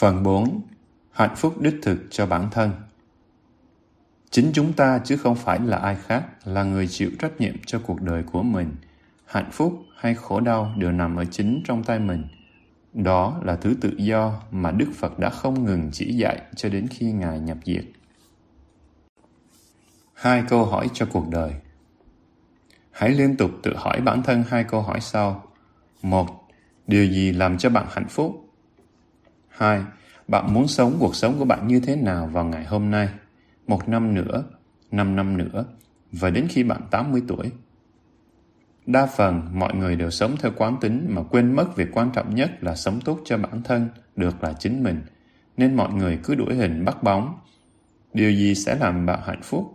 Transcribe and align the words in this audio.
Phần 0.00 0.22
4. 0.22 0.60
Hạnh 1.10 1.36
phúc 1.36 1.60
đích 1.60 1.74
thực 1.82 1.98
cho 2.10 2.26
bản 2.26 2.48
thân 2.50 2.70
Chính 4.30 4.50
chúng 4.54 4.72
ta 4.72 5.00
chứ 5.04 5.16
không 5.16 5.34
phải 5.34 5.60
là 5.60 5.76
ai 5.76 5.96
khác 6.06 6.24
là 6.44 6.62
người 6.62 6.88
chịu 6.88 7.10
trách 7.18 7.40
nhiệm 7.40 7.54
cho 7.66 7.80
cuộc 7.86 8.02
đời 8.02 8.22
của 8.22 8.42
mình. 8.42 8.76
Hạnh 9.24 9.50
phúc 9.52 9.82
hay 9.96 10.14
khổ 10.14 10.40
đau 10.40 10.74
đều 10.76 10.92
nằm 10.92 11.16
ở 11.16 11.24
chính 11.24 11.62
trong 11.64 11.84
tay 11.84 11.98
mình. 11.98 12.24
Đó 12.94 13.40
là 13.44 13.56
thứ 13.56 13.74
tự 13.80 13.92
do 13.96 14.42
mà 14.50 14.70
Đức 14.70 14.86
Phật 14.94 15.18
đã 15.18 15.30
không 15.30 15.64
ngừng 15.64 15.90
chỉ 15.92 16.16
dạy 16.16 16.42
cho 16.56 16.68
đến 16.68 16.86
khi 16.90 17.12
Ngài 17.12 17.40
nhập 17.40 17.58
diệt. 17.64 17.84
Hai 20.14 20.44
câu 20.48 20.64
hỏi 20.64 20.90
cho 20.92 21.06
cuộc 21.12 21.28
đời 21.28 21.52
Hãy 22.90 23.10
liên 23.10 23.36
tục 23.36 23.50
tự 23.62 23.76
hỏi 23.76 24.00
bản 24.00 24.22
thân 24.22 24.44
hai 24.48 24.64
câu 24.64 24.82
hỏi 24.82 25.00
sau. 25.00 25.44
Một, 26.02 26.48
điều 26.86 27.06
gì 27.06 27.32
làm 27.32 27.58
cho 27.58 27.70
bạn 27.70 27.86
hạnh 27.90 28.08
phúc? 28.08 28.49
Hai, 29.60 29.82
bạn 30.28 30.54
muốn 30.54 30.68
sống 30.68 30.96
cuộc 31.00 31.16
sống 31.16 31.38
của 31.38 31.44
bạn 31.44 31.68
như 31.68 31.80
thế 31.80 31.96
nào 31.96 32.26
vào 32.26 32.44
ngày 32.44 32.64
hôm 32.64 32.90
nay? 32.90 33.08
Một 33.66 33.88
năm 33.88 34.14
nữa, 34.14 34.44
năm 34.90 35.16
năm 35.16 35.36
nữa, 35.36 35.64
và 36.12 36.30
đến 36.30 36.46
khi 36.48 36.62
bạn 36.62 36.80
80 36.90 37.22
tuổi. 37.28 37.50
Đa 38.86 39.06
phần, 39.06 39.42
mọi 39.52 39.74
người 39.74 39.96
đều 39.96 40.10
sống 40.10 40.36
theo 40.40 40.52
quán 40.56 40.76
tính 40.80 41.06
mà 41.08 41.22
quên 41.22 41.56
mất 41.56 41.76
việc 41.76 41.88
quan 41.92 42.10
trọng 42.14 42.34
nhất 42.34 42.50
là 42.60 42.76
sống 42.76 43.00
tốt 43.04 43.20
cho 43.24 43.38
bản 43.38 43.62
thân, 43.62 43.88
được 44.16 44.42
là 44.42 44.52
chính 44.52 44.82
mình. 44.82 45.02
Nên 45.56 45.76
mọi 45.76 45.92
người 45.92 46.18
cứ 46.24 46.34
đuổi 46.34 46.54
hình 46.54 46.84
bắt 46.84 47.02
bóng. 47.02 47.38
Điều 48.12 48.30
gì 48.30 48.54
sẽ 48.54 48.76
làm 48.76 49.06
bạn 49.06 49.20
hạnh 49.24 49.42
phúc? 49.42 49.74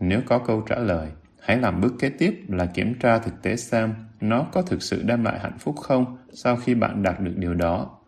Nếu 0.00 0.20
có 0.26 0.38
câu 0.38 0.60
trả 0.60 0.76
lời, 0.76 1.08
hãy 1.40 1.58
làm 1.58 1.80
bước 1.80 1.94
kế 1.98 2.08
tiếp 2.08 2.44
là 2.48 2.66
kiểm 2.66 2.94
tra 2.98 3.18
thực 3.18 3.42
tế 3.42 3.56
xem 3.56 3.94
nó 4.20 4.46
có 4.52 4.62
thực 4.62 4.82
sự 4.82 5.02
đem 5.02 5.24
lại 5.24 5.38
hạnh 5.40 5.58
phúc 5.58 5.76
không 5.76 6.16
sau 6.32 6.56
khi 6.56 6.74
bạn 6.74 7.02
đạt 7.02 7.20
được 7.20 7.34
điều 7.36 7.54
đó. 7.54 7.98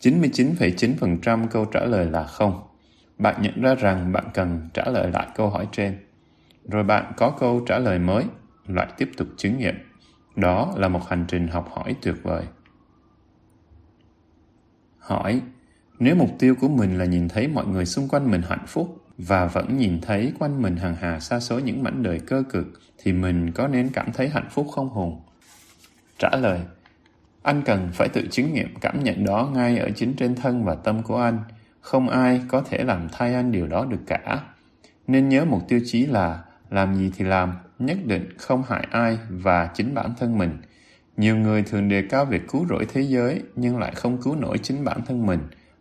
99,9% 0.00 1.46
câu 1.48 1.64
trả 1.64 1.84
lời 1.84 2.06
là 2.06 2.24
không. 2.24 2.62
Bạn 3.18 3.42
nhận 3.42 3.62
ra 3.62 3.74
rằng 3.74 4.12
bạn 4.12 4.24
cần 4.34 4.68
trả 4.74 4.84
lời 4.84 5.10
lại 5.12 5.26
câu 5.34 5.50
hỏi 5.50 5.68
trên. 5.72 5.98
Rồi 6.68 6.84
bạn 6.84 7.12
có 7.16 7.30
câu 7.30 7.64
trả 7.68 7.78
lời 7.78 7.98
mới, 7.98 8.24
lại 8.66 8.86
tiếp 8.96 9.10
tục 9.16 9.28
chứng 9.36 9.58
nghiệm. 9.58 9.74
Đó 10.36 10.74
là 10.76 10.88
một 10.88 11.08
hành 11.08 11.24
trình 11.28 11.48
học 11.48 11.68
hỏi 11.72 11.96
tuyệt 12.02 12.14
vời. 12.22 12.44
Hỏi, 14.98 15.40
nếu 15.98 16.16
mục 16.16 16.30
tiêu 16.38 16.54
của 16.60 16.68
mình 16.68 16.98
là 16.98 17.04
nhìn 17.04 17.28
thấy 17.28 17.48
mọi 17.48 17.66
người 17.66 17.86
xung 17.86 18.08
quanh 18.08 18.30
mình 18.30 18.42
hạnh 18.48 18.64
phúc 18.66 18.98
và 19.18 19.46
vẫn 19.46 19.76
nhìn 19.76 20.00
thấy 20.00 20.32
quanh 20.38 20.62
mình 20.62 20.76
hàng 20.76 20.96
hà 21.00 21.20
xa 21.20 21.40
số 21.40 21.58
những 21.58 21.82
mảnh 21.82 22.02
đời 22.02 22.20
cơ 22.26 22.42
cực 22.50 22.66
thì 22.98 23.12
mình 23.12 23.52
có 23.52 23.68
nên 23.68 23.88
cảm 23.88 24.12
thấy 24.12 24.28
hạnh 24.28 24.48
phúc 24.50 24.66
không 24.72 24.88
hùng? 24.88 25.20
Trả 26.18 26.30
lời, 26.36 26.60
anh 27.46 27.62
cần 27.62 27.88
phải 27.92 28.08
tự 28.08 28.22
chứng 28.30 28.52
nghiệm 28.52 28.74
cảm 28.80 29.04
nhận 29.04 29.24
đó 29.24 29.50
ngay 29.54 29.78
ở 29.78 29.90
chính 29.90 30.14
trên 30.16 30.34
thân 30.34 30.64
và 30.64 30.74
tâm 30.74 31.02
của 31.02 31.16
anh. 31.16 31.38
Không 31.80 32.08
ai 32.08 32.42
có 32.48 32.62
thể 32.62 32.84
làm 32.84 33.08
thay 33.12 33.34
anh 33.34 33.52
điều 33.52 33.66
đó 33.66 33.84
được 33.84 34.00
cả. 34.06 34.42
Nên 35.06 35.28
nhớ 35.28 35.44
một 35.44 35.60
tiêu 35.68 35.80
chí 35.84 36.06
là 36.06 36.42
làm 36.70 36.94
gì 36.94 37.12
thì 37.16 37.24
làm, 37.24 37.52
nhất 37.78 37.98
định 38.04 38.28
không 38.38 38.62
hại 38.68 38.86
ai 38.90 39.18
và 39.30 39.70
chính 39.74 39.94
bản 39.94 40.14
thân 40.18 40.38
mình. 40.38 40.58
Nhiều 41.16 41.36
người 41.36 41.62
thường 41.62 41.88
đề 41.88 42.02
cao 42.10 42.24
việc 42.24 42.48
cứu 42.48 42.66
rỗi 42.68 42.86
thế 42.92 43.00
giới 43.00 43.42
nhưng 43.56 43.78
lại 43.78 43.92
không 43.94 44.22
cứu 44.22 44.36
nổi 44.36 44.58
chính 44.58 44.84
bản 44.84 45.00
thân 45.06 45.26
mình 45.26 45.40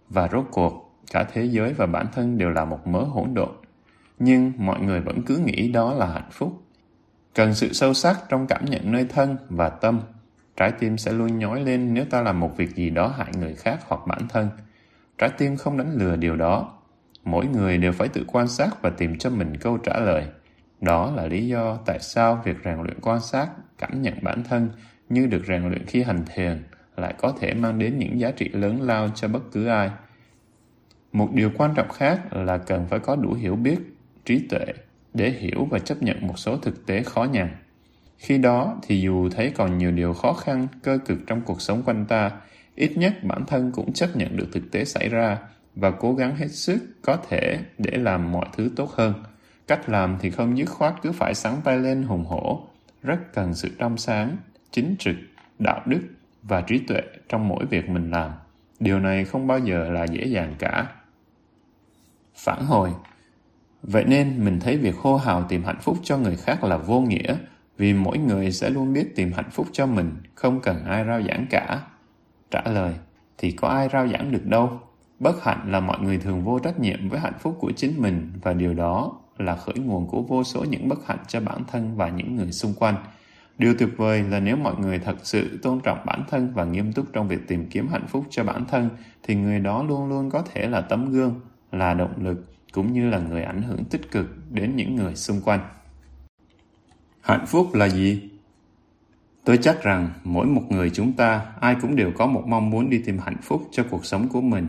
và 0.09 0.29
rốt 0.31 0.45
cuộc 0.51 0.95
cả 1.11 1.25
thế 1.33 1.43
giới 1.43 1.73
và 1.73 1.85
bản 1.85 2.05
thân 2.15 2.37
đều 2.37 2.49
là 2.49 2.65
một 2.65 2.87
mớ 2.87 2.99
hỗn 2.99 3.33
độn. 3.33 3.51
Nhưng 4.19 4.51
mọi 4.57 4.79
người 4.79 4.99
vẫn 4.99 5.21
cứ 5.21 5.37
nghĩ 5.37 5.71
đó 5.71 5.93
là 5.93 6.05
hạnh 6.05 6.29
phúc. 6.31 6.61
Cần 7.35 7.53
sự 7.53 7.73
sâu 7.73 7.93
sắc 7.93 8.19
trong 8.29 8.47
cảm 8.47 8.65
nhận 8.65 8.91
nơi 8.91 9.05
thân 9.09 9.37
và 9.49 9.69
tâm 9.69 10.01
Trái 10.57 10.71
tim 10.71 10.97
sẽ 10.97 11.11
luôn 11.11 11.39
nhói 11.39 11.61
lên 11.61 11.93
nếu 11.93 12.05
ta 12.05 12.21
làm 12.21 12.39
một 12.39 12.57
việc 12.57 12.75
gì 12.75 12.89
đó 12.89 13.07
hại 13.07 13.31
người 13.39 13.55
khác 13.55 13.79
hoặc 13.87 14.01
bản 14.07 14.27
thân. 14.29 14.49
Trái 15.17 15.29
tim 15.37 15.55
không 15.57 15.77
đánh 15.77 15.95
lừa 15.95 16.15
điều 16.15 16.35
đó. 16.35 16.73
Mỗi 17.23 17.47
người 17.47 17.77
đều 17.77 17.91
phải 17.91 18.07
tự 18.07 18.25
quan 18.27 18.47
sát 18.47 18.81
và 18.81 18.89
tìm 18.89 19.17
cho 19.17 19.29
mình 19.29 19.57
câu 19.57 19.77
trả 19.77 19.99
lời. 19.99 20.25
Đó 20.81 21.11
là 21.15 21.27
lý 21.27 21.47
do 21.47 21.77
tại 21.85 21.99
sao 21.99 22.41
việc 22.45 22.55
rèn 22.65 22.77
luyện 22.83 22.99
quan 23.01 23.19
sát, 23.19 23.47
cảm 23.77 24.01
nhận 24.01 24.13
bản 24.21 24.43
thân 24.43 24.69
như 25.09 25.27
được 25.27 25.45
rèn 25.47 25.69
luyện 25.69 25.85
khi 25.85 26.03
hành 26.03 26.23
thiền 26.35 26.63
lại 26.97 27.13
có 27.17 27.33
thể 27.39 27.53
mang 27.53 27.79
đến 27.79 27.99
những 27.99 28.19
giá 28.19 28.31
trị 28.31 28.49
lớn 28.49 28.81
lao 28.81 29.09
cho 29.15 29.27
bất 29.27 29.51
cứ 29.51 29.67
ai. 29.67 29.91
Một 31.11 31.29
điều 31.33 31.51
quan 31.57 31.73
trọng 31.75 31.89
khác 31.89 32.33
là 32.33 32.57
cần 32.57 32.87
phải 32.89 32.99
có 32.99 33.15
đủ 33.15 33.33
hiểu 33.33 33.55
biết, 33.55 33.79
trí 34.25 34.47
tuệ 34.47 34.65
để 35.13 35.29
hiểu 35.29 35.67
và 35.71 35.79
chấp 35.79 36.03
nhận 36.03 36.27
một 36.27 36.39
số 36.39 36.57
thực 36.57 36.85
tế 36.85 37.03
khó 37.03 37.23
nhằn. 37.23 37.49
Khi 38.17 38.37
đó 38.37 38.77
thì 38.81 39.01
dù 39.01 39.29
thấy 39.29 39.51
còn 39.55 39.77
nhiều 39.77 39.91
điều 39.91 40.13
khó 40.13 40.33
khăn, 40.33 40.67
cơ 40.83 40.97
cực 41.05 41.17
trong 41.27 41.41
cuộc 41.41 41.61
sống 41.61 41.83
quanh 41.85 42.05
ta, 42.05 42.31
ít 42.75 42.97
nhất 42.97 43.23
bản 43.23 43.45
thân 43.45 43.71
cũng 43.71 43.93
chấp 43.93 44.15
nhận 44.15 44.37
được 44.37 44.47
thực 44.53 44.71
tế 44.71 44.85
xảy 44.85 45.09
ra 45.09 45.37
và 45.75 45.91
cố 45.91 46.13
gắng 46.13 46.35
hết 46.35 46.47
sức 46.47 46.79
có 47.01 47.17
thể 47.29 47.59
để 47.77 47.97
làm 47.97 48.31
mọi 48.31 48.45
thứ 48.57 48.71
tốt 48.75 48.91
hơn. 48.91 49.13
Cách 49.67 49.89
làm 49.89 50.17
thì 50.21 50.29
không 50.29 50.57
dứt 50.57 50.69
khoát 50.69 50.93
cứ 51.01 51.11
phải 51.11 51.33
sáng 51.33 51.61
tay 51.63 51.77
lên 51.77 52.03
hùng 52.03 52.25
hổ, 52.25 52.67
rất 53.03 53.33
cần 53.33 53.53
sự 53.53 53.69
trong 53.77 53.97
sáng, 53.97 54.37
chính 54.71 54.95
trực, 54.99 55.15
đạo 55.59 55.81
đức 55.85 56.01
và 56.43 56.61
trí 56.61 56.79
tuệ 56.79 57.01
trong 57.29 57.47
mỗi 57.47 57.65
việc 57.65 57.89
mình 57.89 58.11
làm. 58.11 58.31
Điều 58.79 58.99
này 58.99 59.25
không 59.25 59.47
bao 59.47 59.59
giờ 59.59 59.89
là 59.89 60.03
dễ 60.03 60.25
dàng 60.25 60.55
cả. 60.59 60.87
Phản 62.35 62.65
hồi 62.65 62.91
Vậy 63.83 64.03
nên 64.03 64.45
mình 64.45 64.59
thấy 64.59 64.77
việc 64.77 64.95
hô 64.95 65.17
hào 65.17 65.43
tìm 65.49 65.63
hạnh 65.63 65.79
phúc 65.81 65.97
cho 66.03 66.17
người 66.17 66.35
khác 66.35 66.63
là 66.63 66.77
vô 66.77 67.01
nghĩa, 67.01 67.35
vì 67.77 67.93
mỗi 67.93 68.17
người 68.17 68.51
sẽ 68.51 68.69
luôn 68.69 68.93
biết 68.93 69.15
tìm 69.15 69.31
hạnh 69.31 69.49
phúc 69.51 69.67
cho 69.71 69.85
mình, 69.85 70.11
không 70.35 70.59
cần 70.61 70.85
ai 70.85 71.05
rao 71.05 71.21
giảng 71.21 71.45
cả. 71.49 71.81
Trả 72.51 72.61
lời, 72.65 72.93
thì 73.37 73.51
có 73.51 73.67
ai 73.67 73.89
rao 73.93 74.07
giảng 74.07 74.31
được 74.31 74.45
đâu. 74.45 74.79
Bất 75.19 75.43
hạnh 75.43 75.71
là 75.71 75.79
mọi 75.79 75.99
người 76.01 76.17
thường 76.17 76.43
vô 76.43 76.59
trách 76.59 76.79
nhiệm 76.79 77.09
với 77.09 77.19
hạnh 77.19 77.39
phúc 77.39 77.57
của 77.59 77.71
chính 77.75 78.01
mình 78.01 78.31
và 78.41 78.53
điều 78.53 78.73
đó 78.73 79.13
là 79.37 79.55
khởi 79.55 79.75
nguồn 79.75 80.07
của 80.07 80.21
vô 80.21 80.43
số 80.43 80.63
những 80.63 80.89
bất 80.89 81.07
hạnh 81.07 81.19
cho 81.27 81.39
bản 81.39 81.63
thân 81.67 81.97
và 81.97 82.09
những 82.09 82.35
người 82.35 82.51
xung 82.51 82.73
quanh. 82.73 82.95
Điều 83.57 83.73
tuyệt 83.79 83.89
vời 83.97 84.23
là 84.23 84.39
nếu 84.39 84.55
mọi 84.55 84.75
người 84.75 84.99
thật 84.99 85.15
sự 85.23 85.59
tôn 85.63 85.79
trọng 85.79 86.05
bản 86.05 86.23
thân 86.29 86.53
và 86.53 86.63
nghiêm 86.63 86.93
túc 86.93 87.05
trong 87.13 87.27
việc 87.27 87.47
tìm 87.47 87.67
kiếm 87.69 87.87
hạnh 87.87 88.07
phúc 88.07 88.25
cho 88.29 88.43
bản 88.43 88.65
thân 88.65 88.89
thì 89.23 89.35
người 89.35 89.59
đó 89.59 89.83
luôn 89.83 90.09
luôn 90.09 90.29
có 90.29 90.41
thể 90.41 90.67
là 90.67 90.81
tấm 90.81 91.11
gương, 91.11 91.39
là 91.71 91.93
động 91.93 92.13
lực 92.23 92.45
cũng 92.71 92.93
như 92.93 93.09
là 93.09 93.19
người 93.19 93.43
ảnh 93.43 93.61
hưởng 93.61 93.85
tích 93.85 94.11
cực 94.11 94.25
đến 94.51 94.75
những 94.75 94.95
người 94.95 95.15
xung 95.15 95.41
quanh. 95.41 95.59
Hạnh 97.25 97.45
phúc 97.45 97.73
là 97.73 97.89
gì? 97.89 98.29
Tôi 99.43 99.57
chắc 99.61 99.83
rằng 99.83 100.09
mỗi 100.23 100.45
một 100.45 100.61
người 100.69 100.89
chúng 100.89 101.13
ta 101.13 101.45
ai 101.61 101.75
cũng 101.81 101.95
đều 101.95 102.11
có 102.17 102.27
một 102.27 102.43
mong 102.47 102.69
muốn 102.69 102.89
đi 102.89 103.01
tìm 103.05 103.17
hạnh 103.17 103.37
phúc 103.41 103.67
cho 103.71 103.83
cuộc 103.89 104.05
sống 104.05 104.27
của 104.27 104.41
mình. 104.41 104.67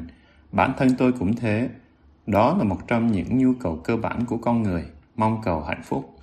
Bản 0.53 0.72
thân 0.78 0.89
tôi 0.99 1.12
cũng 1.12 1.37
thế. 1.37 1.69
Đó 2.27 2.56
là 2.59 2.65
một 2.65 2.89
trong 2.89 3.12
những 3.12 3.39
nhu 3.39 3.53
cầu 3.61 3.81
cơ 3.84 3.97
bản 3.97 4.25
của 4.25 4.37
con 4.37 4.62
người, 4.62 4.84
mong 5.17 5.41
cầu 5.44 5.61
hạnh 5.61 5.83
phúc. 5.84 6.19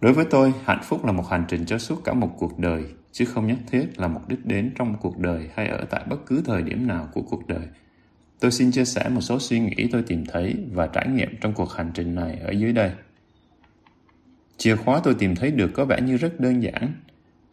Đối 0.00 0.12
với 0.12 0.24
tôi, 0.24 0.52
hạnh 0.64 0.82
phúc 0.84 1.04
là 1.04 1.12
một 1.12 1.28
hành 1.28 1.44
trình 1.48 1.64
cho 1.66 1.78
suốt 1.78 2.04
cả 2.04 2.12
một 2.12 2.36
cuộc 2.38 2.58
đời, 2.58 2.84
chứ 3.12 3.24
không 3.24 3.46
nhất 3.46 3.58
thiết 3.70 3.98
là 3.98 4.08
một 4.08 4.20
đích 4.28 4.46
đến 4.46 4.72
trong 4.74 4.96
cuộc 5.00 5.18
đời 5.18 5.50
hay 5.54 5.68
ở 5.68 5.84
tại 5.90 6.04
bất 6.08 6.26
cứ 6.26 6.42
thời 6.46 6.62
điểm 6.62 6.86
nào 6.86 7.08
của 7.12 7.22
cuộc 7.22 7.46
đời. 7.46 7.66
Tôi 8.40 8.50
xin 8.50 8.70
chia 8.70 8.84
sẻ 8.84 9.08
một 9.08 9.20
số 9.20 9.38
suy 9.38 9.60
nghĩ 9.60 9.88
tôi 9.92 10.02
tìm 10.02 10.24
thấy 10.26 10.56
và 10.72 10.86
trải 10.86 11.08
nghiệm 11.08 11.36
trong 11.40 11.52
cuộc 11.52 11.72
hành 11.72 11.90
trình 11.94 12.14
này 12.14 12.38
ở 12.38 12.50
dưới 12.50 12.72
đây. 12.72 12.90
Chìa 14.60 14.76
khóa 14.76 15.00
tôi 15.04 15.14
tìm 15.14 15.34
thấy 15.34 15.50
được 15.50 15.70
có 15.74 15.84
vẻ 15.84 16.00
như 16.00 16.16
rất 16.16 16.40
đơn 16.40 16.62
giản. 16.62 16.92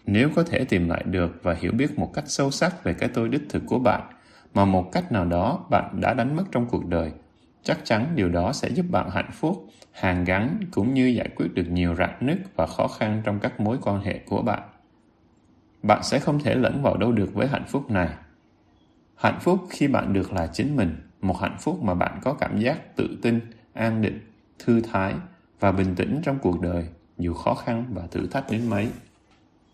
Nếu 0.06 0.30
có 0.36 0.44
thể 0.44 0.66
tìm 0.66 0.90
lại 0.90 1.04
được 1.06 1.40
và 1.44 1.54
hiểu 1.54 1.72
biết 1.72 2.00
một 2.00 2.14
cách 2.14 2.24
sâu 2.28 2.52
sắc 2.52 2.84
về 2.84 2.94
cái 2.94 3.10
tôi 3.14 3.30
đích 3.30 3.42
thực 3.50 3.64
của 3.66 3.80
bạn, 3.80 4.02
mà 4.54 4.66
một 4.66 4.90
cách 4.92 5.12
nào 5.12 5.26
đó 5.26 5.66
bạn 5.70 6.02
đã 6.02 6.14
đánh 6.14 6.36
mất 6.36 6.44
trong 6.52 6.68
cuộc 6.70 6.86
đời, 6.86 7.12
chắc 7.64 7.80
chắn 7.84 8.08
điều 8.16 8.30
đó 8.30 8.54
sẽ 8.54 8.70
giúp 8.70 8.86
bạn 8.90 9.10
hạnh 9.10 9.30
phúc, 9.34 9.66
hàn 9.92 10.24
gắn 10.24 10.60
cũng 10.72 10.94
như 10.94 11.08
giải 11.08 11.30
quyết 11.36 11.54
được 11.54 11.70
nhiều 11.70 11.96
rạn 11.96 12.18
nứt 12.20 12.38
và 12.56 12.68
khó 12.68 12.88
khăn 12.88 13.22
trong 13.26 13.40
các 13.40 13.60
mối 13.60 13.78
quan 13.82 14.02
hệ 14.02 14.20
của 14.20 14.42
bạn. 14.42 14.62
Bạn 15.84 16.04
sẽ 16.04 16.20
không 16.20 16.40
thể 16.40 16.56
lẫn 16.56 16.82
vào 16.82 16.98
đâu 16.98 17.12
được 17.12 17.34
với 17.34 17.48
hạnh 17.48 17.66
phúc 17.68 17.92
này. 17.92 18.10
Hạnh 19.16 19.40
phúc 19.42 19.60
khi 19.70 19.88
bạn 19.88 20.14
được 20.14 20.34
là 20.34 20.48
chính 20.48 20.76
mình, 20.76 20.96
một 21.22 21.40
hạnh 21.40 21.58
phúc 21.60 21.84
mà 21.84 21.94
bạn 21.94 22.20
có 22.24 22.34
cảm 22.34 22.60
giác 22.60 22.96
tự 22.96 23.18
tin, 23.22 23.40
an 23.74 24.02
định, 24.02 24.20
thư 24.60 24.82
thái 24.82 25.14
và 25.60 25.72
bình 25.72 25.96
tĩnh 25.96 26.22
trong 26.24 26.40
cuộc 26.40 26.62
đời 26.62 26.88
dù 27.18 27.34
khó 27.34 27.54
khăn 27.54 27.86
và 27.94 28.02
thử 28.12 28.28
thách 28.28 28.52
đến 28.52 28.70
mấy. 28.70 28.90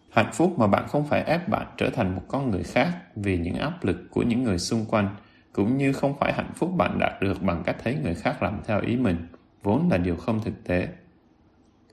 Hạnh 0.09 0.29
phúc 0.33 0.59
mà 0.59 0.67
bạn 0.67 0.87
không 0.87 1.07
phải 1.07 1.23
ép 1.23 1.49
bạn 1.49 1.67
trở 1.77 1.89
thành 1.89 2.15
một 2.15 2.21
con 2.27 2.51
người 2.51 2.63
khác 2.63 2.97
vì 3.15 3.37
những 3.37 3.55
áp 3.55 3.83
lực 3.83 3.97
của 4.11 4.21
những 4.21 4.43
người 4.43 4.59
xung 4.59 4.85
quanh, 4.85 5.15
cũng 5.51 5.77
như 5.77 5.93
không 5.93 6.17
phải 6.19 6.33
hạnh 6.33 6.51
phúc 6.55 6.71
bạn 6.77 6.99
đạt 6.99 7.21
được 7.21 7.41
bằng 7.41 7.63
cách 7.65 7.75
thấy 7.83 7.97
người 8.03 8.13
khác 8.13 8.43
làm 8.43 8.61
theo 8.65 8.81
ý 8.81 8.95
mình, 8.95 9.27
vốn 9.63 9.89
là 9.91 9.97
điều 9.97 10.15
không 10.15 10.41
thực 10.43 10.63
tế. 10.63 10.87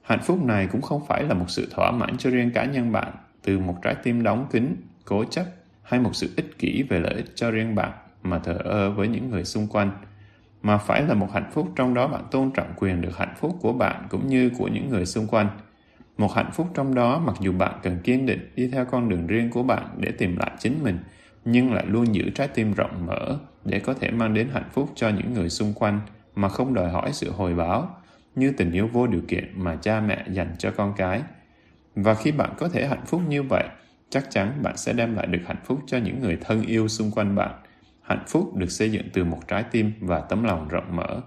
Hạnh 0.02 0.20
phúc 0.22 0.44
này 0.44 0.68
cũng 0.72 0.82
không 0.82 1.06
phải 1.06 1.22
là 1.22 1.34
một 1.34 1.50
sự 1.50 1.68
thỏa 1.70 1.90
mãn 1.90 2.16
cho 2.18 2.30
riêng 2.30 2.50
cá 2.54 2.64
nhân 2.64 2.92
bạn 2.92 3.12
từ 3.42 3.58
một 3.58 3.74
trái 3.82 3.94
tim 4.02 4.22
đóng 4.22 4.46
kín, 4.52 4.76
cố 5.04 5.24
chấp 5.24 5.46
hay 5.82 6.00
một 6.00 6.16
sự 6.16 6.30
ích 6.36 6.58
kỷ 6.58 6.82
về 6.82 7.00
lợi 7.00 7.14
ích 7.14 7.32
cho 7.34 7.50
riêng 7.50 7.74
bạn 7.74 7.92
mà 8.22 8.38
thờ 8.38 8.58
ơ 8.64 8.90
với 8.90 9.08
những 9.08 9.30
người 9.30 9.44
xung 9.44 9.66
quanh– 9.66 9.90
mà 10.62 10.78
phải 10.78 11.02
là 11.02 11.14
một 11.14 11.32
hạnh 11.32 11.50
phúc 11.52 11.68
trong 11.76 11.94
đó 11.94 12.06
bạn 12.06 12.24
tôn 12.30 12.50
trọng 12.50 12.72
quyền 12.76 13.00
được 13.00 13.18
hạnh 13.18 13.34
phúc 13.40 13.56
của 13.60 13.72
bạn 13.72 14.06
cũng 14.10 14.26
như 14.26 14.50
của 14.58 14.68
những 14.68 14.88
người 14.88 15.06
xung 15.06 15.26
quanh. 15.26 15.48
Một 16.18 16.32
hạnh 16.34 16.50
phúc 16.52 16.66
trong 16.74 16.94
đó 16.94 17.22
mặc 17.26 17.36
dù 17.40 17.52
bạn 17.52 17.80
cần 17.82 17.98
kiên 18.04 18.26
định 18.26 18.52
đi 18.54 18.68
theo 18.72 18.84
con 18.84 19.08
đường 19.08 19.26
riêng 19.26 19.50
của 19.50 19.62
bạn 19.62 19.88
để 19.96 20.10
tìm 20.10 20.36
lại 20.36 20.50
chính 20.58 20.82
mình, 20.82 20.98
nhưng 21.44 21.72
lại 21.72 21.84
luôn 21.86 22.14
giữ 22.14 22.30
trái 22.34 22.48
tim 22.48 22.72
rộng 22.72 23.06
mở 23.06 23.38
để 23.64 23.80
có 23.80 23.94
thể 23.94 24.10
mang 24.10 24.34
đến 24.34 24.48
hạnh 24.52 24.68
phúc 24.72 24.92
cho 24.94 25.08
những 25.08 25.34
người 25.34 25.50
xung 25.50 25.72
quanh 25.72 26.00
mà 26.34 26.48
không 26.48 26.74
đòi 26.74 26.90
hỏi 26.90 27.10
sự 27.12 27.30
hồi 27.30 27.54
báo 27.54 27.96
như 28.34 28.52
tình 28.56 28.72
yêu 28.72 28.88
vô 28.92 29.06
điều 29.06 29.22
kiện 29.28 29.52
mà 29.56 29.76
cha 29.76 30.00
mẹ 30.00 30.24
dành 30.30 30.54
cho 30.58 30.70
con 30.70 30.92
cái. 30.96 31.22
Và 31.94 32.14
khi 32.14 32.32
bạn 32.32 32.50
có 32.58 32.68
thể 32.68 32.86
hạnh 32.86 33.06
phúc 33.06 33.22
như 33.28 33.42
vậy, 33.42 33.64
chắc 34.10 34.30
chắn 34.30 34.62
bạn 34.62 34.76
sẽ 34.76 34.92
đem 34.92 35.14
lại 35.14 35.26
được 35.26 35.40
hạnh 35.46 35.60
phúc 35.64 35.80
cho 35.86 35.98
những 35.98 36.20
người 36.20 36.38
thân 36.40 36.62
yêu 36.62 36.88
xung 36.88 37.10
quanh 37.10 37.34
bạn. 37.34 37.54
Hạnh 38.10 38.24
phúc 38.26 38.56
được 38.56 38.70
xây 38.70 38.92
dựng 38.92 39.08
từ 39.12 39.24
một 39.24 39.38
trái 39.48 39.64
tim 39.70 39.92
và 40.00 40.20
tấm 40.20 40.44
lòng 40.44 40.68
rộng 40.68 40.96
mở. 40.96 41.20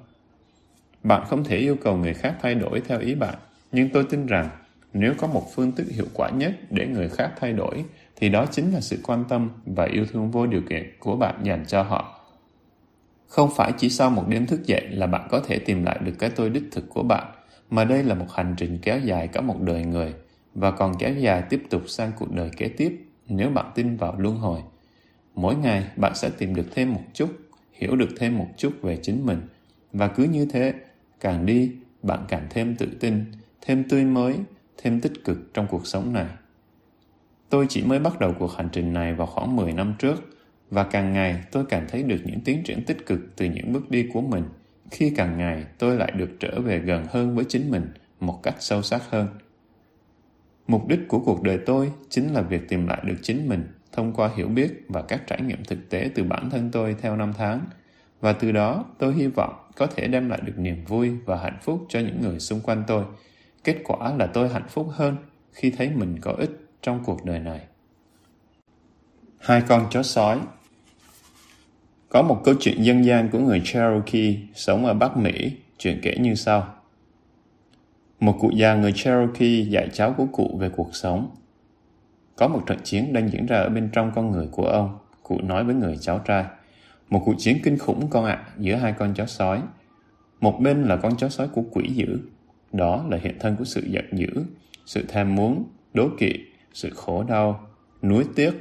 Bạn 1.04 1.24
không 1.30 1.44
thể 1.44 1.58
yêu 1.58 1.76
cầu 1.84 1.98
người 1.98 2.14
khác 2.14 2.36
thay 2.42 2.56
đổi 2.56 2.82
theo 2.88 3.00
ý 3.00 3.16
bạn, 3.16 3.36
nhưng 3.72 3.90
tôi 3.90 4.04
tin 4.10 4.26
rằng 4.26 4.50
nếu 4.94 5.14
có 5.18 5.28
một 5.28 5.48
phương 5.56 5.72
thức 5.72 5.88
hiệu 5.90 6.06
quả 6.14 6.30
nhất 6.30 6.54
để 6.70 6.88
người 6.88 7.10
khác 7.10 7.32
thay 7.40 7.54
đổi 7.54 7.86
thì 8.16 8.30
đó 8.30 8.46
chính 8.52 8.72
là 8.72 8.80
sự 8.82 9.00
quan 9.04 9.26
tâm 9.30 9.50
và 9.66 9.86
yêu 9.86 10.06
thương 10.12 10.32
vô 10.32 10.46
điều 10.46 10.62
kiện 10.70 10.84
của 11.00 11.16
bạn 11.16 11.40
dành 11.44 11.66
cho 11.68 11.84
họ 11.84 12.20
không 13.28 13.50
phải 13.56 13.72
chỉ 13.78 13.90
sau 13.90 14.10
một 14.10 14.28
đêm 14.28 14.46
thức 14.46 14.66
dậy 14.66 14.88
là 14.90 15.08
bạn 15.08 15.28
có 15.32 15.40
thể 15.40 15.60
tìm 15.60 15.84
lại 15.84 16.00
được 16.02 16.14
cái 16.20 16.30
tôi 16.30 16.50
đích 16.50 16.64
thực 16.72 16.90
của 16.90 17.04
bạn 17.04 17.32
mà 17.70 17.84
đây 17.84 18.04
là 18.04 18.16
một 18.16 18.32
hành 18.32 18.56
trình 18.58 18.80
kéo 18.82 19.00
dài 19.00 19.28
cả 19.28 19.42
một 19.42 19.62
đời 19.62 19.86
người 19.86 20.14
và 20.56 20.72
còn 20.72 20.94
kéo 21.00 21.14
dài 21.14 21.44
tiếp 21.50 21.64
tục 21.70 21.82
sang 21.88 22.12
cuộc 22.18 22.32
đời 22.32 22.50
kế 22.58 22.68
tiếp 22.68 23.06
nếu 23.28 23.50
bạn 23.50 23.72
tin 23.76 23.98
vào 23.98 24.16
luân 24.18 24.38
hồi 24.38 24.60
mỗi 25.36 25.56
ngày, 25.56 25.84
bạn 25.96 26.16
sẽ 26.16 26.30
tìm 26.38 26.56
được 26.56 26.66
thêm 26.76 26.94
một 26.94 27.04
chút, 27.14 27.30
hiểu 27.72 27.96
được 27.96 28.10
thêm 28.18 28.38
một 28.38 28.48
chút 28.58 28.74
về 28.82 29.00
chính 29.02 29.26
mình. 29.26 29.42
Và 29.94 30.08
cứ 30.08 30.24
như 30.24 30.46
thế, 30.46 30.74
càng 31.20 31.46
đi, 31.46 31.72
bạn 32.04 32.26
càng 32.28 32.48
thêm 32.50 32.76
tự 32.76 32.88
tin, 33.00 33.26
thêm 33.62 33.84
tươi 33.90 34.06
mới, 34.06 34.36
thêm 34.78 35.02
tích 35.02 35.24
cực 35.24 35.54
trong 35.54 35.68
cuộc 35.70 35.88
sống 35.88 36.14
này. 36.14 36.28
Tôi 37.50 37.66
chỉ 37.70 37.84
mới 37.84 38.00
bắt 38.00 38.20
đầu 38.20 38.34
cuộc 38.40 38.52
hành 38.58 38.70
trình 38.72 38.94
này 38.94 39.14
vào 39.14 39.28
khoảng 39.28 39.56
10 39.56 39.74
năm 39.74 39.94
trước, 40.00 40.16
và 40.70 40.84
càng 40.84 41.14
ngày 41.14 41.44
tôi 41.52 41.66
càng 41.66 41.86
thấy 41.90 42.04
được 42.04 42.20
những 42.24 42.42
tiến 42.42 42.64
triển 42.64 42.84
tích 42.86 43.06
cực 43.06 43.20
từ 43.36 43.46
những 43.46 43.74
bước 43.74 43.92
đi 43.92 44.10
của 44.14 44.22
mình, 44.22 44.44
khi 44.92 45.14
càng 45.16 45.38
ngày 45.38 45.66
tôi 45.78 45.98
lại 45.98 46.12
được 46.12 46.30
trở 46.40 46.62
về 46.62 46.80
gần 46.80 47.06
hơn 47.10 47.36
với 47.36 47.46
chính 47.50 47.72
mình 47.72 47.88
một 48.20 48.40
cách 48.44 48.56
sâu 48.60 48.82
sắc 48.82 49.10
hơn. 49.10 49.28
Mục 50.68 50.88
đích 50.88 51.00
của 51.08 51.20
cuộc 51.20 51.44
đời 51.44 51.60
tôi 51.66 51.92
chính 52.10 52.34
là 52.34 52.42
việc 52.42 52.70
tìm 52.70 52.88
lại 52.88 53.02
được 53.06 53.18
chính 53.22 53.50
mình 53.50 53.64
thông 53.94 54.14
qua 54.14 54.30
hiểu 54.36 54.48
biết 54.48 54.86
và 54.88 55.02
các 55.02 55.22
trải 55.28 55.42
nghiệm 55.42 55.64
thực 55.64 55.90
tế 55.90 56.10
từ 56.16 56.24
bản 56.24 56.50
thân 56.50 56.70
tôi 56.72 56.96
theo 57.02 57.16
năm 57.16 57.34
tháng 57.38 57.62
và 58.22 58.34
từ 58.34 58.52
đó 58.52 58.86
tôi 58.98 59.14
hy 59.14 59.28
vọng 59.28 59.54
có 59.76 59.88
thể 59.88 60.08
đem 60.08 60.30
lại 60.30 60.40
được 60.44 60.58
niềm 60.58 60.86
vui 60.86 61.12
và 61.26 61.38
hạnh 61.38 61.58
phúc 61.62 61.86
cho 61.90 62.00
những 62.00 62.22
người 62.22 62.40
xung 62.40 62.62
quanh 62.62 62.84
tôi 62.88 63.04
kết 63.64 63.78
quả 63.84 64.16
là 64.16 64.28
tôi 64.28 64.50
hạnh 64.50 64.68
phúc 64.70 64.88
hơn 64.92 65.16
khi 65.52 65.72
thấy 65.72 65.90
mình 65.90 66.20
có 66.22 66.32
ích 66.32 66.52
trong 66.82 67.04
cuộc 67.04 67.26
đời 67.26 67.40
này 67.40 67.62
hai 69.40 69.62
con 69.68 69.88
chó 69.92 70.04
sói 70.04 70.40
có 72.14 72.22
một 72.22 72.42
câu 72.44 72.56
chuyện 72.60 72.84
dân 72.84 73.06
gian 73.06 73.30
của 73.30 73.40
người 73.40 73.62
Cherokee 73.66 74.34
sống 74.56 74.86
ở 74.86 74.94
Bắc 74.94 75.18
Mỹ, 75.18 75.52
chuyện 75.78 76.00
kể 76.02 76.16
như 76.20 76.36
sau. 76.36 76.74
Một 78.20 78.38
cụ 78.40 78.52
già 78.56 78.76
người 78.76 78.94
Cherokee 78.96 79.64
dạy 79.70 79.90
cháu 79.94 80.14
của 80.18 80.26
cụ 80.32 80.58
về 80.60 80.70
cuộc 80.70 80.96
sống. 80.96 81.30
Có 82.36 82.48
một 82.48 82.64
trận 82.68 82.78
chiến 82.84 83.14
đang 83.14 83.32
diễn 83.32 83.46
ra 83.46 83.58
ở 83.58 83.70
bên 83.70 83.90
trong 83.94 84.12
con 84.16 84.32
người 84.32 84.48
của 84.52 84.66
ông, 84.66 84.98
cụ 85.24 85.40
nói 85.44 85.64
với 85.64 85.76
người 85.76 85.98
cháu 86.02 86.20
trai. 86.20 86.46
Một 87.10 87.22
cuộc 87.26 87.36
chiến 87.38 87.58
kinh 87.64 87.78
khủng 87.78 88.08
con 88.10 88.26
ạ, 88.26 88.34
à, 88.34 88.54
giữa 88.58 88.76
hai 88.76 88.94
con 88.94 89.14
chó 89.14 89.26
sói. 89.26 89.62
Một 90.42 90.60
bên 90.62 90.84
là 90.84 90.96
con 90.96 91.18
chó 91.18 91.30
sói 91.30 91.48
của 91.48 91.64
quỷ 91.72 91.90
dữ, 91.94 92.20
đó 92.72 93.06
là 93.10 93.18
hiện 93.18 93.38
thân 93.40 93.56
của 93.56 93.66
sự 93.66 93.82
giận 93.88 94.06
dữ, 94.14 94.44
sự 94.86 95.06
tham 95.08 95.36
muốn, 95.36 95.66
đố 95.94 96.10
kỵ, 96.18 96.34
sự 96.74 96.90
khổ 96.96 97.24
đau, 97.24 97.68
nuối 98.02 98.26
tiếc, 98.36 98.52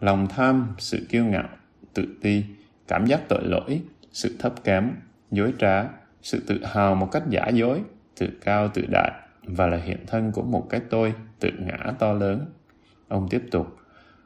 lòng 0.00 0.26
tham, 0.30 0.74
sự 0.78 1.06
kiêu 1.08 1.24
ngạo, 1.24 1.48
tự 1.94 2.06
ti, 2.22 2.44
cảm 2.88 3.06
giác 3.06 3.28
tội 3.28 3.44
lỗi, 3.44 3.82
sự 4.12 4.36
thấp 4.38 4.64
kém, 4.64 4.90
dối 5.30 5.52
trá, 5.58 5.84
sự 6.22 6.42
tự 6.46 6.64
hào 6.64 6.94
một 6.94 7.08
cách 7.12 7.22
giả 7.30 7.48
dối, 7.48 7.80
tự 8.18 8.28
cao 8.40 8.68
tự 8.68 8.86
đại 8.88 9.12
và 9.42 9.66
là 9.66 9.76
hiện 9.76 9.98
thân 10.06 10.32
của 10.32 10.42
một 10.42 10.66
cái 10.70 10.80
tôi 10.90 11.14
tự 11.40 11.50
ngã 11.58 11.92
to 11.98 12.12
lớn. 12.12 12.46
Ông 13.08 13.28
tiếp 13.30 13.42
tục, 13.50 13.76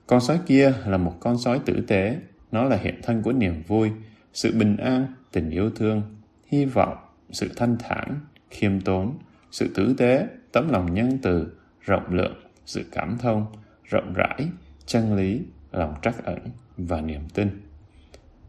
con 0.07 0.21
sói 0.21 0.39
kia 0.47 0.73
là 0.87 0.97
một 0.97 1.17
con 1.21 1.39
sói 1.39 1.61
tử 1.65 1.85
tế, 1.87 2.17
nó 2.53 2.65
là 2.65 2.77
hiện 2.77 3.01
thân 3.03 3.23
của 3.23 3.33
niềm 3.33 3.63
vui, 3.67 3.91
sự 4.33 4.59
bình 4.59 4.77
an, 4.77 5.07
tình 5.33 5.51
yêu 5.51 5.71
thương, 5.71 6.03
hy 6.47 6.65
vọng, 6.65 6.97
sự 7.31 7.51
thanh 7.57 7.77
thản, 7.79 8.21
khiêm 8.51 8.81
tốn, 8.81 9.19
sự 9.51 9.71
tử 9.75 9.95
tế, 9.99 10.27
tấm 10.53 10.69
lòng 10.69 10.95
nhân 10.95 11.19
từ, 11.23 11.53
rộng 11.81 12.15
lượng, 12.15 12.35
sự 12.67 12.85
cảm 12.93 13.19
thông, 13.19 13.47
rộng 13.85 14.13
rãi, 14.15 14.49
chân 14.87 15.17
lý, 15.17 15.41
lòng 15.73 15.95
trắc 16.03 16.25
ẩn 16.25 16.39
và 16.77 17.01
niềm 17.01 17.23
tin. 17.35 17.61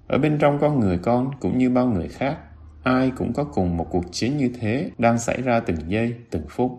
Ở 0.08 0.18
bên 0.18 0.38
trong 0.38 0.58
con 0.62 0.80
người 0.80 0.98
con 0.98 1.32
cũng 1.40 1.58
như 1.58 1.70
bao 1.70 1.88
người 1.88 2.08
khác, 2.08 2.38
ai 2.84 3.12
cũng 3.18 3.34
có 3.34 3.44
cùng 3.44 3.78
một 3.78 3.88
cuộc 3.92 4.06
chiến 4.12 4.38
như 4.38 4.52
thế 4.60 4.92
đang 4.98 5.20
xảy 5.20 5.42
ra 5.42 5.60
từng 5.60 5.78
giây, 5.88 6.16
từng 6.30 6.46
phút. 6.50 6.72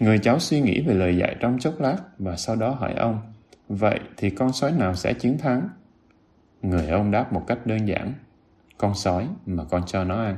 Người 0.00 0.18
cháu 0.18 0.38
suy 0.38 0.60
nghĩ 0.60 0.80
về 0.80 0.94
lời 0.94 1.16
dạy 1.16 1.36
trong 1.40 1.58
chốc 1.58 1.80
lát 1.80 1.98
và 2.18 2.36
sau 2.36 2.56
đó 2.56 2.70
hỏi 2.70 2.94
ông, 2.94 3.20
vậy 3.68 4.00
thì 4.16 4.30
con 4.30 4.52
sói 4.52 4.72
nào 4.72 4.94
sẽ 4.94 5.14
chiến 5.14 5.38
thắng? 5.38 5.68
Người 6.62 6.88
ông 6.88 7.10
đáp 7.10 7.32
một 7.32 7.44
cách 7.46 7.66
đơn 7.66 7.88
giản, 7.88 8.12
con 8.78 8.94
sói 8.94 9.28
mà 9.46 9.64
con 9.64 9.82
cho 9.86 10.04
nó 10.04 10.24
ăn. 10.24 10.36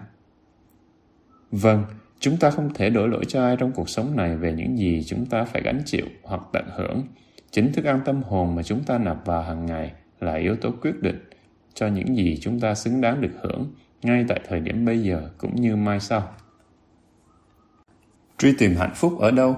Vâng, 1.50 1.84
chúng 2.20 2.36
ta 2.36 2.50
không 2.50 2.74
thể 2.74 2.90
đổ 2.90 3.06
lỗi 3.06 3.24
cho 3.28 3.42
ai 3.42 3.56
trong 3.56 3.72
cuộc 3.72 3.88
sống 3.88 4.16
này 4.16 4.36
về 4.36 4.52
những 4.52 4.78
gì 4.78 5.04
chúng 5.06 5.26
ta 5.26 5.44
phải 5.44 5.62
gánh 5.62 5.82
chịu 5.84 6.06
hoặc 6.22 6.42
tận 6.52 6.64
hưởng. 6.76 7.02
Chính 7.50 7.72
thức 7.72 7.84
ăn 7.84 8.00
tâm 8.04 8.22
hồn 8.22 8.54
mà 8.54 8.62
chúng 8.62 8.84
ta 8.84 8.98
nạp 8.98 9.26
vào 9.26 9.42
hàng 9.42 9.66
ngày 9.66 9.92
là 10.20 10.34
yếu 10.34 10.56
tố 10.56 10.70
quyết 10.82 11.02
định 11.02 11.28
cho 11.74 11.86
những 11.86 12.16
gì 12.16 12.38
chúng 12.40 12.60
ta 12.60 12.74
xứng 12.74 13.00
đáng 13.00 13.20
được 13.20 13.32
hưởng 13.42 13.72
ngay 14.02 14.24
tại 14.28 14.40
thời 14.48 14.60
điểm 14.60 14.84
bây 14.84 15.02
giờ 15.02 15.30
cũng 15.38 15.56
như 15.56 15.76
mai 15.76 16.00
sau. 16.00 16.32
Truy 18.38 18.54
tìm 18.58 18.76
hạnh 18.76 18.94
phúc 18.94 19.18
ở 19.18 19.30
đâu? 19.30 19.56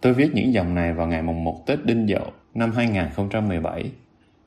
Tôi 0.00 0.14
viết 0.14 0.30
những 0.34 0.52
dòng 0.52 0.74
này 0.74 0.92
vào 0.92 1.06
ngày 1.06 1.22
mùng 1.22 1.44
1 1.44 1.66
Tết 1.66 1.84
Đinh 1.84 2.06
Dậu 2.08 2.32
năm 2.54 2.72
2017. 2.72 3.90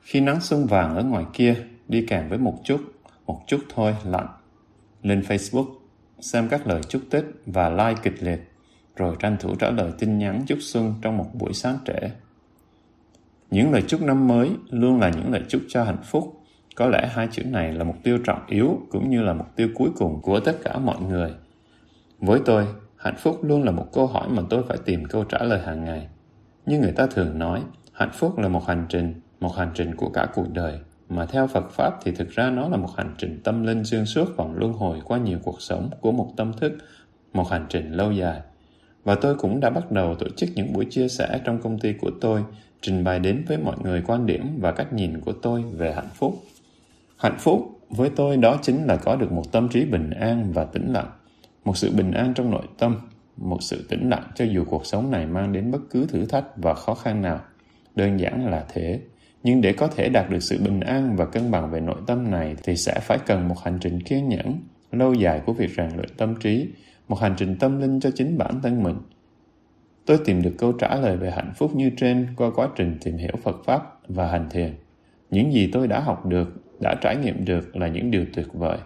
Khi 0.00 0.20
nắng 0.20 0.40
xuân 0.40 0.66
vàng 0.66 0.96
ở 0.96 1.04
ngoài 1.04 1.24
kia 1.32 1.56
đi 1.88 2.06
kèm 2.08 2.28
với 2.28 2.38
một 2.38 2.54
chút, 2.64 2.80
một 3.26 3.40
chút 3.46 3.60
thôi 3.74 3.96
lạnh. 4.04 4.26
Lên 5.02 5.20
Facebook, 5.20 5.66
xem 6.20 6.48
các 6.48 6.66
lời 6.66 6.80
chúc 6.88 7.02
Tết 7.10 7.24
và 7.46 7.68
like 7.68 8.00
kịch 8.02 8.22
liệt, 8.22 8.52
rồi 8.96 9.16
tranh 9.18 9.36
thủ 9.40 9.54
trả 9.54 9.70
lời 9.70 9.92
tin 9.98 10.18
nhắn 10.18 10.42
chúc 10.46 10.58
xuân 10.60 10.94
trong 11.02 11.16
một 11.16 11.30
buổi 11.34 11.52
sáng 11.52 11.78
trễ. 11.86 12.10
Những 13.50 13.72
lời 13.72 13.82
chúc 13.88 14.02
năm 14.02 14.28
mới 14.28 14.50
luôn 14.70 15.00
là 15.00 15.10
những 15.10 15.32
lời 15.32 15.42
chúc 15.48 15.62
cho 15.68 15.84
hạnh 15.84 16.02
phúc 16.04 16.40
có 16.74 16.86
lẽ 16.86 17.10
hai 17.12 17.28
chữ 17.32 17.44
này 17.44 17.72
là 17.72 17.84
mục 17.84 17.96
tiêu 18.02 18.18
trọng 18.24 18.46
yếu 18.46 18.80
cũng 18.90 19.10
như 19.10 19.22
là 19.22 19.32
mục 19.32 19.56
tiêu 19.56 19.68
cuối 19.74 19.90
cùng 19.96 20.20
của 20.22 20.40
tất 20.40 20.56
cả 20.64 20.78
mọi 20.78 21.00
người. 21.00 21.30
Với 22.18 22.40
tôi, 22.44 22.66
hạnh 23.04 23.16
phúc 23.16 23.44
luôn 23.44 23.62
là 23.62 23.70
một 23.70 23.86
câu 23.92 24.06
hỏi 24.06 24.28
mà 24.28 24.42
tôi 24.50 24.62
phải 24.68 24.78
tìm 24.84 25.04
câu 25.04 25.24
trả 25.24 25.38
lời 25.38 25.60
hàng 25.60 25.84
ngày. 25.84 26.08
Như 26.66 26.78
người 26.78 26.92
ta 26.92 27.06
thường 27.06 27.38
nói, 27.38 27.62
hạnh 27.92 28.10
phúc 28.12 28.38
là 28.38 28.48
một 28.48 28.66
hành 28.66 28.86
trình, 28.88 29.20
một 29.40 29.56
hành 29.56 29.70
trình 29.74 29.94
của 29.94 30.08
cả 30.08 30.28
cuộc 30.34 30.52
đời. 30.52 30.78
Mà 31.08 31.26
theo 31.26 31.46
Phật 31.46 31.70
Pháp 31.70 31.94
thì 32.04 32.12
thực 32.12 32.30
ra 32.30 32.50
nó 32.50 32.68
là 32.68 32.76
một 32.76 32.88
hành 32.96 33.14
trình 33.18 33.40
tâm 33.44 33.64
linh 33.64 33.84
xuyên 33.84 34.04
suốt 34.04 34.36
vòng 34.36 34.54
luân 34.56 34.72
hồi 34.72 35.00
qua 35.04 35.18
nhiều 35.18 35.38
cuộc 35.42 35.60
sống 35.60 35.90
của 36.00 36.12
một 36.12 36.32
tâm 36.36 36.52
thức, 36.52 36.72
một 37.32 37.48
hành 37.50 37.66
trình 37.68 37.92
lâu 37.92 38.12
dài. 38.12 38.40
Và 39.04 39.14
tôi 39.14 39.34
cũng 39.34 39.60
đã 39.60 39.70
bắt 39.70 39.90
đầu 39.92 40.14
tổ 40.14 40.26
chức 40.36 40.48
những 40.54 40.72
buổi 40.72 40.84
chia 40.90 41.08
sẻ 41.08 41.40
trong 41.44 41.60
công 41.60 41.78
ty 41.78 41.92
của 41.92 42.10
tôi, 42.20 42.44
trình 42.80 43.04
bày 43.04 43.18
đến 43.18 43.44
với 43.48 43.58
mọi 43.58 43.76
người 43.82 44.02
quan 44.06 44.26
điểm 44.26 44.58
và 44.60 44.72
cách 44.72 44.92
nhìn 44.92 45.20
của 45.20 45.32
tôi 45.32 45.64
về 45.72 45.92
hạnh 45.92 46.10
phúc. 46.14 46.34
Hạnh 47.16 47.36
phúc 47.38 47.80
với 47.88 48.10
tôi 48.16 48.36
đó 48.36 48.58
chính 48.62 48.84
là 48.84 48.96
có 48.96 49.16
được 49.16 49.32
một 49.32 49.52
tâm 49.52 49.68
trí 49.68 49.84
bình 49.84 50.10
an 50.10 50.52
và 50.52 50.64
tĩnh 50.64 50.92
lặng, 50.92 51.10
một 51.64 51.76
sự 51.76 51.92
bình 51.96 52.12
an 52.12 52.34
trong 52.34 52.50
nội 52.50 52.66
tâm, 52.78 53.00
một 53.36 53.62
sự 53.62 53.86
tĩnh 53.88 54.10
lặng 54.10 54.30
cho 54.34 54.44
dù 54.44 54.64
cuộc 54.64 54.86
sống 54.86 55.10
này 55.10 55.26
mang 55.26 55.52
đến 55.52 55.70
bất 55.70 55.80
cứ 55.90 56.06
thử 56.06 56.26
thách 56.26 56.44
và 56.56 56.74
khó 56.74 56.94
khăn 56.94 57.22
nào. 57.22 57.40
Đơn 57.94 58.20
giản 58.20 58.50
là 58.50 58.64
thế. 58.72 59.00
Nhưng 59.42 59.60
để 59.60 59.72
có 59.72 59.86
thể 59.86 60.08
đạt 60.08 60.30
được 60.30 60.42
sự 60.42 60.58
bình 60.64 60.80
an 60.80 61.16
và 61.16 61.24
cân 61.24 61.50
bằng 61.50 61.70
về 61.70 61.80
nội 61.80 62.00
tâm 62.06 62.30
này 62.30 62.56
thì 62.62 62.76
sẽ 62.76 63.00
phải 63.02 63.18
cần 63.26 63.48
một 63.48 63.58
hành 63.64 63.78
trình 63.80 64.00
kiên 64.02 64.28
nhẫn, 64.28 64.58
lâu 64.92 65.14
dài 65.14 65.40
của 65.46 65.52
việc 65.52 65.70
rèn 65.76 65.88
luyện 65.96 66.08
tâm 66.16 66.34
trí, 66.40 66.68
một 67.08 67.18
hành 67.20 67.34
trình 67.36 67.56
tâm 67.58 67.80
linh 67.80 68.00
cho 68.00 68.10
chính 68.14 68.38
bản 68.38 68.60
thân 68.62 68.82
mình. 68.82 68.96
Tôi 70.06 70.18
tìm 70.24 70.42
được 70.42 70.54
câu 70.58 70.72
trả 70.72 70.94
lời 70.94 71.16
về 71.16 71.30
hạnh 71.30 71.52
phúc 71.56 71.74
như 71.74 71.90
trên 71.96 72.26
qua 72.36 72.50
quá 72.54 72.68
trình 72.76 72.98
tìm 73.04 73.16
hiểu 73.16 73.32
Phật 73.42 73.56
Pháp 73.64 73.82
và 74.08 74.28
hành 74.28 74.50
thiền. 74.50 74.74
Những 75.30 75.52
gì 75.52 75.70
tôi 75.72 75.88
đã 75.88 76.00
học 76.00 76.26
được 76.26 76.48
đã 76.80 76.94
trải 77.00 77.16
nghiệm 77.16 77.44
được 77.44 77.76
là 77.76 77.88
những 77.88 78.10
điều 78.10 78.24
tuyệt 78.34 78.46
vời 78.52 78.78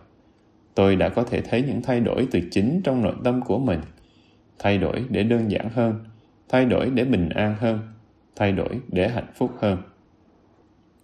tôi 0.78 0.96
đã 0.96 1.08
có 1.08 1.22
thể 1.22 1.40
thấy 1.40 1.62
những 1.62 1.82
thay 1.82 2.00
đổi 2.00 2.28
từ 2.30 2.40
chính 2.50 2.80
trong 2.84 3.02
nội 3.02 3.14
tâm 3.24 3.42
của 3.42 3.58
mình. 3.58 3.80
Thay 4.58 4.78
đổi 4.78 5.04
để 5.10 5.22
đơn 5.22 5.50
giản 5.50 5.68
hơn, 5.74 6.04
thay 6.48 6.64
đổi 6.64 6.90
để 6.90 7.04
bình 7.04 7.28
an 7.28 7.54
hơn, 7.58 7.78
thay 8.36 8.52
đổi 8.52 8.68
để 8.92 9.08
hạnh 9.08 9.32
phúc 9.34 9.50
hơn. 9.58 9.78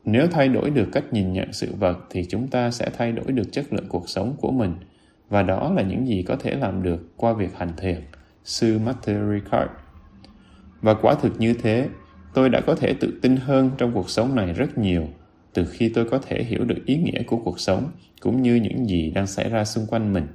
Nếu 0.04 0.26
thay 0.26 0.48
đổi 0.48 0.70
được 0.70 0.88
cách 0.92 1.04
nhìn 1.12 1.32
nhận 1.32 1.52
sự 1.52 1.74
vật 1.78 1.98
thì 2.10 2.24
chúng 2.24 2.48
ta 2.48 2.70
sẽ 2.70 2.90
thay 2.96 3.12
đổi 3.12 3.32
được 3.32 3.52
chất 3.52 3.72
lượng 3.72 3.86
cuộc 3.88 4.08
sống 4.08 4.36
của 4.40 4.50
mình. 4.50 4.74
Và 5.28 5.42
đó 5.42 5.72
là 5.76 5.82
những 5.82 6.06
gì 6.06 6.22
có 6.22 6.36
thể 6.36 6.50
làm 6.50 6.82
được 6.82 7.16
qua 7.16 7.32
việc 7.32 7.54
hành 7.56 7.72
thiền, 7.76 8.00
sư 8.44 8.78
Matthew 8.78 9.34
Ricard. 9.34 9.70
Và 10.80 10.94
quả 10.94 11.14
thực 11.14 11.40
như 11.40 11.54
thế, 11.54 11.88
tôi 12.34 12.48
đã 12.48 12.60
có 12.60 12.74
thể 12.74 12.94
tự 13.00 13.18
tin 13.22 13.36
hơn 13.36 13.70
trong 13.78 13.92
cuộc 13.94 14.10
sống 14.10 14.34
này 14.34 14.52
rất 14.52 14.78
nhiều 14.78 15.08
từ 15.54 15.64
khi 15.64 15.88
tôi 15.88 16.04
có 16.04 16.18
thể 16.18 16.44
hiểu 16.44 16.64
được 16.64 16.86
ý 16.86 16.96
nghĩa 16.96 17.22
của 17.22 17.36
cuộc 17.36 17.60
sống 17.60 17.90
cũng 18.20 18.42
như 18.42 18.54
những 18.54 18.88
gì 18.88 19.10
đang 19.10 19.26
xảy 19.26 19.50
ra 19.50 19.64
xung 19.64 19.86
quanh 19.86 20.12
mình. 20.12 20.26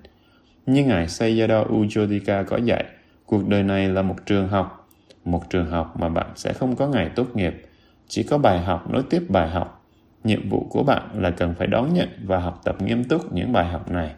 Như 0.66 0.84
Ngài 0.84 1.06
Sayadaw 1.06 1.66
Ujodhika 1.68 2.44
có 2.44 2.58
dạy, 2.58 2.86
cuộc 3.26 3.48
đời 3.48 3.64
này 3.64 3.90
là 3.90 4.02
một 4.02 4.16
trường 4.26 4.48
học, 4.48 4.90
một 5.26 5.50
trường 5.50 5.70
học 5.70 6.00
mà 6.00 6.10
bạn 6.10 6.28
sẽ 6.36 6.54
không 6.54 6.76
có 6.76 6.88
ngày 6.88 7.10
tốt 7.16 7.36
nghiệp, 7.36 7.62
chỉ 8.08 8.24
có 8.24 8.38
bài 8.38 8.60
học 8.60 8.90
nối 8.92 9.04
tiếp 9.10 9.24
bài 9.30 9.50
học. 9.50 9.86
Nhiệm 10.24 10.50
vụ 10.50 10.68
của 10.70 10.84
bạn 10.84 11.10
là 11.22 11.32
cần 11.32 11.54
phải 11.58 11.68
đón 11.68 11.94
nhận 11.94 12.10
và 12.24 12.40
học 12.40 12.62
tập 12.64 12.82
nghiêm 12.82 13.04
túc 13.04 13.34
những 13.34 13.54
bài 13.54 13.68
học 13.68 13.92
này. 13.92 14.12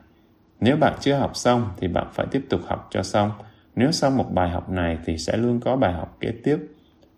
Nếu 0.60 0.78
bạn 0.78 0.94
chưa 1.00 1.16
học 1.16 1.36
xong 1.36 1.70
thì 1.78 1.88
bạn 1.88 2.08
phải 2.14 2.26
tiếp 2.32 2.46
tục 2.50 2.62
học 2.66 2.88
cho 2.92 3.04
xong. 3.04 3.32
Nếu 3.76 3.92
xong 3.92 4.18
một 4.18 4.32
bài 4.34 4.50
học 4.50 4.70
này 4.70 4.98
thì 5.06 5.18
sẽ 5.18 5.38
luôn 5.38 5.60
có 5.60 5.76
bài 5.76 5.94
học 5.94 6.18
kế 6.20 6.32
tiếp. 6.44 6.58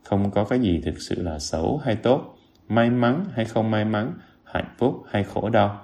Không 0.04 0.32
có 0.32 0.44
cái 0.44 0.60
gì 0.60 0.82
thực 0.86 1.02
sự 1.02 1.24
là 1.24 1.40
xấu 1.40 1.82
hay 1.86 1.96
tốt, 1.96 2.36
may 2.70 2.90
mắn 2.90 3.26
hay 3.34 3.46
không 3.46 3.72
may 3.72 3.86
mắn, 3.86 4.14
hạnh 4.44 4.76
phúc 4.78 5.04
hay 5.10 5.24
khổ 5.24 5.50
đau. 5.50 5.82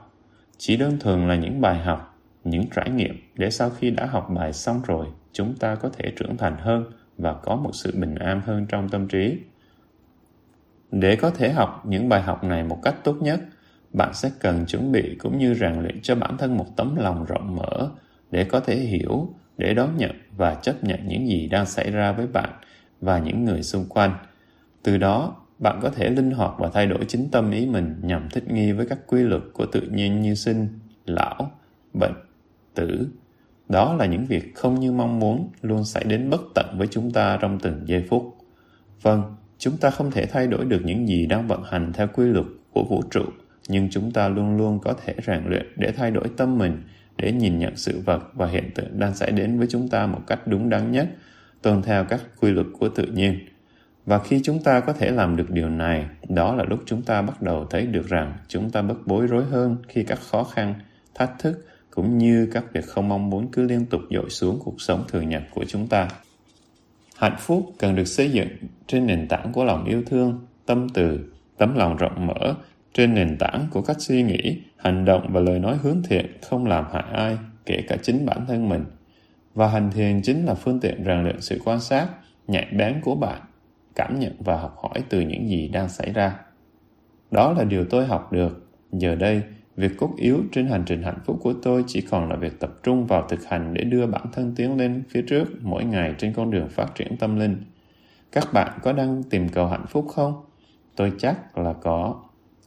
Chỉ 0.58 0.78
đơn 0.78 0.98
thuần 1.00 1.28
là 1.28 1.36
những 1.36 1.62
bài 1.62 1.80
học, 1.80 2.20
những 2.44 2.66
trải 2.76 2.90
nghiệm 2.90 3.16
để 3.36 3.50
sau 3.50 3.70
khi 3.70 3.92
đã 3.92 4.06
học 4.06 4.28
bài 4.36 4.54
xong 4.54 4.82
rồi, 4.88 5.06
chúng 5.32 5.56
ta 5.56 5.76
có 5.76 5.90
thể 5.90 6.12
trưởng 6.16 6.38
thành 6.38 6.58
hơn 6.58 6.86
và 7.18 7.34
có 7.34 7.56
một 7.56 7.72
sự 7.74 7.96
bình 7.96 8.16
an 8.16 8.42
hơn 8.46 8.66
trong 8.70 8.90
tâm 8.90 9.08
trí. 9.08 9.38
Để 10.92 11.16
có 11.16 11.30
thể 11.30 11.50
học 11.50 11.84
những 11.86 12.10
bài 12.10 12.22
học 12.22 12.44
này 12.44 12.64
một 12.64 12.80
cách 12.84 12.96
tốt 13.04 13.16
nhất, 13.22 13.40
bạn 13.94 14.14
sẽ 14.14 14.32
cần 14.40 14.66
chuẩn 14.66 14.92
bị 14.92 15.16
cũng 15.20 15.38
như 15.38 15.54
rèn 15.54 15.82
luyện 15.82 16.02
cho 16.02 16.16
bản 16.16 16.38
thân 16.38 16.58
một 16.58 16.66
tấm 16.76 16.96
lòng 16.96 17.26
rộng 17.26 17.56
mở 17.56 17.90
để 18.32 18.44
có 18.44 18.60
thể 18.60 18.76
hiểu, 18.76 19.34
để 19.58 19.74
đón 19.74 19.98
nhận 19.98 20.12
và 20.38 20.56
chấp 20.56 20.84
nhận 20.84 21.08
những 21.08 21.28
gì 21.28 21.48
đang 21.48 21.66
xảy 21.66 21.92
ra 21.92 22.12
với 22.12 22.28
bạn 22.28 22.50
và 23.02 23.20
những 23.20 23.46
người 23.46 23.64
xung 23.64 23.86
quanh. 23.90 24.18
Từ 24.84 24.98
đó, 24.98 25.36
bạn 25.60 25.80
có 25.82 25.90
thể 25.90 26.10
linh 26.10 26.32
hoạt 26.32 26.52
và 26.58 26.70
thay 26.74 26.88
đổi 26.88 27.06
chính 27.08 27.30
tâm 27.32 27.52
ý 27.52 27.66
mình 27.66 27.96
nhằm 28.02 28.30
thích 28.32 28.52
nghi 28.52 28.72
với 28.72 28.86
các 28.86 29.00
quy 29.08 29.22
luật 29.22 29.42
của 29.54 29.66
tự 29.66 29.82
nhiên 29.82 30.22
như 30.22 30.36
sinh, 30.36 30.68
lão, 31.06 31.52
bệnh, 31.94 32.14
tử. 32.74 33.08
Đó 33.70 33.94
là 33.94 34.06
những 34.06 34.26
việc 34.26 34.56
không 34.56 34.80
như 34.80 34.92
mong 34.92 35.20
muốn 35.20 35.50
luôn 35.62 35.86
xảy 35.86 36.04
đến 36.04 36.30
bất 36.30 36.42
tận 36.56 36.76
với 36.78 36.88
chúng 36.88 37.12
ta 37.12 37.38
trong 37.42 37.60
từng 37.60 37.82
giây 37.86 38.06
phút. 38.10 38.36
Vâng, 39.02 39.36
chúng 39.58 39.78
ta 39.78 39.90
không 39.90 40.12
thể 40.12 40.26
thay 40.26 40.48
đổi 40.48 40.66
được 40.66 40.82
những 40.86 41.08
gì 41.08 41.26
đang 41.26 41.48
vận 41.48 41.64
hành 41.64 41.94
theo 41.94 42.08
quy 42.08 42.26
luật 42.26 42.46
của 42.74 42.84
vũ 42.90 43.04
trụ, 43.12 43.24
nhưng 43.70 43.90
chúng 43.90 44.12
ta 44.12 44.30
luôn 44.30 44.58
luôn 44.58 44.80
có 44.80 44.94
thể 45.06 45.16
rèn 45.28 45.42
luyện 45.46 45.66
để 45.78 45.92
thay 45.92 46.12
đổi 46.12 46.28
tâm 46.38 46.58
mình, 46.58 46.84
để 47.18 47.32
nhìn 47.32 47.60
nhận 47.60 47.76
sự 47.76 48.02
vật 48.06 48.24
và 48.34 48.48
hiện 48.48 48.72
tượng 48.76 49.00
đang 49.00 49.16
xảy 49.16 49.32
đến 49.32 49.58
với 49.58 49.68
chúng 49.70 49.88
ta 49.90 50.08
một 50.08 50.22
cách 50.28 50.48
đúng 50.48 50.70
đắn 50.70 50.92
nhất, 50.92 51.08
tuân 51.62 51.82
theo 51.82 52.06
các 52.06 52.22
quy 52.40 52.52
luật 52.52 52.68
của 52.80 52.90
tự 52.90 53.06
nhiên. 53.06 53.40
Và 54.10 54.20
khi 54.20 54.40
chúng 54.44 54.64
ta 54.64 54.80
có 54.80 54.94
thể 54.94 55.12
làm 55.12 55.36
được 55.36 55.50
điều 55.50 55.70
này, 55.70 56.06
đó 56.30 56.56
là 56.56 56.64
lúc 56.64 56.80
chúng 56.86 57.02
ta 57.02 57.22
bắt 57.22 57.42
đầu 57.42 57.66
thấy 57.70 57.86
được 57.86 58.08
rằng 58.08 58.34
chúng 58.48 58.70
ta 58.70 58.82
bất 58.82 59.08
bối 59.08 59.28
rối 59.28 59.46
hơn 59.46 59.78
khi 59.88 60.04
các 60.04 60.20
khó 60.20 60.44
khăn, 60.44 60.74
thách 61.16 61.32
thức 61.40 61.68
cũng 61.92 62.18
như 62.18 62.50
các 62.54 62.64
việc 62.74 62.86
không 62.86 63.10
mong 63.10 63.30
muốn 63.30 63.52
cứ 63.52 63.64
liên 63.64 63.86
tục 63.86 64.02
dội 64.10 64.30
xuống 64.30 64.60
cuộc 64.64 64.82
sống 64.82 65.04
thường 65.08 65.30
nhật 65.30 65.44
của 65.54 65.66
chúng 65.68 65.88
ta. 65.88 66.08
Hạnh 67.18 67.36
phúc 67.40 67.74
cần 67.80 67.96
được 67.96 68.06
xây 68.06 68.32
dựng 68.32 68.48
trên 68.88 69.08
nền 69.08 69.28
tảng 69.28 69.52
của 69.54 69.64
lòng 69.64 69.86
yêu 69.86 70.04
thương, 70.06 70.46
tâm 70.66 70.88
từ, 70.94 71.20
tấm 71.58 71.76
lòng 71.76 71.98
rộng 71.98 72.28
mở, 72.28 72.56
trên 72.94 73.14
nền 73.14 73.38
tảng 73.38 73.68
của 73.72 73.82
các 73.82 74.02
suy 74.02 74.24
nghĩ, 74.24 74.62
hành 74.78 75.06
động 75.06 75.30
và 75.34 75.42
lời 75.42 75.60
nói 75.60 75.78
hướng 75.84 76.04
thiện 76.04 76.26
không 76.42 76.66
làm 76.66 76.86
hại 76.94 77.04
ai, 77.14 77.38
kể 77.66 77.84
cả 77.88 77.98
chính 78.02 78.26
bản 78.26 78.46
thân 78.48 78.70
mình. 78.70 78.86
Và 79.54 79.68
hành 79.68 79.92
thiền 79.92 80.22
chính 80.22 80.46
là 80.46 80.54
phương 80.54 80.80
tiện 80.80 81.04
rèn 81.06 81.24
luyện 81.24 81.42
sự 81.42 81.62
quan 81.66 81.80
sát, 81.80 82.08
nhạy 82.48 82.68
bén 82.78 83.02
của 83.02 83.16
bạn, 83.16 83.42
cảm 84.00 84.20
nhận 84.20 84.36
và 84.40 84.58
học 84.58 84.78
hỏi 84.84 85.04
từ 85.10 85.22
những 85.22 85.50
gì 85.50 85.68
đang 85.68 85.90
xảy 85.90 86.14
ra. 86.14 86.40
Đó 87.32 87.54
là 87.54 87.64
điều 87.64 87.86
tôi 87.86 88.06
học 88.06 88.32
được. 88.32 88.66
Giờ 88.92 89.16
đây, 89.16 89.44
Việc 89.80 89.98
cốt 89.98 90.14
yếu 90.18 90.44
trên 90.52 90.68
hành 90.68 90.84
trình 90.86 91.04
hạnh 91.04 91.20
phúc 91.26 91.38
của 91.42 91.54
tôi 91.62 91.84
chỉ 91.88 92.02
còn 92.02 92.30
là 92.30 92.36
việc 92.36 92.60
tập 92.60 92.72
trung 92.84 93.06
vào 93.06 93.28
thực 93.30 93.46
hành 93.46 93.74
để 93.74 93.84
đưa 93.84 94.06
bản 94.06 94.26
thân 94.34 94.56
tiến 94.56 94.78
lên 94.78 95.04
phía 95.10 95.22
trước 95.22 95.46
mỗi 95.62 95.86
ngày 95.86 96.16
trên 96.18 96.34
con 96.34 96.52
đường 96.52 96.70
phát 96.70 96.96
triển 96.96 97.18
tâm 97.18 97.40
linh. 97.40 97.64
Các 98.32 98.48
bạn 98.54 98.80
có 98.84 98.94
đang 98.94 99.24
tìm 99.24 99.50
cầu 99.50 99.68
hạnh 99.68 99.86
phúc 99.90 100.08
không? 100.14 100.46
Tôi 100.96 101.14
chắc 101.18 101.58
là 101.58 101.74
có. 101.74 102.24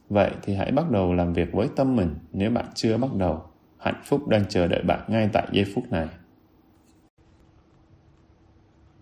Vậy 0.09 0.31
thì 0.41 0.55
hãy 0.55 0.71
bắt 0.71 0.91
đầu 0.91 1.13
làm 1.13 1.33
việc 1.33 1.51
với 1.51 1.67
tâm 1.75 1.95
mình 1.95 2.15
nếu 2.31 2.51
bạn 2.51 2.65
chưa 2.75 2.97
bắt 2.97 3.13
đầu. 3.13 3.41
Hạnh 3.77 4.01
phúc 4.05 4.27
đang 4.27 4.45
chờ 4.49 4.67
đợi 4.67 4.83
bạn 4.83 4.99
ngay 5.07 5.29
tại 5.33 5.47
giây 5.51 5.65
phút 5.75 5.91
này. 5.91 6.07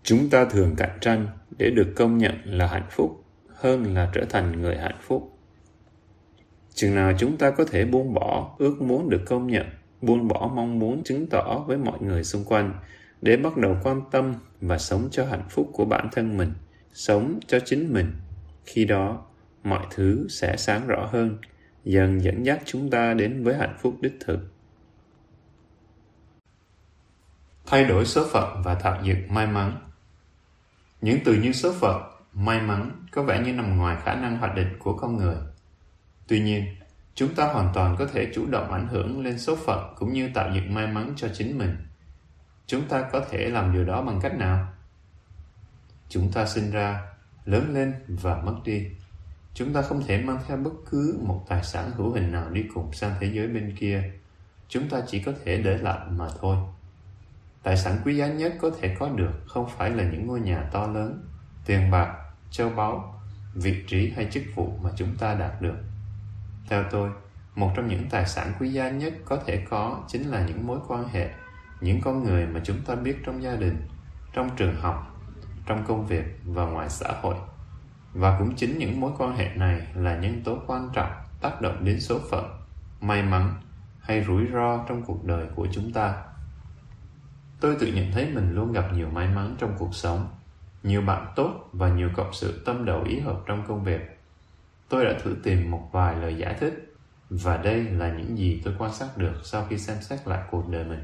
Chúng 0.04 0.30
ta 0.30 0.46
thường 0.46 0.76
cạnh 0.78 0.98
tranh 1.02 1.28
để 1.62 1.70
được 1.70 1.94
công 1.96 2.18
nhận 2.18 2.34
là 2.46 2.68
hạnh 2.68 2.88
phúc 2.90 3.24
hơn 3.56 3.94
là 3.94 4.12
trở 4.14 4.26
thành 4.30 4.62
người 4.62 4.78
hạnh 4.78 4.98
phúc. 5.02 5.38
Chừng 6.74 6.96
nào 6.96 7.14
chúng 7.18 7.38
ta 7.38 7.52
có 7.52 7.66
thể 7.66 7.86
buông 7.86 8.14
bỏ 8.14 8.56
ước 8.60 8.82
muốn 8.82 9.10
được 9.10 9.22
công 9.26 9.48
nhận, 9.48 9.66
buông 10.02 10.28
bỏ 10.28 10.52
mong 10.56 10.80
muốn 10.80 11.04
chứng 11.04 11.28
tỏ 11.30 11.64
với 11.68 11.78
mọi 11.78 12.02
người 12.02 12.24
xung 12.24 12.44
quanh 12.46 12.74
để 13.22 13.38
bắt 13.38 13.58
đầu 13.58 13.78
quan 13.84 14.02
tâm 14.12 14.34
và 14.62 14.78
sống 14.78 15.08
cho 15.12 15.26
hạnh 15.26 15.44
phúc 15.50 15.70
của 15.74 15.86
bản 15.86 16.10
thân 16.12 16.38
mình, 16.38 16.54
sống 16.94 17.40
cho 17.48 17.60
chính 17.66 17.94
mình, 17.94 18.14
khi 18.66 18.86
đó 18.86 19.26
mọi 19.64 19.86
thứ 19.92 20.28
sẽ 20.30 20.58
sáng 20.58 20.88
rõ 20.88 21.10
hơn, 21.12 21.38
dần 21.84 22.24
dẫn 22.24 22.46
dắt 22.46 22.62
chúng 22.66 22.90
ta 22.90 23.14
đến 23.14 23.44
với 23.44 23.56
hạnh 23.56 23.76
phúc 23.80 23.96
đích 24.02 24.18
thực. 24.26 24.40
Thay 27.66 27.86
đổi 27.86 28.06
số 28.06 28.28
phận 28.32 28.62
và 28.66 28.76
tạo 28.76 29.02
dựng 29.04 29.34
may 29.34 29.48
mắn 29.48 29.91
những 31.02 31.20
từ 31.26 31.34
như 31.34 31.52
số 31.52 31.74
phận 31.80 32.02
may 32.34 32.62
mắn 32.62 33.06
có 33.12 33.24
vẻ 33.24 33.42
như 33.46 33.54
nằm 33.54 33.78
ngoài 33.78 33.98
khả 34.04 34.16
năng 34.16 34.38
hoạch 34.38 34.56
định 34.56 34.76
của 34.80 34.98
con 34.98 35.18
người 35.18 35.36
Tuy 36.32 36.40
nhiên, 36.40 36.66
chúng 37.16 37.36
ta 37.36 37.46
hoàn 37.46 37.72
toàn 37.74 37.96
có 38.00 38.06
thể 38.06 38.32
chủ 38.34 38.46
động 38.48 38.72
ảnh 38.72 38.88
hưởng 38.88 39.24
lên 39.24 39.40
số 39.40 39.56
phận 39.56 39.94
cũng 39.98 40.14
như 40.14 40.30
tạo 40.34 40.52
dựng 40.56 40.74
may 40.74 40.88
mắn 40.88 41.14
cho 41.16 41.28
chính 41.34 41.58
mình. 41.58 41.78
Chúng 42.68 42.88
ta 42.88 43.10
có 43.12 43.26
thể 43.30 43.50
làm 43.50 43.74
điều 43.74 43.86
đó 43.86 44.02
bằng 44.02 44.20
cách 44.22 44.38
nào? 44.38 44.74
Chúng 46.10 46.32
ta 46.32 46.46
sinh 46.46 46.72
ra, 46.72 47.02
lớn 47.46 47.74
lên 47.74 47.94
và 48.08 48.42
mất 48.42 48.56
đi. 48.66 48.88
Chúng 49.54 49.74
ta 49.74 49.82
không 49.82 50.04
thể 50.08 50.22
mang 50.22 50.40
theo 50.48 50.58
bất 50.58 50.72
cứ 50.90 51.20
một 51.24 51.46
tài 51.50 51.64
sản 51.64 51.92
hữu 51.96 52.14
hình 52.14 52.32
nào 52.32 52.50
đi 52.50 52.64
cùng 52.74 52.94
sang 52.94 53.16
thế 53.20 53.32
giới 53.34 53.48
bên 53.48 53.76
kia. 53.80 54.12
Chúng 54.68 54.90
ta 54.90 55.02
chỉ 55.08 55.24
có 55.24 55.32
thể 55.46 55.58
để 55.58 55.78
lại 55.78 56.00
mà 56.10 56.28
thôi. 56.40 56.58
Tài 57.64 57.78
sản 57.78 57.98
quý 58.06 58.16
giá 58.18 58.28
nhất 58.28 58.54
có 58.62 58.72
thể 58.82 58.96
có 59.00 59.10
được 59.10 59.32
không 59.48 59.70
phải 59.78 59.90
là 59.90 60.04
những 60.04 60.28
ngôi 60.28 60.40
nhà 60.40 60.64
to 60.72 60.88
lớn, 60.88 61.24
tiền 61.66 61.92
bạc, 61.92 62.16
châu 62.52 62.70
báu, 62.70 63.22
vị 63.54 63.84
trí 63.88 64.12
hay 64.16 64.28
chức 64.32 64.44
vụ 64.56 64.78
mà 64.84 64.90
chúng 64.96 65.18
ta 65.18 65.36
đạt 65.36 65.62
được 65.62 65.76
theo 66.72 66.84
tôi, 66.92 67.10
một 67.56 67.72
trong 67.76 67.88
những 67.88 68.10
tài 68.10 68.26
sản 68.26 68.54
quý 68.60 68.70
giá 68.70 68.90
nhất 68.90 69.14
có 69.26 69.38
thể 69.46 69.66
có 69.70 70.04
chính 70.08 70.32
là 70.32 70.46
những 70.48 70.68
mối 70.68 70.80
quan 70.88 71.08
hệ, 71.08 71.30
những 71.82 72.02
con 72.02 72.24
người 72.24 72.48
mà 72.48 72.60
chúng 72.64 72.82
ta 72.82 72.96
biết 72.96 73.18
trong 73.26 73.44
gia 73.44 73.56
đình, 73.56 73.88
trong 74.34 74.50
trường 74.56 74.76
học, 74.76 75.16
trong 75.66 75.84
công 75.88 76.08
việc 76.08 76.40
và 76.46 76.66
ngoài 76.66 76.90
xã 76.90 77.08
hội. 77.22 77.36
Và 78.14 78.40
cũng 78.40 78.56
chính 78.56 78.78
những 78.78 79.00
mối 79.00 79.12
quan 79.18 79.36
hệ 79.36 79.50
này 79.56 79.88
là 79.96 80.18
nhân 80.18 80.42
tố 80.44 80.58
quan 80.68 80.90
trọng 80.94 81.12
tác 81.42 81.62
động 81.62 81.86
đến 81.86 82.00
số 82.00 82.20
phận, 82.32 82.60
may 83.02 83.24
mắn 83.24 83.54
hay 84.00 84.24
rủi 84.24 84.48
ro 84.54 84.86
trong 84.88 85.02
cuộc 85.04 85.26
đời 85.26 85.46
của 85.56 85.68
chúng 85.72 85.94
ta. 85.94 86.24
Tôi 87.62 87.76
tự 87.80 87.88
nhận 87.88 88.12
thấy 88.12 88.30
mình 88.34 88.56
luôn 88.56 88.72
gặp 88.72 88.94
nhiều 88.94 89.10
may 89.10 89.28
mắn 89.28 89.56
trong 89.60 89.76
cuộc 89.80 89.96
sống, 89.96 90.30
nhiều 90.84 91.02
bạn 91.02 91.34
tốt 91.36 91.70
và 91.72 91.90
nhiều 91.90 92.10
cộng 92.16 92.34
sự 92.34 92.62
tâm 92.66 92.86
đầu 92.86 93.04
ý 93.04 93.20
hợp 93.20 93.40
trong 93.46 93.64
công 93.68 93.84
việc 93.84 94.22
Tôi 94.92 95.06
đã 95.06 95.14
thử 95.24 95.36
tìm 95.44 95.72
một 95.72 95.90
vài 95.92 96.16
lời 96.16 96.36
giải 96.38 96.56
thích 96.60 96.94
và 97.30 97.58
đây 97.58 97.84
là 97.84 98.14
những 98.14 98.38
gì 98.38 98.62
tôi 98.64 98.74
quan 98.78 98.94
sát 98.94 99.18
được 99.18 99.34
sau 99.44 99.66
khi 99.70 99.78
xem 99.78 99.98
xét 100.02 100.28
lại 100.28 100.44
cuộc 100.52 100.70
đời 100.70 100.84
mình. 100.84 101.00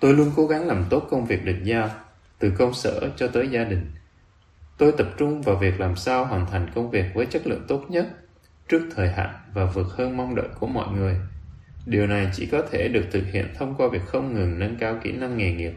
Tôi 0.00 0.14
luôn 0.14 0.32
cố 0.36 0.46
gắng 0.46 0.66
làm 0.66 0.84
tốt 0.90 1.06
công 1.10 1.26
việc 1.26 1.44
được 1.44 1.58
giao, 1.64 1.90
từ 2.38 2.52
công 2.58 2.74
sở 2.74 3.10
cho 3.16 3.28
tới 3.28 3.48
gia 3.48 3.64
đình. 3.64 3.90
Tôi 4.78 4.92
tập 4.98 5.06
trung 5.18 5.42
vào 5.42 5.56
việc 5.56 5.80
làm 5.80 5.96
sao 5.96 6.24
hoàn 6.24 6.46
thành 6.46 6.70
công 6.74 6.90
việc 6.90 7.04
với 7.14 7.26
chất 7.26 7.46
lượng 7.46 7.64
tốt 7.68 7.84
nhất, 7.88 8.06
trước 8.68 8.88
thời 8.94 9.08
hạn 9.08 9.34
và 9.54 9.64
vượt 9.64 9.86
hơn 9.96 10.16
mong 10.16 10.34
đợi 10.34 10.48
của 10.60 10.66
mọi 10.66 10.92
người. 10.92 11.16
Điều 11.86 12.06
này 12.06 12.28
chỉ 12.32 12.46
có 12.46 12.62
thể 12.70 12.88
được 12.88 13.04
thực 13.10 13.24
hiện 13.32 13.48
thông 13.58 13.74
qua 13.74 13.88
việc 13.88 14.02
không 14.06 14.34
ngừng 14.34 14.58
nâng 14.58 14.76
cao 14.76 14.98
kỹ 15.02 15.12
năng 15.12 15.36
nghề 15.36 15.52
nghiệp, 15.52 15.72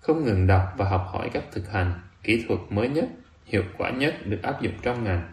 không 0.00 0.24
ngừng 0.24 0.46
đọc 0.46 0.62
và 0.76 0.88
học 0.88 1.06
hỏi 1.12 1.30
các 1.32 1.44
thực 1.52 1.70
hành, 1.70 1.92
kỹ 2.22 2.44
thuật 2.48 2.60
mới 2.70 2.88
nhất, 2.88 3.08
hiệu 3.44 3.62
quả 3.78 3.90
nhất 3.90 4.14
được 4.26 4.42
áp 4.42 4.62
dụng 4.62 4.74
trong 4.82 5.04
ngành 5.04 5.32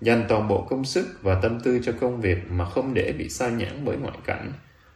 dành 0.00 0.24
toàn 0.28 0.48
bộ 0.48 0.66
công 0.70 0.84
sức 0.84 1.18
và 1.22 1.34
tâm 1.42 1.60
tư 1.60 1.80
cho 1.82 1.92
công 2.00 2.20
việc 2.20 2.38
mà 2.50 2.64
không 2.64 2.94
để 2.94 3.14
bị 3.18 3.28
sao 3.28 3.50
nhãn 3.50 3.84
bởi 3.84 3.96
ngoại 3.96 4.18
cảnh. 4.24 4.52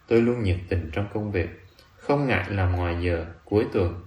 Tôi 0.08 0.22
luôn 0.22 0.42
nhiệt 0.42 0.58
tình 0.68 0.90
trong 0.92 1.06
công 1.14 1.32
việc, 1.32 1.48
không 1.96 2.26
ngại 2.26 2.44
làm 2.50 2.76
ngoài 2.76 2.96
giờ, 3.00 3.26
cuối 3.44 3.66
tuần. 3.72 4.04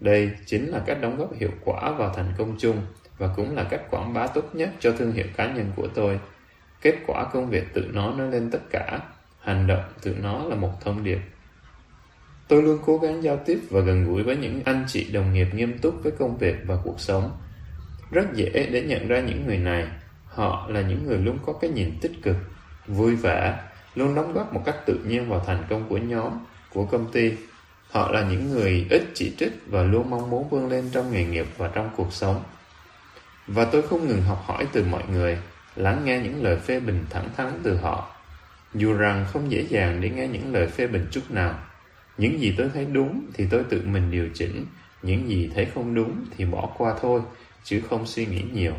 Đây 0.00 0.30
chính 0.46 0.66
là 0.66 0.82
cách 0.86 0.98
đóng 1.00 1.16
góp 1.16 1.34
hiệu 1.34 1.50
quả 1.64 1.90
vào 1.90 2.14
thành 2.14 2.32
công 2.38 2.56
chung 2.58 2.76
và 3.18 3.28
cũng 3.36 3.56
là 3.56 3.64
cách 3.64 3.90
quảng 3.90 4.12
bá 4.12 4.26
tốt 4.26 4.50
nhất 4.52 4.70
cho 4.80 4.92
thương 4.92 5.12
hiệu 5.12 5.26
cá 5.36 5.52
nhân 5.52 5.72
của 5.76 5.88
tôi. 5.94 6.20
Kết 6.80 6.94
quả 7.06 7.24
công 7.24 7.50
việc 7.50 7.74
tự 7.74 7.90
nó 7.92 8.12
nói 8.12 8.30
lên 8.30 8.50
tất 8.50 8.60
cả, 8.70 9.00
hành 9.46 9.66
động 9.66 9.84
tự 10.02 10.16
nó 10.22 10.44
là 10.44 10.54
một 10.54 10.80
thông 10.80 11.04
điệp. 11.04 11.18
Tôi 12.48 12.62
luôn 12.62 12.78
cố 12.86 12.98
gắng 12.98 13.22
giao 13.22 13.36
tiếp 13.46 13.58
và 13.70 13.80
gần 13.80 14.04
gũi 14.04 14.22
với 14.22 14.36
những 14.36 14.60
anh 14.64 14.84
chị 14.88 15.12
đồng 15.12 15.32
nghiệp 15.32 15.48
nghiêm 15.54 15.78
túc 15.78 15.94
với 16.02 16.12
công 16.18 16.38
việc 16.38 16.56
và 16.66 16.76
cuộc 16.84 17.00
sống 17.00 17.30
Rất 18.10 18.34
dễ 18.34 18.68
để 18.72 18.82
nhận 18.82 19.08
ra 19.08 19.20
những 19.20 19.46
người 19.46 19.58
này. 19.58 19.86
Họ 20.26 20.66
là 20.68 20.80
những 20.80 21.06
người 21.06 21.18
luôn 21.18 21.38
có 21.46 21.52
cái 21.52 21.70
nhìn 21.70 21.98
tích 22.00 22.12
cực, 22.22 22.36
vui 22.86 23.16
vẻ, 23.16 23.60
luôn 23.94 24.14
đóng 24.14 24.32
góp 24.32 24.52
một 24.54 24.62
cách 24.64 24.76
tự 24.86 24.98
nhiên 25.04 25.28
vào 25.28 25.40
thành 25.46 25.64
công 25.70 25.88
của 25.88 25.98
nhóm, 25.98 26.32
của 26.74 26.84
công 26.84 27.12
ty. 27.12 27.32
Họ 27.90 28.10
là 28.10 28.22
những 28.30 28.50
người 28.50 28.86
ít 28.90 29.02
chỉ 29.14 29.34
trích 29.38 29.52
và 29.66 29.82
luôn 29.82 30.10
mong 30.10 30.30
muốn 30.30 30.48
vươn 30.48 30.68
lên 30.68 30.90
trong 30.92 31.12
nghề 31.12 31.24
nghiệp 31.24 31.46
và 31.56 31.68
trong 31.74 31.90
cuộc 31.96 32.12
sống. 32.12 32.42
Và 33.46 33.64
tôi 33.64 33.82
không 33.82 34.08
ngừng 34.08 34.22
học 34.22 34.42
hỏi 34.46 34.66
từ 34.72 34.84
mọi 34.84 35.02
người, 35.12 35.38
lắng 35.76 36.02
nghe 36.04 36.18
những 36.18 36.42
lời 36.42 36.56
phê 36.56 36.80
bình 36.80 37.04
thẳng 37.10 37.28
thắn 37.36 37.60
từ 37.62 37.76
họ. 37.76 38.15
Dù 38.76 38.92
rằng 38.92 39.26
không 39.32 39.50
dễ 39.50 39.66
dàng 39.68 40.00
để 40.00 40.10
nghe 40.10 40.28
những 40.28 40.52
lời 40.52 40.66
phê 40.66 40.86
bình 40.86 41.06
chút 41.10 41.30
nào. 41.30 41.58
Những 42.18 42.40
gì 42.40 42.54
tôi 42.58 42.70
thấy 42.74 42.86
đúng 42.92 43.26
thì 43.34 43.46
tôi 43.50 43.64
tự 43.70 43.82
mình 43.86 44.10
điều 44.10 44.28
chỉnh, 44.34 44.66
những 45.02 45.28
gì 45.28 45.50
thấy 45.54 45.66
không 45.74 45.94
đúng 45.94 46.24
thì 46.36 46.44
bỏ 46.44 46.68
qua 46.76 46.94
thôi, 47.00 47.20
chứ 47.64 47.82
không 47.90 48.06
suy 48.06 48.26
nghĩ 48.26 48.42
nhiều. 48.52 48.74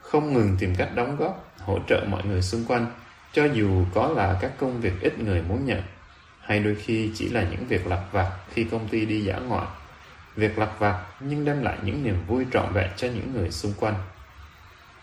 Không 0.00 0.32
ngừng 0.32 0.56
tìm 0.58 0.74
cách 0.74 0.90
đóng 0.94 1.16
góp, 1.16 1.54
hỗ 1.58 1.78
trợ 1.88 2.04
mọi 2.08 2.24
người 2.24 2.42
xung 2.42 2.64
quanh, 2.64 2.86
cho 3.32 3.44
dù 3.44 3.84
có 3.94 4.08
là 4.08 4.38
các 4.40 4.52
công 4.58 4.80
việc 4.80 4.92
ít 5.00 5.18
người 5.18 5.42
muốn 5.42 5.66
nhận, 5.66 5.82
hay 6.40 6.60
đôi 6.60 6.74
khi 6.74 7.10
chỉ 7.14 7.28
là 7.28 7.46
những 7.50 7.66
việc 7.66 7.86
lặt 7.86 8.02
vặt 8.12 8.30
khi 8.50 8.64
công 8.64 8.88
ty 8.88 9.06
đi 9.06 9.20
dã 9.20 9.38
ngoại. 9.38 9.66
Việc 10.36 10.58
lặt 10.58 10.70
vặt 10.78 11.04
nhưng 11.20 11.44
đem 11.44 11.62
lại 11.62 11.78
những 11.82 12.02
niềm 12.02 12.16
vui 12.26 12.46
trọn 12.52 12.72
vẹn 12.72 12.90
cho 12.96 13.08
những 13.08 13.32
người 13.34 13.50
xung 13.50 13.72
quanh. 13.80 13.94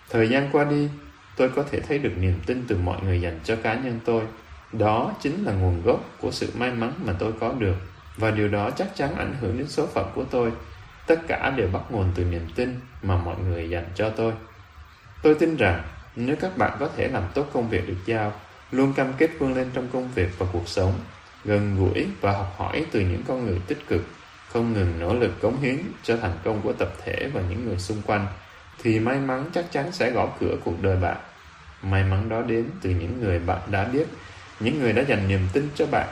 Thời 0.10 0.30
gian 0.30 0.50
qua 0.52 0.64
đi, 0.64 0.90
tôi 1.38 1.50
có 1.50 1.64
thể 1.72 1.80
thấy 1.80 1.98
được 1.98 2.14
niềm 2.20 2.40
tin 2.46 2.66
từ 2.68 2.78
mọi 2.78 3.02
người 3.02 3.22
dành 3.22 3.40
cho 3.44 3.56
cá 3.56 3.74
nhân 3.74 4.00
tôi. 4.06 4.24
Đó 4.72 5.14
chính 5.22 5.46
là 5.46 5.54
nguồn 5.54 5.82
gốc 5.84 6.00
của 6.22 6.32
sự 6.32 6.50
may 6.58 6.72
mắn 6.72 6.94
mà 7.06 7.14
tôi 7.20 7.34
có 7.40 7.54
được 7.60 7.76
và 8.18 8.32
điều 8.32 8.48
đó 8.48 8.70
chắc 8.72 8.96
chắn 8.96 9.16
ảnh 9.16 9.36
hưởng 9.42 9.58
đến 9.58 9.68
số 9.68 9.86
phận 9.86 10.12
của 10.16 10.24
tôi. 10.24 10.52
Tất 11.08 11.20
cả 11.28 11.54
đều 11.58 11.68
bắt 11.68 11.82
nguồn 11.90 12.12
từ 12.16 12.24
niềm 12.24 12.48
tin 12.56 12.80
mà 13.02 13.18
mọi 13.18 13.36
người 13.40 13.70
dành 13.70 13.86
cho 13.96 14.10
tôi. 14.10 14.34
Tôi 15.24 15.36
tin 15.36 15.56
rằng 15.56 15.84
nếu 16.16 16.36
các 16.42 16.58
bạn 16.58 16.78
có 16.80 16.90
thể 16.96 17.08
làm 17.08 17.24
tốt 17.34 17.50
công 17.54 17.70
việc 17.70 17.88
được 17.88 17.98
giao, 18.06 18.34
luôn 18.72 18.94
cam 18.94 19.14
kết 19.18 19.30
vươn 19.40 19.54
lên 19.54 19.68
trong 19.74 19.88
công 19.94 20.10
việc 20.16 20.30
và 20.38 20.46
cuộc 20.54 20.68
sống, 20.68 20.94
gần 21.46 21.76
gũi 21.80 22.08
và 22.22 22.32
học 22.32 22.54
hỏi 22.58 22.86
từ 22.92 23.00
những 23.00 23.24
con 23.28 23.46
người 23.46 23.62
tích 23.68 23.88
cực, 23.88 24.02
không 24.50 24.74
ngừng 24.74 25.00
nỗ 25.00 25.14
lực 25.14 25.42
cống 25.42 25.62
hiến 25.62 25.78
cho 26.04 26.18
thành 26.18 26.38
công 26.44 26.62
của 26.62 26.74
tập 26.74 26.94
thể 27.06 27.30
và 27.34 27.42
những 27.50 27.66
người 27.66 27.78
xung 27.78 28.02
quanh, 28.02 28.28
thì 28.84 29.00
may 29.00 29.20
mắn 29.20 29.46
chắc 29.54 29.66
chắn 29.72 29.92
sẽ 29.92 30.12
gõ 30.12 30.30
cửa 30.40 30.56
cuộc 30.66 30.82
đời 30.82 30.98
bạn. 30.98 31.18
May 31.82 32.04
mắn 32.04 32.30
đó 32.30 32.42
đến 32.42 32.70
từ 32.82 32.90
những 32.90 33.20
người 33.20 33.40
bạn 33.40 33.60
đã 33.72 33.86
biết, 33.86 34.08
những 34.60 34.80
người 34.80 34.94
đã 34.94 35.02
dành 35.02 35.28
niềm 35.28 35.48
tin 35.54 35.70
cho 35.76 35.86
bạn, 35.86 36.08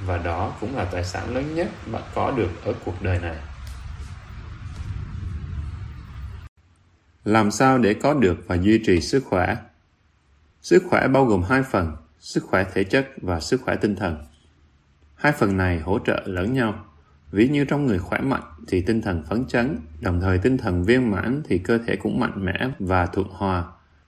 và 0.00 0.18
đó 0.18 0.52
cũng 0.60 0.76
là 0.76 0.84
tài 0.84 1.04
sản 1.04 1.34
lớn 1.34 1.54
nhất 1.54 1.68
bạn 1.92 2.02
có 2.14 2.30
được 2.30 2.50
ở 2.64 2.74
cuộc 2.84 3.02
đời 3.02 3.18
này. 3.18 3.36
Làm 7.24 7.50
sao 7.50 7.78
để 7.78 7.94
có 7.94 8.14
được 8.14 8.36
và 8.46 8.56
duy 8.56 8.82
trì 8.86 9.00
sức 9.00 9.24
khỏe? 9.24 9.56
Sức 10.62 10.82
khỏe 10.90 11.08
bao 11.08 11.24
gồm 11.24 11.42
hai 11.42 11.62
phần, 11.62 11.96
sức 12.20 12.44
khỏe 12.44 12.64
thể 12.74 12.84
chất 12.84 13.08
và 13.22 13.40
sức 13.40 13.60
khỏe 13.64 13.76
tinh 13.76 13.96
thần. 13.96 14.24
Hai 15.14 15.32
phần 15.32 15.56
này 15.56 15.78
hỗ 15.78 15.98
trợ 15.98 16.22
lẫn 16.24 16.54
nhau. 16.54 16.84
Ví 17.30 17.48
như 17.48 17.64
trong 17.64 17.86
người 17.86 17.98
khỏe 17.98 18.20
mạnh 18.20 18.42
thì 18.68 18.80
tinh 18.80 19.02
thần 19.02 19.22
phấn 19.28 19.46
chấn, 19.46 19.78
đồng 20.00 20.20
thời 20.20 20.38
tinh 20.38 20.58
thần 20.58 20.84
viên 20.84 21.10
mãn 21.10 21.42
thì 21.48 21.58
cơ 21.58 21.78
thể 21.86 21.96
cũng 21.96 22.20
mạnh 22.20 22.44
mẽ 22.44 22.70
và 22.78 23.06
thuận 23.06 23.28
hòa. 23.30 23.64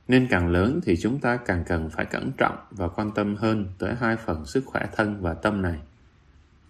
Nên 0.09 0.27
càng 0.31 0.49
lớn 0.49 0.81
thì 0.85 0.97
chúng 0.97 1.19
ta 1.19 1.37
càng 1.37 1.65
cần 1.67 1.91
phải 1.91 2.05
cẩn 2.05 2.33
trọng 2.39 2.57
và 2.71 2.89
quan 2.89 3.11
tâm 3.15 3.37
hơn 3.37 3.67
tới 3.79 3.95
hai 4.00 4.17
phần 4.17 4.47
sức 4.47 4.65
khỏe 4.67 4.87
thân 4.97 5.23
và 5.23 5.35
tâm 5.35 5.62
này. 5.62 5.79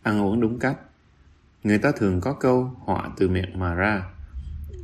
Ăn 0.02 0.22
uống 0.22 0.40
đúng 0.40 0.58
cách 0.58 0.76
Người 1.64 1.78
ta 1.78 1.92
thường 1.96 2.20
có 2.20 2.32
câu 2.32 2.70
họa 2.78 3.10
từ 3.16 3.28
miệng 3.28 3.58
mà 3.58 3.74
ra. 3.74 4.04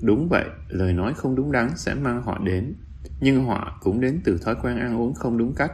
Đúng 0.02 0.28
vậy, 0.28 0.44
lời 0.68 0.92
nói 0.92 1.14
không 1.16 1.34
đúng 1.34 1.52
đắn 1.52 1.70
sẽ 1.76 1.94
mang 1.94 2.22
họa 2.22 2.38
đến, 2.44 2.74
nhưng 3.20 3.44
họa 3.44 3.72
cũng 3.80 4.00
đến 4.00 4.20
từ 4.24 4.38
thói 4.38 4.54
quen 4.62 4.78
ăn 4.78 5.00
uống 5.00 5.14
không 5.14 5.38
đúng 5.38 5.54
cách. 5.54 5.72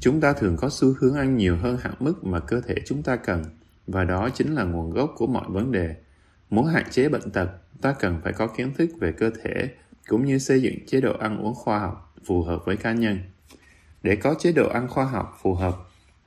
Chúng 0.00 0.20
ta 0.20 0.32
thường 0.32 0.56
có 0.56 0.68
xu 0.70 0.94
hướng 0.98 1.14
ăn 1.14 1.36
nhiều 1.36 1.56
hơn 1.56 1.76
hạn 1.80 1.94
mức 2.00 2.24
mà 2.24 2.40
cơ 2.40 2.60
thể 2.60 2.74
chúng 2.86 3.02
ta 3.02 3.16
cần, 3.16 3.44
và 3.90 4.04
đó 4.04 4.28
chính 4.34 4.54
là 4.54 4.64
nguồn 4.64 4.90
gốc 4.90 5.14
của 5.16 5.26
mọi 5.26 5.44
vấn 5.48 5.72
đề. 5.72 5.94
Muốn 6.50 6.66
hạn 6.66 6.84
chế 6.90 7.08
bệnh 7.08 7.30
tật, 7.30 7.48
ta 7.80 7.94
cần 8.00 8.20
phải 8.24 8.32
có 8.32 8.46
kiến 8.46 8.72
thức 8.74 8.90
về 9.00 9.12
cơ 9.12 9.30
thể, 9.30 9.68
cũng 10.08 10.24
như 10.24 10.38
xây 10.38 10.62
dựng 10.62 10.74
chế 10.86 11.00
độ 11.00 11.12
ăn 11.18 11.38
uống 11.38 11.54
khoa 11.54 11.78
học 11.78 12.14
phù 12.24 12.42
hợp 12.42 12.64
với 12.64 12.76
cá 12.76 12.92
nhân. 12.92 13.18
Để 14.02 14.16
có 14.16 14.34
chế 14.38 14.52
độ 14.52 14.68
ăn 14.68 14.88
khoa 14.88 15.04
học 15.04 15.38
phù 15.42 15.54
hợp, 15.54 15.76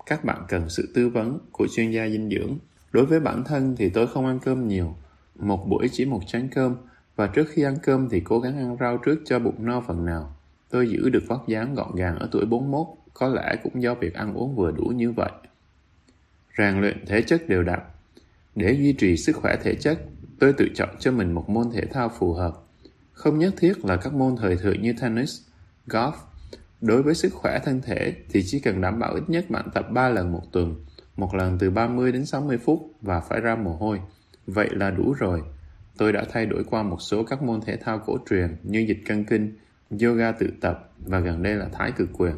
các 0.05 0.25
bạn 0.25 0.43
cần 0.47 0.69
sự 0.69 0.91
tư 0.95 1.09
vấn 1.09 1.39
của 1.51 1.67
chuyên 1.75 1.91
gia 1.91 2.09
dinh 2.09 2.29
dưỡng. 2.29 2.57
Đối 2.91 3.05
với 3.05 3.19
bản 3.19 3.43
thân 3.43 3.75
thì 3.77 3.89
tôi 3.89 4.07
không 4.07 4.25
ăn 4.25 4.39
cơm 4.39 4.67
nhiều, 4.67 4.95
một 5.35 5.69
buổi 5.69 5.87
chỉ 5.91 6.05
một 6.05 6.21
chén 6.27 6.49
cơm, 6.55 6.75
và 7.15 7.27
trước 7.27 7.47
khi 7.49 7.63
ăn 7.63 7.77
cơm 7.83 8.09
thì 8.09 8.19
cố 8.19 8.39
gắng 8.39 8.57
ăn 8.57 8.77
rau 8.79 8.97
trước 8.97 9.19
cho 9.25 9.39
bụng 9.39 9.65
no 9.65 9.81
phần 9.81 10.05
nào. 10.05 10.35
Tôi 10.69 10.89
giữ 10.89 11.09
được 11.09 11.23
vóc 11.27 11.47
dáng 11.47 11.75
gọn 11.75 11.95
gàng 11.95 12.19
ở 12.19 12.29
tuổi 12.31 12.45
41, 12.45 12.87
có 13.13 13.27
lẽ 13.27 13.55
cũng 13.63 13.81
do 13.81 13.95
việc 13.95 14.13
ăn 14.13 14.33
uống 14.33 14.55
vừa 14.55 14.71
đủ 14.71 14.83
như 14.85 15.11
vậy. 15.11 15.31
Rèn 16.57 16.81
luyện 16.81 17.05
thể 17.05 17.21
chất 17.21 17.49
đều 17.49 17.63
đặn. 17.63 17.79
Để 18.55 18.71
duy 18.71 18.93
trì 18.93 19.17
sức 19.17 19.35
khỏe 19.35 19.55
thể 19.63 19.75
chất, 19.75 19.99
tôi 20.39 20.53
tự 20.53 20.67
chọn 20.75 20.89
cho 20.99 21.11
mình 21.11 21.31
một 21.31 21.49
môn 21.49 21.71
thể 21.73 21.81
thao 21.85 22.09
phù 22.19 22.33
hợp. 22.33 22.53
Không 23.11 23.39
nhất 23.39 23.53
thiết 23.57 23.85
là 23.85 23.97
các 23.97 24.13
môn 24.13 24.35
thời 24.41 24.57
thượng 24.57 24.81
như 24.81 24.93
tennis, 25.01 25.41
golf. 25.87 26.11
Đối 26.81 27.03
với 27.03 27.15
sức 27.15 27.33
khỏe 27.33 27.59
thân 27.65 27.81
thể 27.81 28.15
thì 28.29 28.43
chỉ 28.45 28.59
cần 28.59 28.81
đảm 28.81 28.99
bảo 28.99 29.13
ít 29.13 29.23
nhất 29.27 29.49
bạn 29.49 29.65
tập 29.73 29.85
3 29.91 30.09
lần 30.09 30.31
một 30.31 30.41
tuần, 30.51 30.75
một 31.15 31.35
lần 31.35 31.57
từ 31.57 31.69
30 31.69 32.11
đến 32.11 32.25
60 32.25 32.57
phút 32.57 32.91
và 33.01 33.19
phải 33.19 33.41
ra 33.41 33.55
mồ 33.55 33.75
hôi. 33.75 33.99
Vậy 34.47 34.69
là 34.71 34.91
đủ 34.91 35.13
rồi. 35.13 35.41
Tôi 35.97 36.13
đã 36.13 36.25
thay 36.31 36.45
đổi 36.45 36.63
qua 36.63 36.83
một 36.83 36.97
số 37.01 37.23
các 37.23 37.43
môn 37.43 37.61
thể 37.61 37.77
thao 37.77 37.99
cổ 37.99 38.17
truyền 38.29 38.57
như 38.63 38.79
dịch 38.79 39.03
cân 39.07 39.23
kinh, 39.23 39.57
yoga 40.01 40.31
tự 40.31 40.47
tập 40.61 40.91
và 40.99 41.19
gần 41.19 41.43
đây 41.43 41.55
là 41.55 41.69
thái 41.73 41.91
cực 41.91 42.09
quyền. 42.13 42.35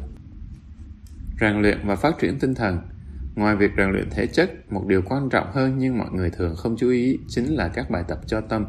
Rèn 1.40 1.62
luyện 1.62 1.78
và 1.84 1.96
phát 1.96 2.18
triển 2.18 2.38
tinh 2.38 2.54
thần 2.54 2.78
Ngoài 3.36 3.56
việc 3.56 3.70
rèn 3.76 3.90
luyện 3.90 4.10
thể 4.10 4.26
chất, 4.26 4.72
một 4.72 4.86
điều 4.86 5.02
quan 5.02 5.28
trọng 5.28 5.52
hơn 5.52 5.78
nhưng 5.78 5.98
mọi 5.98 6.08
người 6.12 6.30
thường 6.30 6.56
không 6.56 6.76
chú 6.76 6.90
ý 6.90 7.18
chính 7.28 7.54
là 7.54 7.68
các 7.68 7.90
bài 7.90 8.04
tập 8.08 8.20
cho 8.26 8.40
tâm. 8.40 8.66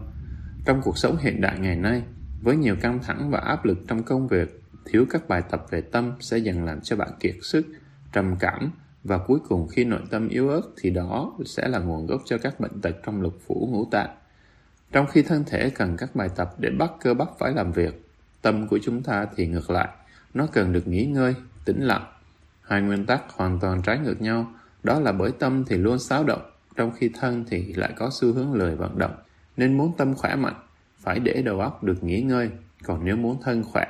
Trong 0.65 0.81
cuộc 0.83 0.97
sống 0.97 1.17
hiện 1.17 1.41
đại 1.41 1.59
ngày 1.59 1.75
nay, 1.75 2.03
với 2.41 2.55
nhiều 2.55 2.75
căng 2.81 2.99
thẳng 3.03 3.29
và 3.31 3.39
áp 3.39 3.65
lực 3.65 3.77
trong 3.87 4.03
công 4.03 4.27
việc, 4.27 4.61
thiếu 4.85 5.05
các 5.09 5.27
bài 5.27 5.41
tập 5.49 5.65
về 5.69 5.81
tâm 5.81 6.13
sẽ 6.19 6.37
dần 6.37 6.65
làm 6.65 6.81
cho 6.81 6.95
bạn 6.95 7.09
kiệt 7.19 7.35
sức, 7.41 7.65
trầm 8.13 8.35
cảm 8.39 8.71
và 9.03 9.17
cuối 9.17 9.39
cùng 9.49 9.67
khi 9.67 9.83
nội 9.83 10.01
tâm 10.09 10.29
yếu 10.29 10.49
ớt 10.49 10.61
thì 10.81 10.89
đó 10.89 11.33
sẽ 11.45 11.67
là 11.67 11.79
nguồn 11.79 12.05
gốc 12.05 12.21
cho 12.25 12.37
các 12.37 12.59
bệnh 12.59 12.81
tật 12.81 12.95
trong 13.05 13.21
lục 13.21 13.33
phủ 13.47 13.69
ngũ 13.71 13.85
tạng. 13.91 14.17
Trong 14.91 15.07
khi 15.07 15.21
thân 15.21 15.43
thể 15.47 15.69
cần 15.69 15.97
các 15.97 16.15
bài 16.15 16.29
tập 16.35 16.55
để 16.57 16.69
bắt 16.69 16.91
cơ 17.01 17.13
bắp 17.13 17.27
phải 17.39 17.53
làm 17.53 17.71
việc, 17.71 18.07
tâm 18.41 18.67
của 18.67 18.79
chúng 18.83 19.03
ta 19.03 19.27
thì 19.35 19.47
ngược 19.47 19.69
lại, 19.69 19.89
nó 20.33 20.47
cần 20.51 20.73
được 20.73 20.87
nghỉ 20.87 21.05
ngơi, 21.05 21.35
tĩnh 21.65 21.81
lặng. 21.81 22.05
Hai 22.67 22.81
nguyên 22.81 23.05
tắc 23.05 23.31
hoàn 23.31 23.59
toàn 23.59 23.81
trái 23.81 23.99
ngược 23.99 24.21
nhau, 24.21 24.51
đó 24.83 24.99
là 24.99 25.11
bởi 25.11 25.31
tâm 25.31 25.63
thì 25.67 25.77
luôn 25.77 25.99
xáo 25.99 26.23
động, 26.23 26.41
trong 26.75 26.91
khi 26.91 27.09
thân 27.19 27.45
thì 27.49 27.73
lại 27.73 27.93
có 27.95 28.09
xu 28.19 28.33
hướng 28.33 28.53
lười 28.53 28.75
vận 28.75 28.97
động. 28.97 29.15
Nên 29.57 29.77
muốn 29.77 29.97
tâm 29.97 30.15
khỏe 30.15 30.35
mạnh, 30.35 30.55
phải 30.99 31.19
để 31.19 31.41
đầu 31.41 31.59
óc 31.59 31.83
được 31.83 32.03
nghỉ 32.03 32.21
ngơi, 32.21 32.49
còn 32.83 33.05
nếu 33.05 33.15
muốn 33.15 33.41
thân 33.43 33.63
khỏe, 33.63 33.85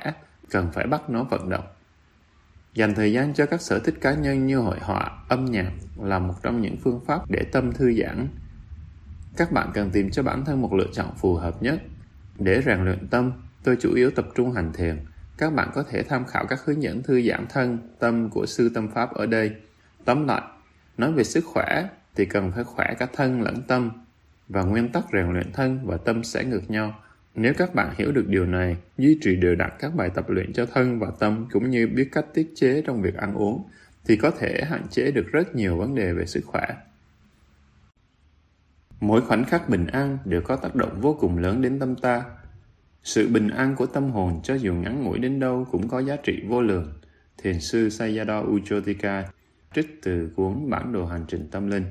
cần 0.50 0.68
phải 0.72 0.86
bắt 0.86 1.10
nó 1.10 1.24
vận 1.24 1.48
động. 1.48 1.64
Dành 2.74 2.94
thời 2.94 3.12
gian 3.12 3.34
cho 3.34 3.46
các 3.46 3.60
sở 3.60 3.78
thích 3.78 3.94
cá 4.00 4.14
nhân 4.14 4.46
như 4.46 4.58
hội 4.58 4.78
họa, 4.80 5.10
âm 5.28 5.44
nhạc 5.44 5.72
là 6.02 6.18
một 6.18 6.34
trong 6.42 6.60
những 6.60 6.76
phương 6.76 7.00
pháp 7.06 7.30
để 7.30 7.44
tâm 7.52 7.72
thư 7.72 7.92
giãn, 7.92 8.28
các 9.36 9.52
bạn 9.52 9.70
cần 9.74 9.90
tìm 9.90 10.10
cho 10.10 10.22
bản 10.22 10.44
thân 10.44 10.62
một 10.62 10.74
lựa 10.74 10.88
chọn 10.92 11.14
phù 11.16 11.34
hợp 11.34 11.62
nhất. 11.62 11.82
Để 12.38 12.62
rèn 12.66 12.84
luyện 12.84 13.08
tâm, 13.08 13.32
tôi 13.62 13.76
chủ 13.80 13.94
yếu 13.94 14.10
tập 14.10 14.26
trung 14.34 14.52
hành 14.52 14.72
thiền. 14.72 14.98
Các 15.38 15.52
bạn 15.52 15.70
có 15.74 15.82
thể 15.82 16.02
tham 16.02 16.24
khảo 16.24 16.46
các 16.46 16.60
hướng 16.64 16.82
dẫn 16.82 17.02
thư 17.02 17.22
giãn 17.22 17.46
thân, 17.48 17.78
tâm 17.98 18.30
của 18.30 18.46
sư 18.46 18.70
tâm 18.74 18.88
pháp 18.94 19.14
ở 19.14 19.26
đây. 19.26 19.52
Tóm 20.04 20.26
lại, 20.26 20.42
nói 20.96 21.12
về 21.12 21.24
sức 21.24 21.44
khỏe 21.44 21.88
thì 22.14 22.24
cần 22.24 22.52
phải 22.52 22.64
khỏe 22.64 22.94
cả 22.98 23.06
thân 23.12 23.42
lẫn 23.42 23.62
tâm. 23.62 23.90
Và 24.48 24.62
nguyên 24.62 24.92
tắc 24.92 25.04
rèn 25.12 25.32
luyện 25.32 25.52
thân 25.52 25.80
và 25.84 25.96
tâm 25.96 26.24
sẽ 26.24 26.44
ngược 26.44 26.70
nhau. 26.70 26.94
Nếu 27.34 27.54
các 27.58 27.74
bạn 27.74 27.94
hiểu 27.96 28.12
được 28.12 28.28
điều 28.28 28.46
này, 28.46 28.76
duy 28.98 29.18
trì 29.20 29.36
đều 29.36 29.54
đặn 29.54 29.70
các 29.78 29.94
bài 29.94 30.10
tập 30.14 30.28
luyện 30.28 30.52
cho 30.52 30.66
thân 30.66 30.98
và 30.98 31.08
tâm 31.18 31.46
cũng 31.52 31.70
như 31.70 31.86
biết 31.86 32.08
cách 32.12 32.26
tiết 32.34 32.52
chế 32.54 32.82
trong 32.86 33.02
việc 33.02 33.14
ăn 33.14 33.34
uống, 33.34 33.68
thì 34.04 34.16
có 34.16 34.30
thể 34.30 34.62
hạn 34.64 34.82
chế 34.90 35.10
được 35.10 35.26
rất 35.32 35.54
nhiều 35.54 35.76
vấn 35.76 35.94
đề 35.94 36.12
về 36.12 36.26
sức 36.26 36.40
khỏe. 36.46 36.66
Mỗi 39.00 39.20
khoảnh 39.20 39.44
khắc 39.44 39.68
bình 39.68 39.86
an 39.86 40.18
đều 40.24 40.40
có 40.40 40.56
tác 40.56 40.74
động 40.74 41.00
vô 41.00 41.16
cùng 41.20 41.38
lớn 41.38 41.62
đến 41.62 41.78
tâm 41.78 41.96
ta. 41.96 42.24
Sự 43.08 43.28
bình 43.28 43.48
an 43.48 43.74
của 43.76 43.86
tâm 43.86 44.10
hồn 44.10 44.40
cho 44.42 44.54
dù 44.54 44.74
ngắn 44.74 45.04
ngủi 45.04 45.18
đến 45.18 45.40
đâu 45.40 45.66
cũng 45.70 45.88
có 45.88 46.02
giá 46.02 46.16
trị 46.16 46.42
vô 46.48 46.62
lượng. 46.62 46.92
Thiền 47.42 47.60
sư 47.60 47.88
Sayadaw 47.88 48.58
Ujotika 48.58 49.22
trích 49.74 50.02
từ 50.02 50.30
cuốn 50.36 50.70
Bản 50.70 50.92
đồ 50.92 51.06
hành 51.06 51.24
trình 51.28 51.48
tâm 51.50 51.70
linh. 51.70 51.84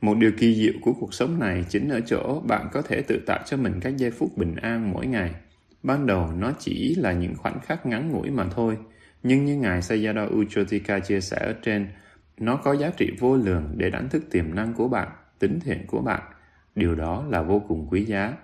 Một 0.00 0.14
điều 0.18 0.32
kỳ 0.38 0.54
diệu 0.54 0.72
của 0.82 0.92
cuộc 1.00 1.14
sống 1.14 1.38
này 1.38 1.64
chính 1.68 1.88
ở 1.88 2.00
chỗ 2.00 2.42
bạn 2.48 2.68
có 2.72 2.82
thể 2.82 3.02
tự 3.02 3.20
tạo 3.26 3.38
cho 3.46 3.56
mình 3.56 3.80
các 3.80 3.96
giây 3.96 4.10
phút 4.10 4.36
bình 4.36 4.56
an 4.56 4.92
mỗi 4.92 5.06
ngày. 5.06 5.34
Ban 5.82 6.06
đầu 6.06 6.32
nó 6.32 6.52
chỉ 6.58 6.94
là 6.94 7.12
những 7.12 7.34
khoảnh 7.36 7.60
khắc 7.60 7.86
ngắn 7.86 8.10
ngủi 8.10 8.30
mà 8.30 8.46
thôi, 8.50 8.76
nhưng 9.22 9.44
như 9.44 9.56
Ngài 9.56 9.80
Sayadaw 9.80 10.44
Ujotika 10.44 11.00
chia 11.00 11.20
sẻ 11.20 11.36
ở 11.40 11.54
trên, 11.62 11.88
nó 12.36 12.56
có 12.56 12.76
giá 12.76 12.90
trị 12.96 13.10
vô 13.18 13.36
lượng 13.36 13.74
để 13.76 13.90
đánh 13.90 14.08
thức 14.08 14.24
tiềm 14.30 14.54
năng 14.54 14.74
của 14.74 14.88
bạn 14.88 15.08
tính 15.38 15.60
thiện 15.60 15.86
của 15.86 16.00
bạn. 16.00 16.22
Điều 16.74 16.94
đó 16.94 17.24
là 17.28 17.42
vô 17.42 17.62
cùng 17.68 17.86
quý 17.90 18.04
giá. 18.04 18.34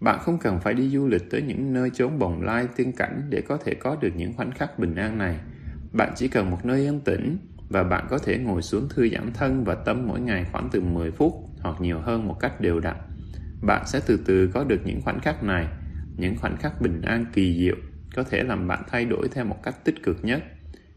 Bạn 0.00 0.18
không 0.22 0.38
cần 0.38 0.60
phải 0.60 0.74
đi 0.74 0.88
du 0.88 1.06
lịch 1.06 1.30
tới 1.30 1.42
những 1.42 1.72
nơi 1.72 1.90
chốn 1.94 2.18
bồng 2.18 2.42
lai 2.42 2.68
tiên 2.76 2.92
cảnh 2.92 3.22
để 3.30 3.42
có 3.48 3.56
thể 3.56 3.74
có 3.74 3.96
được 4.00 4.10
những 4.16 4.32
khoảnh 4.32 4.52
khắc 4.52 4.78
bình 4.78 4.94
an 4.94 5.18
này. 5.18 5.38
Bạn 5.92 6.12
chỉ 6.16 6.28
cần 6.28 6.50
một 6.50 6.64
nơi 6.64 6.80
yên 6.80 7.00
tĩnh 7.00 7.38
và 7.68 7.82
bạn 7.82 8.06
có 8.10 8.18
thể 8.18 8.38
ngồi 8.38 8.62
xuống 8.62 8.88
thư 8.88 9.08
giãn 9.08 9.32
thân 9.34 9.64
và 9.64 9.74
tâm 9.74 10.06
mỗi 10.06 10.20
ngày 10.20 10.46
khoảng 10.52 10.68
từ 10.72 10.80
10 10.80 11.10
phút 11.10 11.32
hoặc 11.60 11.80
nhiều 11.80 12.00
hơn 12.00 12.28
một 12.28 12.36
cách 12.40 12.60
đều 12.60 12.80
đặn. 12.80 12.96
Bạn 13.62 13.86
sẽ 13.86 14.00
từ 14.06 14.20
từ 14.26 14.50
có 14.54 14.64
được 14.64 14.80
những 14.84 15.00
khoảnh 15.02 15.20
khắc 15.20 15.42
này, 15.42 15.68
những 16.16 16.36
khoảnh 16.36 16.56
khắc 16.56 16.80
bình 16.80 17.02
an 17.02 17.24
kỳ 17.32 17.58
diệu 17.58 17.76
có 18.14 18.22
thể 18.22 18.42
làm 18.42 18.68
bạn 18.68 18.82
thay 18.88 19.04
đổi 19.04 19.28
theo 19.32 19.44
một 19.44 19.62
cách 19.62 19.84
tích 19.84 20.02
cực 20.02 20.24
nhất. 20.24 20.42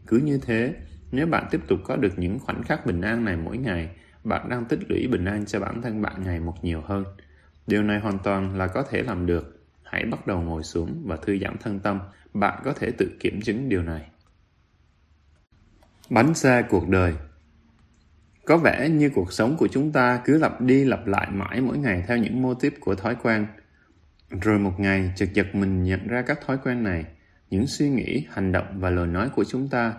Cứ 0.06 0.18
như 0.18 0.38
thế, 0.46 0.74
nếu 1.12 1.26
bạn 1.26 1.46
tiếp 1.50 1.60
tục 1.68 1.78
có 1.84 1.96
được 1.96 2.18
những 2.18 2.38
khoảnh 2.38 2.62
khắc 2.62 2.86
bình 2.86 3.00
an 3.00 3.24
này 3.24 3.36
mỗi 3.36 3.58
ngày, 3.58 3.90
bạn 4.24 4.48
đang 4.48 4.64
tích 4.64 4.80
lũy 4.88 5.06
bình 5.06 5.24
an 5.24 5.46
cho 5.46 5.60
bản 5.60 5.82
thân 5.82 6.02
bạn 6.02 6.24
ngày 6.24 6.40
một 6.40 6.64
nhiều 6.64 6.80
hơn. 6.80 7.04
Điều 7.66 7.82
này 7.82 8.00
hoàn 8.00 8.18
toàn 8.18 8.56
là 8.56 8.66
có 8.66 8.82
thể 8.82 9.02
làm 9.02 9.26
được. 9.26 9.66
Hãy 9.82 10.04
bắt 10.04 10.26
đầu 10.26 10.40
ngồi 10.40 10.62
xuống 10.62 11.02
và 11.06 11.16
thư 11.16 11.38
giãn 11.38 11.56
thân 11.60 11.80
tâm. 11.80 12.00
Bạn 12.34 12.62
có 12.64 12.72
thể 12.72 12.90
tự 12.90 13.10
kiểm 13.20 13.40
chứng 13.40 13.68
điều 13.68 13.82
này. 13.82 14.10
Bánh 16.10 16.34
xe 16.34 16.62
cuộc 16.68 16.88
đời 16.88 17.14
Có 18.44 18.56
vẻ 18.56 18.88
như 18.88 19.10
cuộc 19.14 19.32
sống 19.32 19.56
của 19.58 19.68
chúng 19.68 19.92
ta 19.92 20.20
cứ 20.24 20.38
lặp 20.38 20.60
đi 20.60 20.84
lặp 20.84 21.06
lại 21.06 21.30
mãi 21.30 21.60
mỗi 21.60 21.78
ngày 21.78 22.04
theo 22.08 22.16
những 22.16 22.42
mô 22.42 22.54
típ 22.54 22.74
của 22.80 22.94
thói 22.94 23.16
quen. 23.22 23.46
Rồi 24.30 24.58
một 24.58 24.80
ngày 24.80 25.12
chợt 25.16 25.28
giật 25.32 25.54
mình 25.54 25.84
nhận 25.84 26.06
ra 26.06 26.22
các 26.22 26.40
thói 26.46 26.58
quen 26.64 26.84
này, 26.84 27.04
những 27.50 27.66
suy 27.66 27.90
nghĩ, 27.90 28.26
hành 28.30 28.52
động 28.52 28.66
và 28.80 28.90
lời 28.90 29.06
nói 29.06 29.28
của 29.28 29.44
chúng 29.44 29.68
ta 29.68 29.94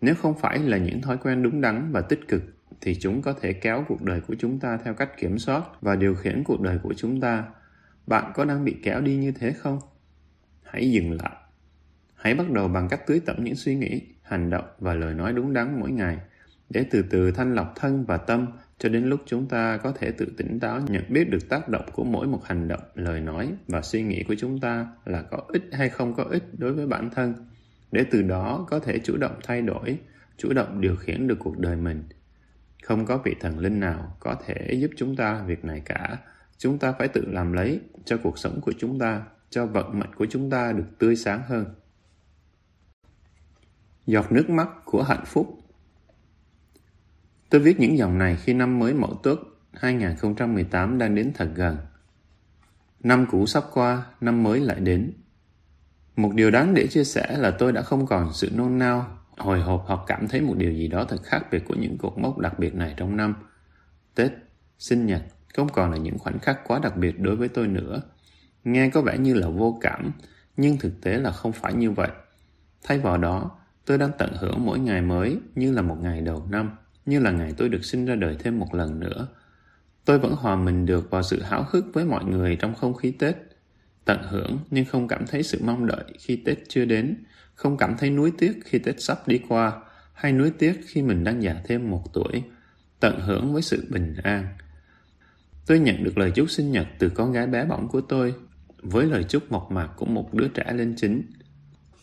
nếu 0.00 0.14
không 0.14 0.38
phải 0.38 0.58
là 0.58 0.76
những 0.76 1.02
thói 1.02 1.16
quen 1.16 1.42
đúng 1.42 1.60
đắn 1.60 1.92
và 1.92 2.00
tích 2.00 2.28
cực 2.28 2.42
thì 2.80 2.94
chúng 3.00 3.22
có 3.22 3.32
thể 3.32 3.52
kéo 3.52 3.84
cuộc 3.88 4.02
đời 4.02 4.20
của 4.20 4.34
chúng 4.38 4.60
ta 4.60 4.78
theo 4.84 4.94
cách 4.94 5.16
kiểm 5.16 5.38
soát 5.38 5.62
và 5.80 5.96
điều 5.96 6.14
khiển 6.14 6.44
cuộc 6.44 6.60
đời 6.60 6.78
của 6.82 6.94
chúng 6.94 7.20
ta. 7.20 7.44
Bạn 8.06 8.32
có 8.34 8.44
đang 8.44 8.64
bị 8.64 8.76
kéo 8.82 9.00
đi 9.00 9.16
như 9.16 9.32
thế 9.32 9.52
không? 9.52 9.78
Hãy 10.62 10.90
dừng 10.90 11.12
lại. 11.12 11.36
Hãy 12.14 12.34
bắt 12.34 12.50
đầu 12.50 12.68
bằng 12.68 12.88
cách 12.88 13.06
tưới 13.06 13.20
tẩm 13.26 13.36
những 13.44 13.54
suy 13.54 13.74
nghĩ, 13.74 14.02
hành 14.22 14.50
động 14.50 14.64
và 14.78 14.94
lời 14.94 15.14
nói 15.14 15.32
đúng 15.32 15.52
đắn 15.52 15.80
mỗi 15.80 15.90
ngày 15.90 16.18
để 16.70 16.84
từ 16.90 17.04
từ 17.10 17.30
thanh 17.30 17.54
lọc 17.54 17.72
thân 17.76 18.04
và 18.04 18.16
tâm 18.16 18.46
cho 18.78 18.88
đến 18.88 19.04
lúc 19.04 19.20
chúng 19.26 19.48
ta 19.48 19.76
có 19.76 19.92
thể 19.92 20.10
tự 20.10 20.26
tỉnh 20.36 20.60
táo 20.60 20.80
nhận 20.88 21.04
biết 21.08 21.30
được 21.30 21.48
tác 21.48 21.68
động 21.68 21.84
của 21.92 22.04
mỗi 22.04 22.26
một 22.26 22.44
hành 22.44 22.68
động, 22.68 22.80
lời 22.94 23.20
nói 23.20 23.52
và 23.68 23.82
suy 23.82 24.02
nghĩ 24.02 24.24
của 24.28 24.34
chúng 24.38 24.60
ta 24.60 24.86
là 25.04 25.22
có 25.22 25.38
ích 25.48 25.64
hay 25.72 25.88
không 25.88 26.14
có 26.14 26.24
ích 26.24 26.44
đối 26.58 26.72
với 26.72 26.86
bản 26.86 27.10
thân 27.10 27.34
để 27.92 28.04
từ 28.10 28.22
đó 28.22 28.66
có 28.70 28.78
thể 28.78 28.98
chủ 28.98 29.16
động 29.16 29.38
thay 29.42 29.62
đổi, 29.62 29.98
chủ 30.36 30.52
động 30.52 30.80
điều 30.80 30.96
khiển 30.96 31.26
được 31.28 31.38
cuộc 31.38 31.58
đời 31.58 31.76
mình 31.76 32.02
không 32.88 33.06
có 33.06 33.18
vị 33.24 33.34
thần 33.40 33.58
linh 33.58 33.80
nào 33.80 34.16
có 34.20 34.36
thể 34.46 34.72
giúp 34.72 34.90
chúng 34.96 35.16
ta 35.16 35.42
việc 35.46 35.64
này 35.64 35.82
cả. 35.84 36.18
Chúng 36.58 36.78
ta 36.78 36.92
phải 36.92 37.08
tự 37.08 37.24
làm 37.26 37.52
lấy 37.52 37.80
cho 38.04 38.18
cuộc 38.22 38.38
sống 38.38 38.60
của 38.60 38.72
chúng 38.78 38.98
ta, 38.98 39.22
cho 39.50 39.66
vận 39.66 39.98
mệnh 39.98 40.14
của 40.14 40.26
chúng 40.30 40.50
ta 40.50 40.72
được 40.72 40.84
tươi 40.98 41.16
sáng 41.16 41.42
hơn. 41.46 41.74
Giọt 44.06 44.32
nước 44.32 44.50
mắt 44.50 44.68
của 44.84 45.02
hạnh 45.02 45.24
phúc 45.26 45.58
Tôi 47.50 47.60
viết 47.60 47.80
những 47.80 47.98
dòng 47.98 48.18
này 48.18 48.36
khi 48.36 48.54
năm 48.54 48.78
mới 48.78 48.94
mậu 48.94 49.14
tuất 49.22 49.38
2018 49.72 50.98
đang 50.98 51.14
đến 51.14 51.32
thật 51.34 51.48
gần. 51.54 51.76
Năm 53.00 53.26
cũ 53.30 53.46
sắp 53.46 53.64
qua, 53.72 54.06
năm 54.20 54.42
mới 54.42 54.60
lại 54.60 54.80
đến. 54.80 55.12
Một 56.16 56.34
điều 56.34 56.50
đáng 56.50 56.74
để 56.74 56.86
chia 56.86 57.04
sẻ 57.04 57.36
là 57.38 57.50
tôi 57.50 57.72
đã 57.72 57.82
không 57.82 58.06
còn 58.06 58.32
sự 58.32 58.50
nôn 58.54 58.78
nao 58.78 59.17
hồi 59.38 59.60
hộp 59.60 59.84
hoặc 59.86 60.00
cảm 60.06 60.28
thấy 60.28 60.40
một 60.40 60.54
điều 60.56 60.72
gì 60.72 60.88
đó 60.88 61.04
thật 61.04 61.22
khác 61.24 61.46
biệt 61.50 61.64
của 61.68 61.74
những 61.74 61.98
cột 61.98 62.18
mốc 62.18 62.38
đặc 62.38 62.58
biệt 62.58 62.74
này 62.74 62.94
trong 62.96 63.16
năm. 63.16 63.34
Tết, 64.14 64.32
sinh 64.78 65.06
nhật 65.06 65.22
không 65.54 65.68
còn 65.68 65.90
là 65.90 65.96
những 65.96 66.18
khoảnh 66.18 66.38
khắc 66.38 66.68
quá 66.68 66.80
đặc 66.82 66.96
biệt 66.96 67.20
đối 67.20 67.36
với 67.36 67.48
tôi 67.48 67.66
nữa. 67.66 68.02
Nghe 68.64 68.90
có 68.90 69.00
vẻ 69.00 69.18
như 69.18 69.34
là 69.34 69.48
vô 69.48 69.78
cảm, 69.80 70.12
nhưng 70.56 70.76
thực 70.76 71.00
tế 71.00 71.18
là 71.18 71.30
không 71.30 71.52
phải 71.52 71.74
như 71.74 71.90
vậy. 71.90 72.08
Thay 72.84 72.98
vào 72.98 73.18
đó, 73.18 73.50
tôi 73.84 73.98
đang 73.98 74.10
tận 74.18 74.32
hưởng 74.38 74.64
mỗi 74.64 74.78
ngày 74.78 75.02
mới 75.02 75.38
như 75.54 75.72
là 75.72 75.82
một 75.82 75.96
ngày 76.02 76.20
đầu 76.20 76.46
năm, 76.50 76.70
như 77.06 77.20
là 77.20 77.30
ngày 77.30 77.54
tôi 77.56 77.68
được 77.68 77.84
sinh 77.84 78.04
ra 78.04 78.14
đời 78.14 78.36
thêm 78.38 78.58
một 78.58 78.74
lần 78.74 79.00
nữa. 79.00 79.28
Tôi 80.04 80.18
vẫn 80.18 80.32
hòa 80.32 80.56
mình 80.56 80.86
được 80.86 81.10
vào 81.10 81.22
sự 81.22 81.42
háo 81.42 81.66
hức 81.70 81.84
với 81.92 82.04
mọi 82.04 82.24
người 82.24 82.56
trong 82.56 82.74
không 82.74 82.94
khí 82.94 83.10
Tết. 83.10 83.36
Tận 84.04 84.18
hưởng 84.22 84.58
nhưng 84.70 84.84
không 84.84 85.08
cảm 85.08 85.26
thấy 85.26 85.42
sự 85.42 85.60
mong 85.64 85.86
đợi 85.86 86.04
khi 86.18 86.42
Tết 86.44 86.58
chưa 86.68 86.84
đến, 86.84 87.16
không 87.58 87.76
cảm 87.76 87.96
thấy 87.98 88.10
nuối 88.10 88.32
tiếc 88.38 88.60
khi 88.64 88.78
Tết 88.78 89.00
sắp 89.00 89.28
đi 89.28 89.40
qua, 89.48 89.72
hay 90.12 90.32
nuối 90.32 90.50
tiếc 90.58 90.80
khi 90.86 91.02
mình 91.02 91.24
đang 91.24 91.42
già 91.42 91.56
thêm 91.64 91.90
một 91.90 92.12
tuổi, 92.12 92.42
tận 93.00 93.20
hưởng 93.20 93.52
với 93.52 93.62
sự 93.62 93.86
bình 93.90 94.14
an. 94.22 94.48
Tôi 95.66 95.78
nhận 95.78 96.04
được 96.04 96.18
lời 96.18 96.30
chúc 96.30 96.50
sinh 96.50 96.72
nhật 96.72 96.86
từ 96.98 97.08
con 97.08 97.32
gái 97.32 97.46
bé 97.46 97.64
bỏng 97.64 97.88
của 97.88 98.00
tôi, 98.00 98.34
với 98.82 99.06
lời 99.06 99.24
chúc 99.28 99.52
mộc 99.52 99.70
mạc 99.70 99.88
của 99.96 100.06
một 100.06 100.34
đứa 100.34 100.48
trẻ 100.48 100.72
lên 100.72 100.94
chính. 100.96 101.22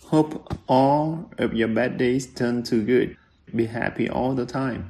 Hope 0.07 0.37
all 0.67 1.13
of 1.37 1.61
your 1.61 1.77
bad 1.77 1.91
days 1.99 2.27
turn 2.39 2.63
to 2.71 2.77
good. 2.87 3.07
Be 3.53 3.65
happy 3.65 4.05
all 4.05 4.37
the 4.37 4.45
time. 4.53 4.83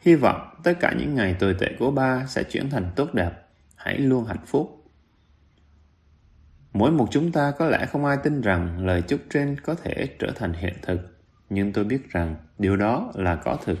Hy 0.00 0.14
vọng 0.14 0.60
tất 0.64 0.74
cả 0.80 0.94
những 0.98 1.14
ngày 1.14 1.36
tồi 1.38 1.54
tệ 1.58 1.66
của 1.78 1.90
ba 1.90 2.26
sẽ 2.26 2.42
chuyển 2.42 2.70
thành 2.70 2.90
tốt 2.96 3.14
đẹp. 3.14 3.32
Hãy 3.76 3.98
luôn 3.98 4.24
hạnh 4.24 4.46
phúc. 4.46 4.77
Mỗi 6.72 6.90
một 6.90 7.08
chúng 7.10 7.32
ta 7.32 7.52
có 7.58 7.66
lẽ 7.66 7.86
không 7.86 8.04
ai 8.04 8.16
tin 8.24 8.40
rằng 8.40 8.86
lời 8.86 9.02
chúc 9.02 9.20
trên 9.30 9.60
có 9.60 9.74
thể 9.74 10.08
trở 10.18 10.32
thành 10.36 10.52
hiện 10.52 10.74
thực, 10.82 10.98
nhưng 11.50 11.72
tôi 11.72 11.84
biết 11.84 12.10
rằng 12.10 12.36
điều 12.58 12.76
đó 12.76 13.12
là 13.14 13.36
có 13.36 13.58
thực. 13.64 13.78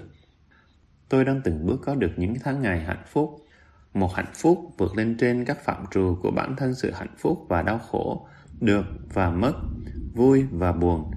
Tôi 1.08 1.24
đang 1.24 1.40
từng 1.44 1.66
bước 1.66 1.80
có 1.84 1.94
được 1.94 2.10
những 2.16 2.34
tháng 2.44 2.62
ngày 2.62 2.80
hạnh 2.80 3.02
phúc, 3.06 3.46
một 3.94 4.14
hạnh 4.14 4.32
phúc 4.34 4.72
vượt 4.78 4.96
lên 4.96 5.16
trên 5.16 5.44
các 5.44 5.64
phạm 5.64 5.84
trù 5.90 6.18
của 6.22 6.30
bản 6.30 6.56
thân 6.56 6.74
sự 6.74 6.90
hạnh 6.90 7.14
phúc 7.18 7.46
và 7.48 7.62
đau 7.62 7.78
khổ, 7.78 8.28
được 8.60 8.84
và 9.14 9.30
mất, 9.30 9.52
vui 10.14 10.44
và 10.50 10.72
buồn. 10.72 11.10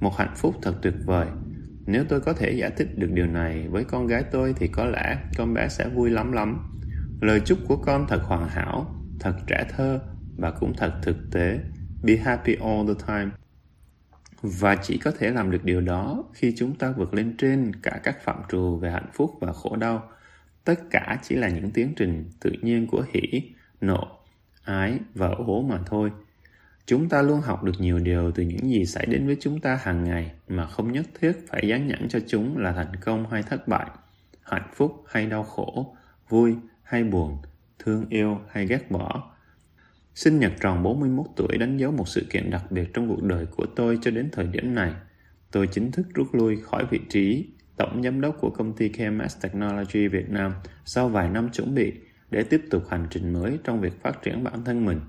Một 0.00 0.16
hạnh 0.16 0.34
phúc 0.36 0.54
thật 0.62 0.74
tuyệt 0.82 0.94
vời. 1.04 1.26
Nếu 1.86 2.04
tôi 2.08 2.20
có 2.20 2.32
thể 2.32 2.50
giải 2.50 2.70
thích 2.76 2.88
được 2.96 3.10
điều 3.12 3.26
này 3.26 3.68
với 3.68 3.84
con 3.84 4.06
gái 4.06 4.24
tôi 4.30 4.54
thì 4.56 4.68
có 4.68 4.84
lẽ 4.84 5.18
con 5.36 5.54
bé 5.54 5.68
sẽ 5.68 5.88
vui 5.88 6.10
lắm 6.10 6.32
lắm. 6.32 6.78
Lời 7.20 7.40
chúc 7.40 7.58
của 7.68 7.76
con 7.76 8.06
thật 8.08 8.22
hoàn 8.24 8.48
hảo, 8.48 8.94
thật 9.20 9.34
trẻ 9.46 9.64
thơ 9.76 10.00
và 10.40 10.50
cũng 10.50 10.74
thật 10.76 10.92
thực 11.02 11.16
tế. 11.30 11.60
Be 12.02 12.16
happy 12.16 12.54
all 12.54 12.88
the 12.88 12.94
time. 13.06 13.30
Và 14.42 14.76
chỉ 14.76 14.98
có 14.98 15.10
thể 15.18 15.30
làm 15.30 15.50
được 15.50 15.64
điều 15.64 15.80
đó 15.80 16.24
khi 16.32 16.54
chúng 16.56 16.74
ta 16.74 16.92
vượt 16.96 17.14
lên 17.14 17.36
trên 17.38 17.72
cả 17.82 18.00
các 18.02 18.24
phạm 18.24 18.42
trù 18.48 18.76
về 18.76 18.90
hạnh 18.90 19.10
phúc 19.12 19.30
và 19.40 19.52
khổ 19.52 19.76
đau. 19.76 20.08
Tất 20.64 20.80
cả 20.90 21.18
chỉ 21.22 21.34
là 21.34 21.48
những 21.48 21.70
tiến 21.70 21.92
trình 21.96 22.30
tự 22.40 22.52
nhiên 22.62 22.86
của 22.86 23.04
hỷ, 23.12 23.42
nộ, 23.80 24.08
ái 24.64 24.98
và 25.14 25.28
ố 25.28 25.62
mà 25.62 25.78
thôi. 25.86 26.10
Chúng 26.86 27.08
ta 27.08 27.22
luôn 27.22 27.40
học 27.40 27.62
được 27.62 27.72
nhiều 27.78 27.98
điều 27.98 28.32
từ 28.32 28.42
những 28.42 28.70
gì 28.70 28.86
xảy 28.86 29.06
đến 29.06 29.26
với 29.26 29.36
chúng 29.40 29.60
ta 29.60 29.78
hàng 29.82 30.04
ngày 30.04 30.32
mà 30.48 30.66
không 30.66 30.92
nhất 30.92 31.06
thiết 31.20 31.32
phải 31.48 31.68
dán 31.68 31.86
nhãn 31.86 32.08
cho 32.08 32.18
chúng 32.28 32.58
là 32.58 32.72
thành 32.72 32.96
công 33.00 33.30
hay 33.30 33.42
thất 33.42 33.68
bại, 33.68 33.86
hạnh 34.42 34.70
phúc 34.74 35.04
hay 35.08 35.26
đau 35.26 35.42
khổ, 35.42 35.96
vui 36.28 36.56
hay 36.82 37.04
buồn, 37.04 37.38
thương 37.78 38.06
yêu 38.08 38.40
hay 38.50 38.66
ghét 38.66 38.90
bỏ 38.90 39.29
Sinh 40.14 40.38
nhật 40.38 40.52
tròn 40.60 40.82
41 40.82 41.26
tuổi 41.36 41.58
đánh 41.58 41.76
dấu 41.76 41.92
một 41.92 42.08
sự 42.08 42.26
kiện 42.30 42.50
đặc 42.50 42.72
biệt 42.72 42.94
trong 42.94 43.08
cuộc 43.08 43.22
đời 43.22 43.46
của 43.46 43.66
tôi 43.76 43.98
cho 44.02 44.10
đến 44.10 44.28
thời 44.32 44.46
điểm 44.46 44.74
này. 44.74 44.92
Tôi 45.50 45.66
chính 45.66 45.90
thức 45.90 46.06
rút 46.14 46.34
lui 46.34 46.56
khỏi 46.56 46.86
vị 46.90 47.00
trí 47.08 47.46
tổng 47.76 48.02
giám 48.02 48.20
đốc 48.20 48.36
của 48.40 48.50
công 48.50 48.72
ty 48.72 48.88
KMS 48.88 49.42
Technology 49.42 50.08
Việt 50.08 50.30
Nam 50.30 50.52
sau 50.84 51.08
vài 51.08 51.28
năm 51.30 51.48
chuẩn 51.52 51.74
bị 51.74 51.92
để 52.30 52.42
tiếp 52.42 52.62
tục 52.70 52.82
hành 52.88 53.06
trình 53.10 53.32
mới 53.32 53.58
trong 53.64 53.80
việc 53.80 54.02
phát 54.02 54.22
triển 54.22 54.44
bản 54.44 54.64
thân 54.64 54.84
mình. 54.84 55.00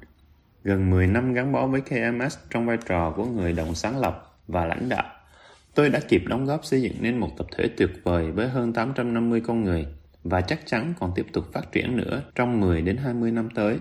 Gần 0.64 0.90
10 0.90 1.08
năm 1.08 1.34
gắn 1.34 1.52
bó 1.52 1.68
với 1.68 1.82
KMS 1.82 2.38
trong 2.50 2.66
vai 2.66 2.78
trò 2.86 3.14
của 3.16 3.26
người 3.26 3.54
đồng 3.54 3.76
sáng 3.76 4.00
lập 4.00 4.38
và 4.48 4.66
lãnh 4.66 4.90
đạo. 4.90 5.06
Tôi 5.76 5.90
đã 5.90 6.00
kịp 6.00 6.24
đóng 6.28 6.46
góp 6.46 6.66
xây 6.66 6.82
dựng 6.82 6.94
nên 7.00 7.18
một 7.18 7.30
tập 7.38 7.48
thể 7.58 7.70
tuyệt 7.78 7.90
vời 8.04 8.32
với 8.32 8.50
hơn 8.50 8.74
850 8.74 9.42
con 9.42 9.64
người 9.64 9.88
và 10.24 10.42
chắc 10.42 10.60
chắn 10.66 10.94
còn 11.00 11.12
tiếp 11.16 11.26
tục 11.34 11.54
phát 11.54 11.72
triển 11.72 11.98
nữa 11.98 12.24
trong 12.36 12.60
10 12.60 12.82
đến 12.82 12.98
20 12.98 13.32
năm 13.32 13.50
tới. 13.56 13.80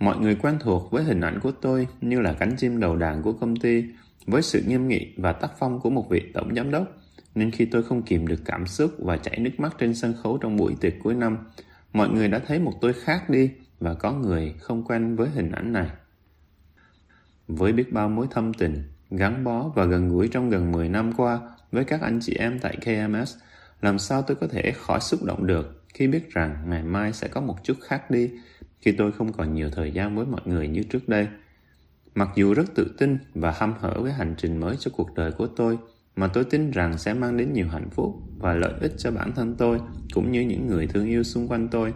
Mọi 0.00 0.18
người 0.18 0.34
quen 0.34 0.58
thuộc 0.60 0.90
với 0.90 1.04
hình 1.04 1.20
ảnh 1.20 1.40
của 1.40 1.50
tôi 1.50 1.88
như 2.00 2.20
là 2.20 2.32
cánh 2.32 2.56
chim 2.56 2.80
đầu 2.80 2.96
đàn 2.96 3.22
của 3.22 3.32
công 3.32 3.56
ty, 3.56 3.84
với 4.26 4.42
sự 4.42 4.62
nghiêm 4.66 4.88
nghị 4.88 5.14
và 5.16 5.32
tác 5.32 5.50
phong 5.58 5.80
của 5.80 5.90
một 5.90 6.10
vị 6.10 6.22
tổng 6.34 6.54
giám 6.54 6.70
đốc. 6.70 6.88
Nên 7.34 7.50
khi 7.50 7.64
tôi 7.64 7.82
không 7.82 8.02
kìm 8.02 8.26
được 8.26 8.40
cảm 8.44 8.66
xúc 8.66 8.94
và 8.98 9.16
chảy 9.16 9.38
nước 9.38 9.50
mắt 9.58 9.74
trên 9.78 9.94
sân 9.94 10.14
khấu 10.22 10.38
trong 10.38 10.56
buổi 10.56 10.74
tiệc 10.80 10.94
cuối 11.02 11.14
năm, 11.14 11.38
mọi 11.92 12.08
người 12.08 12.28
đã 12.28 12.38
thấy 12.46 12.58
một 12.58 12.72
tôi 12.80 12.92
khác 12.92 13.30
đi 13.30 13.50
và 13.80 13.94
có 13.94 14.12
người 14.12 14.54
không 14.60 14.84
quen 14.84 15.16
với 15.16 15.28
hình 15.28 15.52
ảnh 15.52 15.72
này. 15.72 15.90
Với 17.48 17.72
biết 17.72 17.92
bao 17.92 18.08
mối 18.08 18.26
thâm 18.30 18.54
tình, 18.54 18.82
gắn 19.10 19.44
bó 19.44 19.72
và 19.74 19.84
gần 19.84 20.08
gũi 20.08 20.28
trong 20.28 20.50
gần 20.50 20.72
10 20.72 20.88
năm 20.88 21.12
qua 21.12 21.40
với 21.72 21.84
các 21.84 22.00
anh 22.00 22.18
chị 22.22 22.34
em 22.38 22.58
tại 22.58 22.76
KMS, 22.76 23.36
làm 23.80 23.98
sao 23.98 24.22
tôi 24.22 24.36
có 24.40 24.46
thể 24.46 24.72
khỏi 24.72 25.00
xúc 25.00 25.24
động 25.24 25.46
được 25.46 25.84
khi 25.94 26.06
biết 26.06 26.30
rằng 26.30 26.56
ngày 26.66 26.82
mai 26.82 27.12
sẽ 27.12 27.28
có 27.28 27.40
một 27.40 27.64
chút 27.64 27.76
khác 27.82 28.10
đi 28.10 28.30
khi 28.86 28.92
tôi 28.92 29.12
không 29.12 29.32
còn 29.32 29.54
nhiều 29.54 29.70
thời 29.70 29.92
gian 29.92 30.16
với 30.16 30.26
mọi 30.26 30.40
người 30.44 30.68
như 30.68 30.82
trước 30.82 31.08
đây. 31.08 31.28
Mặc 32.14 32.28
dù 32.36 32.54
rất 32.54 32.74
tự 32.74 32.94
tin 32.98 33.18
và 33.34 33.50
hăm 33.50 33.74
hở 33.80 33.94
với 34.02 34.12
hành 34.12 34.34
trình 34.38 34.60
mới 34.60 34.76
cho 34.78 34.90
cuộc 34.94 35.14
đời 35.14 35.32
của 35.32 35.46
tôi, 35.46 35.78
mà 36.16 36.26
tôi 36.26 36.44
tin 36.44 36.70
rằng 36.70 36.98
sẽ 36.98 37.14
mang 37.14 37.36
đến 37.36 37.52
nhiều 37.52 37.68
hạnh 37.68 37.90
phúc 37.90 38.14
và 38.38 38.54
lợi 38.54 38.72
ích 38.80 38.92
cho 38.98 39.10
bản 39.10 39.32
thân 39.34 39.54
tôi 39.58 39.80
cũng 40.14 40.32
như 40.32 40.40
những 40.40 40.66
người 40.66 40.86
thương 40.86 41.06
yêu 41.06 41.22
xung 41.22 41.48
quanh 41.48 41.68
tôi. 41.68 41.92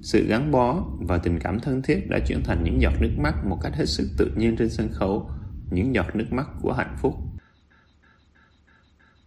Sự 0.00 0.26
gắn 0.28 0.50
bó 0.50 0.84
và 1.00 1.18
tình 1.18 1.38
cảm 1.38 1.60
thân 1.60 1.82
thiết 1.82 2.10
đã 2.10 2.18
chuyển 2.26 2.42
thành 2.44 2.64
những 2.64 2.80
giọt 2.80 2.92
nước 3.00 3.12
mắt 3.18 3.34
một 3.46 3.58
cách 3.62 3.72
hết 3.74 3.86
sức 3.86 4.08
tự 4.18 4.30
nhiên 4.36 4.56
trên 4.56 4.70
sân 4.70 4.88
khấu, 4.92 5.30
những 5.70 5.94
giọt 5.94 6.16
nước 6.16 6.32
mắt 6.32 6.46
của 6.62 6.72
hạnh 6.72 6.96
phúc. 7.00 7.14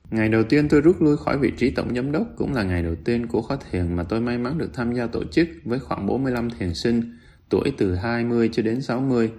Ngày 0.10 0.30
đầu 0.30 0.44
tiên 0.44 0.70
tôi 0.70 0.82
rút 0.82 1.02
lui 1.02 1.18
khỏi 1.18 1.38
vị 1.38 1.52
trí 1.58 1.72
tổng 1.72 1.96
giám 1.96 2.12
đốc 2.12 2.28
cũng 2.36 2.54
là 2.54 2.64
ngày 2.64 2.84
đầu 2.84 2.96
tiên 2.96 3.28
của 3.28 3.42
khóa 3.42 3.58
thiền 3.72 3.96
mà 3.96 4.04
tôi 4.04 4.22
may 4.22 4.38
mắn 4.38 4.58
được 4.58 4.70
tham 4.74 4.94
gia 4.94 5.08
tổ 5.08 5.24
chức 5.24 5.48
với 5.64 5.80
khoảng 5.80 6.06
45 6.06 6.50
thiền 6.50 6.74
sinh, 6.74 7.18
tuổi 7.50 7.74
từ 7.78 7.96
20 7.96 8.50
cho 8.54 8.64
đến 8.64 8.82
60. 8.82 9.32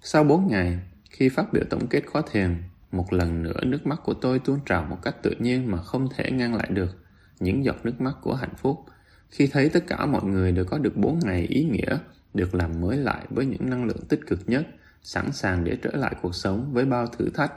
Sau 0.00 0.24
4 0.24 0.48
ngày, 0.48 0.78
khi 1.10 1.28
phát 1.28 1.52
biểu 1.52 1.62
tổng 1.70 1.86
kết 1.86 2.02
khóa 2.06 2.22
thiền, 2.32 2.56
một 2.92 3.12
lần 3.12 3.42
nữa 3.42 3.60
nước 3.62 3.86
mắt 3.86 4.00
của 4.04 4.14
tôi 4.14 4.38
tuôn 4.38 4.58
trào 4.66 4.84
một 4.84 4.98
cách 5.02 5.22
tự 5.22 5.34
nhiên 5.38 5.70
mà 5.70 5.82
không 5.82 6.08
thể 6.16 6.30
ngăn 6.30 6.54
lại 6.54 6.68
được. 6.70 7.04
Những 7.40 7.64
giọt 7.64 7.76
nước 7.84 8.00
mắt 8.00 8.14
của 8.22 8.34
hạnh 8.34 8.54
phúc. 8.56 8.78
Khi 9.30 9.46
thấy 9.46 9.68
tất 9.68 9.86
cả 9.86 10.06
mọi 10.06 10.24
người 10.24 10.52
đều 10.52 10.64
có 10.64 10.78
được 10.78 10.96
4 10.96 11.18
ngày 11.18 11.46
ý 11.48 11.64
nghĩa, 11.64 11.98
được 12.34 12.54
làm 12.54 12.80
mới 12.80 12.96
lại 12.96 13.26
với 13.30 13.46
những 13.46 13.70
năng 13.70 13.84
lượng 13.84 14.04
tích 14.08 14.20
cực 14.26 14.40
nhất, 14.46 14.66
sẵn 15.02 15.32
sàng 15.32 15.64
để 15.64 15.76
trở 15.82 15.90
lại 15.90 16.14
cuộc 16.22 16.34
sống 16.34 16.70
với 16.72 16.84
bao 16.84 17.06
thử 17.06 17.30
thách, 17.34 17.52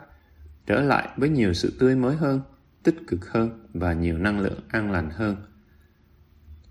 trở 0.71 0.81
lại 0.81 1.09
với 1.17 1.29
nhiều 1.29 1.53
sự 1.53 1.73
tươi 1.79 1.95
mới 1.95 2.15
hơn, 2.15 2.41
tích 2.83 2.95
cực 3.07 3.29
hơn 3.31 3.67
và 3.73 3.93
nhiều 3.93 4.17
năng 4.17 4.39
lượng 4.39 4.59
an 4.67 4.91
lành 4.91 5.09
hơn. 5.09 5.35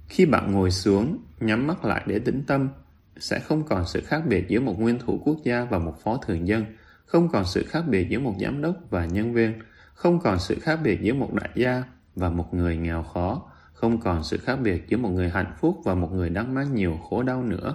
Khi 0.08 0.26
bạn 0.26 0.52
ngồi 0.52 0.70
xuống, 0.70 1.18
nhắm 1.40 1.66
mắt 1.66 1.84
lại 1.84 2.02
để 2.06 2.18
tĩnh 2.18 2.42
tâm, 2.46 2.68
sẽ 3.16 3.38
không 3.38 3.62
còn 3.66 3.86
sự 3.86 4.00
khác 4.06 4.22
biệt 4.28 4.48
giữa 4.48 4.60
một 4.60 4.80
nguyên 4.80 4.98
thủ 4.98 5.20
quốc 5.24 5.36
gia 5.44 5.64
và 5.64 5.78
một 5.78 6.02
phó 6.02 6.16
thường 6.16 6.48
dân, 6.48 6.64
không 7.04 7.28
còn 7.28 7.44
sự 7.44 7.64
khác 7.68 7.84
biệt 7.88 8.08
giữa 8.10 8.18
một 8.18 8.34
giám 8.40 8.62
đốc 8.62 8.76
và 8.90 9.04
nhân 9.04 9.32
viên, 9.32 9.58
không 9.94 10.20
còn 10.20 10.38
sự 10.38 10.58
khác 10.60 10.78
biệt 10.84 11.00
giữa 11.02 11.14
một 11.14 11.34
đại 11.34 11.50
gia 11.54 11.84
và 12.16 12.30
một 12.30 12.54
người 12.54 12.76
nghèo 12.76 13.02
khó, 13.02 13.42
không 13.72 14.00
còn 14.00 14.24
sự 14.24 14.38
khác 14.38 14.56
biệt 14.62 14.88
giữa 14.88 14.96
một 14.96 15.08
người 15.08 15.28
hạnh 15.28 15.52
phúc 15.60 15.80
và 15.84 15.94
một 15.94 16.12
người 16.12 16.30
đang 16.30 16.54
mang 16.54 16.74
nhiều 16.74 16.98
khổ 17.08 17.22
đau 17.22 17.42
nữa. 17.42 17.74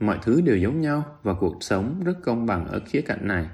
Mọi 0.00 0.18
thứ 0.22 0.40
đều 0.40 0.56
giống 0.56 0.80
nhau 0.80 1.04
và 1.22 1.34
cuộc 1.34 1.56
sống 1.60 2.04
rất 2.04 2.14
công 2.22 2.46
bằng 2.46 2.66
ở 2.66 2.80
khía 2.86 3.00
cạnh 3.00 3.28
này. 3.28 3.46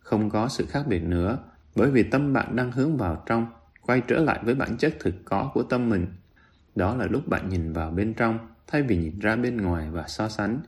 Không 0.00 0.30
có 0.30 0.48
sự 0.48 0.66
khác 0.66 0.86
biệt 0.88 1.02
nữa, 1.02 1.38
bởi 1.74 1.90
vì 1.90 2.02
tâm 2.02 2.32
bạn 2.32 2.56
đang 2.56 2.72
hướng 2.72 2.96
vào 2.96 3.22
trong, 3.26 3.46
quay 3.80 4.02
trở 4.08 4.18
lại 4.18 4.40
với 4.42 4.54
bản 4.54 4.76
chất 4.76 4.94
thực 5.00 5.14
có 5.24 5.50
của 5.54 5.62
tâm 5.62 5.88
mình. 5.88 6.06
Đó 6.74 6.96
là 6.96 7.06
lúc 7.06 7.28
bạn 7.28 7.48
nhìn 7.48 7.72
vào 7.72 7.90
bên 7.90 8.14
trong, 8.14 8.38
thay 8.66 8.82
vì 8.82 8.96
nhìn 8.96 9.18
ra 9.18 9.36
bên 9.36 9.56
ngoài 9.56 9.90
và 9.90 10.08
so 10.08 10.28
sánh. 10.28 10.60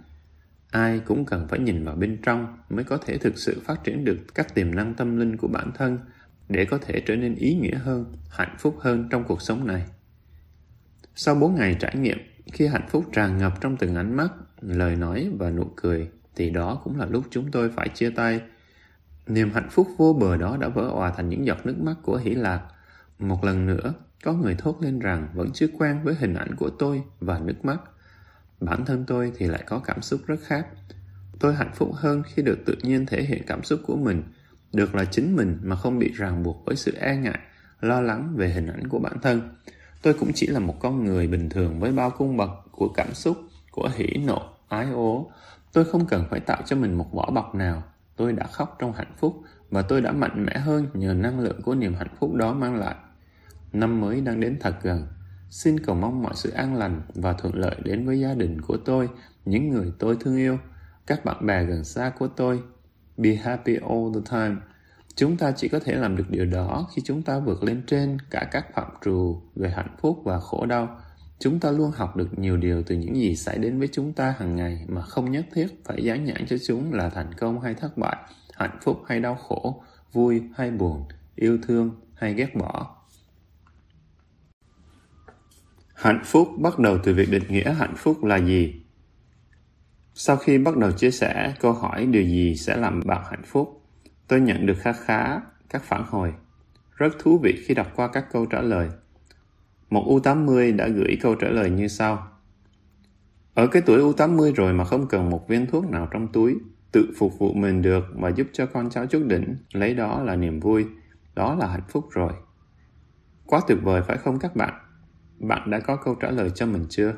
Ai 0.70 0.98
cũng 0.98 1.24
cần 1.24 1.48
phải 1.48 1.58
nhìn 1.58 1.84
vào 1.84 1.96
bên 1.96 2.18
trong 2.22 2.58
mới 2.70 2.84
có 2.84 2.96
thể 2.96 3.18
thực 3.18 3.38
sự 3.38 3.62
phát 3.64 3.84
triển 3.84 4.04
được 4.04 4.18
các 4.34 4.54
tiềm 4.54 4.74
năng 4.74 4.94
tâm 4.94 5.16
linh 5.18 5.36
của 5.36 5.48
bản 5.48 5.70
thân 5.74 5.98
để 6.48 6.64
có 6.64 6.78
thể 6.78 7.02
trở 7.06 7.16
nên 7.16 7.34
ý 7.34 7.54
nghĩa 7.54 7.76
hơn, 7.76 8.14
hạnh 8.30 8.56
phúc 8.58 8.76
hơn 8.80 9.08
trong 9.10 9.24
cuộc 9.24 9.42
sống 9.42 9.66
này. 9.66 9.84
Sau 11.14 11.34
4 11.34 11.54
ngày 11.54 11.76
trải 11.80 11.96
nghiệm, 11.96 12.18
khi 12.52 12.66
hạnh 12.66 12.86
phúc 12.88 13.04
tràn 13.12 13.38
ngập 13.38 13.60
trong 13.60 13.76
từng 13.76 13.94
ánh 13.94 14.16
mắt, 14.16 14.28
lời 14.60 14.96
nói 14.96 15.30
và 15.38 15.50
nụ 15.50 15.64
cười, 15.76 16.08
thì 16.36 16.50
đó 16.50 16.80
cũng 16.84 16.98
là 16.98 17.06
lúc 17.06 17.24
chúng 17.30 17.50
tôi 17.50 17.70
phải 17.70 17.88
chia 17.88 18.10
tay. 18.10 18.40
Niềm 19.26 19.50
hạnh 19.50 19.68
phúc 19.70 19.88
vô 19.96 20.12
bờ 20.12 20.36
đó 20.36 20.56
đã 20.56 20.68
vỡ 20.68 20.88
òa 20.88 21.10
thành 21.10 21.28
những 21.28 21.46
giọt 21.46 21.66
nước 21.66 21.76
mắt 21.80 21.94
của 22.02 22.16
hỷ 22.16 22.30
lạc. 22.30 22.62
Một 23.18 23.44
lần 23.44 23.66
nữa, 23.66 23.94
có 24.24 24.32
người 24.32 24.54
thốt 24.54 24.76
lên 24.80 24.98
rằng 24.98 25.28
vẫn 25.34 25.50
chưa 25.54 25.66
quen 25.78 26.00
với 26.02 26.14
hình 26.18 26.34
ảnh 26.34 26.56
của 26.56 26.70
tôi 26.70 27.02
và 27.20 27.38
nước 27.38 27.64
mắt. 27.64 27.78
Bản 28.60 28.84
thân 28.84 29.04
tôi 29.06 29.32
thì 29.36 29.46
lại 29.46 29.64
có 29.66 29.78
cảm 29.78 30.02
xúc 30.02 30.20
rất 30.26 30.40
khác. 30.42 30.66
Tôi 31.40 31.54
hạnh 31.54 31.70
phúc 31.74 31.90
hơn 31.94 32.22
khi 32.26 32.42
được 32.42 32.58
tự 32.66 32.74
nhiên 32.82 33.06
thể 33.06 33.22
hiện 33.22 33.42
cảm 33.46 33.62
xúc 33.62 33.80
của 33.86 33.96
mình, 33.96 34.22
được 34.72 34.94
là 34.94 35.04
chính 35.04 35.36
mình 35.36 35.58
mà 35.62 35.76
không 35.76 35.98
bị 35.98 36.12
ràng 36.12 36.42
buộc 36.42 36.62
với 36.66 36.76
sự 36.76 36.94
e 37.00 37.16
ngại, 37.16 37.38
lo 37.80 38.00
lắng 38.00 38.34
về 38.36 38.48
hình 38.48 38.66
ảnh 38.66 38.88
của 38.88 38.98
bản 38.98 39.16
thân. 39.22 39.56
Tôi 40.02 40.14
cũng 40.14 40.30
chỉ 40.34 40.46
là 40.46 40.58
một 40.58 40.74
con 40.80 41.04
người 41.04 41.26
bình 41.26 41.48
thường 41.48 41.80
với 41.80 41.92
bao 41.92 42.10
cung 42.10 42.36
bậc 42.36 42.50
của 42.70 42.88
cảm 42.88 43.14
xúc, 43.14 43.36
của 43.70 43.90
hỉ 43.96 44.06
nộ, 44.06 44.42
ái 44.68 44.86
ố. 44.90 45.30
Tôi 45.72 45.84
không 45.84 46.06
cần 46.06 46.24
phải 46.30 46.40
tạo 46.40 46.62
cho 46.66 46.76
mình 46.76 46.98
một 46.98 47.12
vỏ 47.12 47.30
bọc 47.30 47.54
nào. 47.54 47.82
Tôi 48.16 48.32
đã 48.32 48.46
khóc 48.46 48.76
trong 48.78 48.92
hạnh 48.92 49.12
phúc 49.16 49.42
và 49.70 49.82
tôi 49.82 50.00
đã 50.00 50.12
mạnh 50.12 50.46
mẽ 50.46 50.58
hơn 50.58 50.86
nhờ 50.94 51.14
năng 51.14 51.40
lượng 51.40 51.62
của 51.62 51.74
niềm 51.74 51.94
hạnh 51.94 52.14
phúc 52.20 52.34
đó 52.34 52.52
mang 52.52 52.76
lại. 52.76 52.94
Năm 53.72 54.00
mới 54.00 54.20
đang 54.20 54.40
đến 54.40 54.58
thật 54.60 54.74
gần. 54.82 55.06
Xin 55.50 55.80
cầu 55.80 55.94
mong 55.94 56.22
mọi 56.22 56.32
sự 56.34 56.50
an 56.50 56.74
lành 56.74 57.02
và 57.14 57.32
thuận 57.32 57.54
lợi 57.54 57.76
đến 57.84 58.06
với 58.06 58.20
gia 58.20 58.34
đình 58.34 58.60
của 58.60 58.76
tôi, 58.76 59.08
những 59.44 59.68
người 59.68 59.92
tôi 59.98 60.16
thương 60.20 60.36
yêu, 60.36 60.58
các 61.06 61.24
bạn 61.24 61.46
bè 61.46 61.64
gần 61.64 61.84
xa 61.84 62.12
của 62.18 62.28
tôi. 62.28 62.62
Be 63.16 63.34
happy 63.34 63.74
all 63.74 64.14
the 64.14 64.20
time. 64.30 64.56
Chúng 65.14 65.36
ta 65.36 65.52
chỉ 65.52 65.68
có 65.68 65.78
thể 65.78 65.94
làm 65.94 66.16
được 66.16 66.30
điều 66.30 66.46
đó 66.46 66.86
khi 66.94 67.02
chúng 67.04 67.22
ta 67.22 67.38
vượt 67.38 67.64
lên 67.64 67.82
trên 67.86 68.18
cả 68.30 68.48
các 68.52 68.74
phạm 68.74 68.90
trù 69.04 69.42
về 69.54 69.70
hạnh 69.70 69.96
phúc 70.00 70.20
và 70.24 70.40
khổ 70.40 70.66
đau. 70.66 71.00
Chúng 71.38 71.60
ta 71.60 71.70
luôn 71.70 71.90
học 71.90 72.16
được 72.16 72.38
nhiều 72.38 72.56
điều 72.56 72.82
từ 72.82 72.94
những 72.94 73.16
gì 73.16 73.36
xảy 73.36 73.58
đến 73.58 73.78
với 73.78 73.88
chúng 73.92 74.12
ta 74.12 74.34
hàng 74.38 74.56
ngày 74.56 74.84
mà 74.88 75.02
không 75.02 75.32
nhất 75.32 75.46
thiết 75.54 75.66
phải 75.84 76.04
dán 76.04 76.24
nhãn 76.24 76.46
cho 76.46 76.56
chúng 76.66 76.92
là 76.92 77.08
thành 77.08 77.34
công 77.34 77.60
hay 77.60 77.74
thất 77.74 77.98
bại, 77.98 78.16
hạnh 78.54 78.78
phúc 78.82 79.02
hay 79.08 79.20
đau 79.20 79.34
khổ, 79.34 79.82
vui 80.12 80.42
hay 80.56 80.70
buồn, 80.70 81.04
yêu 81.34 81.58
thương 81.62 81.90
hay 82.14 82.34
ghét 82.34 82.54
bỏ. 82.54 82.96
Hạnh 85.94 86.22
phúc 86.24 86.48
bắt 86.58 86.78
đầu 86.78 86.98
từ 87.04 87.14
việc 87.14 87.30
định 87.30 87.44
nghĩa 87.48 87.72
hạnh 87.72 87.94
phúc 87.96 88.24
là 88.24 88.36
gì. 88.36 88.74
Sau 90.14 90.36
khi 90.36 90.58
bắt 90.58 90.76
đầu 90.76 90.92
chia 90.92 91.10
sẻ 91.10 91.54
câu 91.60 91.72
hỏi 91.72 92.06
điều 92.06 92.22
gì 92.22 92.56
sẽ 92.56 92.76
làm 92.76 93.00
bạn 93.04 93.22
hạnh 93.30 93.42
phúc, 93.46 93.82
tôi 94.28 94.40
nhận 94.40 94.66
được 94.66 94.76
khá 94.78 94.92
khá 94.92 95.40
các 95.68 95.82
phản 95.84 96.04
hồi. 96.06 96.32
Rất 96.94 97.12
thú 97.18 97.38
vị 97.42 97.64
khi 97.66 97.74
đọc 97.74 97.92
qua 97.96 98.08
các 98.12 98.26
câu 98.32 98.46
trả 98.46 98.60
lời. 98.60 98.88
Một 99.90 100.04
U80 100.06 100.76
đã 100.76 100.88
gửi 100.88 101.18
câu 101.20 101.34
trả 101.34 101.48
lời 101.48 101.70
như 101.70 101.88
sau. 101.88 102.28
Ở 103.54 103.66
cái 103.66 103.82
tuổi 103.86 103.98
U80 103.98 104.52
rồi 104.54 104.72
mà 104.72 104.84
không 104.84 105.08
cần 105.08 105.30
một 105.30 105.48
viên 105.48 105.66
thuốc 105.66 105.90
nào 105.90 106.08
trong 106.10 106.28
túi, 106.32 106.56
tự 106.92 107.12
phục 107.18 107.38
vụ 107.38 107.52
mình 107.52 107.82
được 107.82 108.04
và 108.14 108.28
giúp 108.28 108.46
cho 108.52 108.66
con 108.66 108.90
cháu 108.90 109.06
chút 109.06 109.22
đỉnh, 109.26 109.56
lấy 109.72 109.94
đó 109.94 110.22
là 110.22 110.36
niềm 110.36 110.60
vui, 110.60 110.86
đó 111.34 111.54
là 111.54 111.66
hạnh 111.66 111.86
phúc 111.88 112.08
rồi. 112.10 112.32
Quá 113.46 113.60
tuyệt 113.68 113.78
vời 113.82 114.02
phải 114.02 114.18
không 114.18 114.38
các 114.38 114.56
bạn? 114.56 114.74
Bạn 115.38 115.70
đã 115.70 115.80
có 115.80 115.96
câu 115.96 116.14
trả 116.14 116.30
lời 116.30 116.50
cho 116.54 116.66
mình 116.66 116.86
chưa? 116.88 117.12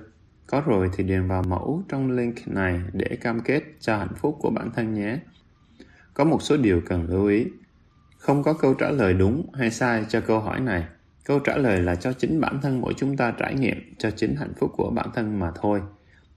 Có 0.46 0.62
rồi 0.66 0.90
thì 0.96 1.04
điền 1.04 1.28
vào 1.28 1.42
mẫu 1.42 1.83
trong 1.88 2.11
link 2.11 2.35
này 2.46 2.81
để 2.92 3.16
cam 3.20 3.40
kết 3.40 3.62
cho 3.81 3.96
hạnh 3.96 4.14
phúc 4.16 4.37
của 4.40 4.50
bản 4.50 4.70
thân 4.76 4.94
nhé. 4.94 5.18
Có 6.14 6.24
một 6.24 6.42
số 6.42 6.57
điều 6.57 6.81
cần 6.87 7.07
lưu 7.11 7.26
ý. 7.26 7.46
Không 8.18 8.42
có 8.42 8.52
câu 8.52 8.74
trả 8.74 8.90
lời 8.90 9.14
đúng 9.14 9.46
hay 9.54 9.70
sai 9.70 10.07
cho 10.09 10.20
câu 10.20 10.40
hỏi 10.40 10.61
này. 10.61 10.85
Câu 11.28 11.38
trả 11.38 11.56
lời 11.56 11.80
là 11.80 11.94
cho 11.94 12.12
chính 12.12 12.40
bản 12.40 12.60
thân 12.62 12.80
mỗi 12.80 12.94
chúng 12.96 13.16
ta 13.16 13.30
trải 13.30 13.54
nghiệm 13.54 13.94
cho 13.98 14.10
chính 14.10 14.36
hạnh 14.36 14.52
phúc 14.60 14.70
của 14.76 14.90
bản 14.90 15.08
thân 15.14 15.38
mà 15.38 15.52
thôi. 15.54 15.82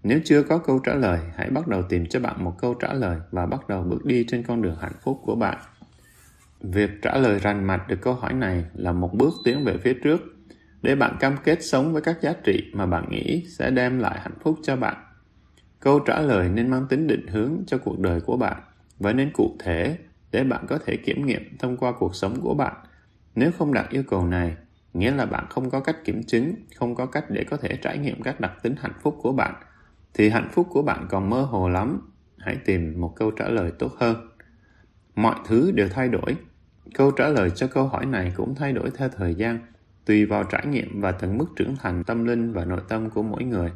Nếu 0.04 0.20
chưa 0.26 0.44
có 0.44 0.58
câu 0.58 0.80
trả 0.80 0.94
lời, 0.94 1.20
hãy 1.36 1.50
bắt 1.50 1.68
đầu 1.68 1.84
tìm 1.90 2.06
cho 2.06 2.20
bạn 2.20 2.44
một 2.44 2.54
câu 2.62 2.74
trả 2.74 2.94
lời 2.94 3.20
và 3.32 3.46
bắt 3.46 3.70
đầu 3.70 3.84
bước 3.84 4.06
đi 4.06 4.26
trên 4.28 4.44
con 4.44 4.62
đường 4.62 4.76
hạnh 4.82 4.96
phúc 5.02 5.22
của 5.26 5.36
bạn. 5.36 5.58
Việc 6.62 6.90
trả 7.02 7.18
lời 7.18 7.40
rành 7.40 7.68
mạch 7.68 7.88
được 7.88 8.02
câu 8.02 8.14
hỏi 8.14 8.34
này 8.34 8.66
là 8.74 8.92
một 8.92 9.14
bước 9.14 9.34
tiến 9.46 9.64
về 9.64 9.78
phía 9.78 9.94
trước 9.94 10.22
để 10.82 10.96
bạn 10.96 11.18
cam 11.20 11.38
kết 11.44 11.64
sống 11.64 11.94
với 11.94 12.02
các 12.02 12.22
giá 12.22 12.34
trị 12.44 12.72
mà 12.74 12.86
bạn 12.86 13.10
nghĩ 13.10 13.46
sẽ 13.58 13.72
đem 13.72 14.00
lại 14.00 14.20
hạnh 14.22 14.38
phúc 14.44 14.60
cho 14.64 14.76
bạn. 14.76 14.96
Câu 15.80 16.00
trả 16.00 16.22
lời 16.22 16.50
nên 16.50 16.70
mang 16.70 16.88
tính 16.90 17.08
định 17.08 17.28
hướng 17.28 17.64
cho 17.68 17.78
cuộc 17.78 18.00
đời 18.00 18.22
của 18.22 18.38
bạn 18.38 18.62
và 19.00 19.14
nên 19.14 19.32
cụ 19.34 19.56
thể 19.60 19.98
để 20.32 20.44
bạn 20.44 20.66
có 20.68 20.78
thể 20.86 20.98
kiểm 20.98 21.26
nghiệm 21.26 21.58
thông 21.60 21.78
qua 21.78 21.92
cuộc 22.00 22.16
sống 22.16 22.42
của 22.42 22.54
bạn. 22.54 22.74
Nếu 23.36 23.52
không 23.52 23.74
đạt 23.74 23.90
yêu 23.90 24.04
cầu 24.10 24.28
này, 24.28 24.56
nghĩa 24.94 25.12
là 25.12 25.26
bạn 25.26 25.46
không 25.50 25.70
có 25.70 25.80
cách 25.80 25.98
kiểm 26.06 26.24
chứng, 26.24 26.56
không 26.76 26.96
có 26.96 27.06
cách 27.06 27.26
để 27.30 27.44
có 27.44 27.58
thể 27.58 27.78
trải 27.82 27.98
nghiệm 27.98 28.22
các 28.22 28.40
đặc 28.40 28.52
tính 28.64 28.76
hạnh 28.80 28.94
phúc 29.02 29.18
của 29.22 29.32
bạn, 29.32 29.54
thì 30.14 30.30
hạnh 30.30 30.50
phúc 30.52 30.68
của 30.70 30.82
bạn 30.82 31.08
còn 31.10 31.30
mơ 31.30 31.42
hồ 31.42 31.70
lắm. 31.70 32.12
Hãy 32.38 32.56
tìm 32.66 33.02
một 33.02 33.14
câu 33.16 33.32
trả 33.32 33.50
lời 33.50 33.72
tốt 33.80 33.92
hơn. 33.98 34.30
Mọi 35.16 35.36
thứ 35.46 35.72
đều 35.72 35.90
thay 35.90 36.10
đổi. 36.10 36.36
Câu 36.94 37.12
trả 37.12 37.28
lời 37.28 37.50
cho 37.50 37.68
câu 37.68 37.88
hỏi 37.88 38.06
này 38.06 38.34
cũng 38.36 38.56
thay 38.56 38.74
đổi 38.74 38.92
theo 38.98 39.10
thời 39.10 39.36
gian 39.36 39.60
tùy 40.06 40.26
vào 40.26 40.44
trải 40.44 40.66
nghiệm 40.66 41.02
và 41.02 41.12
từng 41.12 41.38
mức 41.38 41.46
trưởng 41.56 41.76
thành 41.80 42.04
tâm 42.04 42.26
linh 42.26 42.54
và 42.54 42.66
nội 42.66 42.82
tâm 42.90 43.10
của 43.10 43.24
mỗi 43.24 43.44
người. 43.44 43.72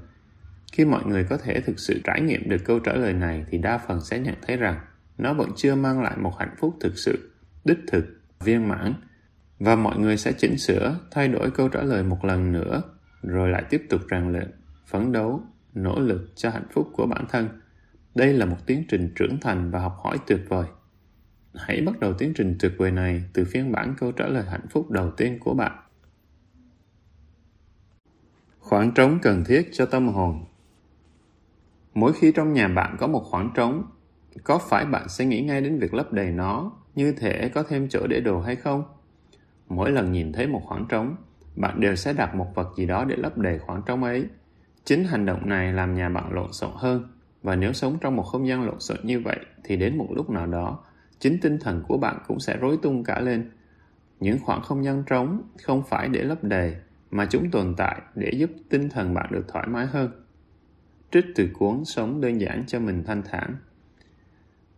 Khi 0.72 0.86
mọi 0.86 1.06
người 1.06 1.24
có 1.24 1.38
thể 1.38 1.62
thực 1.62 1.80
sự 1.80 2.02
trải 2.04 2.22
nghiệm 2.22 2.50
được 2.50 2.58
câu 2.66 2.80
trả 2.80 2.94
lời 2.94 3.14
này 3.14 3.46
thì 3.50 3.58
đa 3.58 3.78
phần 3.78 4.02
sẽ 4.02 4.20
nhận 4.20 4.36
thấy 4.48 4.58
rằng 4.58 4.80
nó 5.18 5.34
vẫn 5.34 5.50
chưa 5.56 5.76
mang 5.76 6.02
lại 6.02 6.18
một 6.18 6.38
hạnh 6.40 6.56
phúc 6.60 6.76
thực 6.80 6.98
sự, 6.98 7.32
đích 7.66 7.80
thực, 7.88 8.06
viên 8.40 8.68
mãn 8.68 8.94
và 9.60 9.76
mọi 9.76 10.00
người 10.00 10.18
sẽ 10.18 10.34
chỉnh 10.34 10.58
sửa, 10.58 11.00
thay 11.12 11.28
đổi 11.28 11.52
câu 11.52 11.70
trả 11.70 11.82
lời 11.82 12.04
một 12.04 12.26
lần 12.26 12.52
nữa 12.52 12.82
rồi 13.24 13.50
lại 13.50 13.64
tiếp 13.70 13.84
tục 13.90 14.02
rèn 14.12 14.32
luyện, 14.32 14.52
phấn 14.86 15.12
đấu, 15.12 15.44
nỗ 15.74 16.00
lực 16.00 16.32
cho 16.36 16.50
hạnh 16.50 16.68
phúc 16.72 16.90
của 16.94 17.06
bản 17.06 17.26
thân. 17.30 17.50
Đây 18.16 18.34
là 18.34 18.46
một 18.46 18.58
tiến 18.66 18.84
trình 18.90 19.12
trưởng 19.16 19.40
thành 19.40 19.72
và 19.72 19.80
học 19.80 19.98
hỏi 20.04 20.18
tuyệt 20.28 20.42
vời. 20.50 20.66
Hãy 21.56 21.82
bắt 21.82 22.00
đầu 22.00 22.14
tiến 22.14 22.34
trình 22.36 22.56
tuyệt 22.60 22.72
vời 22.78 22.92
này 22.92 23.24
từ 23.34 23.46
phiên 23.46 23.72
bản 23.72 23.96
câu 23.98 24.12
trả 24.12 24.28
lời 24.28 24.44
hạnh 24.50 24.68
phúc 24.70 24.92
đầu 24.92 25.12
tiên 25.12 25.40
của 25.40 25.54
bạn. 25.54 25.72
Khoảng 28.60 28.92
trống 28.92 29.20
cần 29.22 29.44
thiết 29.44 29.70
cho 29.72 29.86
tâm 29.86 30.08
hồn 30.08 30.46
Mỗi 31.94 32.14
khi 32.14 32.32
trong 32.32 32.54
nhà 32.54 32.68
bạn 32.68 32.96
có 33.00 33.08
một 33.08 33.24
khoảng 33.24 33.52
trống, 33.56 33.84
có 34.44 34.58
phải 34.70 34.86
bạn 34.86 35.10
sẽ 35.10 35.26
nghĩ 35.26 35.42
ngay 35.42 35.62
đến 35.62 35.80
việc 35.80 35.94
lấp 35.94 36.14
đầy 36.14 36.32
nó, 36.32 36.72
như 36.96 37.12
thể 37.12 37.50
có 37.50 37.64
thêm 37.64 37.90
chỗ 37.90 38.08
để 38.08 38.22
đồ 38.22 38.42
hay 38.42 38.56
không? 38.56 38.84
Mỗi 39.70 39.92
lần 39.92 40.12
nhìn 40.12 40.34
thấy 40.34 40.48
một 40.48 40.62
khoảng 40.66 40.86
trống, 40.90 41.16
bạn 41.56 41.80
đều 41.80 41.96
sẽ 41.96 42.14
đặt 42.14 42.36
một 42.36 42.48
vật 42.56 42.74
gì 42.78 42.86
đó 42.86 43.06
để 43.06 43.16
lấp 43.16 43.38
đầy 43.38 43.60
khoảng 43.60 43.82
trống 43.86 44.04
ấy. 44.04 44.26
Chính 44.84 45.04
hành 45.04 45.26
động 45.26 45.50
này 45.50 45.74
làm 45.74 45.96
nhà 45.96 46.10
bạn 46.10 46.34
lộn 46.34 46.54
xộn 46.54 46.72
hơn 46.76 47.08
và 47.44 47.56
nếu 47.56 47.74
sống 47.74 47.98
trong 48.02 48.16
một 48.16 48.24
không 48.24 48.48
gian 48.48 48.66
lộn 48.66 48.80
xộn 48.80 48.98
như 49.04 49.20
vậy 49.20 49.40
thì 49.64 49.76
đến 49.78 49.98
một 49.98 50.08
lúc 50.10 50.30
nào 50.30 50.46
đó 50.46 50.80
chính 51.20 51.40
tinh 51.42 51.60
thần 51.60 51.84
của 51.88 51.98
bạn 51.98 52.18
cũng 52.28 52.40
sẽ 52.40 52.58
rối 52.58 52.78
tung 52.82 53.04
cả 53.04 53.20
lên. 53.20 53.52
Những 54.20 54.40
khoảng 54.40 54.62
không 54.62 54.84
gian 54.84 55.04
trống 55.04 55.42
không 55.64 55.84
phải 55.84 56.10
để 56.10 56.24
lấp 56.24 56.44
đầy 56.44 56.76
mà 57.12 57.26
chúng 57.30 57.52
tồn 57.52 57.74
tại 57.78 58.02
để 58.16 58.32
giúp 58.32 58.50
tinh 58.70 58.90
thần 58.90 59.14
bạn 59.14 59.30
được 59.32 59.46
thoải 59.48 59.68
mái 59.68 59.86
hơn. 59.86 60.12
Trích 61.12 61.26
từ 61.36 61.50
cuốn 61.54 61.86
Sống 61.86 62.22
đơn 62.22 62.42
giản 62.42 62.64
cho 62.68 62.80
mình 62.80 63.04
thanh 63.04 63.24
thản. 63.24 63.56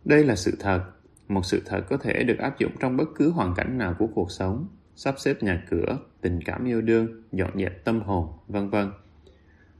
Đây 0.04 0.24
là 0.24 0.36
sự 0.36 0.56
thật, 0.60 0.82
một 1.28 1.44
sự 1.44 1.62
thật 1.66 1.80
có 1.88 1.96
thể 1.96 2.24
được 2.24 2.38
áp 2.38 2.58
dụng 2.58 2.72
trong 2.80 2.96
bất 2.96 3.08
cứ 3.16 3.30
hoàn 3.30 3.54
cảnh 3.54 3.78
nào 3.78 3.94
của 3.98 4.06
cuộc 4.14 4.30
sống, 4.30 4.68
sắp 4.98 5.14
xếp 5.18 5.42
nhà 5.42 5.62
cửa, 5.70 5.98
tình 6.20 6.40
cảm 6.44 6.64
yêu 6.64 6.80
đương, 6.80 7.22
dọn 7.32 7.50
dẹp 7.58 7.84
tâm 7.84 8.00
hồn, 8.00 8.28
vân 8.48 8.70
vân. 8.70 8.90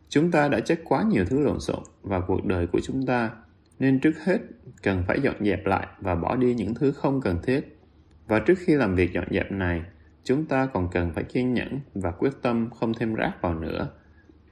Chúng 0.09 0.31
ta 0.31 0.49
đã 0.49 0.61
chất 0.61 0.81
quá 0.85 1.03
nhiều 1.03 1.25
thứ 1.25 1.41
lộn 1.41 1.61
xộn 1.61 1.83
vào 2.03 2.25
cuộc 2.27 2.45
đời 2.47 2.67
của 2.67 2.81
chúng 2.83 3.07
ta, 3.07 3.31
nên 3.79 4.01
trước 4.01 4.13
hết 4.25 4.39
cần 4.83 5.05
phải 5.07 5.21
dọn 5.21 5.35
dẹp 5.41 5.67
lại 5.67 5.87
và 6.01 6.15
bỏ 6.15 6.37
đi 6.37 6.55
những 6.55 6.75
thứ 6.75 6.93
không 6.93 7.21
cần 7.21 7.39
thiết. 7.43 7.79
Và 8.27 8.39
trước 8.39 8.55
khi 8.59 8.75
làm 8.75 8.95
việc 8.95 9.13
dọn 9.13 9.25
dẹp 9.31 9.53
này, 9.53 9.83
chúng 10.25 10.47
ta 10.47 10.67
còn 10.67 10.89
cần 10.93 11.13
phải 11.15 11.25
kiên 11.25 11.55
nhẫn 11.55 11.81
và 11.95 12.11
quyết 12.11 12.33
tâm 12.43 12.71
không 12.71 12.95
thêm 12.95 13.15
rác 13.15 13.33
vào 13.43 13.55
nữa. 13.55 13.89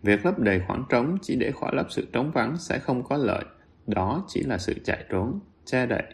Việc 0.02 0.26
lấp 0.26 0.38
đầy 0.38 0.60
khoảng 0.66 0.84
trống 0.88 1.16
chỉ 1.22 1.36
để 1.36 1.52
khỏa 1.52 1.70
lấp 1.72 1.86
sự 1.90 2.06
trống 2.12 2.30
vắng 2.30 2.56
sẽ 2.58 2.78
không 2.78 3.02
có 3.02 3.16
lợi. 3.16 3.44
Đó 3.86 4.24
chỉ 4.28 4.42
là 4.42 4.58
sự 4.58 4.74
chạy 4.84 5.04
trốn, 5.10 5.40
che 5.64 5.86
đậy. 5.86 6.04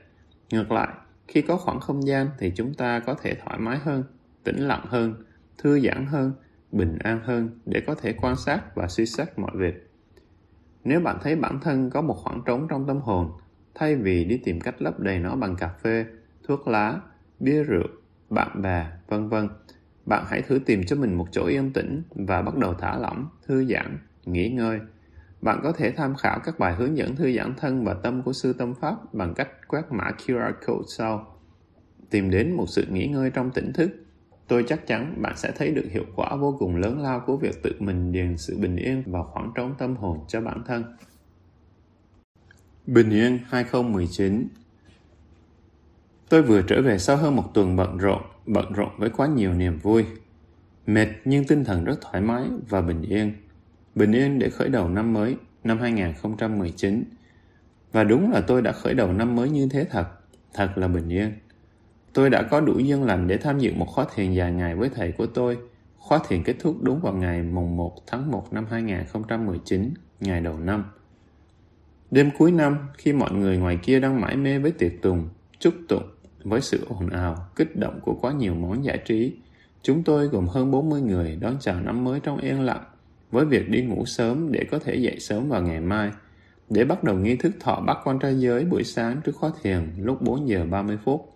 Ngược 0.51 0.73
lại, 0.73 0.89
khi 1.29 1.43
có 1.43 1.57
khoảng 1.57 1.81
không 1.81 2.07
gian 2.07 2.29
thì 2.39 2.53
chúng 2.57 2.75
ta 2.75 3.01
có 3.01 3.15
thể 3.15 3.35
thoải 3.35 3.59
mái 3.59 3.79
hơn, 3.79 4.05
tĩnh 4.45 4.57
lặng 4.57 4.85
hơn, 4.89 5.15
thư 5.59 5.81
giãn 5.81 6.07
hơn 6.07 6.33
bình 6.73 6.99
an 6.99 7.21
hơn 7.25 7.51
để 7.67 7.81
có 7.87 7.95
thể 7.95 8.13
quan 8.13 8.37
sát 8.37 8.75
và 8.75 8.89
suy 8.89 9.07
xét 9.07 9.39
mọi 9.39 9.51
việc. 9.55 9.91
Nếu 10.85 11.01
bạn 11.01 11.19
thấy 11.23 11.37
bản 11.37 11.61
thân 11.63 11.91
có 11.91 12.03
một 12.03 12.15
khoảng 12.15 12.43
trống 12.47 12.67
trong 12.71 12.87
tâm 12.87 13.01
hồn, 13.01 13.33
thay 13.75 13.97
vì 13.97 14.25
đi 14.25 14.37
tìm 14.37 14.61
cách 14.61 14.83
lấp 14.83 15.01
đầy 15.01 15.19
nó 15.19 15.37
bằng 15.37 15.57
cà 15.57 15.69
phê, 15.69 16.07
thuốc 16.49 16.69
lá, 16.69 17.01
bia 17.41 17.63
rượu, 17.65 17.87
bạn 18.31 18.63
bè, 18.63 18.87
vân 19.09 19.29
vân, 19.29 19.49
bạn 20.07 20.25
hãy 20.29 20.43
thử 20.43 20.59
tìm 20.59 20.85
cho 20.85 20.97
mình 20.97 21.15
một 21.15 21.27
chỗ 21.33 21.47
yên 21.47 21.73
tĩnh 21.73 22.03
và 22.11 22.43
bắt 22.43 22.57
đầu 22.57 22.75
thả 22.75 22.99
lỏng, 22.99 23.29
thư 23.47 23.65
giãn, 23.65 23.99
nghỉ 24.25 24.49
ngơi. 24.49 24.81
Bạn 25.41 25.61
có 25.63 25.73
thể 25.73 25.91
tham 25.91 26.15
khảo 26.15 26.41
các 26.45 26.59
bài 26.59 26.75
hướng 26.75 26.97
dẫn 26.97 27.17
thư 27.17 27.33
giãn 27.37 27.55
thân 27.57 27.85
và 27.85 27.95
tâm 27.95 28.23
của 28.23 28.33
sư 28.33 28.53
tâm 28.53 28.75
pháp 28.75 29.15
bằng 29.15 29.35
cách 29.35 29.49
quét 29.69 29.83
mã 29.91 30.11
QR 30.27 30.53
code 30.67 30.87
sau. 30.89 31.39
Tìm 32.11 32.31
đến 32.31 32.53
một 32.53 32.67
sự 32.69 32.87
nghỉ 32.91 33.07
ngơi 33.07 33.31
trong 33.31 33.51
tỉnh 33.51 33.73
thức 33.73 34.02
Tôi 34.53 34.65
chắc 34.69 34.87
chắn 34.87 35.23
bạn 35.23 35.37
sẽ 35.37 35.53
thấy 35.57 35.71
được 35.71 35.85
hiệu 35.91 36.05
quả 36.17 36.37
vô 36.37 36.57
cùng 36.59 36.77
lớn 36.77 37.03
lao 37.03 37.23
của 37.27 37.37
việc 37.37 37.63
tự 37.63 37.73
mình 37.79 38.13
điền 38.13 38.37
sự 38.37 38.59
bình 38.59 38.77
yên 38.77 39.03
và 39.07 39.23
khoảng 39.23 39.53
trống 39.55 39.75
tâm 39.79 39.97
hồn 39.97 40.19
cho 40.29 40.41
bản 40.41 40.63
thân. 40.67 40.85
Bình 42.87 43.11
Yên 43.11 43.39
2019 43.49 44.49
Tôi 46.29 46.43
vừa 46.43 46.63
trở 46.63 46.83
về 46.83 46.99
sau 46.99 47.17
hơn 47.17 47.37
một 47.37 47.55
tuần 47.55 47.77
bận 47.77 47.99
rộn, 47.99 48.23
bận 48.47 48.73
rộn 48.73 48.89
với 48.99 49.11
quá 49.11 49.27
nhiều 49.27 49.55
niềm 49.55 49.79
vui. 49.79 50.05
Mệt 50.87 51.09
nhưng 51.25 51.45
tinh 51.45 51.65
thần 51.65 51.85
rất 51.85 52.01
thoải 52.01 52.21
mái 52.21 52.45
và 52.69 52.81
bình 52.81 53.03
yên. 53.03 53.33
Bình 53.95 54.13
yên 54.13 54.39
để 54.39 54.51
khởi 54.51 54.69
đầu 54.69 54.89
năm 54.89 55.13
mới, 55.13 55.37
năm 55.65 55.79
2019. 55.79 57.05
Và 57.93 58.05
đúng 58.05 58.33
là 58.33 58.41
tôi 58.41 58.63
đã 58.63 58.73
khởi 58.73 58.95
đầu 58.95 59.13
năm 59.13 59.37
mới 59.37 59.51
như 59.51 59.69
thế 59.71 59.85
thật, 59.91 60.07
thật 60.55 60.73
là 60.77 60.89
bình 60.89 61.09
yên. 61.09 61.33
Tôi 62.15 62.31
đã 62.31 62.43
có 62.43 62.61
đủ 62.61 62.79
duyên 62.79 63.05
lành 63.05 63.29
để 63.29 63.37
tham 63.37 63.59
dự 63.59 63.73
một 63.75 63.87
khóa 63.89 64.07
thiền 64.15 64.33
dài 64.33 64.53
ngày 64.53 64.75
với 64.75 64.89
thầy 64.89 65.13
của 65.13 65.27
tôi. 65.27 65.59
Khóa 65.99 66.19
thiền 66.29 66.43
kết 66.43 66.57
thúc 66.61 66.77
đúng 66.83 67.01
vào 67.01 67.15
ngày 67.15 67.43
mùng 67.43 67.77
1 67.77 68.07
tháng 68.07 68.31
1 68.31 68.53
năm 68.53 68.67
2019, 68.71 69.91
ngày 70.21 70.41
đầu 70.41 70.59
năm. 70.59 70.85
Đêm 72.11 72.31
cuối 72.39 72.53
năm, 72.53 72.79
khi 72.99 73.13
mọi 73.13 73.33
người 73.33 73.59
ngoài 73.59 73.79
kia 73.83 74.01
đang 74.01 74.21
mãi 74.21 74.37
mê 74.37 74.59
với 74.59 74.73
tiệc 74.73 75.03
tùng, 75.03 75.29
chúc 75.59 75.75
tụng, 75.89 76.03
với 76.45 76.61
sự 76.61 76.87
ồn 76.89 77.09
ào, 77.11 77.37
kích 77.57 77.77
động 77.77 78.01
của 78.03 78.15
quá 78.21 78.33
nhiều 78.33 78.55
món 78.55 78.85
giải 78.85 78.99
trí, 79.05 79.37
chúng 79.83 80.03
tôi 80.03 80.29
gồm 80.29 80.49
hơn 80.49 80.71
40 80.71 81.01
người 81.01 81.37
đón 81.41 81.57
chào 81.61 81.81
năm 81.81 82.05
mới 82.05 82.21
trong 82.21 82.39
yên 82.39 82.61
lặng, 82.61 82.85
với 83.31 83.45
việc 83.45 83.71
đi 83.71 83.83
ngủ 83.83 84.05
sớm 84.07 84.53
để 84.53 84.65
có 84.71 84.79
thể 84.79 84.95
dậy 84.95 85.17
sớm 85.21 85.49
vào 85.49 85.63
ngày 85.63 85.81
mai, 85.81 86.11
để 86.71 86.85
bắt 86.85 87.05
đầu 87.05 87.17
nghi 87.17 87.37
thức 87.37 87.53
thọ 87.61 87.81
bắt 87.87 87.99
quan 88.05 88.19
trai 88.19 88.41
giới 88.41 88.65
buổi 88.65 88.85
sáng 88.85 89.21
trước 89.25 89.37
khóa 89.37 89.51
thiền 89.63 89.91
lúc 89.99 90.23
4 90.23 90.49
giờ 90.49 90.67
30 90.71 90.99
phút. 91.05 91.33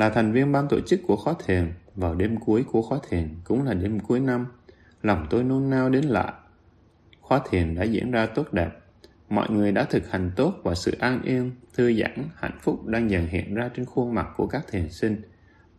Là 0.00 0.10
thành 0.10 0.32
viên 0.32 0.52
ban 0.52 0.68
tổ 0.68 0.80
chức 0.80 1.00
của 1.06 1.16
khóa 1.16 1.34
thiền, 1.46 1.72
vào 1.94 2.14
đêm 2.14 2.36
cuối 2.36 2.64
của 2.72 2.82
khóa 2.82 2.98
thiền 3.08 3.28
cũng 3.44 3.64
là 3.66 3.74
đêm 3.74 4.00
cuối 4.00 4.20
năm, 4.20 4.46
lòng 5.02 5.26
tôi 5.30 5.44
nôn 5.44 5.70
nao 5.70 5.90
đến 5.90 6.04
lạ. 6.04 6.34
Khóa 7.20 7.40
thiền 7.50 7.74
đã 7.74 7.82
diễn 7.82 8.10
ra 8.10 8.26
tốt 8.26 8.52
đẹp, 8.52 8.70
mọi 9.28 9.50
người 9.50 9.72
đã 9.72 9.84
thực 9.84 10.10
hành 10.10 10.30
tốt 10.36 10.54
và 10.62 10.74
sự 10.74 10.96
an 10.98 11.22
yên, 11.22 11.50
thư 11.74 11.94
giãn, 11.94 12.24
hạnh 12.34 12.58
phúc 12.60 12.86
đang 12.86 13.10
dần 13.10 13.26
hiện 13.26 13.54
ra 13.54 13.70
trên 13.76 13.86
khuôn 13.86 14.14
mặt 14.14 14.26
của 14.36 14.46
các 14.46 14.64
thiền 14.70 14.88
sinh. 14.88 15.22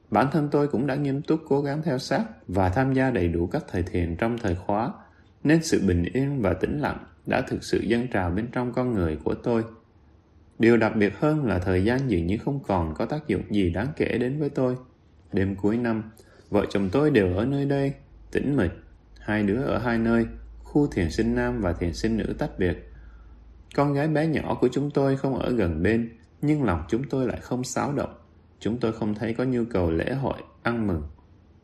Bản 0.10 0.28
thân 0.32 0.50
tôi 0.52 0.68
cũng 0.68 0.88
đã 0.88 0.96
nghiêm 0.96 1.22
túc 1.22 1.40
cố 1.48 1.62
gắng 1.62 1.82
theo 1.84 1.98
sát 1.98 2.24
và 2.48 2.70
tham 2.70 2.94
gia 2.94 3.12
đầy 3.12 3.28
đủ 3.28 3.48
các 3.48 3.64
thời 3.72 3.84
thiền 3.84 4.16
trong 4.16 4.38
thời 4.38 4.56
khóa, 4.56 4.92
nên 5.44 5.64
sự 5.64 5.82
bình 5.88 6.04
yên 6.14 6.42
và 6.42 6.54
tĩnh 6.54 6.80
lặng 6.80 7.06
đã 7.26 7.42
thực 7.42 7.64
sự 7.64 7.80
dâng 7.80 8.08
trào 8.08 8.30
bên 8.30 8.48
trong 8.52 8.74
con 8.74 8.94
người 8.94 9.18
của 9.24 9.34
tôi. 9.34 9.64
Điều 10.62 10.78
đặc 10.78 10.96
biệt 10.96 11.14
hơn 11.20 11.46
là 11.46 11.60
thời 11.60 11.84
gian 11.84 12.12
dường 12.12 12.28
như 12.28 12.38
không 12.38 12.60
còn 12.68 12.94
có 12.96 13.06
tác 13.06 13.28
dụng 13.28 13.42
gì 13.50 13.70
đáng 13.70 13.88
kể 13.96 14.18
đến 14.18 14.40
với 14.40 14.50
tôi. 14.50 14.76
Đêm 15.34 15.56
cuối 15.56 15.78
năm, 15.78 16.04
vợ 16.50 16.66
chồng 16.70 16.90
tôi 16.92 17.12
đều 17.12 17.38
ở 17.38 17.46
nơi 17.46 17.66
đây, 17.66 17.94
tĩnh 18.32 18.56
mịch, 18.56 18.72
hai 19.20 19.44
đứa 19.44 19.62
ở 19.62 19.78
hai 19.78 19.98
nơi, 19.98 20.26
khu 20.64 20.88
thiền 20.88 21.12
sinh 21.12 21.36
nam 21.36 21.62
và 21.62 21.74
thiền 21.74 21.94
sinh 21.94 22.18
nữ 22.18 22.36
tách 22.38 22.60
biệt. 22.60 22.92
Con 23.76 23.94
gái 23.94 24.08
bé 24.08 24.28
nhỏ 24.28 24.58
của 24.62 24.70
chúng 24.72 24.92
tôi 24.92 25.18
không 25.18 25.36
ở 25.36 25.52
gần 25.52 25.84
bên, 25.84 26.10
nhưng 26.42 26.64
lòng 26.64 26.84
chúng 26.90 27.04
tôi 27.10 27.28
lại 27.28 27.40
không 27.42 27.64
xáo 27.64 27.94
động. 27.94 28.14
Chúng 28.60 28.80
tôi 28.80 28.94
không 28.94 29.16
thấy 29.16 29.34
có 29.34 29.44
nhu 29.44 29.64
cầu 29.66 29.92
lễ 29.92 30.14
hội, 30.14 30.42
ăn 30.64 30.88
mừng. 30.88 31.04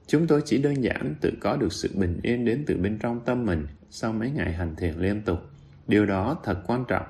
Chúng 0.08 0.28
tôi 0.28 0.42
chỉ 0.46 0.62
đơn 0.62 0.84
giản 0.84 1.16
tự 1.22 1.32
có 1.42 1.58
được 1.58 1.74
sự 1.74 1.90
bình 1.96 2.20
yên 2.24 2.46
đến 2.46 2.64
từ 2.68 2.78
bên 2.78 3.00
trong 3.00 3.20
tâm 3.26 3.46
mình 3.46 3.68
sau 3.90 4.14
mấy 4.14 4.32
ngày 4.32 4.54
hành 4.54 4.76
thiền 4.76 4.94
liên 4.98 5.22
tục. 5.22 5.40
Điều 5.88 6.06
đó 6.06 6.40
thật 6.44 6.64
quan 6.68 6.86
trọng. 6.88 7.06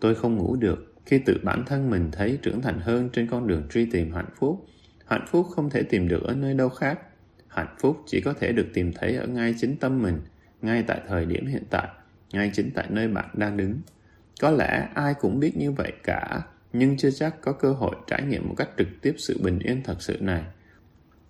Tôi 0.00 0.14
không 0.14 0.36
ngủ 0.36 0.56
được 0.56 0.91
khi 1.06 1.18
tự 1.18 1.40
bản 1.42 1.64
thân 1.66 1.90
mình 1.90 2.10
thấy 2.12 2.38
trưởng 2.42 2.62
thành 2.62 2.80
hơn 2.80 3.10
trên 3.12 3.26
con 3.26 3.46
đường 3.46 3.68
truy 3.70 3.86
tìm 3.86 4.12
hạnh 4.12 4.30
phúc 4.36 4.66
hạnh 5.12 5.26
phúc 5.26 5.46
không 5.54 5.70
thể 5.70 5.82
tìm 5.82 6.08
được 6.08 6.22
ở 6.22 6.34
nơi 6.34 6.54
đâu 6.54 6.68
khác. 6.68 6.98
Hạnh 7.48 7.74
phúc 7.78 7.96
chỉ 8.06 8.20
có 8.20 8.32
thể 8.32 8.52
được 8.52 8.66
tìm 8.74 8.92
thấy 8.92 9.16
ở 9.16 9.26
ngay 9.26 9.54
chính 9.58 9.76
tâm 9.76 10.02
mình, 10.02 10.20
ngay 10.62 10.84
tại 10.86 11.00
thời 11.08 11.26
điểm 11.26 11.46
hiện 11.46 11.64
tại, 11.70 11.88
ngay 12.32 12.50
chính 12.54 12.70
tại 12.74 12.86
nơi 12.90 13.08
bạn 13.08 13.28
đang 13.34 13.56
đứng. 13.56 13.80
Có 14.40 14.50
lẽ 14.50 14.88
ai 14.94 15.14
cũng 15.14 15.40
biết 15.40 15.56
như 15.56 15.72
vậy 15.72 15.92
cả, 16.02 16.42
nhưng 16.72 16.96
chưa 16.96 17.10
chắc 17.10 17.40
có 17.40 17.52
cơ 17.52 17.72
hội 17.72 17.96
trải 18.06 18.22
nghiệm 18.22 18.48
một 18.48 18.54
cách 18.56 18.68
trực 18.78 18.88
tiếp 19.02 19.14
sự 19.18 19.40
bình 19.42 19.58
yên 19.58 19.82
thật 19.84 20.02
sự 20.02 20.16
này. 20.20 20.42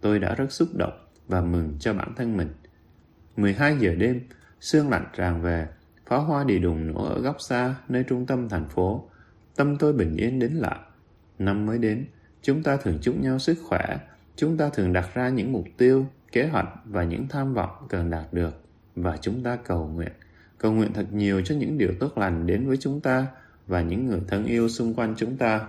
Tôi 0.01 0.19
đã 0.19 0.35
rất 0.35 0.53
xúc 0.53 0.69
động 0.75 1.07
và 1.29 1.41
mừng 1.41 1.77
cho 1.81 1.95
bản 1.95 2.13
thân 2.17 2.37
mình. 2.37 2.49
12 3.37 3.77
giờ 3.79 3.95
đêm, 3.95 4.21
sương 4.61 4.91
lạnh 4.91 5.07
tràn 5.17 5.43
về, 5.43 5.67
pháo 6.07 6.21
hoa 6.21 6.45
đi 6.45 6.59
đùng 6.59 6.87
nổ 6.87 7.05
ở 7.05 7.21
góc 7.21 7.37
xa 7.41 7.75
nơi 7.89 8.05
trung 8.09 8.27
tâm 8.27 8.49
thành 8.49 8.69
phố. 8.69 9.09
Tâm 9.57 9.77
tôi 9.79 9.93
bình 9.93 10.17
yên 10.17 10.38
đến 10.38 10.53
lạ. 10.53 10.81
Năm 11.38 11.67
mới 11.67 11.79
đến, 11.79 12.07
chúng 12.43 12.62
ta 12.62 12.77
thường 12.77 12.99
chúc 13.03 13.21
nhau 13.21 13.38
sức 13.38 13.59
khỏe, 13.69 13.99
chúng 14.37 14.57
ta 14.57 14.69
thường 14.69 14.93
đặt 14.93 15.15
ra 15.15 15.29
những 15.29 15.53
mục 15.53 15.65
tiêu, 15.77 16.07
kế 16.33 16.47
hoạch 16.47 16.69
và 16.85 17.05
những 17.05 17.29
tham 17.29 17.55
vọng 17.55 17.71
cần 17.88 18.11
đạt 18.11 18.33
được. 18.33 18.65
Và 18.97 19.17
chúng 19.17 19.43
ta 19.43 19.57
cầu 19.57 19.88
nguyện, 19.88 20.12
cầu 20.59 20.73
nguyện 20.73 20.93
thật 20.93 21.07
nhiều 21.12 21.43
cho 21.43 21.55
những 21.55 21.79
điều 21.79 21.91
tốt 22.01 22.19
lành 22.19 22.47
đến 22.47 22.69
với 22.69 22.77
chúng 22.77 23.01
ta 23.01 23.27
và 23.67 23.83
những 23.83 24.07
người 24.07 24.21
thân 24.29 24.45
yêu 24.45 24.69
xung 24.69 24.95
quanh 24.95 25.15
chúng 25.17 25.37
ta. 25.37 25.67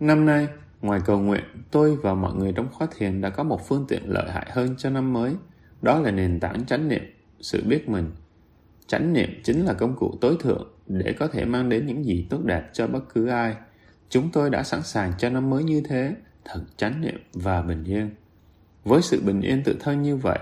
Năm 0.00 0.26
nay, 0.26 0.48
ngoài 0.82 1.00
cầu 1.06 1.20
nguyện, 1.20 1.44
tôi 1.70 1.96
và 1.96 2.14
mọi 2.14 2.34
người 2.34 2.52
trong 2.56 2.68
khóa 2.72 2.86
thiền 2.96 3.20
đã 3.20 3.30
có 3.30 3.42
một 3.42 3.68
phương 3.68 3.84
tiện 3.88 4.02
lợi 4.06 4.30
hại 4.30 4.46
hơn 4.50 4.74
cho 4.78 4.90
năm 4.90 5.12
mới. 5.12 5.34
Đó 5.82 6.00
là 6.00 6.10
nền 6.10 6.40
tảng 6.40 6.66
chánh 6.66 6.88
niệm, 6.88 7.02
sự 7.40 7.64
biết 7.66 7.88
mình. 7.88 8.10
Chánh 8.86 9.12
niệm 9.12 9.30
chính 9.44 9.64
là 9.64 9.72
công 9.72 9.96
cụ 9.96 10.18
tối 10.20 10.36
thượng 10.40 10.68
để 10.86 11.14
có 11.18 11.26
thể 11.26 11.44
mang 11.44 11.68
đến 11.68 11.86
những 11.86 12.04
gì 12.04 12.26
tốt 12.30 12.40
đẹp 12.44 12.70
cho 12.72 12.86
bất 12.86 13.14
cứ 13.14 13.26
ai. 13.26 13.56
Chúng 14.08 14.30
tôi 14.32 14.50
đã 14.50 14.62
sẵn 14.62 14.82
sàng 14.82 15.12
cho 15.18 15.30
năm 15.30 15.50
mới 15.50 15.64
như 15.64 15.82
thế, 15.88 16.14
thật 16.44 16.60
chánh 16.76 17.00
niệm 17.00 17.20
và 17.32 17.62
bình 17.62 17.84
yên. 17.84 18.10
Với 18.84 19.02
sự 19.02 19.22
bình 19.26 19.40
yên 19.40 19.62
tự 19.64 19.76
thân 19.80 20.02
như 20.02 20.16
vậy, 20.16 20.38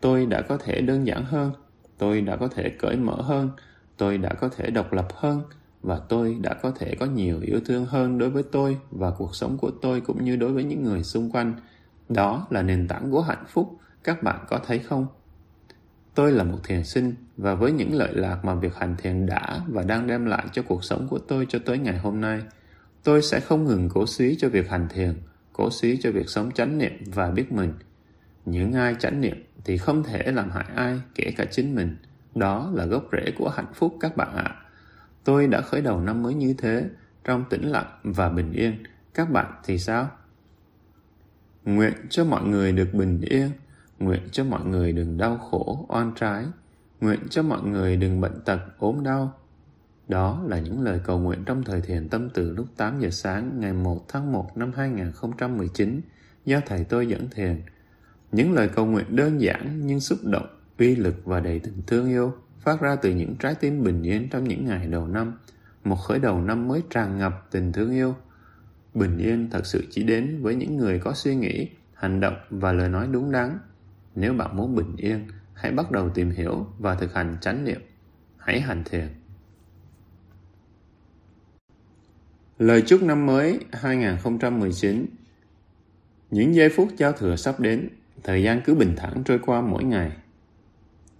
tôi 0.00 0.26
đã 0.26 0.42
có 0.42 0.56
thể 0.56 0.80
đơn 0.80 1.06
giản 1.06 1.24
hơn, 1.24 1.52
tôi 1.98 2.20
đã 2.20 2.36
có 2.36 2.48
thể 2.48 2.70
cởi 2.78 2.96
mở 2.96 3.22
hơn, 3.22 3.50
tôi 3.96 4.18
đã 4.18 4.34
có 4.34 4.48
thể 4.48 4.70
độc 4.70 4.92
lập 4.92 5.08
hơn 5.14 5.42
và 5.82 6.00
tôi 6.08 6.38
đã 6.40 6.54
có 6.54 6.70
thể 6.70 6.94
có 7.00 7.06
nhiều 7.06 7.40
yêu 7.42 7.60
thương 7.66 7.86
hơn 7.86 8.18
đối 8.18 8.30
với 8.30 8.42
tôi 8.42 8.78
và 8.90 9.10
cuộc 9.10 9.36
sống 9.36 9.58
của 9.58 9.70
tôi 9.82 10.00
cũng 10.00 10.24
như 10.24 10.36
đối 10.36 10.52
với 10.52 10.64
những 10.64 10.82
người 10.82 11.04
xung 11.04 11.30
quanh. 11.30 11.54
Đó 12.08 12.46
là 12.50 12.62
nền 12.62 12.88
tảng 12.88 13.10
của 13.10 13.20
hạnh 13.20 13.44
phúc, 13.48 13.76
các 14.04 14.22
bạn 14.22 14.44
có 14.48 14.60
thấy 14.66 14.78
không? 14.78 15.06
Tôi 16.18 16.32
là 16.32 16.44
một 16.44 16.58
thiền 16.64 16.84
sinh 16.84 17.14
và 17.36 17.54
với 17.54 17.72
những 17.72 17.94
lợi 17.94 18.14
lạc 18.14 18.44
mà 18.44 18.54
việc 18.54 18.74
hành 18.74 18.96
thiền 18.98 19.26
đã 19.26 19.60
và 19.68 19.82
đang 19.82 20.06
đem 20.06 20.26
lại 20.26 20.46
cho 20.52 20.62
cuộc 20.62 20.84
sống 20.84 21.08
của 21.10 21.18
tôi 21.18 21.46
cho 21.48 21.58
tới 21.64 21.78
ngày 21.78 21.98
hôm 21.98 22.20
nay, 22.20 22.42
tôi 23.02 23.22
sẽ 23.22 23.40
không 23.40 23.64
ngừng 23.64 23.88
cố 23.88 24.06
xí 24.06 24.36
cho 24.38 24.48
việc 24.48 24.70
hành 24.70 24.88
thiền, 24.88 25.14
cố 25.52 25.70
xí 25.70 25.96
cho 25.96 26.12
việc 26.12 26.28
sống 26.28 26.50
chánh 26.50 26.78
niệm 26.78 26.92
và 27.06 27.30
biết 27.30 27.52
mình. 27.52 27.72
Những 28.44 28.72
ai 28.72 28.96
chánh 28.98 29.20
niệm 29.20 29.44
thì 29.64 29.78
không 29.78 30.02
thể 30.02 30.32
làm 30.32 30.50
hại 30.50 30.64
ai, 30.74 31.00
kể 31.14 31.32
cả 31.36 31.44
chính 31.50 31.74
mình. 31.74 31.96
Đó 32.34 32.70
là 32.74 32.86
gốc 32.86 33.04
rễ 33.12 33.32
của 33.38 33.48
hạnh 33.48 33.72
phúc 33.74 33.96
các 34.00 34.16
bạn 34.16 34.36
ạ. 34.36 34.56
Tôi 35.24 35.46
đã 35.46 35.60
khởi 35.60 35.80
đầu 35.80 36.00
năm 36.00 36.22
mới 36.22 36.34
như 36.34 36.54
thế, 36.58 36.84
trong 37.24 37.44
tĩnh 37.50 37.70
lặng 37.70 37.98
và 38.02 38.28
bình 38.28 38.52
yên. 38.52 38.82
Các 39.14 39.30
bạn 39.30 39.52
thì 39.64 39.78
sao? 39.78 40.10
Nguyện 41.64 41.92
cho 42.10 42.24
mọi 42.24 42.44
người 42.44 42.72
được 42.72 42.88
bình 42.94 43.20
yên, 43.20 43.50
nguyện 43.98 44.22
cho 44.32 44.44
mọi 44.44 44.64
người 44.64 44.92
đừng 44.92 45.18
đau 45.18 45.38
khổ, 45.38 45.86
oan 45.88 46.12
trái, 46.16 46.44
nguyện 47.00 47.20
cho 47.30 47.42
mọi 47.42 47.62
người 47.62 47.96
đừng 47.96 48.20
bệnh 48.20 48.40
tật, 48.44 48.60
ốm 48.78 49.02
đau. 49.02 49.32
Đó 50.08 50.42
là 50.46 50.58
những 50.58 50.82
lời 50.82 51.00
cầu 51.04 51.18
nguyện 51.18 51.44
trong 51.44 51.64
thời 51.64 51.80
thiền 51.80 52.08
tâm 52.08 52.28
từ 52.34 52.50
lúc 52.50 52.66
8 52.76 53.00
giờ 53.00 53.10
sáng 53.10 53.60
ngày 53.60 53.72
1 53.72 54.08
tháng 54.08 54.32
1 54.32 54.56
năm 54.56 54.72
2019 54.76 56.00
do 56.44 56.60
thầy 56.66 56.84
tôi 56.84 57.06
dẫn 57.06 57.28
thiền. 57.30 57.62
Những 58.32 58.52
lời 58.52 58.68
cầu 58.68 58.86
nguyện 58.86 59.16
đơn 59.16 59.40
giản 59.40 59.86
nhưng 59.86 60.00
xúc 60.00 60.18
động, 60.24 60.46
uy 60.78 60.96
lực 60.96 61.14
và 61.24 61.40
đầy 61.40 61.58
tình 61.58 61.82
thương 61.86 62.08
yêu 62.08 62.32
phát 62.60 62.80
ra 62.80 62.96
từ 62.96 63.10
những 63.10 63.36
trái 63.36 63.54
tim 63.54 63.84
bình 63.84 64.02
yên 64.02 64.28
trong 64.30 64.44
những 64.44 64.64
ngày 64.64 64.86
đầu 64.86 65.06
năm, 65.06 65.38
một 65.84 65.96
khởi 65.96 66.18
đầu 66.18 66.40
năm 66.40 66.68
mới 66.68 66.82
tràn 66.90 67.18
ngập 67.18 67.46
tình 67.50 67.72
thương 67.72 67.92
yêu. 67.92 68.14
Bình 68.94 69.18
yên 69.18 69.48
thật 69.50 69.66
sự 69.66 69.84
chỉ 69.90 70.02
đến 70.02 70.42
với 70.42 70.54
những 70.54 70.76
người 70.76 70.98
có 70.98 71.12
suy 71.12 71.36
nghĩ, 71.36 71.68
hành 71.94 72.20
động 72.20 72.36
và 72.50 72.72
lời 72.72 72.88
nói 72.88 73.08
đúng 73.10 73.32
đắn. 73.32 73.58
Nếu 74.20 74.32
bạn 74.32 74.56
muốn 74.56 74.74
bình 74.74 74.96
yên, 74.96 75.26
hãy 75.54 75.72
bắt 75.72 75.90
đầu 75.90 76.08
tìm 76.08 76.30
hiểu 76.30 76.66
và 76.78 76.94
thực 76.94 77.14
hành 77.14 77.36
chánh 77.40 77.64
niệm. 77.64 77.80
Hãy 78.36 78.60
hành 78.60 78.84
thiền. 78.84 79.08
Lời 82.58 82.82
chúc 82.86 83.02
năm 83.02 83.26
mới 83.26 83.60
2019 83.72 85.06
Những 86.30 86.54
giây 86.54 86.68
phút 86.68 86.88
giao 86.96 87.12
thừa 87.12 87.36
sắp 87.36 87.60
đến, 87.60 87.88
thời 88.22 88.42
gian 88.42 88.60
cứ 88.64 88.74
bình 88.74 88.94
thản 88.96 89.22
trôi 89.24 89.38
qua 89.38 89.60
mỗi 89.60 89.84
ngày. 89.84 90.12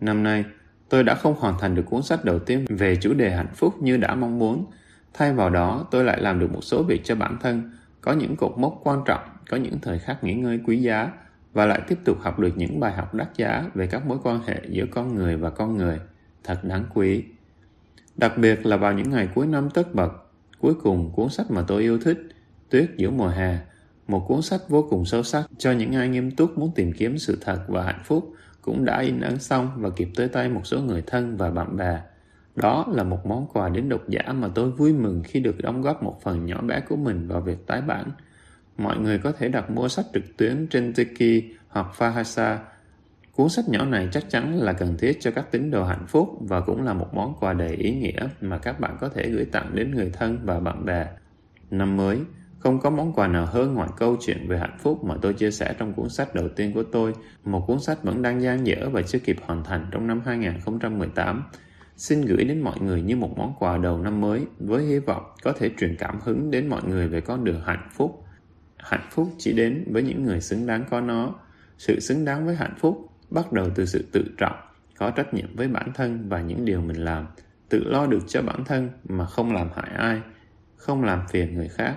Năm 0.00 0.22
nay, 0.22 0.44
tôi 0.88 1.04
đã 1.04 1.14
không 1.14 1.34
hoàn 1.38 1.54
thành 1.60 1.74
được 1.74 1.84
cuốn 1.86 2.02
sách 2.02 2.24
đầu 2.24 2.38
tiên 2.38 2.64
về 2.68 2.96
chủ 2.96 3.14
đề 3.14 3.30
hạnh 3.30 3.54
phúc 3.54 3.82
như 3.82 3.96
đã 3.96 4.14
mong 4.14 4.38
muốn. 4.38 4.66
Thay 5.14 5.32
vào 5.32 5.50
đó, 5.50 5.86
tôi 5.90 6.04
lại 6.04 6.20
làm 6.20 6.38
được 6.38 6.52
một 6.52 6.64
số 6.64 6.82
việc 6.82 7.00
cho 7.04 7.14
bản 7.14 7.38
thân, 7.40 7.70
có 8.00 8.12
những 8.12 8.36
cột 8.36 8.58
mốc 8.58 8.80
quan 8.82 9.02
trọng, 9.06 9.22
có 9.50 9.56
những 9.56 9.78
thời 9.82 9.98
khắc 9.98 10.24
nghỉ 10.24 10.34
ngơi 10.34 10.60
quý 10.66 10.76
giá 10.82 11.10
và 11.52 11.66
lại 11.66 11.80
tiếp 11.88 11.98
tục 12.04 12.18
học 12.20 12.38
được 12.38 12.52
những 12.56 12.80
bài 12.80 12.92
học 12.92 13.14
đắt 13.14 13.36
giá 13.36 13.70
về 13.74 13.86
các 13.86 14.06
mối 14.06 14.18
quan 14.22 14.40
hệ 14.46 14.60
giữa 14.68 14.84
con 14.90 15.14
người 15.14 15.36
và 15.36 15.50
con 15.50 15.76
người. 15.76 16.00
Thật 16.44 16.64
đáng 16.64 16.84
quý. 16.94 17.24
Đặc 18.16 18.38
biệt 18.38 18.66
là 18.66 18.76
vào 18.76 18.92
những 18.92 19.10
ngày 19.10 19.28
cuối 19.34 19.46
năm 19.46 19.70
tất 19.70 19.94
bật, 19.94 20.12
cuối 20.60 20.74
cùng 20.74 21.12
cuốn 21.12 21.28
sách 21.28 21.50
mà 21.50 21.64
tôi 21.68 21.82
yêu 21.82 21.98
thích, 21.98 22.18
Tuyết 22.70 22.90
giữa 22.96 23.10
mùa 23.10 23.28
hè, 23.28 23.58
một 24.08 24.24
cuốn 24.28 24.42
sách 24.42 24.68
vô 24.68 24.86
cùng 24.90 25.04
sâu 25.04 25.22
sắc 25.22 25.46
cho 25.58 25.72
những 25.72 25.92
ai 25.92 26.08
nghiêm 26.08 26.30
túc 26.30 26.58
muốn 26.58 26.72
tìm 26.74 26.92
kiếm 26.92 27.18
sự 27.18 27.38
thật 27.40 27.64
và 27.68 27.82
hạnh 27.84 28.02
phúc 28.04 28.32
cũng 28.62 28.84
đã 28.84 29.00
in 29.00 29.20
ấn 29.20 29.38
xong 29.38 29.70
và 29.76 29.90
kịp 29.90 30.08
tới 30.16 30.28
tay 30.28 30.48
một 30.48 30.66
số 30.66 30.80
người 30.80 31.02
thân 31.06 31.36
và 31.36 31.50
bạn 31.50 31.76
bè. 31.76 32.00
Đó 32.56 32.86
là 32.88 33.02
một 33.02 33.26
món 33.26 33.46
quà 33.52 33.68
đến 33.68 33.88
độc 33.88 34.08
giả 34.08 34.32
mà 34.32 34.48
tôi 34.54 34.70
vui 34.70 34.92
mừng 34.92 35.22
khi 35.24 35.40
được 35.40 35.58
đóng 35.58 35.82
góp 35.82 36.02
một 36.02 36.22
phần 36.22 36.46
nhỏ 36.46 36.62
bé 36.62 36.80
của 36.80 36.96
mình 36.96 37.28
vào 37.28 37.40
việc 37.40 37.66
tái 37.66 37.80
bản. 37.80 38.10
Mọi 38.78 38.98
người 38.98 39.18
có 39.18 39.32
thể 39.32 39.48
đặt 39.48 39.70
mua 39.70 39.88
sách 39.88 40.06
trực 40.14 40.36
tuyến 40.36 40.66
trên 40.70 40.92
Tiki 40.92 41.44
hoặc 41.68 41.86
Fahasa. 41.98 42.56
Cuốn 43.32 43.48
sách 43.48 43.68
nhỏ 43.68 43.84
này 43.84 44.08
chắc 44.12 44.30
chắn 44.30 44.58
là 44.58 44.72
cần 44.72 44.96
thiết 44.98 45.18
cho 45.20 45.30
các 45.30 45.50
tín 45.50 45.70
đồ 45.70 45.84
hạnh 45.84 46.06
phúc 46.08 46.28
và 46.40 46.60
cũng 46.60 46.84
là 46.84 46.92
một 46.92 47.14
món 47.14 47.34
quà 47.40 47.52
đầy 47.52 47.70
ý 47.70 47.90
nghĩa 47.90 48.28
mà 48.40 48.58
các 48.58 48.80
bạn 48.80 48.96
có 49.00 49.08
thể 49.08 49.30
gửi 49.30 49.44
tặng 49.44 49.70
đến 49.74 49.94
người 49.94 50.10
thân 50.12 50.38
và 50.44 50.60
bạn 50.60 50.84
bè. 50.84 51.06
Năm 51.70 51.96
mới, 51.96 52.18
không 52.58 52.80
có 52.80 52.90
món 52.90 53.12
quà 53.12 53.26
nào 53.26 53.46
hơn 53.46 53.74
ngoài 53.74 53.88
câu 53.96 54.16
chuyện 54.20 54.48
về 54.48 54.58
hạnh 54.58 54.78
phúc 54.78 55.04
mà 55.04 55.14
tôi 55.22 55.34
chia 55.34 55.50
sẻ 55.50 55.74
trong 55.78 55.92
cuốn 55.92 56.08
sách 56.08 56.34
đầu 56.34 56.48
tiên 56.48 56.72
của 56.72 56.82
tôi, 56.92 57.12
một 57.44 57.64
cuốn 57.66 57.80
sách 57.80 58.02
vẫn 58.02 58.22
đang 58.22 58.42
dang 58.42 58.66
dở 58.66 58.88
và 58.92 59.02
chưa 59.02 59.18
kịp 59.18 59.36
hoàn 59.42 59.64
thành 59.64 59.86
trong 59.90 60.06
năm 60.06 60.22
2018. 60.24 61.42
Xin 61.96 62.20
gửi 62.20 62.44
đến 62.44 62.60
mọi 62.60 62.80
người 62.80 63.02
như 63.02 63.16
một 63.16 63.38
món 63.38 63.54
quà 63.58 63.78
đầu 63.78 63.98
năm 63.98 64.20
mới 64.20 64.46
với 64.58 64.84
hy 64.84 64.98
vọng 64.98 65.22
có 65.42 65.52
thể 65.52 65.70
truyền 65.78 65.96
cảm 65.96 66.20
hứng 66.20 66.50
đến 66.50 66.66
mọi 66.66 66.82
người 66.84 67.08
về 67.08 67.20
con 67.20 67.44
đường 67.44 67.62
hạnh 67.64 67.88
phúc. 67.92 68.24
Hạnh 68.88 69.08
phúc 69.10 69.28
chỉ 69.38 69.52
đến 69.52 69.84
với 69.92 70.02
những 70.02 70.24
người 70.24 70.40
xứng 70.40 70.66
đáng 70.66 70.84
có 70.90 71.00
nó. 71.00 71.34
Sự 71.78 72.00
xứng 72.00 72.24
đáng 72.24 72.46
với 72.46 72.54
hạnh 72.54 72.74
phúc 72.78 73.12
bắt 73.30 73.52
đầu 73.52 73.70
từ 73.74 73.86
sự 73.86 74.04
tự 74.12 74.24
trọng, 74.38 74.56
có 74.98 75.10
trách 75.10 75.34
nhiệm 75.34 75.56
với 75.56 75.68
bản 75.68 75.92
thân 75.94 76.28
và 76.28 76.40
những 76.40 76.64
điều 76.64 76.80
mình 76.80 77.04
làm, 77.04 77.26
tự 77.68 77.84
lo 77.84 78.06
được 78.06 78.22
cho 78.28 78.42
bản 78.42 78.64
thân 78.64 78.90
mà 79.08 79.26
không 79.26 79.54
làm 79.54 79.68
hại 79.74 79.90
ai, 79.96 80.20
không 80.76 81.04
làm 81.04 81.22
phiền 81.28 81.54
người 81.54 81.68
khác 81.68 81.96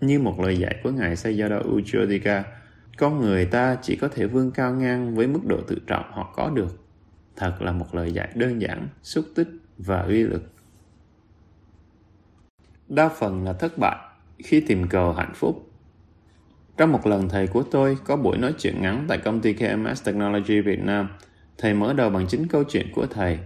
như 0.00 0.20
một 0.20 0.40
lời 0.40 0.58
dạy 0.58 0.80
của 0.82 0.90
Ngài 0.90 1.14
Sayadaw 1.14 1.62
Ujjodika, 1.62 2.42
con 2.98 3.20
người 3.20 3.44
ta 3.44 3.76
chỉ 3.82 3.96
có 3.96 4.08
thể 4.08 4.26
vươn 4.26 4.50
cao 4.50 4.74
ngang 4.74 5.14
với 5.14 5.26
mức 5.26 5.40
độ 5.46 5.60
tự 5.66 5.78
trọng 5.86 6.12
họ 6.12 6.32
có 6.36 6.50
được. 6.50 6.84
Thật 7.36 7.62
là 7.62 7.72
một 7.72 7.94
lời 7.94 8.12
dạy 8.12 8.28
đơn 8.34 8.60
giản, 8.60 8.88
xúc 9.02 9.24
tích 9.34 9.48
và 9.78 10.00
uy 10.00 10.22
lực. 10.22 10.42
Đa 12.88 13.08
phần 13.08 13.44
là 13.44 13.52
thất 13.52 13.78
bại 13.78 13.96
khi 14.38 14.60
tìm 14.60 14.88
cầu 14.88 15.12
hạnh 15.12 15.32
phúc. 15.34 15.69
Trong 16.80 16.92
một 16.92 17.06
lần 17.06 17.28
thầy 17.28 17.46
của 17.46 17.62
tôi 17.62 17.98
có 18.04 18.16
buổi 18.16 18.38
nói 18.38 18.54
chuyện 18.58 18.82
ngắn 18.82 19.04
tại 19.08 19.18
công 19.18 19.40
ty 19.40 19.52
KMS 19.52 20.04
Technology 20.04 20.60
Việt 20.60 20.80
Nam, 20.82 21.08
thầy 21.58 21.74
mở 21.74 21.92
đầu 21.92 22.10
bằng 22.10 22.26
chính 22.28 22.48
câu 22.48 22.64
chuyện 22.64 22.86
của 22.94 23.06
thầy. 23.06 23.38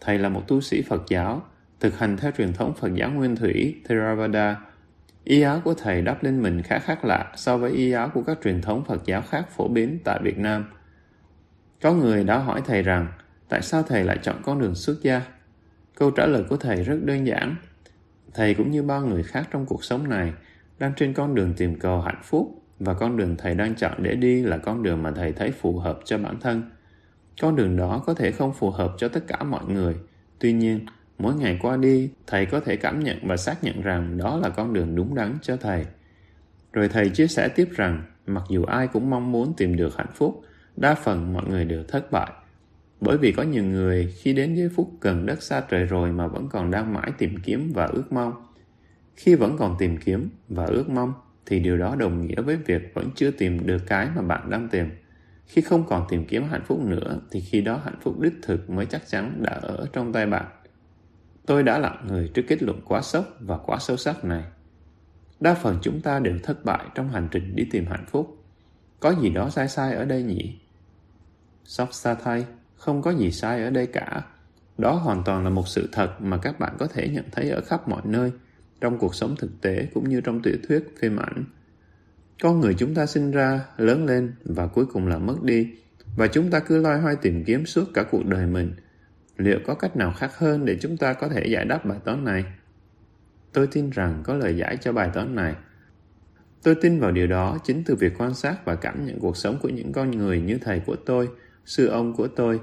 Thầy 0.00 0.18
là 0.18 0.28
một 0.28 0.48
tu 0.48 0.60
sĩ 0.60 0.82
Phật 0.82 1.02
giáo, 1.08 1.42
thực 1.80 1.98
hành 1.98 2.16
theo 2.16 2.30
truyền 2.38 2.52
thống 2.52 2.74
Phật 2.74 2.94
giáo 2.94 3.10
Nguyên 3.10 3.36
Thủy 3.36 3.74
Theravada 3.88 4.60
Y 5.24 5.40
áo 5.40 5.60
của 5.64 5.74
thầy 5.74 6.02
đắp 6.02 6.24
lên 6.24 6.42
mình 6.42 6.62
khá 6.62 6.78
khác 6.78 7.04
lạ 7.04 7.32
so 7.36 7.58
với 7.58 7.70
y 7.70 7.92
áo 7.92 8.10
của 8.14 8.22
các 8.22 8.38
truyền 8.44 8.62
thống 8.62 8.84
Phật 8.84 9.06
giáo 9.06 9.22
khác 9.22 9.50
phổ 9.56 9.68
biến 9.68 9.98
tại 10.04 10.20
Việt 10.22 10.38
Nam. 10.38 10.64
Có 11.82 11.92
người 11.92 12.24
đã 12.24 12.38
hỏi 12.38 12.62
thầy 12.64 12.82
rằng 12.82 13.06
tại 13.48 13.62
sao 13.62 13.82
thầy 13.82 14.04
lại 14.04 14.18
chọn 14.22 14.36
con 14.42 14.60
đường 14.60 14.74
xuất 14.74 15.02
gia? 15.02 15.22
Câu 15.94 16.10
trả 16.10 16.26
lời 16.26 16.44
của 16.48 16.56
thầy 16.56 16.82
rất 16.82 16.98
đơn 17.04 17.26
giản. 17.26 17.56
Thầy 18.34 18.54
cũng 18.54 18.70
như 18.70 18.82
bao 18.82 19.06
người 19.06 19.22
khác 19.22 19.48
trong 19.50 19.66
cuộc 19.66 19.84
sống 19.84 20.08
này 20.08 20.32
đang 20.78 20.92
trên 20.96 21.12
con 21.12 21.34
đường 21.34 21.54
tìm 21.56 21.78
cầu 21.78 22.00
hạnh 22.00 22.20
phúc 22.22 22.62
và 22.78 22.94
con 22.94 23.16
đường 23.16 23.36
thầy 23.38 23.54
đang 23.54 23.74
chọn 23.74 24.02
để 24.02 24.14
đi 24.14 24.42
là 24.42 24.58
con 24.58 24.82
đường 24.82 25.02
mà 25.02 25.10
thầy 25.10 25.32
thấy 25.32 25.50
phù 25.50 25.78
hợp 25.78 25.98
cho 26.04 26.18
bản 26.18 26.40
thân. 26.40 26.62
Con 27.40 27.56
đường 27.56 27.76
đó 27.76 28.02
có 28.06 28.14
thể 28.14 28.32
không 28.32 28.52
phù 28.52 28.70
hợp 28.70 28.92
cho 28.98 29.08
tất 29.08 29.24
cả 29.26 29.42
mọi 29.42 29.64
người. 29.64 29.94
Tuy 30.38 30.52
nhiên, 30.52 30.86
Mỗi 31.18 31.34
ngày 31.34 31.58
qua 31.62 31.76
đi, 31.76 32.10
thầy 32.26 32.46
có 32.46 32.60
thể 32.60 32.76
cảm 32.76 33.00
nhận 33.00 33.18
và 33.22 33.36
xác 33.36 33.64
nhận 33.64 33.82
rằng 33.82 34.18
đó 34.18 34.36
là 34.36 34.48
con 34.48 34.72
đường 34.72 34.94
đúng 34.94 35.14
đắn 35.14 35.38
cho 35.42 35.56
thầy. 35.56 35.86
Rồi 36.72 36.88
thầy 36.88 37.08
chia 37.08 37.26
sẻ 37.26 37.48
tiếp 37.48 37.68
rằng, 37.70 38.02
mặc 38.26 38.42
dù 38.48 38.64
ai 38.64 38.86
cũng 38.86 39.10
mong 39.10 39.32
muốn 39.32 39.54
tìm 39.56 39.76
được 39.76 39.96
hạnh 39.96 40.12
phúc, 40.14 40.42
đa 40.76 40.94
phần 40.94 41.32
mọi 41.32 41.44
người 41.48 41.64
đều 41.64 41.84
thất 41.84 42.12
bại. 42.12 42.30
Bởi 43.00 43.18
vì 43.18 43.32
có 43.32 43.42
nhiều 43.42 43.64
người 43.64 44.14
khi 44.18 44.32
đến 44.32 44.54
giây 44.54 44.68
phút 44.76 44.90
gần 45.00 45.26
đất 45.26 45.42
xa 45.42 45.60
trời 45.60 45.84
rồi 45.84 46.12
mà 46.12 46.26
vẫn 46.26 46.48
còn 46.48 46.70
đang 46.70 46.94
mãi 46.94 47.12
tìm 47.18 47.34
kiếm 47.44 47.72
và 47.74 47.86
ước 47.86 48.12
mong. 48.12 48.32
Khi 49.16 49.34
vẫn 49.34 49.56
còn 49.58 49.76
tìm 49.78 49.96
kiếm 49.96 50.28
và 50.48 50.64
ước 50.64 50.88
mong, 50.88 51.12
thì 51.46 51.60
điều 51.60 51.76
đó 51.76 51.96
đồng 51.96 52.26
nghĩa 52.26 52.40
với 52.40 52.56
việc 52.56 52.94
vẫn 52.94 53.10
chưa 53.14 53.30
tìm 53.30 53.66
được 53.66 53.82
cái 53.86 54.08
mà 54.16 54.22
bạn 54.22 54.50
đang 54.50 54.68
tìm. 54.68 54.90
Khi 55.46 55.62
không 55.62 55.86
còn 55.86 56.06
tìm 56.08 56.24
kiếm 56.24 56.44
hạnh 56.44 56.62
phúc 56.64 56.80
nữa, 56.80 57.20
thì 57.30 57.40
khi 57.40 57.60
đó 57.60 57.80
hạnh 57.84 57.98
phúc 58.00 58.20
đích 58.20 58.34
thực 58.42 58.70
mới 58.70 58.86
chắc 58.86 59.08
chắn 59.08 59.42
đã 59.42 59.52
ở 59.52 59.86
trong 59.92 60.12
tay 60.12 60.26
bạn. 60.26 60.46
Tôi 61.46 61.62
đã 61.62 61.78
lặng 61.78 62.04
người 62.08 62.30
trước 62.34 62.42
kết 62.48 62.62
luận 62.62 62.80
quá 62.84 63.02
sốc 63.02 63.24
và 63.40 63.58
quá 63.58 63.78
sâu 63.80 63.96
sắc 63.96 64.24
này. 64.24 64.44
Đa 65.40 65.54
phần 65.54 65.78
chúng 65.82 66.00
ta 66.00 66.18
đều 66.18 66.38
thất 66.42 66.64
bại 66.64 66.84
trong 66.94 67.08
hành 67.08 67.28
trình 67.30 67.56
đi 67.56 67.64
tìm 67.70 67.86
hạnh 67.86 68.04
phúc. 68.06 68.44
Có 69.00 69.14
gì 69.22 69.30
đó 69.30 69.50
sai 69.50 69.68
sai 69.68 69.94
ở 69.94 70.04
đây 70.04 70.22
nhỉ? 70.22 70.58
Sóc 71.64 71.88
xa 71.92 72.14
thay, 72.14 72.46
không 72.76 73.02
có 73.02 73.10
gì 73.10 73.32
sai 73.32 73.64
ở 73.64 73.70
đây 73.70 73.86
cả. 73.86 74.22
Đó 74.78 74.92
hoàn 74.92 75.22
toàn 75.24 75.44
là 75.44 75.50
một 75.50 75.68
sự 75.68 75.88
thật 75.92 76.20
mà 76.20 76.36
các 76.36 76.58
bạn 76.58 76.76
có 76.78 76.86
thể 76.86 77.08
nhận 77.08 77.24
thấy 77.32 77.50
ở 77.50 77.60
khắp 77.60 77.88
mọi 77.88 78.02
nơi, 78.04 78.32
trong 78.80 78.98
cuộc 78.98 79.14
sống 79.14 79.34
thực 79.38 79.60
tế 79.60 79.88
cũng 79.94 80.08
như 80.08 80.20
trong 80.20 80.42
tiểu 80.42 80.56
thuyết, 80.68 80.84
phim 81.00 81.16
ảnh. 81.16 81.44
Con 82.42 82.60
người 82.60 82.74
chúng 82.74 82.94
ta 82.94 83.06
sinh 83.06 83.30
ra, 83.30 83.64
lớn 83.76 84.06
lên 84.06 84.32
và 84.44 84.66
cuối 84.66 84.86
cùng 84.86 85.06
là 85.06 85.18
mất 85.18 85.42
đi, 85.42 85.70
và 86.16 86.26
chúng 86.26 86.50
ta 86.50 86.60
cứ 86.60 86.78
loay 86.78 87.00
hoay 87.00 87.16
tìm 87.16 87.44
kiếm 87.44 87.66
suốt 87.66 87.84
cả 87.94 88.04
cuộc 88.10 88.26
đời 88.26 88.46
mình– 88.46 88.72
liệu 89.36 89.58
có 89.66 89.74
cách 89.74 89.96
nào 89.96 90.12
khác 90.12 90.38
hơn 90.38 90.64
để 90.64 90.76
chúng 90.80 90.96
ta 90.96 91.12
có 91.12 91.28
thể 91.28 91.46
giải 91.46 91.64
đáp 91.64 91.84
bài 91.84 91.98
toán 92.04 92.24
này? 92.24 92.44
Tôi 93.52 93.66
tin 93.66 93.90
rằng 93.90 94.22
có 94.24 94.34
lời 94.34 94.56
giải 94.56 94.76
cho 94.76 94.92
bài 94.92 95.10
toán 95.14 95.34
này. 95.34 95.54
Tôi 96.62 96.74
tin 96.74 97.00
vào 97.00 97.12
điều 97.12 97.26
đó 97.26 97.58
chính 97.64 97.82
từ 97.84 97.94
việc 97.94 98.12
quan 98.18 98.34
sát 98.34 98.64
và 98.64 98.74
cảm 98.74 99.06
nhận 99.06 99.20
cuộc 99.20 99.36
sống 99.36 99.58
của 99.62 99.68
những 99.68 99.92
con 99.92 100.10
người 100.10 100.40
như 100.40 100.58
thầy 100.62 100.80
của 100.80 100.96
tôi 100.96 101.28
sư 101.64 101.86
ông 101.86 102.14
của 102.14 102.28
tôi. 102.28 102.60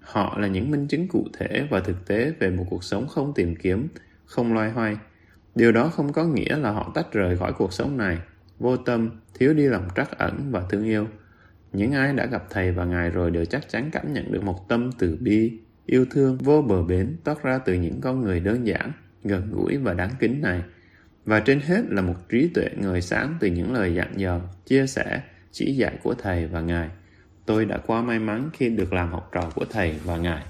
Họ 0.00 0.38
là 0.38 0.48
những 0.48 0.70
minh 0.70 0.88
chứng 0.88 1.08
cụ 1.08 1.26
thể 1.38 1.66
và 1.70 1.80
thực 1.80 2.06
tế 2.06 2.32
về 2.38 2.50
một 2.50 2.66
cuộc 2.70 2.84
sống 2.84 3.08
không 3.08 3.32
tìm 3.34 3.56
kiếm 3.56 3.88
không 4.24 4.54
loay 4.54 4.70
hoay 4.70 4.96
điều 5.58 5.72
đó 5.72 5.88
không 5.88 6.12
có 6.12 6.24
nghĩa 6.24 6.56
là 6.56 6.70
họ 6.70 6.92
tách 6.94 7.12
rời 7.12 7.36
khỏi 7.36 7.52
cuộc 7.52 7.72
sống 7.72 7.96
này 7.96 8.18
vô 8.58 8.76
tâm 8.76 9.10
thiếu 9.34 9.54
đi 9.54 9.62
lòng 9.62 9.88
trắc 9.96 10.18
ẩn 10.18 10.50
và 10.50 10.62
thương 10.70 10.84
yêu 10.84 11.06
những 11.72 11.92
ai 11.92 12.12
đã 12.12 12.26
gặp 12.26 12.44
thầy 12.50 12.72
và 12.72 12.84
ngài 12.84 13.10
rồi 13.10 13.30
đều 13.30 13.44
chắc 13.44 13.68
chắn 13.68 13.90
cảm 13.92 14.12
nhận 14.12 14.32
được 14.32 14.42
một 14.42 14.68
tâm 14.68 14.90
từ 14.98 15.16
bi 15.20 15.58
yêu 15.86 16.06
thương 16.10 16.38
vô 16.38 16.62
bờ 16.62 16.82
bến 16.82 17.16
toát 17.24 17.42
ra 17.42 17.58
từ 17.58 17.74
những 17.74 18.00
con 18.00 18.20
người 18.20 18.40
đơn 18.40 18.66
giản, 18.66 18.92
gần 19.24 19.50
gũi 19.52 19.76
và 19.76 19.94
đáng 19.94 20.10
kính 20.18 20.40
này. 20.40 20.62
Và 21.24 21.40
trên 21.40 21.60
hết 21.60 21.82
là 21.88 22.02
một 22.02 22.28
trí 22.28 22.48
tuệ 22.54 22.68
người 22.80 23.00
sáng 23.00 23.34
từ 23.40 23.48
những 23.48 23.72
lời 23.72 23.94
dặn 23.94 24.12
dò, 24.16 24.40
chia 24.66 24.86
sẻ, 24.86 25.22
chỉ 25.52 25.74
dạy 25.76 25.98
của 26.02 26.14
Thầy 26.14 26.46
và 26.46 26.60
Ngài. 26.60 26.88
Tôi 27.46 27.64
đã 27.64 27.78
quá 27.86 28.02
may 28.02 28.18
mắn 28.18 28.50
khi 28.52 28.68
được 28.68 28.92
làm 28.92 29.12
học 29.12 29.28
trò 29.32 29.50
của 29.54 29.64
Thầy 29.70 29.94
và 30.04 30.16
Ngài. 30.16 30.42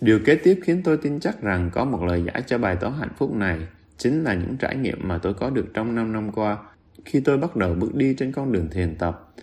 Điều 0.00 0.18
kế 0.24 0.34
tiếp 0.34 0.60
khiến 0.62 0.82
tôi 0.84 0.96
tin 0.96 1.20
chắc 1.20 1.42
rằng 1.42 1.70
có 1.72 1.84
một 1.84 2.04
lời 2.04 2.22
giải 2.24 2.42
cho 2.46 2.58
bài 2.58 2.76
toán 2.76 2.92
hạnh 2.98 3.12
phúc 3.16 3.34
này 3.34 3.58
chính 4.02 4.24
là 4.24 4.34
những 4.34 4.56
trải 4.56 4.76
nghiệm 4.76 5.08
mà 5.08 5.18
tôi 5.18 5.34
có 5.34 5.50
được 5.50 5.66
trong 5.74 5.94
5 5.94 6.12
năm 6.12 6.32
qua 6.32 6.58
khi 7.04 7.20
tôi 7.20 7.38
bắt 7.38 7.56
đầu 7.56 7.74
bước 7.74 7.94
đi 7.94 8.14
trên 8.18 8.32
con 8.32 8.52
đường 8.52 8.68
thiền 8.70 8.94
tập. 8.98 9.34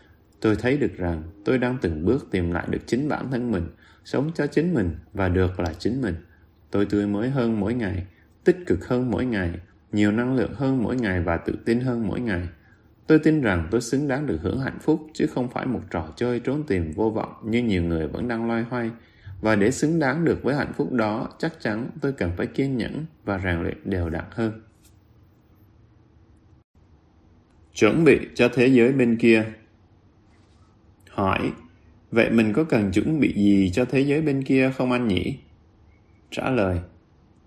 Tôi 0.41 0.55
thấy 0.55 0.77
được 0.77 0.97
rằng 0.97 1.23
tôi 1.45 1.57
đang 1.57 1.77
từng 1.81 2.05
bước 2.05 2.27
tìm 2.31 2.51
lại 2.51 2.67
được 2.69 2.79
chính 2.85 3.09
bản 3.09 3.31
thân 3.31 3.51
mình, 3.51 3.67
sống 4.05 4.31
cho 4.35 4.47
chính 4.47 4.73
mình 4.73 4.95
và 5.13 5.29
được 5.29 5.59
là 5.59 5.73
chính 5.79 6.01
mình. 6.01 6.15
Tôi 6.71 6.85
tươi 6.85 7.07
mới 7.07 7.29
hơn 7.29 7.59
mỗi 7.59 7.73
ngày, 7.73 8.05
tích 8.43 8.57
cực 8.65 8.87
hơn 8.87 9.11
mỗi 9.11 9.25
ngày, 9.25 9.51
nhiều 9.91 10.11
năng 10.11 10.35
lượng 10.35 10.53
hơn 10.53 10.83
mỗi 10.83 10.95
ngày 10.95 11.21
và 11.21 11.37
tự 11.37 11.53
tin 11.65 11.79
hơn 11.79 12.07
mỗi 12.07 12.19
ngày. 12.19 12.47
Tôi 13.07 13.19
tin 13.19 13.41
rằng 13.41 13.67
tôi 13.71 13.81
xứng 13.81 14.07
đáng 14.07 14.27
được 14.27 14.39
hưởng 14.41 14.59
hạnh 14.59 14.79
phúc 14.81 14.99
chứ 15.13 15.27
không 15.27 15.49
phải 15.49 15.65
một 15.65 15.81
trò 15.91 16.07
chơi 16.15 16.39
trốn 16.39 16.63
tìm 16.67 16.91
vô 16.91 17.09
vọng 17.09 17.33
như 17.43 17.63
nhiều 17.63 17.83
người 17.83 18.07
vẫn 18.07 18.27
đang 18.27 18.47
loay 18.47 18.63
hoay. 18.63 18.91
Và 19.41 19.55
để 19.55 19.71
xứng 19.71 19.99
đáng 19.99 20.25
được 20.25 20.43
với 20.43 20.55
hạnh 20.55 20.73
phúc 20.73 20.91
đó, 20.91 21.29
chắc 21.39 21.53
chắn 21.61 21.89
tôi 22.01 22.11
cần 22.11 22.31
phải 22.37 22.47
kiên 22.47 22.77
nhẫn 22.77 23.05
và 23.25 23.39
rèn 23.39 23.63
luyện 23.63 23.77
đều 23.83 24.09
đặn 24.09 24.25
hơn. 24.31 24.61
Chuẩn 27.73 28.03
bị 28.03 28.19
cho 28.35 28.49
thế 28.53 28.67
giới 28.67 28.91
bên 28.91 29.17
kia 29.17 29.45
Hỏi, 31.09 31.51
vậy 32.11 32.29
mình 32.29 32.53
có 32.53 32.63
cần 32.63 32.91
chuẩn 32.91 33.19
bị 33.19 33.33
gì 33.33 33.71
cho 33.73 33.85
thế 33.85 33.99
giới 33.99 34.21
bên 34.21 34.43
kia 34.43 34.71
không 34.77 34.91
anh 34.91 35.07
nhỉ? 35.07 35.37
Trả 36.31 36.49
lời, 36.49 36.79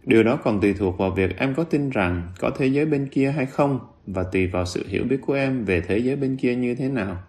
điều 0.05 0.23
đó 0.23 0.37
còn 0.37 0.61
tùy 0.61 0.75
thuộc 0.75 0.99
vào 0.99 1.11
việc 1.11 1.37
em 1.39 1.55
có 1.55 1.65
tin 1.65 1.91
rằng 1.91 2.33
có 2.39 2.51
thế 2.59 2.67
giới 2.67 2.87
bên 2.87 3.09
kia 3.09 3.31
hay 3.31 3.47
không 3.47 3.81
và 4.07 4.23
tùy 4.23 4.47
vào 4.47 4.67
sự 4.67 4.85
hiểu 4.89 5.05
biết 5.05 5.19
của 5.27 5.35
em 5.35 5.65
về 5.65 5.81
thế 5.81 5.99
giới 5.99 6.17
bên 6.17 6.37
kia 6.37 6.55
như 6.55 6.75
thế 6.75 6.89
nào. 6.89 7.23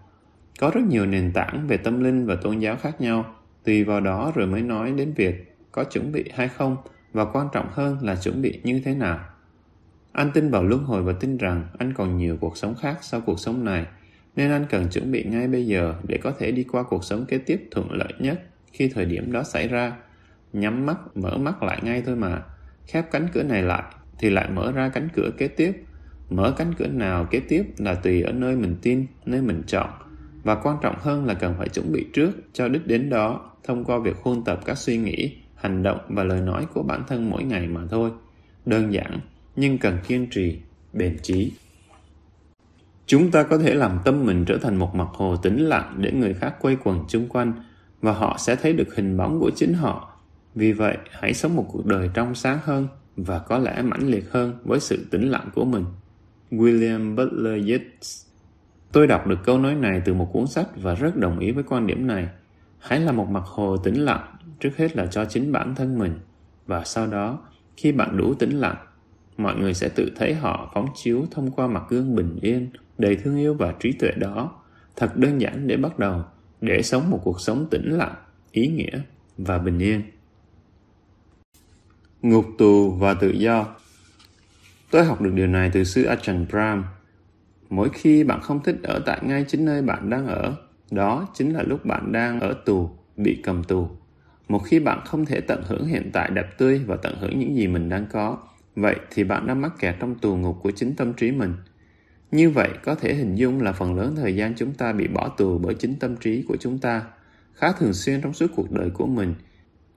Có 0.59 0.72
rất 0.74 0.82
nhiều 0.89 1.05
nền 1.05 1.32
tảng 1.34 1.68
về 1.68 1.78
tâm 1.78 2.03
linh 2.03 2.26
và 2.26 2.36
tôn 2.36 2.59
giáo 2.59 2.76
khác 2.76 3.01
nhau, 3.01 3.36
tùy 3.64 3.84
vào 3.84 3.99
đó 3.99 4.32
rồi 4.36 4.47
mới 4.47 4.61
nói 4.61 4.91
đến 4.91 5.14
việc 5.14 5.55
có 5.72 5.84
chuẩn 5.84 6.11
bị 6.11 6.24
hay 6.34 6.47
không 6.47 6.78
và 7.14 7.26
quan 7.26 7.47
trọng 7.53 7.68
hơn 7.72 7.97
là 8.01 8.16
chuẩn 8.16 8.41
bị 8.41 8.59
như 8.64 8.82
thế 8.86 8.95
nào. 8.95 9.20
Anh 10.11 10.32
tin 10.34 10.49
vào 10.49 10.64
luân 10.64 10.84
hồi 10.84 11.03
và 11.03 11.14
tin 11.14 11.38
rằng 11.38 11.68
anh 11.78 11.93
còn 11.93 12.18
nhiều 12.18 12.38
cuộc 12.41 12.57
sống 12.57 12.76
khác 12.76 12.97
sau 13.01 13.22
cuộc 13.22 13.39
sống 13.39 13.66
này, 13.66 13.86
nên 14.36 14.51
anh 14.51 14.66
cần 14.70 14.88
chuẩn 14.89 15.11
bị 15.11 15.24
ngay 15.24 15.47
bây 15.47 15.68
giờ 15.68 15.95
để 16.07 16.18
có 16.24 16.32
thể 16.39 16.51
đi 16.51 16.64
qua 16.64 16.84
cuộc 16.84 17.03
sống 17.03 17.26
kế 17.26 17.38
tiếp 17.38 17.68
thuận 17.72 17.91
lợi 17.91 18.14
nhất 18.20 18.41
khi 18.72 18.89
thời 18.89 19.05
điểm 19.05 19.32
đó 19.32 19.43
xảy 19.43 19.68
ra. 19.68 19.97
Nhắm 20.53 20.86
mắt, 20.86 20.97
mở 21.16 21.38
mắt 21.38 21.64
lại 21.64 21.80
ngay 21.84 22.03
thôi 22.05 22.16
mà. 22.16 22.41
Khép 22.88 23.11
cánh 23.11 23.28
cửa 23.34 23.43
này 23.43 23.64
lại 23.64 23.84
thì 24.20 24.30
lại 24.30 24.49
mở 24.49 24.72
ra 24.72 24.89
cánh 24.89 25.07
cửa 25.16 25.30
kế 25.38 25.47
tiếp 25.47 25.84
Mở 26.30 26.53
cánh 26.57 26.74
cửa 26.78 26.88
nào 26.88 27.28
kế 27.32 27.39
tiếp 27.39 27.64
là 27.78 27.95
tùy 27.95 28.22
ở 28.22 28.32
nơi 28.32 28.55
mình 28.55 28.76
tin, 28.82 29.05
nơi 29.26 29.41
mình 29.41 29.64
chọn. 29.68 29.89
Và 30.44 30.56
quan 30.56 30.78
trọng 30.82 30.96
hơn 31.00 31.26
là 31.26 31.34
cần 31.34 31.56
phải 31.58 31.70
chuẩn 31.70 31.91
bị 31.91 32.06
trước 32.14 32.32
cho 32.54 32.68
đích 32.68 32.88
đến 32.88 33.10
đó 33.10 33.52
thông 33.64 33.84
qua 33.84 34.00
việc 34.00 34.16
khuôn 34.22 34.44
tập 34.44 34.60
các 34.66 34.78
suy 34.78 34.98
nghĩ, 34.98 35.38
hành 35.56 35.84
động 35.84 36.00
và 36.10 36.24
lời 36.24 36.41
nói 36.41 36.66
của 36.74 36.84
bản 36.84 37.04
thân 37.08 37.30
mỗi 37.30 37.44
ngày 37.44 37.68
mà 37.68 37.82
thôi. 37.89 38.12
Đơn 38.66 38.94
giản, 38.94 39.20
nhưng 39.56 39.78
cần 39.78 39.98
kiên 40.08 40.28
trì, 40.32 40.60
bền 40.94 41.18
chí 41.22 41.52
Chúng 43.06 43.32
ta 43.32 43.44
có 43.44 43.58
thể 43.58 43.74
làm 43.74 44.00
tâm 44.06 44.26
mình 44.26 44.46
trở 44.46 44.58
thành 44.58 44.76
một 44.76 44.96
mặt 44.96 45.08
hồ 45.14 45.36
tĩnh 45.36 45.58
lặng 45.58 45.96
để 45.98 46.12
người 46.12 46.34
khác 46.34 46.56
quay 46.62 46.78
quần 46.84 47.06
chung 47.08 47.28
quanh 47.28 47.54
và 48.02 48.12
họ 48.12 48.38
sẽ 48.39 48.56
thấy 48.56 48.74
được 48.74 48.96
hình 48.96 49.18
bóng 49.18 49.39
của 49.39 49.52
chính 49.56 49.74
họ. 49.74 50.20
Vì 50.56 50.72
vậy, 50.72 50.98
hãy 51.12 51.34
sống 51.34 51.56
một 51.56 51.66
cuộc 51.72 51.86
đời 51.86 52.10
trong 52.14 52.36
sáng 52.36 52.60
hơn 52.64 52.88
và 53.18 53.39
có 53.39 53.58
lẽ 53.58 53.82
mãnh 53.82 54.08
liệt 54.08 54.32
hơn 54.32 54.54
với 54.64 54.80
sự 54.80 55.06
tĩnh 55.12 55.32
lặng 55.32 55.50
của 55.56 55.66
mình. 55.66 55.86
William 56.52 57.16
Butler 57.16 57.70
Yeats. 57.70 58.26
Tôi 58.94 59.08
đọc 59.08 59.28
được 59.28 59.39
câu 59.44 59.58
nói 59.58 59.76
này 59.76 60.02
từ 60.06 60.14
một 60.14 60.30
cuốn 60.34 60.48
sách 60.48 60.68
và 60.76 60.96
rất 60.96 61.16
đồng 61.16 61.39
ý 61.39 61.52
với 61.52 61.64
quan 61.64 61.88
điểm 61.88 62.08
này. 62.08 62.28
Hãy 62.80 63.00
là 63.00 63.12
một 63.12 63.30
mặt 63.30 63.44
hồ 63.46 63.78
tĩnh 63.78 64.06
lặng, 64.06 64.36
trước 64.60 64.78
hết 64.78 64.96
là 64.96 65.08
cho 65.08 65.26
chính 65.26 65.52
bản 65.52 65.76
thân 65.76 66.00
mình. 66.00 66.20
Và 66.68 66.84
sau 66.84 67.08
đó, 67.08 67.39
khi 67.78 67.91
bạn 67.91 68.18
đủ 68.18 68.34
tĩnh 68.34 68.60
lặng, 68.60 68.76
mọi 69.38 69.56
người 69.56 69.74
sẽ 69.74 69.89
tự 69.89 70.12
thấy 70.16 70.34
họ 70.34 70.72
phóng 70.74 70.88
chiếu 70.96 71.26
thông 71.32 71.52
qua 71.52 71.68
mặt 71.68 71.84
gương 71.89 72.16
bình 72.16 72.39
yên, 72.41 72.70
đầy 72.98 73.16
thương 73.16 73.38
yêu 73.38 73.54
và 73.54 73.74
trí 73.80 73.91
tuệ 73.91 74.12
đó. 74.12 74.52
Thật 74.96 75.18
đơn 75.18 75.41
giản 75.41 75.68
để 75.68 75.78
bắt 75.78 76.00
đầu, 76.00 76.24
để 76.62 76.82
sống 76.82 77.10
một 77.10 77.20
cuộc 77.24 77.41
sống 77.41 77.68
tĩnh 77.72 77.98
lặng, 77.98 78.16
ý 78.52 78.68
nghĩa 78.68 79.02
và 79.38 79.58
bình 79.58 79.80
yên. 79.80 80.02
Ngục 82.22 82.46
tù 82.58 82.91
và 82.91 83.14
tự 83.14 83.30
do 83.30 83.66
Tôi 84.91 85.06
học 85.06 85.22
được 85.22 85.32
điều 85.34 85.48
này 85.48 85.70
từ 85.74 85.84
sư 85.84 86.04
Ajahn 86.04 86.46
Brahm. 86.52 86.84
Mỗi 87.76 87.90
khi 87.94 88.24
bạn 88.24 88.42
không 88.42 88.64
thích 88.64 88.76
ở 88.84 89.00
tại 89.06 89.20
ngay 89.24 89.46
chính 89.48 89.66
nơi 89.66 89.82
bạn 89.82 90.10
đang 90.10 90.28
ở, 90.28 90.56
đó 90.92 91.28
chính 91.34 91.54
là 91.54 91.64
lúc 91.64 91.86
bạn 91.86 92.12
đang 92.12 92.40
ở 92.40 92.54
tù, 92.66 92.90
bị 93.18 93.42
cầm 93.44 93.64
tù. 93.64 93.88
Một 94.48 94.60
khi 94.60 94.80
bạn 94.80 95.00
không 95.06 95.26
thể 95.26 95.42
tận 95.42 95.64
hưởng 95.68 95.86
hiện 95.86 96.10
tại 96.14 96.30
đẹp 96.34 96.58
tươi 96.58 96.82
và 96.86 96.96
tận 96.96 97.16
hưởng 97.20 97.40
những 97.40 97.56
gì 97.56 97.68
mình 97.68 97.90
đang 97.90 98.06
có, 98.12 98.38
vậy 98.76 98.96
thì 99.12 99.24
bạn 99.24 99.48
đang 99.48 99.62
mắc 99.62 99.74
kẹt 99.80 99.96
trong 100.00 100.16
tù 100.16 100.36
ngục 100.36 100.58
của 100.64 100.72
chính 100.72 100.96
tâm 100.96 101.14
trí 101.14 101.32
mình. 101.32 101.54
Như 102.32 102.50
vậy 102.50 102.70
có 102.84 102.96
thể 102.96 103.14
hình 103.14 103.36
dung 103.36 103.62
là 103.62 103.72
phần 103.72 103.96
lớn 103.96 104.16
thời 104.16 104.36
gian 104.36 104.54
chúng 104.58 104.74
ta 104.74 104.94
bị 104.94 105.08
bỏ 105.08 105.30
tù 105.38 105.58
bởi 105.58 105.74
chính 105.74 105.96
tâm 105.96 106.16
trí 106.16 106.46
của 106.48 106.58
chúng 106.60 106.80
ta. 106.80 107.04
Khá 107.54 107.72
thường 107.72 107.94
xuyên 107.94 108.22
trong 108.22 108.34
suốt 108.34 108.48
cuộc 108.56 108.72
đời 108.72 108.90
của 108.90 109.08
mình, 109.08 109.36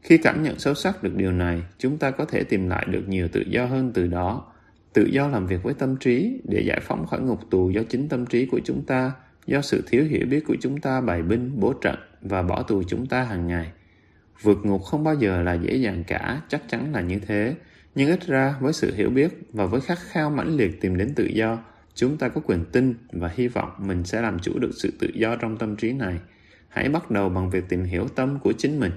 khi 0.03 0.19
cảm 0.19 0.43
nhận 0.43 0.59
sâu 0.59 0.75
sắc 0.75 1.03
được 1.03 1.17
điều 1.17 1.33
này, 1.33 1.63
chúng 1.79 1.99
ta 1.99 2.11
có 2.11 2.25
thể 2.25 2.45
tìm 2.45 2.69
lại 2.69 2.87
được 2.91 3.09
nhiều 3.09 3.29
tự 3.33 3.43
do 3.49 3.67
hơn 3.67 3.91
từ 3.95 4.07
đó 4.07 4.45
tự 4.97 5.05
do 5.05 5.29
làm 5.29 5.47
việc 5.47 5.63
với 5.63 5.75
tâm 5.75 5.97
trí 5.97 6.41
để 6.45 6.63
giải 6.67 6.81
phóng 6.83 7.07
khỏi 7.07 7.21
ngục 7.21 7.41
tù 7.51 7.71
do 7.71 7.83
chính 7.89 8.09
tâm 8.09 8.27
trí 8.27 8.47
của 8.47 8.61
chúng 8.65 8.85
ta, 8.87 9.13
do 9.47 9.61
sự 9.61 9.83
thiếu 9.87 10.05
hiểu 10.05 10.27
biết 10.31 10.45
của 10.47 10.57
chúng 10.61 10.81
ta 10.81 11.01
bày 11.01 11.23
binh, 11.23 11.61
bố 11.61 11.73
trận 11.73 11.97
và 12.21 12.43
bỏ 12.43 12.63
tù 12.63 12.83
chúng 12.83 13.07
ta 13.07 13.23
hàng 13.23 13.47
ngày. 13.47 13.73
Vượt 14.43 14.59
ngục 14.65 14.83
không 14.83 15.05
bao 15.05 15.15
giờ 15.15 15.43
là 15.43 15.55
dễ 15.55 15.77
dàng 15.77 16.05
cả, 16.07 16.43
chắc 16.49 16.63
chắn 16.69 16.93
là 16.93 17.01
như 17.01 17.19
thế. 17.27 17.55
Nhưng 17.95 18.09
ít 18.09 18.27
ra 18.27 18.57
với 18.61 18.73
sự 18.73 18.95
hiểu 18.95 19.11
biết 19.11 19.33
và 19.53 19.67
với 19.67 19.81
khát 19.81 19.99
khao 19.99 20.31
mãnh 20.31 20.57
liệt 20.57 20.81
tìm 20.81 20.97
đến 20.97 21.15
tự 21.15 21.25
do, 21.25 21.59
chúng 21.95 22.19
ta 22.19 22.29
có 22.29 22.41
quyền 22.45 22.65
tin 22.65 22.95
và 23.13 23.31
hy 23.35 23.49
vọng 23.49 23.71
mình 23.79 24.05
sẽ 24.05 24.21
làm 24.21 24.39
chủ 24.39 24.59
được 24.59 24.71
sự 24.83 24.93
tự 24.99 25.09
do 25.15 25.37
trong 25.37 25.57
tâm 25.57 25.77
trí 25.77 25.93
này. 25.93 26.19
Hãy 26.69 26.89
bắt 26.89 27.11
đầu 27.11 27.29
bằng 27.29 27.51
việc 27.51 27.65
tìm 27.69 27.85
hiểu 27.85 28.09
tâm 28.09 28.39
của 28.39 28.53
chính 28.59 28.81
mình. 28.81 28.93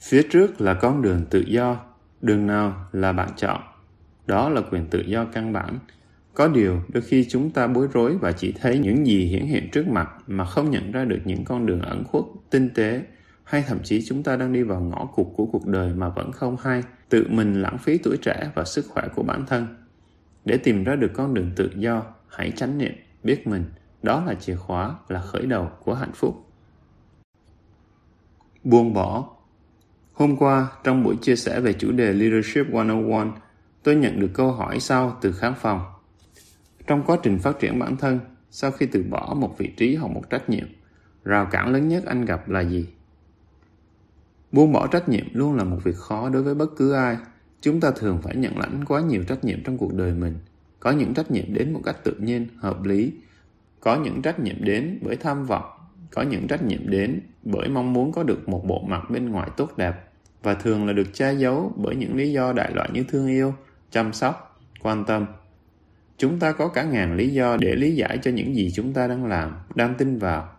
Phía 0.00 0.22
trước 0.22 0.60
là 0.60 0.74
con 0.74 1.02
đường 1.02 1.24
tự 1.30 1.44
do, 1.46 1.91
đường 2.22 2.46
nào 2.46 2.88
là 2.92 3.12
bạn 3.12 3.28
chọn. 3.36 3.60
Đó 4.26 4.48
là 4.48 4.60
quyền 4.70 4.86
tự 4.86 5.00
do 5.00 5.24
căn 5.24 5.52
bản. 5.52 5.78
Có 6.34 6.48
điều, 6.48 6.82
đôi 6.88 7.02
khi 7.02 7.26
chúng 7.30 7.50
ta 7.50 7.66
bối 7.66 7.88
rối 7.92 8.18
và 8.18 8.32
chỉ 8.32 8.52
thấy 8.60 8.78
những 8.78 9.06
gì 9.06 9.26
hiển 9.26 9.46
hiện 9.46 9.68
trước 9.72 9.88
mặt 9.88 10.10
mà 10.26 10.44
không 10.44 10.70
nhận 10.70 10.92
ra 10.92 11.04
được 11.04 11.20
những 11.24 11.44
con 11.44 11.66
đường 11.66 11.80
ẩn 11.80 12.04
khuất, 12.04 12.24
tinh 12.50 12.70
tế. 12.74 13.02
Hay 13.44 13.64
thậm 13.66 13.78
chí 13.84 14.04
chúng 14.06 14.22
ta 14.22 14.36
đang 14.36 14.52
đi 14.52 14.62
vào 14.62 14.80
ngõ 14.80 15.06
cụt 15.14 15.26
của 15.36 15.46
cuộc 15.46 15.66
đời 15.66 15.94
mà 15.94 16.08
vẫn 16.08 16.32
không 16.32 16.56
hay. 16.62 16.82
Tự 17.08 17.26
mình 17.30 17.62
lãng 17.62 17.78
phí 17.78 17.98
tuổi 17.98 18.16
trẻ 18.16 18.50
và 18.54 18.64
sức 18.64 18.84
khỏe 18.88 19.08
của 19.14 19.22
bản 19.22 19.46
thân. 19.46 19.66
Để 20.44 20.56
tìm 20.56 20.84
ra 20.84 20.96
được 20.96 21.10
con 21.14 21.34
đường 21.34 21.50
tự 21.56 21.70
do, 21.76 22.02
hãy 22.28 22.50
chánh 22.50 22.78
niệm, 22.78 22.92
biết 23.22 23.46
mình. 23.46 23.64
Đó 24.02 24.24
là 24.26 24.34
chìa 24.34 24.56
khóa, 24.56 24.94
là 25.08 25.20
khởi 25.20 25.46
đầu 25.46 25.70
của 25.84 25.94
hạnh 25.94 26.12
phúc. 26.14 26.46
Buông 28.64 28.94
bỏ 28.94 29.36
Hôm 30.22 30.36
qua, 30.36 30.68
trong 30.84 31.02
buổi 31.02 31.16
chia 31.16 31.36
sẻ 31.36 31.60
về 31.60 31.72
chủ 31.72 31.92
đề 31.92 32.12
Leadership 32.12 32.72
101, 32.72 33.26
tôi 33.82 33.94
nhận 33.94 34.20
được 34.20 34.30
câu 34.34 34.52
hỏi 34.52 34.80
sau 34.80 35.18
từ 35.20 35.32
khán 35.32 35.54
phòng. 35.60 35.80
Trong 36.86 37.02
quá 37.06 37.16
trình 37.22 37.38
phát 37.38 37.58
triển 37.58 37.78
bản 37.78 37.96
thân, 37.96 38.20
sau 38.50 38.70
khi 38.70 38.86
từ 38.86 39.02
bỏ 39.10 39.34
một 39.36 39.58
vị 39.58 39.72
trí 39.76 39.94
hoặc 39.94 40.08
một 40.08 40.30
trách 40.30 40.50
nhiệm, 40.50 40.66
rào 41.24 41.48
cản 41.50 41.72
lớn 41.72 41.88
nhất 41.88 42.04
anh 42.06 42.24
gặp 42.24 42.48
là 42.48 42.60
gì? 42.60 42.86
Buông 44.52 44.72
bỏ 44.72 44.86
trách 44.86 45.08
nhiệm 45.08 45.24
luôn 45.32 45.54
là 45.54 45.64
một 45.64 45.78
việc 45.84 45.96
khó 45.96 46.28
đối 46.28 46.42
với 46.42 46.54
bất 46.54 46.76
cứ 46.76 46.92
ai. 46.92 47.16
Chúng 47.60 47.80
ta 47.80 47.90
thường 47.96 48.18
phải 48.22 48.36
nhận 48.36 48.58
lãnh 48.58 48.84
quá 48.84 49.00
nhiều 49.00 49.24
trách 49.28 49.44
nhiệm 49.44 49.64
trong 49.64 49.78
cuộc 49.78 49.94
đời 49.94 50.14
mình. 50.14 50.38
Có 50.80 50.90
những 50.90 51.14
trách 51.14 51.30
nhiệm 51.30 51.54
đến 51.54 51.72
một 51.72 51.80
cách 51.84 51.96
tự 52.04 52.14
nhiên, 52.18 52.46
hợp 52.58 52.84
lý. 52.84 53.12
Có 53.80 53.96
những 53.96 54.22
trách 54.22 54.40
nhiệm 54.40 54.64
đến 54.64 54.98
bởi 55.02 55.16
tham 55.16 55.44
vọng. 55.44 55.64
Có 56.10 56.22
những 56.22 56.46
trách 56.46 56.62
nhiệm 56.62 56.90
đến 56.90 57.20
bởi 57.42 57.68
mong 57.68 57.92
muốn 57.92 58.12
có 58.12 58.22
được 58.22 58.48
một 58.48 58.64
bộ 58.66 58.84
mặt 58.88 59.10
bên 59.10 59.28
ngoài 59.28 59.50
tốt 59.56 59.76
đẹp 59.76 60.11
và 60.42 60.54
thường 60.54 60.86
là 60.86 60.92
được 60.92 61.14
che 61.14 61.32
giấu 61.34 61.72
bởi 61.76 61.96
những 61.96 62.16
lý 62.16 62.32
do 62.32 62.52
đại 62.52 62.72
loại 62.74 62.90
như 62.92 63.04
thương 63.08 63.26
yêu, 63.26 63.54
chăm 63.90 64.12
sóc, 64.12 64.60
quan 64.82 65.04
tâm. 65.04 65.26
Chúng 66.18 66.38
ta 66.38 66.52
có 66.52 66.68
cả 66.68 66.82
ngàn 66.82 67.16
lý 67.16 67.28
do 67.28 67.56
để 67.56 67.74
lý 67.74 67.94
giải 67.94 68.18
cho 68.22 68.30
những 68.30 68.54
gì 68.54 68.70
chúng 68.74 68.92
ta 68.92 69.06
đang 69.06 69.26
làm, 69.26 69.56
đang 69.74 69.94
tin 69.94 70.18
vào. 70.18 70.56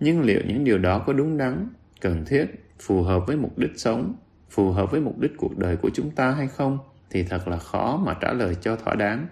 Nhưng 0.00 0.20
liệu 0.20 0.40
những 0.46 0.64
điều 0.64 0.78
đó 0.78 0.98
có 1.06 1.12
đúng 1.12 1.36
đắn, 1.36 1.68
cần 2.00 2.24
thiết, 2.24 2.46
phù 2.80 3.02
hợp 3.02 3.22
với 3.26 3.36
mục 3.36 3.58
đích 3.58 3.72
sống, 3.76 4.14
phù 4.50 4.70
hợp 4.70 4.90
với 4.90 5.00
mục 5.00 5.18
đích 5.18 5.32
cuộc 5.36 5.58
đời 5.58 5.76
của 5.76 5.90
chúng 5.94 6.10
ta 6.10 6.30
hay 6.30 6.46
không 6.46 6.78
thì 7.10 7.22
thật 7.22 7.48
là 7.48 7.56
khó 7.56 8.02
mà 8.06 8.14
trả 8.20 8.32
lời 8.32 8.56
cho 8.60 8.76
thỏa 8.76 8.94
đáng. 8.94 9.26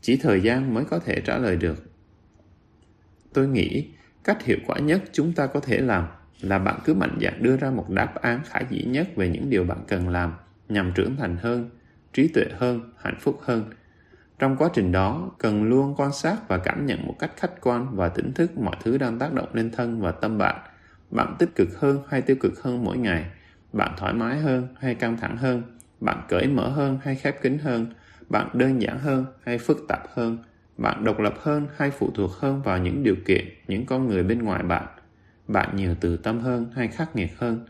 Chỉ 0.00 0.16
thời 0.16 0.40
gian 0.40 0.74
mới 0.74 0.84
có 0.84 0.98
thể 0.98 1.20
trả 1.20 1.38
lời 1.38 1.56
được. 1.56 1.92
Tôi 3.32 3.48
nghĩ 3.48 3.88
cách 4.24 4.44
hiệu 4.44 4.58
quả 4.66 4.78
nhất 4.78 5.02
chúng 5.12 5.32
ta 5.32 5.46
có 5.46 5.60
thể 5.60 5.78
làm 5.78 6.06
là 6.40 6.58
bạn 6.58 6.78
cứ 6.84 6.94
mạnh 6.94 7.18
dạn 7.20 7.42
đưa 7.42 7.56
ra 7.56 7.70
một 7.70 7.90
đáp 7.90 8.14
án 8.14 8.40
khả 8.44 8.60
dĩ 8.70 8.84
nhất 8.84 9.08
về 9.16 9.28
những 9.28 9.50
điều 9.50 9.64
bạn 9.64 9.78
cần 9.88 10.08
làm 10.08 10.32
nhằm 10.68 10.92
trưởng 10.92 11.16
thành 11.16 11.36
hơn, 11.36 11.70
trí 12.12 12.28
tuệ 12.28 12.44
hơn, 12.58 12.92
hạnh 12.98 13.16
phúc 13.20 13.40
hơn. 13.44 13.64
Trong 14.38 14.56
quá 14.56 14.68
trình 14.74 14.92
đó, 14.92 15.30
cần 15.38 15.62
luôn 15.64 15.94
quan 15.96 16.12
sát 16.12 16.48
và 16.48 16.58
cảm 16.58 16.86
nhận 16.86 17.06
một 17.06 17.14
cách 17.18 17.30
khách 17.36 17.60
quan 17.60 17.96
và 17.96 18.08
tỉnh 18.08 18.32
thức 18.32 18.58
mọi 18.58 18.76
thứ 18.84 18.98
đang 18.98 19.18
tác 19.18 19.32
động 19.32 19.48
lên 19.52 19.70
thân 19.70 20.00
và 20.00 20.12
tâm 20.12 20.38
bạn. 20.38 20.56
Bạn 21.10 21.36
tích 21.38 21.54
cực 21.54 21.68
hơn 21.78 22.02
hay 22.08 22.22
tiêu 22.22 22.36
cực 22.40 22.62
hơn 22.62 22.84
mỗi 22.84 22.98
ngày? 22.98 23.24
Bạn 23.72 23.94
thoải 23.96 24.14
mái 24.14 24.38
hơn 24.38 24.68
hay 24.80 24.94
căng 24.94 25.16
thẳng 25.16 25.36
hơn? 25.36 25.62
Bạn 26.00 26.22
cởi 26.28 26.46
mở 26.46 26.68
hơn 26.68 26.98
hay 27.02 27.14
khép 27.14 27.42
kín 27.42 27.58
hơn? 27.58 27.86
Bạn 28.28 28.48
đơn 28.52 28.82
giản 28.82 28.98
hơn 28.98 29.24
hay 29.44 29.58
phức 29.58 29.78
tạp 29.88 30.00
hơn? 30.14 30.38
Bạn 30.76 31.04
độc 31.04 31.18
lập 31.20 31.34
hơn 31.42 31.66
hay 31.76 31.90
phụ 31.90 32.10
thuộc 32.14 32.30
hơn 32.32 32.62
vào 32.62 32.78
những 32.78 33.02
điều 33.02 33.16
kiện, 33.26 33.48
những 33.68 33.86
con 33.86 34.08
người 34.08 34.22
bên 34.22 34.42
ngoài 34.42 34.62
bạn? 34.62 34.86
Bạn 35.48 35.76
nhiều 35.76 35.94
từ 36.00 36.16
tâm 36.16 36.40
hơn 36.40 36.70
hay 36.74 36.88
khắc 36.88 37.16
nghiệt 37.16 37.38
hơn? 37.38 37.66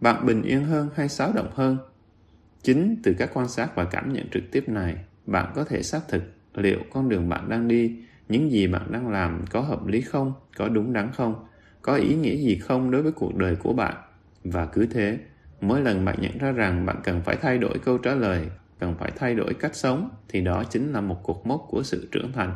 Bạn 0.00 0.26
bình 0.26 0.42
yên 0.42 0.64
hơn 0.64 0.88
hay 0.94 1.08
xáo 1.08 1.32
động 1.32 1.50
hơn? 1.54 1.78
Chính 2.62 2.96
từ 3.02 3.14
các 3.18 3.30
quan 3.34 3.48
sát 3.48 3.74
và 3.74 3.84
cảm 3.84 4.12
nhận 4.12 4.28
trực 4.30 4.42
tiếp 4.52 4.68
này, 4.68 4.96
bạn 5.26 5.52
có 5.54 5.64
thể 5.64 5.82
xác 5.82 6.00
thực 6.08 6.22
liệu 6.54 6.78
con 6.92 7.08
đường 7.08 7.28
bạn 7.28 7.48
đang 7.48 7.68
đi, 7.68 7.96
những 8.28 8.50
gì 8.50 8.66
bạn 8.66 8.92
đang 8.92 9.08
làm 9.08 9.44
có 9.50 9.60
hợp 9.60 9.86
lý 9.86 10.00
không, 10.00 10.32
có 10.56 10.68
đúng 10.68 10.92
đắn 10.92 11.10
không, 11.12 11.46
có 11.82 11.94
ý 11.94 12.14
nghĩa 12.14 12.36
gì 12.36 12.58
không 12.58 12.90
đối 12.90 13.02
với 13.02 13.12
cuộc 13.12 13.36
đời 13.36 13.56
của 13.56 13.72
bạn. 13.72 13.94
Và 14.44 14.66
cứ 14.66 14.86
thế, 14.86 15.18
mỗi 15.60 15.80
lần 15.80 16.04
bạn 16.04 16.16
nhận 16.20 16.38
ra 16.38 16.52
rằng 16.52 16.86
bạn 16.86 16.96
cần 17.04 17.20
phải 17.24 17.36
thay 17.36 17.58
đổi 17.58 17.78
câu 17.84 17.98
trả 17.98 18.14
lời, 18.14 18.46
cần 18.78 18.94
phải 18.98 19.12
thay 19.16 19.34
đổi 19.34 19.54
cách 19.54 19.74
sống, 19.74 20.10
thì 20.28 20.40
đó 20.40 20.64
chính 20.70 20.92
là 20.92 21.00
một 21.00 21.22
cột 21.22 21.40
mốc 21.44 21.66
của 21.68 21.82
sự 21.82 22.08
trưởng 22.12 22.32
thành. 22.32 22.54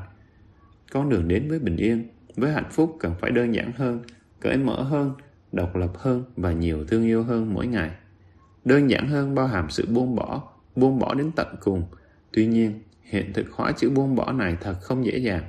Con 0.92 1.08
đường 1.08 1.28
đến 1.28 1.48
với 1.48 1.58
bình 1.58 1.76
yên, 1.76 2.08
với 2.36 2.52
hạnh 2.52 2.70
phúc 2.70 2.96
cần 3.00 3.14
phải 3.20 3.30
đơn 3.30 3.54
giản 3.54 3.72
hơn, 3.72 4.02
cởi 4.42 4.56
mở 4.56 4.82
hơn, 4.82 5.12
độc 5.52 5.76
lập 5.76 5.90
hơn 5.94 6.24
và 6.36 6.52
nhiều 6.52 6.84
thương 6.84 7.04
yêu 7.04 7.22
hơn 7.22 7.54
mỗi 7.54 7.66
ngày. 7.66 7.90
Đơn 8.64 8.90
giản 8.90 9.08
hơn 9.08 9.34
bao 9.34 9.46
hàm 9.46 9.70
sự 9.70 9.86
buông 9.86 10.16
bỏ, 10.16 10.42
buông 10.76 10.98
bỏ 10.98 11.14
đến 11.14 11.30
tận 11.36 11.46
cùng. 11.60 11.84
Tuy 12.32 12.46
nhiên, 12.46 12.82
hiện 13.02 13.32
thực 13.32 13.50
hóa 13.50 13.72
chữ 13.72 13.90
buông 13.90 14.14
bỏ 14.14 14.32
này 14.32 14.56
thật 14.60 14.74
không 14.80 15.04
dễ 15.04 15.18
dàng. 15.18 15.42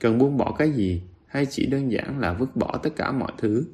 Cần 0.00 0.18
buông 0.18 0.36
bỏ 0.36 0.54
cái 0.58 0.70
gì 0.70 1.02
hay 1.26 1.46
chỉ 1.46 1.66
đơn 1.66 1.92
giản 1.92 2.20
là 2.20 2.32
vứt 2.32 2.56
bỏ 2.56 2.78
tất 2.82 2.90
cả 2.96 3.12
mọi 3.12 3.32
thứ? 3.38 3.64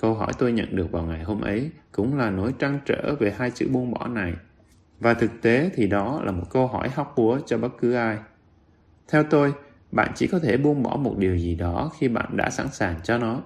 Câu 0.00 0.14
hỏi 0.14 0.32
tôi 0.38 0.52
nhận 0.52 0.76
được 0.76 0.92
vào 0.92 1.02
ngày 1.02 1.24
hôm 1.24 1.40
ấy 1.40 1.70
cũng 1.92 2.18
là 2.18 2.30
nỗi 2.30 2.54
trăn 2.58 2.80
trở 2.86 3.14
về 3.20 3.34
hai 3.36 3.50
chữ 3.50 3.68
buông 3.72 3.90
bỏ 3.90 4.08
này. 4.08 4.34
Và 5.00 5.14
thực 5.14 5.30
tế 5.42 5.70
thì 5.74 5.86
đó 5.86 6.20
là 6.24 6.32
một 6.32 6.44
câu 6.50 6.66
hỏi 6.66 6.88
hóc 6.88 7.12
búa 7.16 7.38
cho 7.46 7.58
bất 7.58 7.72
cứ 7.80 7.92
ai. 7.92 8.18
Theo 9.08 9.24
tôi, 9.24 9.52
bạn 9.92 10.12
chỉ 10.14 10.26
có 10.26 10.38
thể 10.38 10.56
buông 10.56 10.82
bỏ 10.82 10.96
một 10.96 11.18
điều 11.18 11.36
gì 11.36 11.54
đó 11.54 11.90
khi 11.98 12.08
bạn 12.08 12.36
đã 12.36 12.50
sẵn 12.50 12.66
sàng 12.72 13.00
cho 13.04 13.18
nó. 13.18 13.42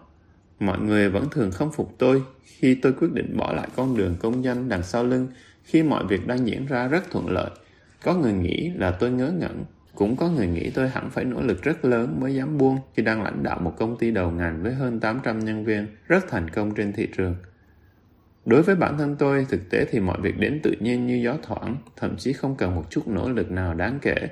Mọi 0.60 0.78
người 0.78 1.08
vẫn 1.08 1.28
thường 1.30 1.50
không 1.50 1.72
phục 1.72 1.94
tôi 1.98 2.22
khi 2.42 2.74
tôi 2.74 2.92
quyết 2.92 3.12
định 3.12 3.36
bỏ 3.36 3.52
lại 3.52 3.68
con 3.76 3.96
đường 3.96 4.16
công 4.20 4.44
danh 4.44 4.68
đằng 4.68 4.82
sau 4.82 5.04
lưng 5.04 5.28
khi 5.64 5.82
mọi 5.82 6.06
việc 6.06 6.26
đang 6.26 6.46
diễn 6.46 6.66
ra 6.66 6.88
rất 6.88 7.10
thuận 7.10 7.28
lợi. 7.28 7.50
Có 8.04 8.14
người 8.14 8.32
nghĩ 8.32 8.70
là 8.76 8.90
tôi 8.90 9.10
ngớ 9.10 9.30
ngẩn, 9.30 9.64
cũng 9.94 10.16
có 10.16 10.28
người 10.28 10.46
nghĩ 10.46 10.70
tôi 10.70 10.88
hẳn 10.88 11.10
phải 11.10 11.24
nỗ 11.24 11.42
lực 11.42 11.62
rất 11.62 11.84
lớn 11.84 12.20
mới 12.20 12.34
dám 12.34 12.58
buông 12.58 12.78
khi 12.94 13.02
đang 13.02 13.22
lãnh 13.22 13.42
đạo 13.42 13.58
một 13.60 13.74
công 13.78 13.98
ty 13.98 14.10
đầu 14.10 14.30
ngành 14.30 14.62
với 14.62 14.74
hơn 14.74 15.00
800 15.00 15.38
nhân 15.38 15.64
viên 15.64 15.86
rất 16.08 16.28
thành 16.28 16.50
công 16.50 16.74
trên 16.74 16.92
thị 16.92 17.08
trường. 17.16 17.36
Đối 18.46 18.62
với 18.62 18.76
bản 18.76 18.98
thân 18.98 19.16
tôi, 19.18 19.46
thực 19.48 19.70
tế 19.70 19.86
thì 19.90 20.00
mọi 20.00 20.20
việc 20.20 20.38
đến 20.38 20.60
tự 20.62 20.74
nhiên 20.80 21.06
như 21.06 21.14
gió 21.14 21.36
thoảng, 21.42 21.76
thậm 21.96 22.16
chí 22.16 22.32
không 22.32 22.56
cần 22.56 22.74
một 22.74 22.84
chút 22.90 23.08
nỗ 23.08 23.30
lực 23.30 23.50
nào 23.50 23.74
đáng 23.74 23.98
kể. 24.02 24.28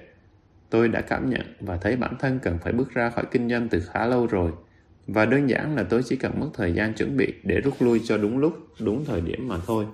Tôi 0.70 0.88
đã 0.88 1.00
cảm 1.00 1.30
nhận 1.30 1.54
và 1.60 1.76
thấy 1.76 1.96
bản 1.96 2.16
thân 2.18 2.38
cần 2.42 2.58
phải 2.58 2.72
bước 2.72 2.94
ra 2.94 3.10
khỏi 3.10 3.24
kinh 3.30 3.48
doanh 3.50 3.68
từ 3.68 3.80
khá 3.80 4.06
lâu 4.06 4.26
rồi. 4.26 4.52
Và 5.06 5.26
đơn 5.26 5.50
giản 5.50 5.76
là 5.76 5.82
tôi 5.82 6.02
chỉ 6.02 6.16
cần 6.16 6.40
mất 6.40 6.48
thời 6.54 6.72
gian 6.72 6.94
chuẩn 6.94 7.16
bị 7.16 7.34
để 7.44 7.60
rút 7.60 7.74
lui 7.80 8.00
cho 8.04 8.18
đúng 8.18 8.38
lúc, 8.38 8.66
đúng 8.80 9.04
thời 9.04 9.20
điểm 9.20 9.48
mà 9.48 9.58
thôi. 9.66 9.86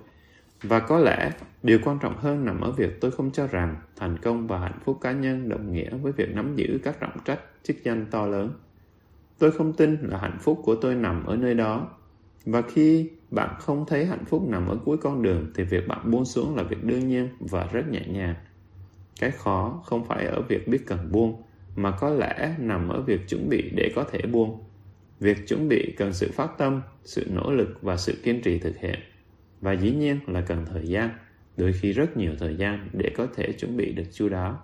Và 0.63 0.79
có 0.79 0.99
lẽ 0.99 1.31
điều 1.63 1.79
quan 1.83 1.99
trọng 2.01 2.17
hơn 2.17 2.45
nằm 2.45 2.61
ở 2.61 2.71
việc 2.71 3.01
tôi 3.01 3.11
không 3.11 3.31
cho 3.31 3.47
rằng 3.47 3.75
thành 3.95 4.17
công 4.17 4.47
và 4.47 4.59
hạnh 4.59 4.79
phúc 4.85 4.97
cá 5.01 5.11
nhân 5.11 5.49
đồng 5.49 5.73
nghĩa 5.73 5.89
với 5.89 6.11
việc 6.11 6.35
nắm 6.35 6.55
giữ 6.55 6.79
các 6.83 6.99
trọng 6.99 7.23
trách, 7.25 7.39
chức 7.63 7.83
danh 7.83 8.05
to 8.11 8.27
lớn. 8.27 8.53
Tôi 9.39 9.51
không 9.51 9.73
tin 9.73 9.97
là 10.01 10.17
hạnh 10.17 10.37
phúc 10.41 10.59
của 10.63 10.75
tôi 10.75 10.95
nằm 10.95 11.25
ở 11.25 11.35
nơi 11.35 11.53
đó. 11.53 11.89
Và 12.45 12.61
khi 12.61 13.09
bạn 13.31 13.55
không 13.59 13.85
thấy 13.85 14.05
hạnh 14.05 14.25
phúc 14.25 14.47
nằm 14.47 14.67
ở 14.67 14.77
cuối 14.85 14.97
con 14.97 15.21
đường 15.21 15.51
thì 15.55 15.63
việc 15.63 15.87
bạn 15.87 16.11
buông 16.11 16.25
xuống 16.25 16.55
là 16.55 16.63
việc 16.63 16.83
đương 16.83 17.07
nhiên 17.07 17.29
và 17.39 17.67
rất 17.71 17.89
nhẹ 17.89 18.01
nhàng. 18.07 18.35
Cái 19.19 19.31
khó 19.31 19.81
không 19.85 20.05
phải 20.05 20.25
ở 20.25 20.41
việc 20.41 20.67
biết 20.67 20.87
cần 20.87 21.11
buông, 21.11 21.41
mà 21.75 21.91
có 21.91 22.09
lẽ 22.09 22.55
nằm 22.59 22.89
ở 22.89 23.01
việc 23.01 23.27
chuẩn 23.29 23.49
bị 23.49 23.71
để 23.75 23.91
có 23.95 24.03
thể 24.11 24.21
buông. 24.21 24.63
Việc 25.19 25.47
chuẩn 25.47 25.67
bị 25.67 25.93
cần 25.97 26.13
sự 26.13 26.31
phát 26.33 26.51
tâm, 26.57 26.81
sự 27.03 27.25
nỗ 27.33 27.51
lực 27.51 27.77
và 27.81 27.97
sự 27.97 28.13
kiên 28.23 28.41
trì 28.41 28.59
thực 28.59 28.77
hiện. 28.77 28.99
Và 29.61 29.73
dĩ 29.73 29.91
nhiên 29.91 30.19
là 30.27 30.41
cần 30.41 30.65
thời 30.73 30.87
gian, 30.87 31.09
đôi 31.57 31.73
khi 31.73 31.93
rất 31.93 32.17
nhiều 32.17 32.31
thời 32.39 32.55
gian 32.55 32.89
để 32.93 33.11
có 33.17 33.27
thể 33.35 33.51
chuẩn 33.51 33.77
bị 33.77 33.93
được 33.93 34.03
chu 34.13 34.29
đáo. 34.29 34.61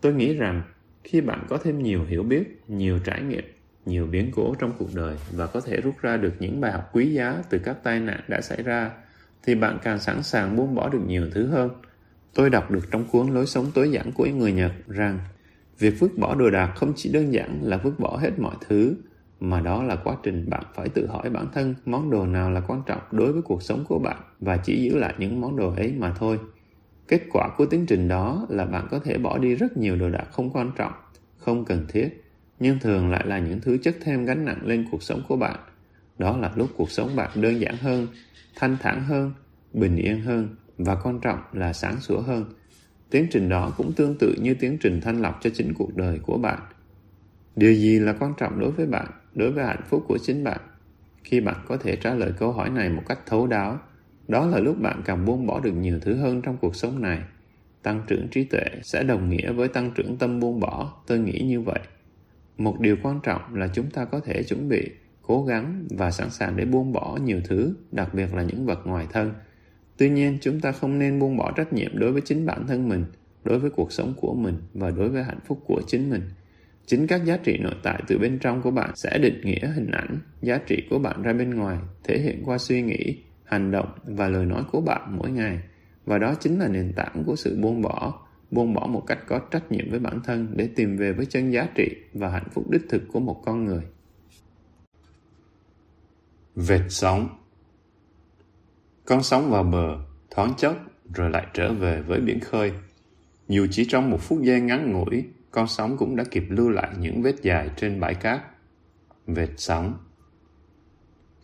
Tôi 0.00 0.14
nghĩ 0.14 0.34
rằng 0.34 0.62
khi 1.04 1.20
bạn 1.20 1.46
có 1.48 1.58
thêm 1.58 1.82
nhiều 1.82 2.04
hiểu 2.04 2.22
biết, 2.22 2.62
nhiều 2.68 2.98
trải 2.98 3.22
nghiệm, 3.22 3.44
nhiều 3.86 4.06
biến 4.06 4.30
cố 4.34 4.54
trong 4.58 4.72
cuộc 4.78 4.94
đời 4.94 5.16
và 5.32 5.46
có 5.46 5.60
thể 5.60 5.80
rút 5.80 5.94
ra 6.02 6.16
được 6.16 6.32
những 6.38 6.60
bài 6.60 6.72
học 6.72 6.90
quý 6.92 7.12
giá 7.12 7.42
từ 7.50 7.58
các 7.58 7.82
tai 7.82 8.00
nạn 8.00 8.20
đã 8.28 8.40
xảy 8.40 8.62
ra, 8.62 8.90
thì 9.42 9.54
bạn 9.54 9.78
càng 9.82 9.98
sẵn 9.98 10.22
sàng 10.22 10.56
buông 10.56 10.74
bỏ 10.74 10.88
được 10.88 11.02
nhiều 11.06 11.30
thứ 11.34 11.46
hơn. 11.46 11.70
Tôi 12.34 12.50
đọc 12.50 12.70
được 12.70 12.90
trong 12.90 13.04
cuốn 13.04 13.26
Lối 13.34 13.46
sống 13.46 13.66
tối 13.74 13.90
giản 13.90 14.12
của 14.12 14.26
người 14.26 14.52
Nhật 14.52 14.72
rằng 14.88 15.18
việc 15.78 15.94
vứt 15.98 16.18
bỏ 16.18 16.34
đồ 16.34 16.50
đạc 16.50 16.72
không 16.76 16.92
chỉ 16.96 17.12
đơn 17.12 17.32
giản 17.32 17.60
là 17.62 17.76
vứt 17.76 18.00
bỏ 18.00 18.16
hết 18.16 18.38
mọi 18.38 18.54
thứ 18.68 18.94
mà 19.40 19.60
đó 19.60 19.82
là 19.82 19.96
quá 19.96 20.16
trình 20.22 20.50
bạn 20.50 20.62
phải 20.74 20.88
tự 20.88 21.06
hỏi 21.06 21.30
bản 21.30 21.46
thân 21.54 21.74
món 21.86 22.10
đồ 22.10 22.26
nào 22.26 22.50
là 22.50 22.60
quan 22.60 22.82
trọng 22.86 23.00
đối 23.10 23.32
với 23.32 23.42
cuộc 23.42 23.62
sống 23.62 23.84
của 23.88 23.98
bạn 23.98 24.16
và 24.40 24.56
chỉ 24.56 24.82
giữ 24.82 24.98
lại 24.98 25.14
những 25.18 25.40
món 25.40 25.56
đồ 25.56 25.74
ấy 25.74 25.94
mà 25.98 26.14
thôi. 26.18 26.38
Kết 27.08 27.22
quả 27.32 27.48
của 27.56 27.66
tiến 27.66 27.86
trình 27.86 28.08
đó 28.08 28.46
là 28.48 28.66
bạn 28.66 28.86
có 28.90 28.98
thể 28.98 29.18
bỏ 29.18 29.38
đi 29.38 29.54
rất 29.54 29.76
nhiều 29.76 29.96
đồ 29.96 30.10
đạc 30.10 30.26
không 30.32 30.50
quan 30.50 30.70
trọng, 30.76 30.92
không 31.36 31.64
cần 31.64 31.86
thiết, 31.88 32.24
nhưng 32.60 32.78
thường 32.78 33.10
lại 33.10 33.26
là 33.26 33.38
những 33.38 33.60
thứ 33.60 33.78
chất 33.82 33.96
thêm 34.00 34.24
gánh 34.24 34.44
nặng 34.44 34.60
lên 34.64 34.86
cuộc 34.90 35.02
sống 35.02 35.22
của 35.28 35.36
bạn. 35.36 35.60
Đó 36.18 36.36
là 36.36 36.52
lúc 36.56 36.68
cuộc 36.76 36.90
sống 36.90 37.16
bạn 37.16 37.30
đơn 37.34 37.60
giản 37.60 37.76
hơn, 37.76 38.06
thanh 38.56 38.76
thản 38.80 39.04
hơn, 39.04 39.32
bình 39.72 39.96
yên 39.96 40.20
hơn 40.20 40.56
và 40.78 40.94
quan 40.94 41.20
trọng 41.20 41.38
là 41.52 41.72
sáng 41.72 42.00
sủa 42.00 42.20
hơn. 42.20 42.44
Tiến 43.10 43.26
trình 43.30 43.48
đó 43.48 43.72
cũng 43.76 43.92
tương 43.92 44.18
tự 44.18 44.34
như 44.40 44.54
tiến 44.54 44.78
trình 44.80 45.00
thanh 45.00 45.22
lọc 45.22 45.38
cho 45.40 45.50
chính 45.54 45.74
cuộc 45.74 45.96
đời 45.96 46.18
của 46.18 46.38
bạn. 46.38 46.58
Điều 47.56 47.74
gì 47.74 47.98
là 47.98 48.12
quan 48.12 48.32
trọng 48.38 48.60
đối 48.60 48.70
với 48.70 48.86
bạn? 48.86 49.06
Đối 49.38 49.50
với 49.50 49.64
hạnh 49.64 49.82
phúc 49.88 50.04
của 50.08 50.18
chính 50.18 50.44
bạn. 50.44 50.60
Khi 51.24 51.40
bạn 51.40 51.56
có 51.68 51.76
thể 51.76 51.96
trả 51.96 52.14
lời 52.14 52.32
câu 52.38 52.52
hỏi 52.52 52.70
này 52.70 52.88
một 52.88 53.02
cách 53.08 53.18
thấu 53.26 53.46
đáo, 53.46 53.78
đó 54.28 54.46
là 54.46 54.58
lúc 54.58 54.80
bạn 54.80 55.02
càng 55.04 55.24
buông 55.24 55.46
bỏ 55.46 55.60
được 55.60 55.72
nhiều 55.72 56.00
thứ 56.00 56.14
hơn 56.14 56.42
trong 56.42 56.56
cuộc 56.56 56.76
sống 56.76 57.02
này. 57.02 57.22
Tăng 57.82 58.02
trưởng 58.06 58.28
trí 58.28 58.44
tuệ 58.44 58.64
sẽ 58.82 59.02
đồng 59.02 59.30
nghĩa 59.30 59.52
với 59.52 59.68
tăng 59.68 59.90
trưởng 59.94 60.16
tâm 60.16 60.40
buông 60.40 60.60
bỏ, 60.60 61.02
tôi 61.06 61.18
nghĩ 61.18 61.40
như 61.44 61.60
vậy. 61.60 61.80
Một 62.58 62.80
điều 62.80 62.96
quan 63.02 63.20
trọng 63.22 63.54
là 63.54 63.68
chúng 63.74 63.90
ta 63.90 64.04
có 64.04 64.20
thể 64.20 64.42
chuẩn 64.42 64.68
bị, 64.68 64.90
cố 65.22 65.44
gắng 65.44 65.84
và 65.90 66.10
sẵn 66.10 66.30
sàng 66.30 66.56
để 66.56 66.64
buông 66.64 66.92
bỏ 66.92 67.18
nhiều 67.24 67.40
thứ, 67.44 67.74
đặc 67.92 68.14
biệt 68.14 68.34
là 68.34 68.42
những 68.42 68.66
vật 68.66 68.80
ngoài 68.84 69.06
thân. 69.12 69.32
Tuy 69.96 70.10
nhiên, 70.10 70.38
chúng 70.40 70.60
ta 70.60 70.72
không 70.72 70.98
nên 70.98 71.18
buông 71.18 71.36
bỏ 71.36 71.52
trách 71.56 71.72
nhiệm 71.72 71.98
đối 71.98 72.12
với 72.12 72.20
chính 72.24 72.46
bản 72.46 72.66
thân 72.66 72.88
mình, 72.88 73.04
đối 73.44 73.58
với 73.58 73.70
cuộc 73.70 73.92
sống 73.92 74.14
của 74.16 74.34
mình 74.34 74.54
và 74.74 74.90
đối 74.90 75.08
với 75.08 75.22
hạnh 75.22 75.40
phúc 75.46 75.60
của 75.66 75.82
chính 75.86 76.10
mình. 76.10 76.22
Chính 76.88 77.06
các 77.06 77.24
giá 77.24 77.36
trị 77.36 77.58
nội 77.58 77.74
tại 77.82 78.02
từ 78.06 78.18
bên 78.18 78.38
trong 78.38 78.62
của 78.62 78.70
bạn 78.70 78.90
sẽ 78.96 79.18
định 79.18 79.40
nghĩa 79.44 79.72
hình 79.74 79.90
ảnh, 79.90 80.18
giá 80.42 80.58
trị 80.66 80.82
của 80.90 80.98
bạn 80.98 81.22
ra 81.22 81.32
bên 81.32 81.54
ngoài, 81.54 81.78
thể 82.04 82.18
hiện 82.18 82.42
qua 82.44 82.58
suy 82.58 82.82
nghĩ, 82.82 83.16
hành 83.44 83.70
động 83.70 83.88
và 84.04 84.28
lời 84.28 84.46
nói 84.46 84.62
của 84.72 84.80
bạn 84.80 85.16
mỗi 85.18 85.30
ngày. 85.30 85.60
Và 86.06 86.18
đó 86.18 86.34
chính 86.40 86.58
là 86.58 86.68
nền 86.68 86.92
tảng 86.92 87.24
của 87.26 87.36
sự 87.36 87.58
buông 87.60 87.82
bỏ, 87.82 88.26
buông 88.50 88.74
bỏ 88.74 88.86
một 88.86 89.04
cách 89.06 89.18
có 89.26 89.40
trách 89.50 89.72
nhiệm 89.72 89.90
với 89.90 89.98
bản 89.98 90.20
thân 90.24 90.52
để 90.56 90.68
tìm 90.76 90.96
về 90.96 91.12
với 91.12 91.26
chân 91.26 91.50
giá 91.50 91.68
trị 91.74 91.88
và 92.12 92.28
hạnh 92.28 92.48
phúc 92.52 92.70
đích 92.70 92.82
thực 92.88 93.02
của 93.12 93.20
một 93.20 93.42
con 93.44 93.64
người. 93.64 93.82
Vệt 96.54 96.82
sóng 96.88 97.28
Con 99.04 99.22
sóng 99.22 99.50
vào 99.50 99.62
bờ, 99.62 99.98
thoáng 100.30 100.54
chốc 100.56 100.76
rồi 101.14 101.30
lại 101.30 101.46
trở 101.54 101.72
về 101.72 102.02
với 102.02 102.20
biển 102.20 102.40
khơi. 102.40 102.72
Dù 103.48 103.66
chỉ 103.70 103.86
trong 103.88 104.10
một 104.10 104.20
phút 104.20 104.42
giây 104.42 104.60
ngắn 104.60 104.92
ngủi, 104.92 105.24
con 105.58 105.68
sóng 105.68 105.96
cũng 105.96 106.16
đã 106.16 106.24
kịp 106.30 106.44
lưu 106.48 106.68
lại 106.68 106.88
những 106.98 107.22
vết 107.22 107.34
dài 107.42 107.70
trên 107.76 108.00
bãi 108.00 108.14
cát. 108.14 108.40
Vệt 109.26 109.48
sóng 109.56 109.98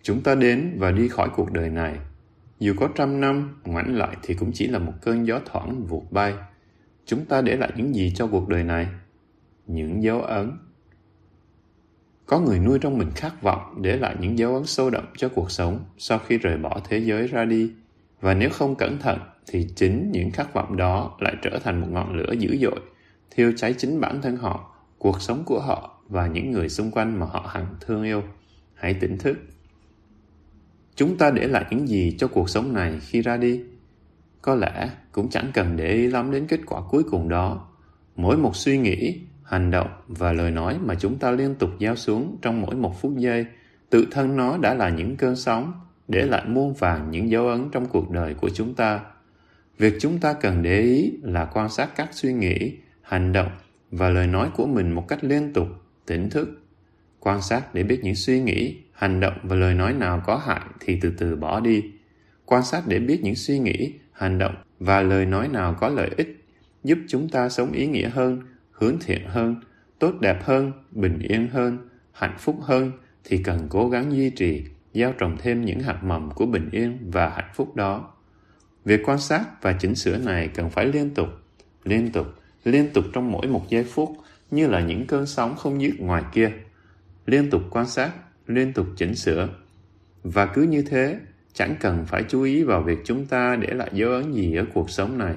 Chúng 0.02 0.22
ta 0.22 0.34
đến 0.34 0.76
và 0.78 0.90
đi 0.90 1.08
khỏi 1.08 1.28
cuộc 1.36 1.52
đời 1.52 1.70
này. 1.70 1.98
Dù 2.58 2.74
có 2.76 2.88
trăm 2.94 3.20
năm, 3.20 3.60
ngoảnh 3.64 3.96
lại 3.96 4.16
thì 4.22 4.34
cũng 4.34 4.50
chỉ 4.54 4.66
là 4.66 4.78
một 4.78 4.92
cơn 5.02 5.26
gió 5.26 5.40
thoảng 5.44 5.86
vụt 5.86 6.02
bay. 6.10 6.34
Chúng 7.06 7.24
ta 7.24 7.40
để 7.40 7.56
lại 7.56 7.72
những 7.76 7.94
gì 7.94 8.12
cho 8.16 8.26
cuộc 8.26 8.48
đời 8.48 8.64
này? 8.64 8.88
Những 9.66 10.02
dấu 10.02 10.22
ấn. 10.22 10.52
Có 12.26 12.40
người 12.40 12.58
nuôi 12.58 12.78
trong 12.78 12.98
mình 12.98 13.10
khát 13.14 13.42
vọng 13.42 13.82
để 13.82 13.96
lại 13.96 14.16
những 14.20 14.38
dấu 14.38 14.54
ấn 14.54 14.66
sâu 14.66 14.90
đậm 14.90 15.04
cho 15.16 15.28
cuộc 15.28 15.50
sống 15.50 15.84
sau 15.98 16.18
khi 16.18 16.38
rời 16.38 16.56
bỏ 16.56 16.80
thế 16.88 16.98
giới 16.98 17.26
ra 17.26 17.44
đi. 17.44 17.72
Và 18.20 18.34
nếu 18.34 18.50
không 18.50 18.74
cẩn 18.74 18.98
thận 18.98 19.18
thì 19.46 19.68
chính 19.76 20.10
những 20.12 20.30
khát 20.30 20.54
vọng 20.54 20.76
đó 20.76 21.16
lại 21.20 21.36
trở 21.42 21.58
thành 21.64 21.80
một 21.80 21.88
ngọn 21.90 22.16
lửa 22.16 22.32
dữ 22.32 22.56
dội 22.60 22.80
thiêu 23.30 23.52
cháy 23.56 23.74
chính 23.78 24.00
bản 24.00 24.22
thân 24.22 24.36
họ, 24.36 24.74
cuộc 24.98 25.22
sống 25.22 25.42
của 25.44 25.60
họ 25.60 26.02
và 26.08 26.26
những 26.26 26.50
người 26.50 26.68
xung 26.68 26.90
quanh 26.90 27.20
mà 27.20 27.26
họ 27.26 27.50
hằng 27.52 27.74
thương 27.80 28.02
yêu. 28.02 28.22
Hãy 28.74 28.94
tỉnh 28.94 29.18
thức. 29.18 29.38
Chúng 30.94 31.18
ta 31.18 31.30
để 31.30 31.48
lại 31.48 31.64
những 31.70 31.88
gì 31.88 32.16
cho 32.18 32.28
cuộc 32.28 32.50
sống 32.50 32.72
này 32.72 32.98
khi 33.00 33.22
ra 33.22 33.36
đi? 33.36 33.62
Có 34.42 34.54
lẽ 34.54 34.90
cũng 35.12 35.28
chẳng 35.30 35.50
cần 35.54 35.76
để 35.76 35.92
ý 35.92 36.06
lắm 36.06 36.30
đến 36.30 36.46
kết 36.46 36.60
quả 36.66 36.80
cuối 36.90 37.02
cùng 37.10 37.28
đó. 37.28 37.68
Mỗi 38.16 38.36
một 38.36 38.56
suy 38.56 38.78
nghĩ, 38.78 39.20
hành 39.42 39.70
động 39.70 39.88
và 40.08 40.32
lời 40.32 40.50
nói 40.50 40.78
mà 40.78 40.94
chúng 40.94 41.18
ta 41.18 41.30
liên 41.30 41.54
tục 41.54 41.70
gieo 41.80 41.96
xuống 41.96 42.38
trong 42.42 42.60
mỗi 42.60 42.74
một 42.74 43.00
phút 43.00 43.16
giây 43.16 43.46
Tự 43.94 44.06
thân 44.10 44.36
nó 44.36 44.56
đã 44.58 44.74
là 44.74 44.88
những 44.88 45.16
cơn 45.16 45.36
sóng, 45.36 45.72
để 46.08 46.26
lại 46.26 46.42
muôn 46.46 46.74
vàng 46.74 47.10
những 47.10 47.30
dấu 47.30 47.48
ấn 47.48 47.68
trong 47.72 47.86
cuộc 47.86 48.10
đời 48.10 48.34
của 48.34 48.48
chúng 48.48 48.74
ta. 48.74 49.00
Việc 49.78 49.94
chúng 50.00 50.18
ta 50.18 50.32
cần 50.32 50.62
để 50.62 50.80
ý 50.80 51.12
là 51.22 51.44
quan 51.44 51.68
sát 51.68 51.90
các 51.96 52.08
suy 52.12 52.32
nghĩ, 52.32 52.72
hành 53.04 53.32
động 53.32 53.50
và 53.90 54.08
lời 54.08 54.26
nói 54.26 54.50
của 54.56 54.66
mình 54.66 54.90
một 54.90 55.08
cách 55.08 55.24
liên 55.24 55.52
tục, 55.52 55.68
tỉnh 56.06 56.30
thức. 56.30 56.48
Quan 57.20 57.42
sát 57.42 57.74
để 57.74 57.82
biết 57.82 58.00
những 58.02 58.14
suy 58.14 58.40
nghĩ, 58.40 58.76
hành 58.92 59.20
động 59.20 59.34
và 59.42 59.56
lời 59.56 59.74
nói 59.74 59.92
nào 59.92 60.22
có 60.26 60.36
hại 60.36 60.60
thì 60.80 60.98
từ 61.00 61.12
từ 61.18 61.36
bỏ 61.36 61.60
đi. 61.60 61.82
Quan 62.46 62.62
sát 62.62 62.82
để 62.88 62.98
biết 62.98 63.20
những 63.22 63.34
suy 63.34 63.58
nghĩ, 63.58 63.92
hành 64.12 64.38
động 64.38 64.54
và 64.78 65.02
lời 65.02 65.26
nói 65.26 65.48
nào 65.48 65.76
có 65.80 65.88
lợi 65.88 66.10
ích, 66.16 66.44
giúp 66.84 66.98
chúng 67.08 67.28
ta 67.28 67.48
sống 67.48 67.72
ý 67.72 67.86
nghĩa 67.86 68.08
hơn, 68.08 68.42
hướng 68.70 68.96
thiện 69.00 69.22
hơn, 69.28 69.56
tốt 69.98 70.12
đẹp 70.20 70.44
hơn, 70.44 70.72
bình 70.90 71.18
yên 71.18 71.48
hơn, 71.48 71.88
hạnh 72.12 72.36
phúc 72.38 72.56
hơn 72.62 72.92
thì 73.24 73.38
cần 73.38 73.66
cố 73.68 73.88
gắng 73.88 74.12
duy 74.12 74.30
trì, 74.30 74.64
gieo 74.94 75.12
trồng 75.12 75.36
thêm 75.38 75.64
những 75.64 75.80
hạt 75.80 76.04
mầm 76.04 76.30
của 76.30 76.46
bình 76.46 76.68
yên 76.72 77.10
và 77.12 77.28
hạnh 77.28 77.50
phúc 77.54 77.76
đó. 77.76 78.14
Việc 78.84 79.00
quan 79.04 79.18
sát 79.18 79.62
và 79.62 79.72
chỉnh 79.72 79.94
sửa 79.94 80.18
này 80.18 80.48
cần 80.48 80.70
phải 80.70 80.86
liên 80.86 81.14
tục, 81.14 81.28
liên 81.84 82.12
tục, 82.12 82.26
liên 82.64 82.88
tục 82.94 83.04
trong 83.12 83.32
mỗi 83.32 83.46
một 83.46 83.62
giây 83.68 83.84
phút 83.84 84.16
như 84.50 84.66
là 84.66 84.80
những 84.80 85.06
cơn 85.06 85.26
sóng 85.26 85.56
không 85.56 85.82
dứt 85.82 85.92
ngoài 85.98 86.22
kia. 86.32 86.52
Liên 87.26 87.50
tục 87.50 87.62
quan 87.70 87.86
sát, 87.86 88.10
liên 88.46 88.72
tục 88.72 88.86
chỉnh 88.96 89.14
sửa. 89.14 89.48
Và 90.22 90.46
cứ 90.46 90.62
như 90.62 90.82
thế, 90.82 91.18
chẳng 91.52 91.76
cần 91.80 92.04
phải 92.06 92.24
chú 92.28 92.42
ý 92.42 92.62
vào 92.62 92.82
việc 92.82 92.98
chúng 93.04 93.26
ta 93.26 93.56
để 93.56 93.68
lại 93.74 93.90
dấu 93.92 94.10
ấn 94.10 94.32
gì 94.32 94.54
ở 94.54 94.64
cuộc 94.74 94.90
sống 94.90 95.18
này. 95.18 95.34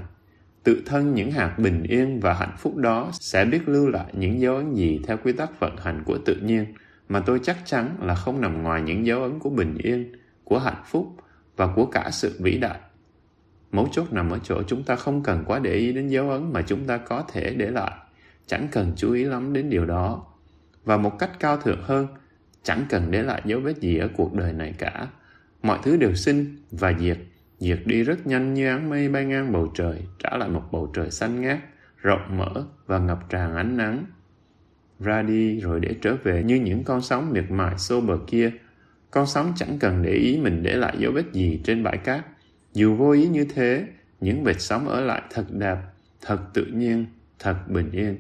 Tự 0.64 0.82
thân 0.86 1.14
những 1.14 1.32
hạt 1.32 1.60
bình 1.60 1.84
yên 1.84 2.20
và 2.20 2.34
hạnh 2.34 2.56
phúc 2.58 2.76
đó 2.76 3.10
sẽ 3.14 3.46
biết 3.46 3.70
lưu 3.70 3.88
lại 3.88 4.06
những 4.14 4.42
dấu 4.42 4.56
ấn 4.56 4.74
gì 4.74 5.00
theo 5.08 5.18
quy 5.18 5.34
tắc 5.34 5.60
vận 5.60 5.78
hành 5.78 6.04
của 6.06 6.18
tự 6.26 6.36
nhiên 6.36 6.66
mà 7.10 7.20
tôi 7.20 7.40
chắc 7.44 7.58
chắn 7.66 7.96
là 8.02 8.16
không 8.16 8.42
nằm 8.42 8.64
ngoài 8.64 8.82
những 8.82 9.06
dấu 9.06 9.22
ấn 9.22 9.40
của 9.40 9.50
bình 9.50 9.78
yên, 9.78 10.12
của 10.44 10.60
hạnh 10.60 10.84
phúc 10.86 11.08
và 11.56 11.68
của 11.76 11.86
cả 11.86 12.10
sự 12.12 12.40
vĩ 12.40 12.58
đại. 12.58 12.80
Mấu 13.72 13.88
chốt 13.92 14.14
nằm 14.14 14.30
ở 14.30 14.40
chỗ 14.44 14.64
chúng 14.68 14.84
ta 14.84 14.96
không 14.96 15.24
cần 15.24 15.44
quá 15.46 15.60
để 15.60 15.74
ý 15.74 15.94
đến 15.94 16.08
dấu 16.08 16.30
ấn 16.30 16.54
mà 16.54 16.62
chúng 16.62 16.86
ta 16.86 16.98
có 16.98 17.24
thể 17.34 17.54
để 17.54 17.72
lại. 17.72 17.92
Chẳng 18.48 18.68
cần 18.72 18.94
chú 18.96 19.14
ý 19.14 19.24
lắm 19.24 19.54
đến 19.54 19.70
điều 19.70 19.86
đó. 19.86 20.26
Và 20.86 20.98
một 20.98 21.20
cách 21.20 21.32
cao 21.40 21.58
thượng 21.58 21.82
hơn, 21.84 22.08
chẳng 22.64 22.86
cần 22.90 23.12
để 23.12 23.24
lại 23.24 23.42
dấu 23.46 23.60
vết 23.60 23.78
gì 23.78 23.98
ở 23.98 24.10
cuộc 24.18 24.34
đời 24.34 24.54
này 24.54 24.74
cả. 24.78 25.08
Mọi 25.64 25.80
thứ 25.84 25.98
đều 25.98 26.16
sinh 26.16 26.56
và 26.72 26.94
diệt, 27.00 27.18
diệt 27.60 27.80
đi 27.86 28.04
rất 28.04 28.28
nhanh 28.28 28.54
như 28.54 28.68
áng 28.68 28.90
mây 28.90 29.10
bay 29.10 29.26
ngang 29.26 29.52
bầu 29.52 29.72
trời, 29.76 30.02
trả 30.24 30.38
lại 30.38 30.50
một 30.50 30.64
bầu 30.72 30.92
trời 30.96 31.12
xanh 31.12 31.42
ngát, 31.42 31.60
rộng 32.02 32.38
mở 32.38 32.66
và 32.86 33.00
ngập 33.00 33.30
tràn 33.30 33.56
ánh 33.56 33.78
nắng. 33.78 34.06
Ra 35.00 35.22
đi 35.22 35.60
rồi 35.60 35.80
để 35.80 35.96
trở 36.02 36.16
về 36.24 36.44
như 36.44 36.56
những 36.56 36.84
con 36.84 37.02
sóng 37.02 37.32
miệt 37.34 37.52
mài 37.52 37.78
xô 37.78 38.02
bờ 38.02 38.18
kia. 38.28 38.52
Con 39.12 39.28
sóng 39.28 39.54
chẳng 39.56 39.80
cần 39.80 40.02
để 40.02 40.12
ý 40.12 40.40
mình 40.44 40.64
để 40.64 40.76
lại 40.76 40.96
dấu 41.00 41.12
vết 41.12 41.34
gì 41.34 41.62
trên 41.64 41.84
bãi 41.84 41.98
cát 41.98 42.26
dù 42.78 42.96
vô 42.96 43.12
ý 43.12 43.28
như 43.28 43.46
thế, 43.46 43.88
những 44.22 44.44
vệt 44.44 44.62
sóng 44.62 44.88
ở 44.88 45.02
lại 45.02 45.22
thật 45.30 45.46
đẹp, 45.50 45.78
thật 46.22 46.40
tự 46.54 46.66
nhiên, 46.66 47.06
thật 47.40 47.56
bình 47.68 47.92
yên. 47.92 48.18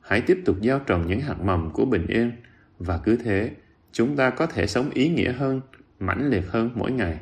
Hãy 0.00 0.20
tiếp 0.20 0.42
tục 0.44 0.56
gieo 0.62 0.78
trồng 0.78 1.06
những 1.06 1.20
hạt 1.20 1.40
mầm 1.40 1.70
của 1.70 1.84
bình 1.84 2.06
yên 2.06 2.32
và 2.78 2.98
cứ 2.98 3.16
thế, 3.16 3.50
chúng 3.92 4.16
ta 4.16 4.30
có 4.30 4.46
thể 4.46 4.66
sống 4.66 4.90
ý 4.90 5.08
nghĩa 5.08 5.32
hơn, 5.32 5.60
mãnh 5.98 6.30
liệt 6.30 6.48
hơn 6.48 6.70
mỗi 6.74 6.92
ngày. 6.92 7.18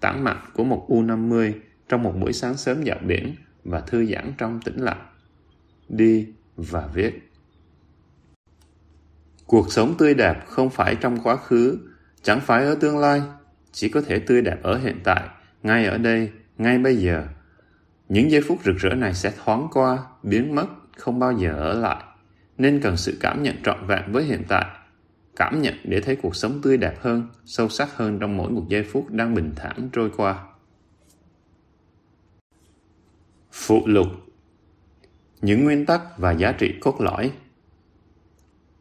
Tản 0.00 0.24
mạn 0.24 0.36
của 0.54 0.64
một 0.64 0.86
U50 0.88 1.52
trong 1.88 2.02
một 2.02 2.12
buổi 2.20 2.32
sáng 2.32 2.56
sớm 2.56 2.82
dạo 2.82 2.98
biển 3.06 3.34
và 3.64 3.80
thư 3.80 4.06
giãn 4.06 4.32
trong 4.38 4.60
tĩnh 4.64 4.76
lặng. 4.76 5.06
Đi 5.88 6.28
và 6.56 6.88
viết. 6.94 7.30
Cuộc 9.46 9.72
sống 9.72 9.94
tươi 9.98 10.14
đẹp 10.14 10.46
không 10.46 10.70
phải 10.70 10.96
trong 11.00 11.18
quá 11.22 11.36
khứ, 11.36 11.78
chẳng 12.22 12.40
phải 12.40 12.64
ở 12.64 12.74
tương 12.74 12.98
lai, 12.98 13.22
chỉ 13.72 13.88
có 13.88 14.00
thể 14.00 14.18
tươi 14.18 14.42
đẹp 14.42 14.62
ở 14.62 14.78
hiện 14.78 15.00
tại 15.04 15.28
ngay 15.64 15.86
ở 15.86 15.98
đây, 15.98 16.30
ngay 16.58 16.78
bây 16.78 16.96
giờ. 16.96 17.26
Những 18.08 18.30
giây 18.30 18.40
phút 18.48 18.58
rực 18.64 18.76
rỡ 18.76 18.94
này 18.94 19.14
sẽ 19.14 19.32
thoáng 19.44 19.68
qua, 19.72 19.98
biến 20.22 20.54
mất, 20.54 20.66
không 20.96 21.18
bao 21.18 21.32
giờ 21.32 21.52
ở 21.56 21.74
lại. 21.80 22.04
Nên 22.58 22.80
cần 22.80 22.96
sự 22.96 23.18
cảm 23.20 23.42
nhận 23.42 23.62
trọn 23.62 23.86
vẹn 23.86 24.12
với 24.12 24.24
hiện 24.24 24.42
tại. 24.48 24.66
Cảm 25.36 25.62
nhận 25.62 25.74
để 25.84 26.00
thấy 26.00 26.16
cuộc 26.16 26.36
sống 26.36 26.60
tươi 26.62 26.76
đẹp 26.76 26.94
hơn, 27.00 27.28
sâu 27.44 27.68
sắc 27.68 27.96
hơn 27.96 28.18
trong 28.18 28.36
mỗi 28.36 28.50
một 28.50 28.64
giây 28.68 28.82
phút 28.82 29.10
đang 29.10 29.34
bình 29.34 29.52
thản 29.56 29.88
trôi 29.92 30.10
qua. 30.16 30.44
Phụ 33.52 33.82
lục 33.86 34.06
Những 35.40 35.64
nguyên 35.64 35.86
tắc 35.86 36.18
và 36.18 36.32
giá 36.32 36.52
trị 36.52 36.74
cốt 36.80 37.00
lõi 37.00 37.32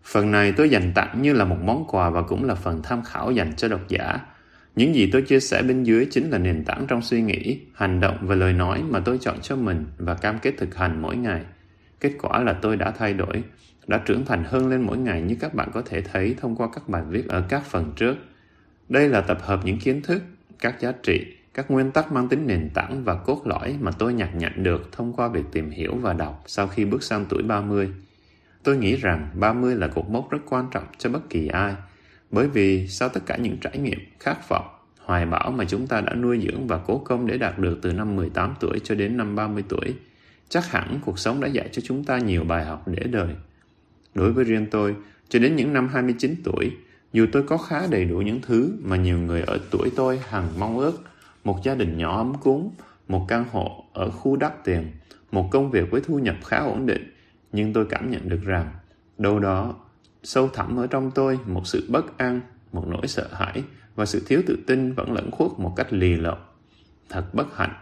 Phần 0.04 0.32
này 0.32 0.54
tôi 0.58 0.70
dành 0.70 0.92
tặng 0.96 1.22
như 1.22 1.34
là 1.34 1.46
một 1.46 1.58
món 1.64 1.86
quà 1.88 2.10
và 2.10 2.22
cũng 2.22 2.44
là 2.44 2.56
phần 2.56 2.82
tham 2.84 3.04
khảo 3.04 3.32
dành 3.32 3.56
cho 3.56 3.68
độc 3.68 3.82
giả 3.88 4.33
những 4.76 4.96
gì 4.96 5.10
tôi 5.12 5.22
chia 5.22 5.40
sẻ 5.40 5.64
bên 5.64 5.84
dưới 5.84 6.08
chính 6.12 6.30
là 6.30 6.38
nền 6.38 6.64
tảng 6.66 6.86
trong 6.88 7.02
suy 7.02 7.22
nghĩ, 7.22 7.60
hành 7.74 8.00
động 8.00 8.18
và 8.22 8.36
lời 8.36 8.54
nói 8.54 8.84
mà 8.90 9.00
tôi 9.00 9.18
chọn 9.22 9.40
cho 9.42 9.56
mình 9.56 9.86
và 9.98 10.14
cam 10.14 10.40
kết 10.40 10.54
thực 10.58 10.76
hành 10.76 11.02
mỗi 11.02 11.16
ngày. 11.16 11.42
Kết 12.00 12.14
quả 12.22 12.44
là 12.44 12.54
tôi 12.54 12.78
đã 12.78 12.92
thay 12.92 13.14
đổi, 13.14 13.44
đã 13.88 13.98
trưởng 14.06 14.26
thành 14.26 14.44
hơn 14.44 14.70
lên 14.70 14.82
mỗi 14.82 14.98
ngày 14.98 15.22
như 15.22 15.36
các 15.40 15.54
bạn 15.54 15.70
có 15.74 15.82
thể 15.86 16.02
thấy 16.02 16.36
thông 16.42 16.56
qua 16.56 16.68
các 16.74 16.90
bài 16.90 17.04
viết 17.10 17.30
ở 17.30 17.44
các 17.50 17.66
phần 17.66 17.94
trước. 17.96 18.18
Đây 18.90 19.10
là 19.10 19.22
tập 19.22 19.38
hợp 19.42 19.60
những 19.66 19.80
kiến 19.80 20.02
thức, 20.02 20.24
các 20.60 20.80
giá 20.80 20.92
trị, 21.04 21.26
các 21.54 21.72
nguyên 21.72 21.92
tắc 21.92 22.12
mang 22.12 22.30
tính 22.30 22.48
nền 22.48 22.70
tảng 22.74 23.04
và 23.04 23.16
cốt 23.16 23.42
lõi 23.46 23.76
mà 23.82 23.92
tôi 23.92 24.14
nhặt 24.14 24.36
nhạnh 24.36 24.64
được 24.64 24.92
thông 24.92 25.14
qua 25.14 25.28
việc 25.28 25.44
tìm 25.52 25.70
hiểu 25.70 25.96
và 25.96 26.14
đọc 26.14 26.44
sau 26.46 26.68
khi 26.68 26.86
bước 26.86 27.04
sang 27.04 27.26
tuổi 27.30 27.44
30. 27.44 27.90
Tôi 28.64 28.78
nghĩ 28.78 28.96
rằng 28.96 29.30
30 29.34 29.76
là 29.76 29.88
cột 29.88 30.06
mốc 30.10 30.32
rất 30.32 30.40
quan 30.50 30.68
trọng 30.72 30.86
cho 30.98 31.10
bất 31.10 31.30
kỳ 31.30 31.48
ai– 31.48 31.76
bởi 32.34 32.48
vì 32.48 32.88
sau 32.88 33.10
tất 33.10 33.26
cả 33.26 33.38
những 33.38 33.58
trải 33.58 33.78
nghiệm, 33.78 34.00
khát 34.20 34.50
vọng, 34.50 34.66
hoài 35.00 35.26
bão 35.26 35.52
mà 35.52 35.66
chúng 35.66 35.88
ta 35.88 36.02
đã 36.02 36.16
nuôi 36.16 36.40
dưỡng 36.42 36.68
và 36.68 36.78
cố 36.78 36.98
công 36.98 37.28
để 37.28 37.38
đạt 37.38 37.60
được 37.60 37.80
từ 37.82 37.94
năm 37.94 38.16
18 38.16 38.54
tuổi 38.60 38.80
cho 38.84 38.96
đến 38.96 39.18
năm 39.18 39.36
30 39.36 39.64
tuổi, 39.70 39.96
chắc 40.50 40.72
hẳn 40.72 41.00
cuộc 41.06 41.20
sống 41.20 41.42
đã 41.42 41.48
dạy 41.48 41.70
cho 41.72 41.82
chúng 41.86 42.04
ta 42.04 42.18
nhiều 42.18 42.44
bài 42.44 42.66
học 42.66 42.88
để 42.88 43.04
đời. 43.04 43.36
Đối 44.16 44.32
với 44.34 44.44
riêng 44.44 44.68
tôi, 44.72 44.96
cho 45.30 45.40
đến 45.40 45.56
những 45.56 45.74
năm 45.74 45.90
29 45.94 46.36
tuổi, 46.44 46.72
dù 47.14 47.26
tôi 47.32 47.44
có 47.44 47.58
khá 47.58 47.88
đầy 47.90 48.06
đủ 48.06 48.18
những 48.18 48.42
thứ 48.42 48.74
mà 48.84 48.96
nhiều 48.96 49.20
người 49.20 49.42
ở 49.42 49.60
tuổi 49.72 49.92
tôi 49.96 50.20
hằng 50.30 50.48
mong 50.60 50.78
ước, 50.78 51.02
một 51.44 51.60
gia 51.64 51.76
đình 51.76 51.98
nhỏ 51.98 52.18
ấm 52.18 52.34
cúng, 52.42 52.72
một 53.08 53.26
căn 53.28 53.46
hộ 53.52 53.86
ở 53.94 54.10
khu 54.10 54.36
đắt 54.36 54.64
tiền, 54.64 54.92
một 55.32 55.50
công 55.52 55.72
việc 55.72 55.92
với 55.92 56.02
thu 56.02 56.20
nhập 56.20 56.36
khá 56.46 56.58
ổn 56.58 56.86
định, 56.86 57.14
nhưng 57.52 57.74
tôi 57.74 57.86
cảm 57.90 58.12
nhận 58.12 58.30
được 58.30 58.42
rằng 58.44 58.72
đâu 59.18 59.40
đó 59.40 59.76
Sâu 60.24 60.50
thẳm 60.54 60.78
ở 60.78 60.88
trong 60.88 61.12
tôi 61.12 61.40
một 61.46 61.68
sự 61.68 61.86
bất 61.90 62.18
an, 62.18 62.42
một 62.72 62.88
nỗi 62.88 63.08
sợ 63.08 63.28
hãi 63.32 63.64
và 63.96 64.06
sự 64.06 64.24
thiếu 64.28 64.42
tự 64.48 64.58
tin 64.68 64.94
vẫn 64.94 65.14
lẫn 65.14 65.32
khuất 65.32 65.52
một 65.58 65.74
cách 65.76 65.94
lì 65.94 66.16
lợm. 66.16 66.38
Thật 67.10 67.34
bất 67.34 67.58
hạnh. 67.58 67.74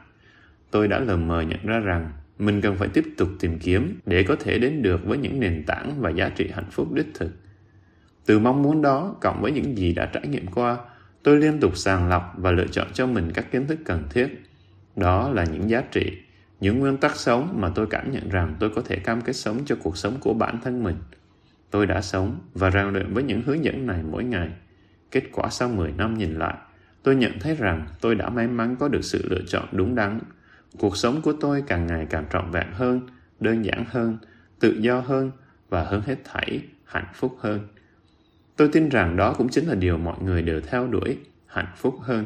Tôi 0.72 0.88
đã 0.88 1.00
lờ 1.00 1.18
mờ 1.18 1.42
nhận 1.42 1.66
ra 1.66 1.80
rằng 1.80 2.12
mình 2.39 2.62
cần 2.62 2.78
phải 2.78 2.88
tiếp 2.88 3.04
tục 3.18 3.30
tìm 3.39 3.60
kiếm 3.60 4.00
để 4.06 4.24
có 4.24 4.36
thể 4.39 4.60
đến 4.60 4.82
được 4.82 5.06
với 5.06 5.18
những 5.18 5.39
nền 5.39 5.64
tảng 5.68 6.02
và 6.02 6.10
giá 6.10 6.30
trị 6.30 6.50
hạnh 6.54 6.70
phúc 6.72 6.94
đích 6.94 7.08
thực. 7.14 7.32
Từ 8.26 8.39
mong 8.39 8.64
muốn 8.64 8.82
đó 8.82 9.16
cộng 9.22 9.42
với 9.42 9.52
những 9.52 9.78
gì 9.78 9.94
đã 9.94 10.06
trải 10.06 10.28
nghiệm 10.28 10.48
qua, 10.48 10.78
tôi 11.24 11.38
liên 11.38 11.60
tục 11.60 11.78
sàng 11.78 12.10
lọc 12.10 12.34
và 12.38 12.52
lựa 12.52 12.68
chọn 12.68 12.88
cho 12.94 13.06
mình 13.08 13.32
các 13.34 13.52
kiến 13.52 13.68
thức 13.68 13.80
cần 13.86 14.04
thiết. 14.10 14.44
Đó 14.96 15.30
là 15.30 15.44
những 15.44 15.70
giá 15.70 15.82
trị, 15.92 16.12
những 16.60 16.80
nguyên 16.80 16.98
tắc 16.98 17.16
sống 17.16 17.58
mà 17.62 17.70
tôi 17.76 17.88
cảm 17.88 18.12
nhận 18.12 18.30
rằng 18.30 18.56
tôi 18.60 18.70
có 18.76 18.82
thể 18.82 18.96
cam 18.96 19.22
kết 19.22 19.34
sống 19.34 19.60
cho 19.66 19.76
cuộc 19.84 19.98
sống 19.98 20.18
của 20.20 20.34
bản 20.34 20.60
thân 20.64 20.84
mình– 20.84 20.96
Tôi 21.72 21.86
đã 21.86 22.01
sống 22.01 22.39
và 22.53 22.72
rèn 22.72 22.88
luyện 22.88 23.13
với 23.13 23.24
những 23.24 23.41
hướng 23.41 23.63
dẫn 23.63 23.88
này 23.88 24.03
mỗi 24.03 24.24
ngày. 24.24 24.49
Kết 25.11 25.24
quả 25.32 25.49
sau 25.49 25.69
10 25.69 25.91
năm 25.91 26.17
nhìn 26.17 26.36
lại, 26.36 26.55
tôi 27.03 27.15
nhận 27.15 27.39
thấy 27.39 27.55
rằng 27.55 27.88
tôi 28.01 28.15
đã 28.15 28.30
may 28.30 28.47
mắn 28.47 28.76
có 28.80 28.88
được 28.88 29.03
sự 29.03 29.26
lựa 29.30 29.41
chọn 29.47 29.65
đúng 29.72 29.95
đắn. 29.95 30.19
Cuộc 30.80 30.97
sống 30.97 31.22
của 31.22 31.34
tôi 31.34 31.63
càng 31.67 31.88
ngày 31.88 32.07
càng 32.09 32.26
trọn 32.34 32.51
vẹn 32.51 32.67
hơn, 32.74 33.01
đơn 33.39 33.65
giản 33.65 33.86
hơn, 33.88 34.17
tự 34.59 34.78
do 34.80 34.99
hơn 34.99 35.32
và 35.69 35.84
hơn 35.84 36.01
hết 36.05 36.15
thảy, 36.24 36.61
hạnh 36.86 37.07
phúc 37.13 37.38
hơn. 37.39 37.67
Tôi 38.55 38.69
tin 38.72 38.89
rằng 38.89 39.17
đó 39.17 39.34
cũng 39.38 39.49
chính 39.49 39.67
là 39.67 39.76
điều 39.76 39.97
mọi 39.97 40.17
người 40.24 40.41
đều 40.41 40.61
theo 40.61 40.88
đuổi, 40.88 41.17
hạnh 41.45 41.72
phúc 41.76 41.95
hơn. 42.01 42.26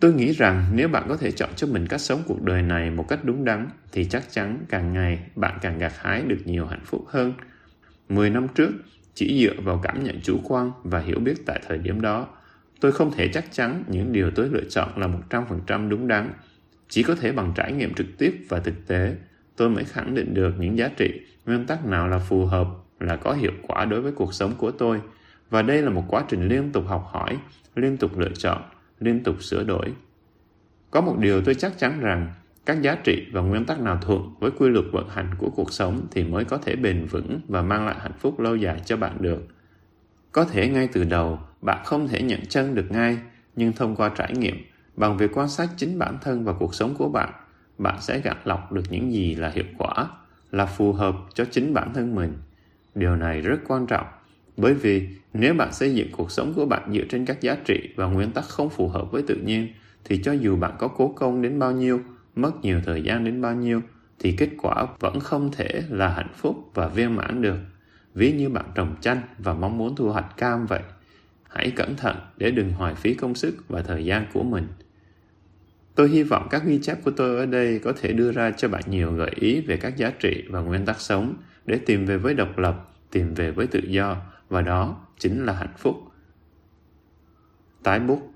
Tôi 0.00 0.12
nghĩ 0.12 0.32
rằng 0.32 0.66
nếu 0.74 0.88
bạn 0.88 1.04
có 1.08 1.16
thể 1.16 1.32
chọn 1.32 1.50
cho 1.56 1.66
mình 1.66 1.86
cách 1.86 2.00
sống 2.00 2.22
cuộc 2.26 2.42
đời 2.42 2.62
này 2.62 2.90
một 2.90 3.08
cách 3.08 3.24
đúng 3.24 3.44
đắn 3.44 3.68
thì 3.92 4.04
chắc 4.04 4.22
chắn 4.30 4.58
càng 4.68 4.92
ngày 4.92 5.20
bạn 5.36 5.58
càng 5.62 5.78
gặt 5.78 5.92
hái 5.96 6.22
được 6.22 6.38
nhiều 6.44 6.66
hạnh 6.66 6.84
phúc 6.84 7.04
hơn, 7.08 7.32
10 8.08 8.30
năm 8.30 8.46
trước, 8.54 8.70
chỉ 9.14 9.42
dựa 9.42 9.62
vào 9.62 9.80
cảm 9.82 10.04
nhận 10.04 10.20
chủ 10.22 10.40
quan 10.44 10.72
và 10.84 10.98
hiểu 10.98 11.18
biết 11.18 11.46
tại 11.46 11.60
thời 11.68 11.78
điểm 11.78 12.00
đó, 12.00 12.26
tôi 12.80 12.92
không 12.92 13.12
thể 13.12 13.28
chắc 13.28 13.44
chắn 13.52 13.84
những 13.88 14.12
điều 14.12 14.30
tôi 14.30 14.48
lựa 14.48 14.64
chọn 14.68 14.88
là 14.96 15.08
100% 15.30 15.88
đúng 15.88 16.08
đắn. 16.08 16.32
Chỉ 16.88 17.02
có 17.02 17.14
thể 17.14 17.32
bằng 17.32 17.52
trải 17.56 17.72
nghiệm 17.72 17.94
trực 17.94 18.06
tiếp 18.18 18.44
và 18.48 18.60
thực 18.60 18.86
tế, 18.86 19.16
tôi 19.56 19.70
mới 19.70 19.84
khẳng 19.84 20.14
định 20.14 20.34
được 20.34 20.54
những 20.58 20.78
giá 20.78 20.88
trị, 20.88 21.20
nguyên 21.46 21.66
tắc 21.66 21.86
nào 21.86 22.08
là 22.08 22.18
phù 22.18 22.46
hợp, 22.46 22.66
là 23.00 23.16
có 23.16 23.32
hiệu 23.32 23.52
quả 23.68 23.84
đối 23.84 24.00
với 24.00 24.12
cuộc 24.12 24.34
sống 24.34 24.52
của 24.58 24.70
tôi. 24.70 25.00
Và 25.50 25.62
đây 25.62 25.82
là 25.82 25.90
một 25.90 26.04
quá 26.08 26.24
trình 26.28 26.48
liên 26.48 26.72
tục 26.72 26.84
học 26.86 27.08
hỏi, 27.12 27.38
liên 27.74 27.96
tục 27.96 28.18
lựa 28.18 28.32
chọn, 28.38 28.62
liên 29.00 29.22
tục 29.22 29.42
sửa 29.42 29.64
đổi. 29.64 29.92
Có 30.90 31.00
một 31.00 31.16
điều 31.18 31.40
tôi 31.40 31.54
chắc 31.54 31.78
chắn 31.78 32.00
rằng 32.00 32.32
các 32.66 32.82
giá 32.82 32.94
trị 32.94 33.26
và 33.32 33.40
nguyên 33.40 33.64
tắc 33.64 33.80
nào 33.80 33.98
thuận 34.02 34.34
với 34.40 34.50
quy 34.50 34.68
luật 34.68 34.84
vận 34.92 35.08
hành 35.08 35.30
của 35.38 35.50
cuộc 35.50 35.72
sống 35.72 36.06
thì 36.10 36.24
mới 36.24 36.44
có 36.44 36.58
thể 36.58 36.76
bền 36.76 37.06
vững 37.06 37.40
và 37.48 37.62
mang 37.62 37.86
lại 37.86 37.96
hạnh 38.00 38.18
phúc 38.18 38.40
lâu 38.40 38.56
dài 38.56 38.80
cho 38.84 38.96
bạn 38.96 39.16
được. 39.20 39.46
Có 40.32 40.44
thể 40.44 40.68
ngay 40.68 40.88
từ 40.92 41.04
đầu, 41.04 41.38
bạn 41.62 41.82
không 41.84 42.08
thể 42.08 42.22
nhận 42.22 42.46
chân 42.46 42.74
được 42.74 42.90
ngay, 42.90 43.18
nhưng 43.56 43.72
thông 43.72 43.96
qua 43.96 44.08
trải 44.08 44.32
nghiệm, 44.36 44.56
bằng 44.96 45.16
việc 45.16 45.30
quan 45.34 45.48
sát 45.48 45.68
chính 45.76 45.98
bản 45.98 46.18
thân 46.22 46.44
và 46.44 46.52
cuộc 46.52 46.74
sống 46.74 46.94
của 46.94 47.08
bạn, 47.08 47.32
bạn 47.78 47.96
sẽ 48.00 48.20
gạt 48.20 48.38
lọc 48.44 48.72
được 48.72 48.82
những 48.90 49.12
gì 49.12 49.34
là 49.34 49.48
hiệu 49.48 49.64
quả, 49.78 50.08
là 50.50 50.66
phù 50.66 50.92
hợp 50.92 51.14
cho 51.34 51.44
chính 51.50 51.74
bản 51.74 51.92
thân 51.94 52.14
mình. 52.14 52.32
Điều 52.94 53.16
này 53.16 53.40
rất 53.40 53.58
quan 53.66 53.86
trọng, 53.86 54.06
bởi 54.56 54.74
vì 54.74 55.08
nếu 55.32 55.54
bạn 55.54 55.72
xây 55.72 55.94
dựng 55.94 56.08
cuộc 56.12 56.30
sống 56.30 56.52
của 56.54 56.66
bạn 56.66 56.92
dựa 56.92 57.04
trên 57.08 57.24
các 57.24 57.40
giá 57.40 57.56
trị 57.64 57.88
và 57.96 58.06
nguyên 58.06 58.32
tắc 58.32 58.44
không 58.44 58.70
phù 58.70 58.88
hợp 58.88 59.10
với 59.10 59.22
tự 59.22 59.34
nhiên, 59.34 59.68
thì 60.04 60.20
cho 60.24 60.32
dù 60.32 60.56
bạn 60.56 60.72
có 60.78 60.88
cố 60.88 61.08
công 61.08 61.42
đến 61.42 61.58
bao 61.58 61.72
nhiêu, 61.72 62.00
mất 62.36 62.52
nhiều 62.62 62.80
thời 62.84 63.02
gian 63.02 63.24
đến 63.24 63.40
bao 63.40 63.54
nhiêu, 63.54 63.82
thì 64.18 64.32
kết 64.38 64.48
quả 64.58 64.86
vẫn 65.00 65.20
không 65.20 65.50
thể 65.52 65.82
là 65.90 66.08
hạnh 66.08 66.32
phúc 66.34 66.70
và 66.74 66.88
viên 66.88 67.16
mãn 67.16 67.42
được. 67.42 67.58
Ví 68.14 68.32
như 68.32 68.48
bạn 68.48 68.64
trồng 68.74 68.96
chanh 69.00 69.20
và 69.38 69.54
mong 69.54 69.78
muốn 69.78 69.96
thu 69.96 70.12
hoạch 70.12 70.36
cam 70.36 70.66
vậy. 70.66 70.82
Hãy 71.48 71.70
cẩn 71.70 71.96
thận 71.96 72.16
để 72.36 72.50
đừng 72.50 72.72
hoài 72.72 72.94
phí 72.94 73.14
công 73.14 73.34
sức 73.34 73.68
và 73.68 73.82
thời 73.82 74.04
gian 74.04 74.26
của 74.32 74.42
mình. 74.42 74.66
Tôi 75.94 76.08
hy 76.08 76.22
vọng 76.22 76.46
các 76.50 76.62
ghi 76.64 76.78
chép 76.82 77.04
của 77.04 77.10
tôi 77.10 77.36
ở 77.36 77.46
đây 77.46 77.78
có 77.78 77.92
thể 78.00 78.12
đưa 78.12 78.32
ra 78.32 78.50
cho 78.50 78.68
bạn 78.68 78.82
nhiều 78.86 79.12
gợi 79.12 79.30
ý 79.34 79.60
về 79.60 79.76
các 79.76 79.96
giá 79.96 80.10
trị 80.10 80.44
và 80.48 80.60
nguyên 80.60 80.86
tắc 80.86 81.00
sống 81.00 81.34
để 81.66 81.78
tìm 81.86 82.06
về 82.06 82.16
với 82.16 82.34
độc 82.34 82.58
lập, 82.58 82.88
tìm 83.10 83.34
về 83.34 83.50
với 83.50 83.66
tự 83.66 83.80
do 83.86 84.16
và 84.48 84.62
đó 84.62 85.06
chính 85.18 85.44
là 85.44 85.52
hạnh 85.52 85.74
phúc. 85.78 85.96
Tái 87.82 88.00
bút 88.00 88.35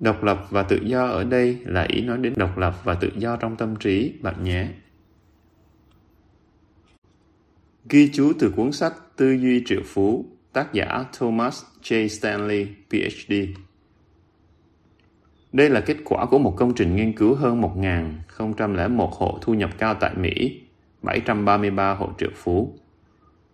Độc 0.00 0.24
lập 0.24 0.46
và 0.50 0.62
tự 0.62 0.78
do 0.82 1.06
ở 1.06 1.24
đây 1.24 1.58
là 1.64 1.86
ý 1.88 2.00
nói 2.00 2.18
đến 2.18 2.32
độc 2.36 2.58
lập 2.58 2.74
và 2.84 2.94
tự 2.94 3.10
do 3.16 3.36
trong 3.36 3.56
tâm 3.56 3.76
trí 3.76 4.12
bạn 4.22 4.44
nhé. 4.44 4.68
Ghi 7.88 8.10
chú 8.12 8.32
từ 8.38 8.52
cuốn 8.56 8.72
sách 8.72 8.92
Tư 9.16 9.32
duy 9.32 9.62
triệu 9.66 9.80
phú, 9.84 10.24
tác 10.52 10.72
giả 10.72 11.04
Thomas 11.18 11.64
J. 11.82 12.08
Stanley, 12.08 12.66
PhD. 12.90 13.32
Đây 15.52 15.70
là 15.70 15.80
kết 15.80 15.96
quả 16.04 16.26
của 16.26 16.38
một 16.38 16.54
công 16.56 16.74
trình 16.74 16.96
nghiên 16.96 17.12
cứu 17.12 17.34
hơn 17.34 17.62
1.001 17.62 19.06
hộ 19.06 19.38
thu 19.42 19.54
nhập 19.54 19.70
cao 19.78 19.94
tại 19.94 20.14
Mỹ, 20.16 20.60
733 21.02 21.94
hộ 21.94 22.10
triệu 22.18 22.30
phú. 22.34 22.78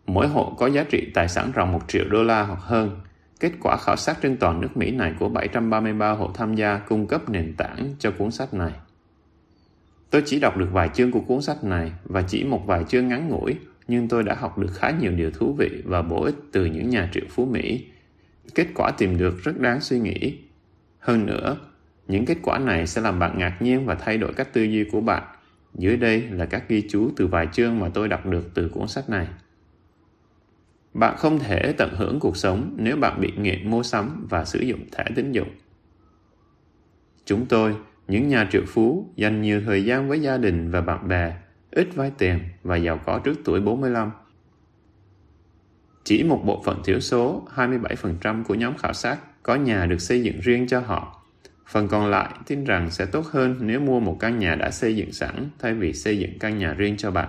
Mỗi 0.06 0.28
hộ 0.28 0.54
có 0.58 0.66
giá 0.66 0.84
trị 0.84 1.10
tài 1.14 1.28
sản 1.28 1.52
ròng 1.56 1.72
1 1.72 1.80
triệu 1.88 2.04
đô 2.10 2.22
la 2.22 2.42
hoặc 2.42 2.60
hơn. 2.60 3.00
Kết 3.40 3.52
quả 3.60 3.76
khảo 3.76 3.96
sát 3.96 4.16
trên 4.22 4.36
toàn 4.36 4.60
nước 4.60 4.76
Mỹ 4.76 4.90
này 4.90 5.14
của 5.18 5.28
733 5.28 6.10
hộ 6.10 6.30
tham 6.34 6.54
gia 6.54 6.78
cung 6.78 7.06
cấp 7.06 7.30
nền 7.30 7.54
tảng 7.56 7.94
cho 7.98 8.10
cuốn 8.10 8.30
sách 8.30 8.54
này. 8.54 8.72
Tôi 10.10 10.22
chỉ 10.26 10.40
đọc 10.40 10.56
được 10.56 10.68
vài 10.72 10.90
chương 10.94 11.10
của 11.10 11.20
cuốn 11.20 11.42
sách 11.42 11.64
này 11.64 11.92
và 12.04 12.22
chỉ 12.22 12.44
một 12.44 12.66
vài 12.66 12.84
chương 12.88 13.08
ngắn 13.08 13.28
ngủi, 13.28 13.56
nhưng 13.88 14.08
tôi 14.08 14.22
đã 14.22 14.34
học 14.34 14.58
được 14.58 14.70
khá 14.74 14.90
nhiều 14.90 15.12
điều 15.12 15.30
thú 15.30 15.54
vị 15.58 15.82
và 15.84 16.02
bổ 16.02 16.24
ích 16.24 16.34
từ 16.52 16.64
những 16.64 16.90
nhà 16.90 17.10
triệu 17.12 17.24
phú 17.30 17.46
Mỹ. 17.46 17.86
Kết 18.54 18.66
quả 18.74 18.90
tìm 18.90 19.18
được 19.18 19.44
rất 19.44 19.60
đáng 19.60 19.80
suy 19.80 19.98
nghĩ. 19.98 20.38
Hơn 20.98 21.26
nữa, 21.26 21.56
những 22.08 22.26
kết 22.26 22.38
quả 22.42 22.58
này 22.58 22.86
sẽ 22.86 23.00
làm 23.00 23.18
bạn 23.18 23.38
ngạc 23.38 23.62
nhiên 23.62 23.86
và 23.86 23.94
thay 23.94 24.18
đổi 24.18 24.32
cách 24.32 24.52
tư 24.52 24.62
duy 24.62 24.84
của 24.84 25.00
bạn. 25.00 25.22
Dưới 25.74 25.96
đây 25.96 26.20
là 26.20 26.46
các 26.46 26.68
ghi 26.68 26.84
chú 26.88 27.10
từ 27.16 27.26
vài 27.26 27.48
chương 27.52 27.80
mà 27.80 27.88
tôi 27.94 28.08
đọc 28.08 28.26
được 28.26 28.50
từ 28.54 28.68
cuốn 28.68 28.88
sách 28.88 29.10
này. 29.10 29.26
Bạn 30.98 31.16
không 31.16 31.38
thể 31.38 31.74
tận 31.78 31.94
hưởng 31.96 32.20
cuộc 32.20 32.36
sống 32.36 32.74
nếu 32.76 32.96
bạn 32.96 33.20
bị 33.20 33.32
nghiện 33.38 33.70
mua 33.70 33.82
sắm 33.82 34.26
và 34.30 34.44
sử 34.44 34.60
dụng 34.60 34.80
thẻ 34.92 35.04
tín 35.14 35.32
dụng. 35.32 35.48
Chúng 37.24 37.46
tôi, 37.46 37.76
những 38.08 38.28
nhà 38.28 38.48
triệu 38.52 38.62
phú, 38.66 39.12
dành 39.16 39.42
nhiều 39.42 39.62
thời 39.66 39.84
gian 39.84 40.08
với 40.08 40.20
gia 40.20 40.36
đình 40.36 40.70
và 40.70 40.80
bạn 40.80 41.08
bè, 41.08 41.36
ít 41.70 41.88
vay 41.94 42.12
tiền 42.18 42.38
và 42.62 42.76
giàu 42.76 43.00
có 43.06 43.18
trước 43.18 43.34
tuổi 43.44 43.60
45. 43.60 44.10
Chỉ 46.04 46.24
một 46.24 46.42
bộ 46.44 46.62
phận 46.64 46.82
thiểu 46.84 47.00
số, 47.00 47.48
27% 47.54 48.44
của 48.44 48.54
nhóm 48.54 48.76
khảo 48.76 48.92
sát, 48.92 49.18
có 49.42 49.54
nhà 49.54 49.86
được 49.86 50.00
xây 50.00 50.22
dựng 50.22 50.40
riêng 50.40 50.66
cho 50.66 50.80
họ. 50.80 51.22
Phần 51.66 51.88
còn 51.88 52.10
lại 52.10 52.30
tin 52.46 52.64
rằng 52.64 52.90
sẽ 52.90 53.06
tốt 53.06 53.26
hơn 53.26 53.56
nếu 53.60 53.80
mua 53.80 54.00
một 54.00 54.16
căn 54.20 54.38
nhà 54.38 54.54
đã 54.54 54.70
xây 54.70 54.96
dựng 54.96 55.12
sẵn 55.12 55.50
thay 55.58 55.74
vì 55.74 55.92
xây 55.92 56.18
dựng 56.18 56.38
căn 56.38 56.58
nhà 56.58 56.74
riêng 56.74 56.96
cho 56.96 57.10
bạn 57.10 57.28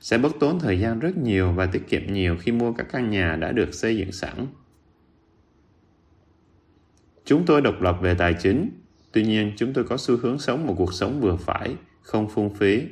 sẽ 0.00 0.18
bất 0.18 0.32
tốn 0.40 0.60
thời 0.60 0.80
gian 0.80 0.98
rất 0.98 1.16
nhiều 1.16 1.52
và 1.52 1.66
tiết 1.66 1.88
kiệm 1.88 2.12
nhiều 2.12 2.36
khi 2.40 2.52
mua 2.52 2.72
các 2.72 2.86
căn 2.92 3.10
nhà 3.10 3.36
đã 3.36 3.52
được 3.52 3.74
xây 3.74 3.96
dựng 3.96 4.12
sẵn. 4.12 4.46
Chúng 7.24 7.46
tôi 7.46 7.60
độc 7.60 7.80
lập 7.80 7.98
về 8.02 8.14
tài 8.14 8.34
chính, 8.34 8.70
tuy 9.12 9.22
nhiên 9.22 9.52
chúng 9.56 9.72
tôi 9.72 9.84
có 9.84 9.96
xu 9.96 10.16
hướng 10.16 10.38
sống 10.38 10.66
một 10.66 10.74
cuộc 10.78 10.92
sống 10.92 11.20
vừa 11.20 11.36
phải, 11.36 11.76
không 12.02 12.28
phung 12.28 12.54
phí. 12.54 12.82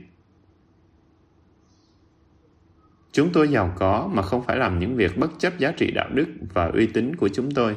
Chúng 3.13 3.33
tôi 3.33 3.49
giàu 3.49 3.75
có 3.79 4.11
mà 4.13 4.23
không 4.23 4.43
phải 4.43 4.57
làm 4.57 4.79
những 4.79 4.97
việc 4.97 5.19
bất 5.19 5.31
chấp 5.39 5.59
giá 5.59 5.73
trị 5.73 5.91
đạo 5.91 6.09
đức 6.15 6.27
và 6.55 6.67
uy 6.67 6.87
tín 6.87 7.17
của 7.17 7.29
chúng 7.29 7.51
tôi. 7.51 7.77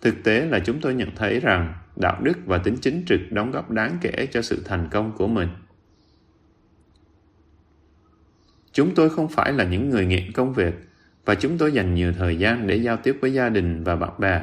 Thực 0.00 0.14
tế 0.24 0.46
là 0.46 0.60
chúng 0.60 0.80
tôi 0.80 0.94
nhận 0.94 1.14
thấy 1.16 1.40
rằng 1.40 1.74
đạo 1.96 2.20
đức 2.22 2.38
và 2.46 2.58
tính 2.58 2.76
chính 2.80 3.04
trực 3.06 3.20
đóng 3.30 3.50
góp 3.50 3.70
đáng 3.70 3.98
kể 4.00 4.28
cho 4.30 4.42
sự 4.42 4.62
thành 4.64 4.88
công 4.90 5.12
của 5.16 5.28
mình. 5.28 5.48
Chúng 8.76 8.94
tôi 8.94 9.10
không 9.10 9.28
phải 9.28 9.52
là 9.52 9.64
những 9.64 9.90
người 9.90 10.06
nghiện 10.06 10.32
công 10.32 10.52
việc 10.52 10.74
và 11.24 11.34
chúng 11.34 11.58
tôi 11.58 11.72
dành 11.72 11.94
nhiều 11.94 12.12
thời 12.12 12.38
gian 12.38 12.66
để 12.66 12.76
giao 12.76 12.96
tiếp 12.96 13.18
với 13.20 13.32
gia 13.32 13.48
đình 13.48 13.84
và 13.84 13.96
bạn 13.96 14.10
bè. 14.18 14.42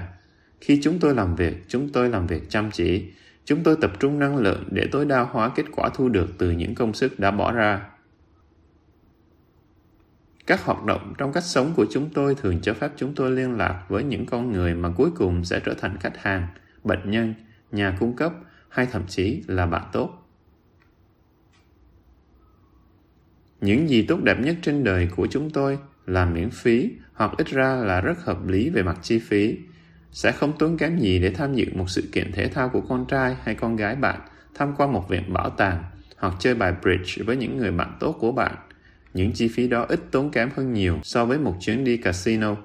Khi 0.61 0.79
chúng 0.83 0.99
tôi 0.99 1.15
làm 1.15 1.35
việc, 1.35 1.65
chúng 1.67 1.89
tôi 1.89 2.09
làm 2.09 2.27
việc 2.27 2.49
chăm 2.49 2.71
chỉ. 2.71 3.11
Chúng 3.45 3.63
tôi 3.63 3.77
tập 3.81 3.91
trung 3.99 4.19
năng 4.19 4.37
lượng 4.37 4.63
để 4.71 4.87
tối 4.91 5.05
đa 5.05 5.21
hóa 5.21 5.49
kết 5.55 5.65
quả 5.71 5.89
thu 5.93 6.09
được 6.09 6.29
từ 6.37 6.51
những 6.51 6.75
công 6.75 6.93
sức 6.93 7.19
đã 7.19 7.31
bỏ 7.31 7.51
ra. 7.51 7.81
Các 10.47 10.65
hoạt 10.65 10.83
động 10.83 11.13
trong 11.17 11.33
cách 11.33 11.43
sống 11.43 11.73
của 11.75 11.85
chúng 11.91 12.09
tôi 12.13 12.35
thường 12.35 12.59
cho 12.61 12.73
phép 12.73 12.91
chúng 12.95 13.15
tôi 13.15 13.31
liên 13.31 13.57
lạc 13.57 13.85
với 13.89 14.03
những 14.03 14.25
con 14.25 14.51
người 14.51 14.73
mà 14.73 14.89
cuối 14.95 15.09
cùng 15.15 15.45
sẽ 15.45 15.59
trở 15.59 15.73
thành 15.73 15.97
khách 15.99 16.17
hàng, 16.17 16.47
bệnh 16.83 17.11
nhân, 17.11 17.33
nhà 17.71 17.97
cung 17.99 18.15
cấp 18.15 18.33
hay 18.69 18.85
thậm 18.85 19.03
chí 19.07 19.43
là 19.47 19.65
bạn 19.65 19.83
tốt. 19.91 20.22
Những 23.63 23.89
gì 23.89 24.01
tốt 24.01 24.19
đẹp 24.23 24.39
nhất 24.39 24.55
trên 24.61 24.83
đời 24.83 25.09
của 25.15 25.27
chúng 25.27 25.49
tôi 25.49 25.79
là 26.05 26.25
miễn 26.25 26.49
phí 26.49 26.91
hoặc 27.13 27.31
ít 27.37 27.47
ra 27.47 27.75
là 27.75 28.01
rất 28.01 28.19
hợp 28.19 28.47
lý 28.47 28.69
về 28.69 28.83
mặt 28.83 28.97
chi 29.01 29.19
phí. 29.19 29.57
Sẽ 30.11 30.31
không 30.31 30.57
tốn 30.59 30.77
kém 30.77 30.99
gì 30.99 31.19
để 31.19 31.29
tham 31.29 31.55
dự 31.55 31.65
một 31.73 31.89
sự 31.89 32.03
kiện 32.11 32.31
thể 32.31 32.47
thao 32.47 32.69
của 32.69 32.81
con 32.81 33.05
trai 33.05 33.35
hay 33.43 33.55
con 33.55 33.75
gái 33.75 33.95
bạn, 33.95 34.19
tham 34.55 34.73
quan 34.77 34.93
một 34.93 35.09
viện 35.09 35.33
bảo 35.33 35.49
tàng 35.49 35.83
hoặc 36.17 36.33
chơi 36.39 36.55
bài 36.55 36.73
bridge 36.81 37.23
với 37.25 37.35
những 37.35 37.57
người 37.57 37.71
bạn 37.71 37.97
tốt 37.99 38.17
của 38.19 38.31
bạn. 38.31 38.55
Những 39.13 39.31
chi 39.31 39.47
phí 39.47 39.67
đó 39.67 39.85
ít 39.89 39.99
tốn 40.11 40.31
kém 40.31 40.49
hơn 40.55 40.73
nhiều 40.73 40.99
so 41.03 41.25
với 41.25 41.39
một 41.39 41.55
chuyến 41.59 41.83
đi 41.83 41.97
casino. 41.97 42.55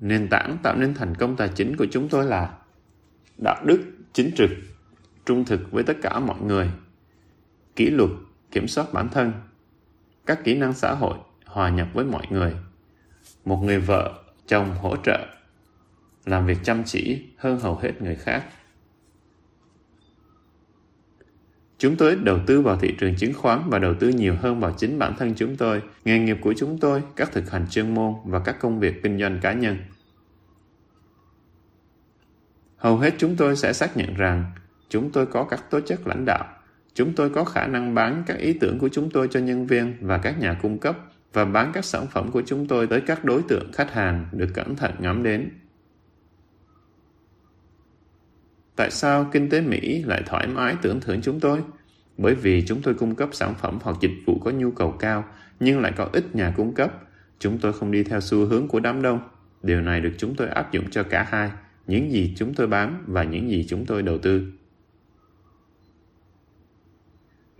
Nền 0.00 0.28
tảng 0.28 0.58
tạo 0.62 0.76
nên 0.76 0.94
thành 0.94 1.14
công 1.14 1.36
tài 1.36 1.48
chính 1.48 1.76
của 1.76 1.86
chúng 1.90 2.08
tôi 2.08 2.24
là 2.24 2.54
đạo 3.38 3.64
đức, 3.66 3.80
chính 4.12 4.30
trực, 4.36 4.50
trung 5.26 5.44
thực 5.44 5.72
với 5.72 5.84
tất 5.84 5.96
cả 6.02 6.18
mọi 6.20 6.40
người 6.40 6.70
kỷ 7.76 7.90
luật, 7.90 8.10
kiểm 8.54 8.68
soát 8.68 8.92
bản 8.92 9.08
thân, 9.08 9.32
các 10.26 10.44
kỹ 10.44 10.54
năng 10.54 10.72
xã 10.72 10.94
hội, 10.94 11.18
hòa 11.46 11.70
nhập 11.70 11.88
với 11.94 12.04
mọi 12.04 12.26
người. 12.30 12.54
Một 13.44 13.56
người 13.56 13.78
vợ, 13.78 14.22
chồng 14.46 14.74
hỗ 14.74 14.96
trợ, 14.96 15.26
làm 16.24 16.46
việc 16.46 16.58
chăm 16.62 16.84
chỉ 16.84 17.24
hơn 17.36 17.60
hầu 17.60 17.76
hết 17.76 18.02
người 18.02 18.16
khác. 18.16 18.44
Chúng 21.78 21.96
tôi 21.96 22.16
đầu 22.16 22.38
tư 22.46 22.60
vào 22.60 22.76
thị 22.76 22.94
trường 22.98 23.16
chứng 23.16 23.34
khoán 23.34 23.62
và 23.66 23.78
đầu 23.78 23.94
tư 24.00 24.08
nhiều 24.08 24.36
hơn 24.40 24.60
vào 24.60 24.74
chính 24.76 24.98
bản 24.98 25.14
thân 25.18 25.34
chúng 25.36 25.56
tôi, 25.56 25.82
nghề 26.04 26.18
nghiệp 26.18 26.38
của 26.40 26.54
chúng 26.56 26.78
tôi, 26.78 27.02
các 27.16 27.32
thực 27.32 27.50
hành 27.50 27.66
chuyên 27.70 27.94
môn 27.94 28.14
và 28.24 28.38
các 28.38 28.56
công 28.60 28.80
việc 28.80 29.02
kinh 29.02 29.18
doanh 29.18 29.40
cá 29.42 29.52
nhân. 29.52 29.76
Hầu 32.76 32.98
hết 32.98 33.14
chúng 33.18 33.36
tôi 33.36 33.56
sẽ 33.56 33.72
xác 33.72 33.96
nhận 33.96 34.14
rằng 34.14 34.52
chúng 34.88 35.10
tôi 35.10 35.26
có 35.26 35.44
các 35.44 35.70
tố 35.70 35.80
chất 35.80 36.06
lãnh 36.06 36.24
đạo 36.24 36.63
Chúng 36.94 37.12
tôi 37.12 37.30
có 37.30 37.44
khả 37.44 37.66
năng 37.66 37.94
bán 37.94 38.22
các 38.26 38.38
ý 38.38 38.52
tưởng 38.52 38.78
của 38.78 38.88
chúng 38.88 39.10
tôi 39.10 39.28
cho 39.30 39.40
nhân 39.40 39.66
viên 39.66 39.96
và 40.00 40.18
các 40.18 40.38
nhà 40.38 40.58
cung 40.62 40.78
cấp 40.78 40.96
và 41.32 41.44
bán 41.44 41.70
các 41.74 41.84
sản 41.84 42.06
phẩm 42.06 42.30
của 42.30 42.42
chúng 42.46 42.66
tôi 42.66 42.86
tới 42.86 43.00
các 43.00 43.24
đối 43.24 43.42
tượng 43.42 43.72
khách 43.72 43.92
hàng 43.92 44.28
được 44.32 44.48
cẩn 44.54 44.76
thận 44.76 44.92
ngắm 44.98 45.22
đến. 45.22 45.50
Tại 48.76 48.90
sao 48.90 49.28
kinh 49.32 49.50
tế 49.50 49.60
Mỹ 49.60 50.02
lại 50.02 50.22
thoải 50.26 50.46
mái 50.46 50.76
tưởng 50.82 51.00
thưởng 51.00 51.20
chúng 51.22 51.40
tôi? 51.40 51.62
Bởi 52.18 52.34
vì 52.34 52.64
chúng 52.66 52.82
tôi 52.82 52.94
cung 52.94 53.14
cấp 53.14 53.28
sản 53.32 53.54
phẩm 53.54 53.78
hoặc 53.82 53.96
dịch 54.00 54.14
vụ 54.26 54.38
có 54.44 54.50
nhu 54.50 54.70
cầu 54.70 54.92
cao 54.92 55.24
nhưng 55.60 55.80
lại 55.80 55.92
có 55.96 56.08
ít 56.12 56.34
nhà 56.34 56.52
cung 56.56 56.74
cấp. 56.74 56.92
Chúng 57.38 57.58
tôi 57.58 57.72
không 57.72 57.90
đi 57.90 58.04
theo 58.04 58.20
xu 58.20 58.46
hướng 58.46 58.68
của 58.68 58.80
đám 58.80 59.02
đông. 59.02 59.20
Điều 59.62 59.80
này 59.80 60.00
được 60.00 60.12
chúng 60.18 60.34
tôi 60.34 60.48
áp 60.48 60.72
dụng 60.72 60.90
cho 60.90 61.02
cả 61.02 61.26
hai, 61.28 61.50
những 61.86 62.12
gì 62.12 62.34
chúng 62.36 62.54
tôi 62.54 62.66
bán 62.66 63.04
và 63.06 63.24
những 63.24 63.50
gì 63.50 63.66
chúng 63.68 63.86
tôi 63.86 64.02
đầu 64.02 64.18
tư. 64.18 64.52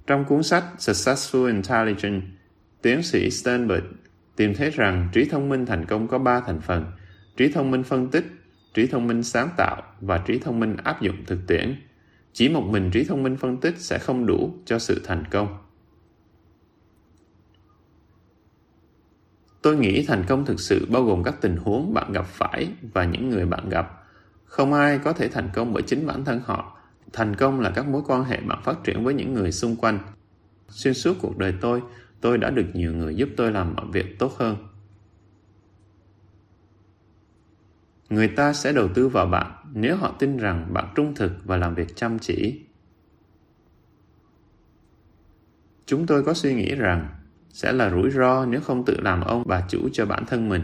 Trong 0.06 0.24
cuốn 0.24 0.42
sách 0.42 0.64
Successful 0.78 1.46
Intelligence, 1.46 2.26
tiến 2.82 3.02
sĩ 3.02 3.30
Sternberg 3.30 3.84
tìm 4.36 4.54
thấy 4.54 4.70
rằng 4.70 5.08
trí 5.12 5.24
thông 5.24 5.48
minh 5.48 5.66
thành 5.66 5.86
công 5.86 6.08
có 6.08 6.18
ba 6.18 6.40
thành 6.40 6.60
phần, 6.60 6.84
trí 7.36 7.52
thông 7.52 7.70
minh 7.70 7.82
phân 7.82 8.10
tích, 8.10 8.24
trí 8.74 8.86
thông 8.86 9.06
minh 9.06 9.22
sáng 9.22 9.48
tạo 9.56 9.82
và 10.00 10.18
trí 10.18 10.38
thông 10.38 10.60
minh 10.60 10.76
áp 10.84 11.02
dụng 11.02 11.16
thực 11.26 11.46
tiễn. 11.46 11.76
Chỉ 12.32 12.48
một 12.48 12.64
mình 12.70 12.90
trí 12.90 13.04
thông 13.04 13.22
minh 13.22 13.36
phân 13.36 13.56
tích 13.56 13.74
sẽ 13.78 13.98
không 13.98 14.26
đủ 14.26 14.54
cho 14.64 14.78
sự 14.78 15.00
thành 15.04 15.24
công. 15.30 15.58
Tôi 19.62 19.76
nghĩ 19.76 20.04
thành 20.06 20.24
công 20.28 20.44
thực 20.44 20.60
sự 20.60 20.86
bao 20.90 21.04
gồm 21.04 21.22
các 21.22 21.34
tình 21.40 21.56
huống 21.56 21.94
bạn 21.94 22.12
gặp 22.12 22.26
phải 22.26 22.68
và 22.92 23.04
những 23.04 23.30
người 23.30 23.46
bạn 23.46 23.68
gặp. 23.68 24.04
Không 24.44 24.72
ai 24.72 24.98
có 24.98 25.12
thể 25.12 25.28
thành 25.28 25.50
công 25.54 25.72
bởi 25.72 25.82
chính 25.82 26.06
bản 26.06 26.24
thân 26.24 26.40
họ. 26.44 26.73
Thành 27.14 27.36
công 27.36 27.60
là 27.60 27.72
các 27.74 27.88
mối 27.88 28.02
quan 28.06 28.24
hệ 28.24 28.40
bạn 28.40 28.62
phát 28.64 28.84
triển 28.84 29.04
với 29.04 29.14
những 29.14 29.34
người 29.34 29.52
xung 29.52 29.76
quanh. 29.76 29.98
Xuyên 30.68 30.94
suốt 30.94 31.16
cuộc 31.20 31.38
đời 31.38 31.54
tôi, 31.60 31.82
tôi 32.20 32.38
đã 32.38 32.50
được 32.50 32.66
nhiều 32.74 32.92
người 32.92 33.16
giúp 33.16 33.28
tôi 33.36 33.52
làm 33.52 33.74
mọi 33.74 33.86
việc 33.92 34.18
tốt 34.18 34.32
hơn. 34.38 34.56
Người 38.10 38.28
ta 38.28 38.52
sẽ 38.52 38.72
đầu 38.72 38.88
tư 38.94 39.08
vào 39.08 39.26
bạn 39.26 39.52
nếu 39.72 39.96
họ 39.96 40.16
tin 40.18 40.36
rằng 40.36 40.66
bạn 40.72 40.88
trung 40.94 41.14
thực 41.14 41.32
và 41.44 41.56
làm 41.56 41.74
việc 41.74 41.96
chăm 41.96 42.18
chỉ. 42.18 42.60
Chúng 45.86 46.06
tôi 46.06 46.24
có 46.24 46.34
suy 46.34 46.54
nghĩ 46.54 46.74
rằng 46.74 47.08
sẽ 47.48 47.72
là 47.72 47.90
rủi 47.90 48.10
ro 48.10 48.46
nếu 48.46 48.60
không 48.60 48.84
tự 48.84 49.00
làm 49.00 49.20
ông 49.20 49.42
bà 49.46 49.66
chủ 49.68 49.88
cho 49.92 50.06
bản 50.06 50.24
thân 50.26 50.48
mình. 50.48 50.62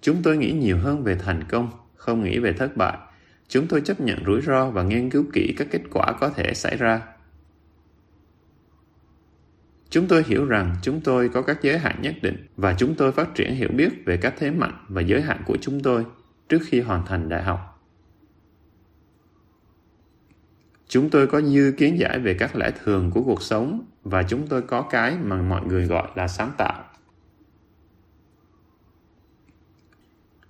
Chúng 0.00 0.22
tôi 0.22 0.36
nghĩ 0.36 0.52
nhiều 0.52 0.78
hơn 0.78 1.02
về 1.02 1.14
thành 1.14 1.44
công, 1.48 1.70
không 1.94 2.24
nghĩ 2.24 2.38
về 2.38 2.52
thất 2.52 2.76
bại. 2.76 2.98
Chúng 3.48 3.66
tôi 3.66 3.80
chấp 3.80 4.00
nhận 4.00 4.24
rủi 4.26 4.40
ro 4.40 4.70
và 4.70 4.82
nghiên 4.82 5.10
cứu 5.10 5.24
kỹ 5.32 5.54
các 5.56 5.68
kết 5.70 5.82
quả 5.90 6.12
có 6.20 6.28
thể 6.28 6.54
xảy 6.54 6.76
ra. 6.76 7.02
Chúng 9.90 10.08
tôi 10.08 10.24
hiểu 10.26 10.46
rằng 10.46 10.76
chúng 10.82 11.00
tôi 11.00 11.28
có 11.28 11.42
các 11.42 11.58
giới 11.62 11.78
hạn 11.78 12.02
nhất 12.02 12.14
định 12.22 12.46
và 12.56 12.74
chúng 12.78 12.94
tôi 12.94 13.12
phát 13.12 13.34
triển 13.34 13.54
hiểu 13.54 13.68
biết 13.74 13.88
về 14.06 14.16
các 14.16 14.34
thế 14.38 14.50
mạnh 14.50 14.84
và 14.88 15.00
giới 15.00 15.22
hạn 15.22 15.42
của 15.46 15.56
chúng 15.60 15.80
tôi 15.80 16.06
trước 16.48 16.62
khi 16.66 16.80
hoàn 16.80 17.06
thành 17.06 17.28
đại 17.28 17.42
học. 17.42 17.74
Chúng 20.88 21.10
tôi 21.10 21.26
có 21.26 21.40
dư 21.40 21.72
kiến 21.76 21.98
giải 21.98 22.18
về 22.18 22.34
các 22.34 22.56
lẽ 22.56 22.70
thường 22.84 23.10
của 23.10 23.22
cuộc 23.22 23.42
sống 23.42 23.84
và 24.02 24.22
chúng 24.22 24.46
tôi 24.46 24.62
có 24.62 24.82
cái 24.82 25.16
mà 25.22 25.42
mọi 25.42 25.66
người 25.66 25.86
gọi 25.86 26.08
là 26.14 26.28
sáng 26.28 26.52
tạo. 26.58 26.87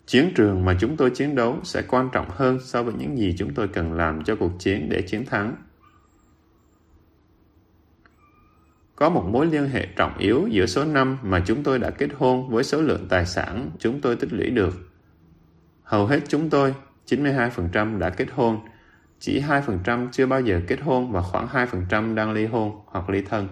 Chiến 0.09 0.33
trường 0.35 0.65
mà 0.65 0.77
chúng 0.81 0.97
tôi 0.97 1.11
chiến 1.11 1.35
đấu 1.35 1.59
sẽ 1.65 1.83
quan 1.89 2.09
trọng 2.13 2.27
hơn 2.31 2.59
so 2.61 2.83
với 2.83 2.95
những 2.99 3.19
gì 3.19 3.35
chúng 3.39 3.55
tôi 3.55 3.69
cần 3.69 3.93
làm 3.93 4.25
cho 4.25 4.37
cuộc 4.37 4.53
chiến 4.59 4.89
để 4.91 5.03
chiến 5.03 5.27
thắng. 5.27 5.57
Có 8.97 9.11
một 9.11 9.25
mối 9.31 9.47
liên 9.47 9.69
hệ 9.69 9.87
trọng 9.97 10.19
yếu 10.19 10.49
giữa 10.51 10.67
số 10.67 10.85
năm 10.85 11.19
mà 11.23 11.43
chúng 11.47 11.63
tôi 11.63 11.79
đã 11.79 11.91
kết 11.91 12.09
hôn 12.17 12.51
với 12.51 12.65
số 12.65 12.83
lượng 12.83 13.07
tài 13.09 13.27
sản 13.27 13.71
chúng 13.79 14.01
tôi 14.01 14.17
tích 14.17 14.33
lũy 14.33 14.51
được. 14.51 14.75
Hầu 15.83 16.07
hết 16.07 16.21
chúng 16.29 16.51
tôi, 16.51 16.75
92% 17.07 17.99
đã 17.99 18.11
kết 18.11 18.29
hôn, 18.33 18.61
chỉ 19.19 19.41
2% 19.41 20.09
chưa 20.13 20.27
bao 20.27 20.41
giờ 20.41 20.61
kết 20.67 20.81
hôn 20.81 21.13
và 21.13 21.23
khoảng 21.23 21.47
2% 21.47 22.15
đang 22.15 22.33
ly 22.33 22.47
hôn 22.47 22.81
hoặc 22.87 23.11
ly 23.11 23.23
thân. 23.23 23.49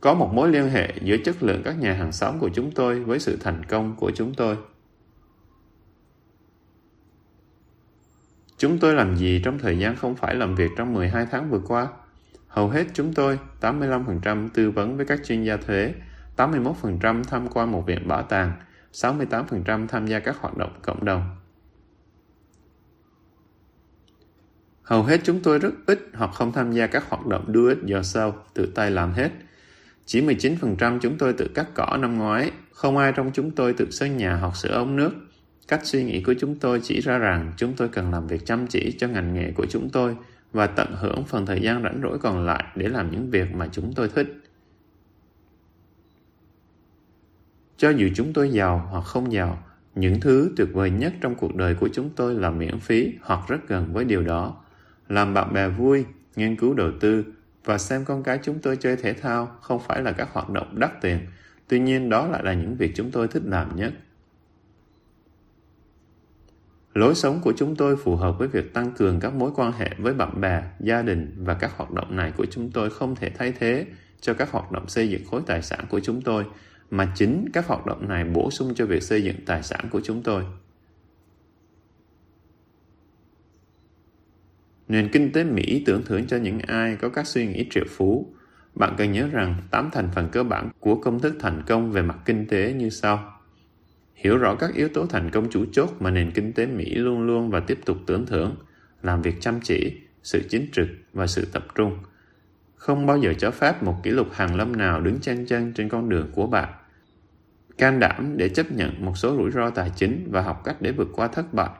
Có 0.00 0.14
một 0.14 0.30
mối 0.34 0.48
liên 0.48 0.70
hệ 0.70 0.94
giữa 1.02 1.16
chất 1.24 1.42
lượng 1.42 1.62
các 1.64 1.78
nhà 1.78 1.92
hàng 1.92 2.12
xóm 2.12 2.38
của 2.38 2.50
chúng 2.54 2.70
tôi 2.70 3.00
với 3.00 3.18
sự 3.18 3.36
thành 3.40 3.64
công 3.64 3.96
của 3.96 4.10
chúng 4.14 4.34
tôi. 4.34 4.56
Chúng 8.58 8.78
tôi 8.78 8.94
làm 8.94 9.16
gì 9.16 9.40
trong 9.44 9.58
thời 9.58 9.78
gian 9.78 9.96
không 9.96 10.16
phải 10.16 10.34
làm 10.34 10.54
việc 10.54 10.70
trong 10.76 10.94
12 10.94 11.26
tháng 11.30 11.50
vừa 11.50 11.60
qua? 11.66 11.88
Hầu 12.48 12.68
hết 12.68 12.86
chúng 12.94 13.14
tôi, 13.14 13.38
85% 13.60 14.48
tư 14.48 14.70
vấn 14.70 14.96
với 14.96 15.06
các 15.06 15.20
chuyên 15.24 15.44
gia 15.44 15.56
thuế, 15.56 15.94
81% 16.36 17.24
tham 17.24 17.48
quan 17.48 17.72
một 17.72 17.86
viện 17.86 18.08
bảo 18.08 18.22
tàng, 18.22 18.52
68% 18.92 19.86
tham 19.86 20.06
gia 20.06 20.18
các 20.18 20.36
hoạt 20.40 20.56
động 20.56 20.72
cộng 20.82 21.04
đồng. 21.04 21.36
Hầu 24.82 25.02
hết 25.02 25.20
chúng 25.24 25.40
tôi 25.42 25.58
rất 25.58 25.72
ít 25.86 26.00
hoặc 26.14 26.30
không 26.34 26.52
tham 26.52 26.72
gia 26.72 26.86
các 26.86 27.08
hoạt 27.08 27.26
động 27.26 27.52
do 27.54 27.68
it 27.68 27.78
yourself, 27.78 28.32
tự 28.54 28.72
tay 28.74 28.90
làm 28.90 29.12
hết. 29.12 29.30
Chỉ 30.06 30.20
19% 30.20 30.98
chúng 30.98 31.18
tôi 31.18 31.32
tự 31.32 31.48
cắt 31.54 31.66
cỏ 31.74 31.98
năm 32.00 32.18
ngoái, 32.18 32.50
không 32.72 32.96
ai 32.96 33.12
trong 33.16 33.30
chúng 33.34 33.50
tôi 33.50 33.72
tự 33.72 33.90
xây 33.90 34.10
nhà 34.10 34.36
hoặc 34.36 34.56
sửa 34.56 34.68
ống 34.68 34.96
nước. 34.96 35.10
Cách 35.68 35.80
suy 35.84 36.04
nghĩ 36.04 36.22
của 36.22 36.34
chúng 36.40 36.58
tôi 36.58 36.80
chỉ 36.82 37.00
ra 37.00 37.18
rằng 37.18 37.52
chúng 37.56 37.72
tôi 37.76 37.88
cần 37.88 38.10
làm 38.10 38.26
việc 38.26 38.46
chăm 38.46 38.66
chỉ 38.66 38.96
cho 38.98 39.08
ngành 39.08 39.34
nghề 39.34 39.52
của 39.52 39.66
chúng 39.66 39.90
tôi 39.90 40.16
và 40.52 40.66
tận 40.66 40.94
hưởng 40.96 41.24
phần 41.24 41.46
thời 41.46 41.60
gian 41.60 41.82
rảnh 41.82 42.00
rỗi 42.02 42.18
còn 42.18 42.46
lại 42.46 42.64
để 42.76 42.88
làm 42.88 43.10
những 43.10 43.30
việc 43.30 43.54
mà 43.54 43.68
chúng 43.72 43.92
tôi 43.92 44.08
thích. 44.08 44.42
Cho 47.76 47.90
dù 47.90 48.08
chúng 48.14 48.32
tôi 48.32 48.50
giàu 48.50 48.88
hoặc 48.90 49.04
không 49.04 49.32
giàu, 49.32 49.64
những 49.94 50.20
thứ 50.20 50.50
tuyệt 50.56 50.68
vời 50.72 50.90
nhất 50.90 51.12
trong 51.20 51.34
cuộc 51.34 51.54
đời 51.54 51.74
của 51.74 51.88
chúng 51.92 52.10
tôi 52.16 52.34
là 52.34 52.50
miễn 52.50 52.78
phí 52.80 53.14
hoặc 53.20 53.40
rất 53.48 53.68
gần 53.68 53.92
với 53.92 54.04
điều 54.04 54.22
đó 54.22 54.56
làm 55.08 55.34
bạn 55.34 55.52
bè 55.52 55.68
vui, 55.68 56.04
nghiên 56.36 56.56
cứu 56.56 56.74
đầu 56.74 56.90
tư 57.00 57.24
và 57.66 57.78
xem 57.78 58.04
con 58.04 58.22
cái 58.22 58.38
chúng 58.42 58.58
tôi 58.58 58.76
chơi 58.76 58.96
thể 58.96 59.12
thao 59.12 59.46
không 59.60 59.80
phải 59.80 60.02
là 60.02 60.12
các 60.12 60.28
hoạt 60.32 60.50
động 60.50 60.78
đắt 60.78 61.00
tiền. 61.00 61.18
Tuy 61.68 61.78
nhiên 61.78 62.08
đó 62.08 62.26
lại 62.26 62.44
là 62.44 62.54
những 62.54 62.76
việc 62.76 62.92
chúng 62.94 63.10
tôi 63.10 63.28
thích 63.28 63.42
làm 63.46 63.76
nhất. 63.76 63.92
Lối 66.94 67.14
sống 67.14 67.40
của 67.44 67.52
chúng 67.56 67.76
tôi 67.76 67.96
phù 67.96 68.16
hợp 68.16 68.38
với 68.38 68.48
việc 68.48 68.74
tăng 68.74 68.92
cường 68.92 69.20
các 69.20 69.34
mối 69.34 69.50
quan 69.56 69.72
hệ 69.72 69.90
với 69.98 70.14
bạn 70.14 70.40
bè, 70.40 70.62
gia 70.80 71.02
đình 71.02 71.34
và 71.38 71.54
các 71.54 71.76
hoạt 71.76 71.90
động 71.90 72.16
này 72.16 72.32
của 72.36 72.46
chúng 72.50 72.70
tôi 72.70 72.90
không 72.90 73.16
thể 73.16 73.30
thay 73.30 73.52
thế 73.58 73.86
cho 74.20 74.34
các 74.34 74.50
hoạt 74.50 74.72
động 74.72 74.88
xây 74.88 75.08
dựng 75.08 75.24
khối 75.24 75.42
tài 75.46 75.62
sản 75.62 75.84
của 75.88 76.00
chúng 76.00 76.22
tôi, 76.22 76.44
mà 76.90 77.12
chính 77.14 77.48
các 77.52 77.66
hoạt 77.66 77.86
động 77.86 78.08
này 78.08 78.24
bổ 78.24 78.50
sung 78.50 78.74
cho 78.74 78.86
việc 78.86 79.02
xây 79.02 79.22
dựng 79.22 79.36
tài 79.46 79.62
sản 79.62 79.88
của 79.90 80.00
chúng 80.04 80.22
tôi. 80.22 80.44
Nền 84.88 85.08
kinh 85.08 85.32
tế 85.32 85.44
Mỹ 85.44 85.82
tưởng 85.86 86.02
thưởng 86.04 86.26
cho 86.26 86.36
những 86.36 86.58
ai 86.58 86.96
có 86.96 87.08
các 87.08 87.26
suy 87.26 87.46
nghĩ 87.46 87.66
triệu 87.70 87.84
phú. 87.88 88.34
Bạn 88.74 88.94
cần 88.98 89.12
nhớ 89.12 89.28
rằng 89.32 89.54
8 89.70 89.90
thành 89.92 90.08
phần 90.14 90.28
cơ 90.32 90.42
bản 90.42 90.70
của 90.80 90.94
công 90.94 91.20
thức 91.20 91.36
thành 91.40 91.62
công 91.66 91.92
về 91.92 92.02
mặt 92.02 92.16
kinh 92.24 92.46
tế 92.46 92.72
như 92.72 92.90
sau. 92.90 93.32
Hiểu 94.14 94.38
rõ 94.38 94.54
các 94.54 94.74
yếu 94.74 94.88
tố 94.88 95.06
thành 95.06 95.30
công 95.30 95.50
chủ 95.50 95.64
chốt 95.72 95.90
mà 96.00 96.10
nền 96.10 96.30
kinh 96.30 96.52
tế 96.52 96.66
Mỹ 96.66 96.94
luôn 96.94 97.22
luôn 97.22 97.50
và 97.50 97.60
tiếp 97.60 97.78
tục 97.84 97.96
tưởng 98.06 98.26
thưởng, 98.26 98.56
làm 99.02 99.22
việc 99.22 99.40
chăm 99.40 99.60
chỉ, 99.60 100.00
sự 100.22 100.42
chính 100.48 100.68
trực 100.72 100.88
và 101.12 101.26
sự 101.26 101.44
tập 101.52 101.66
trung. 101.74 101.98
Không 102.74 103.06
bao 103.06 103.18
giờ 103.18 103.34
cho 103.38 103.50
phép 103.50 103.82
một 103.82 103.96
kỷ 104.02 104.10
lục 104.10 104.28
hàng 104.32 104.56
lâm 104.56 104.76
nào 104.76 105.00
đứng 105.00 105.18
chen 105.20 105.46
chân 105.46 105.72
trên 105.72 105.88
con 105.88 106.08
đường 106.08 106.30
của 106.32 106.46
bạn. 106.46 106.72
Can 107.78 108.00
đảm 108.00 108.34
để 108.36 108.48
chấp 108.48 108.72
nhận 108.72 109.04
một 109.04 109.18
số 109.18 109.36
rủi 109.36 109.50
ro 109.50 109.70
tài 109.70 109.90
chính 109.96 110.28
và 110.30 110.42
học 110.42 110.62
cách 110.64 110.76
để 110.80 110.92
vượt 110.92 111.08
qua 111.12 111.28
thất 111.28 111.54
bại 111.54 111.70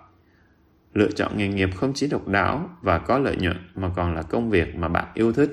Lựa 0.96 1.10
chọn 1.10 1.36
nghề 1.36 1.48
nghiệp 1.48 1.70
không 1.76 1.92
chỉ 1.94 2.08
độc 2.08 2.28
đáo 2.28 2.70
và 2.82 2.98
có 2.98 3.18
lợi 3.18 3.36
nhuận 3.36 3.56
mà 3.74 3.90
còn 3.96 4.14
là 4.14 4.22
công 4.22 4.50
việc 4.50 4.76
mà 4.76 4.88
bạn 4.88 5.06
yêu 5.14 5.32
thích. 5.32 5.50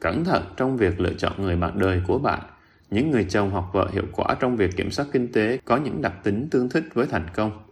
Cẩn 0.00 0.24
thận 0.24 0.42
trong 0.56 0.76
việc 0.76 1.00
lựa 1.00 1.12
chọn 1.12 1.42
người 1.42 1.56
bạn 1.56 1.78
đời 1.78 2.02
của 2.06 2.18
bạn. 2.18 2.40
Những 2.90 3.10
người 3.10 3.24
chồng 3.24 3.50
hoặc 3.50 3.64
vợ 3.72 3.88
hiệu 3.92 4.04
quả 4.12 4.36
trong 4.40 4.56
việc 4.56 4.76
kiểm 4.76 4.90
soát 4.90 5.06
kinh 5.12 5.32
tế 5.32 5.58
có 5.64 5.76
những 5.76 6.02
đặc 6.02 6.14
tính 6.22 6.48
tương 6.50 6.68
thích 6.68 6.84
với 6.94 7.06
thành 7.06 7.26
công. 7.34 7.64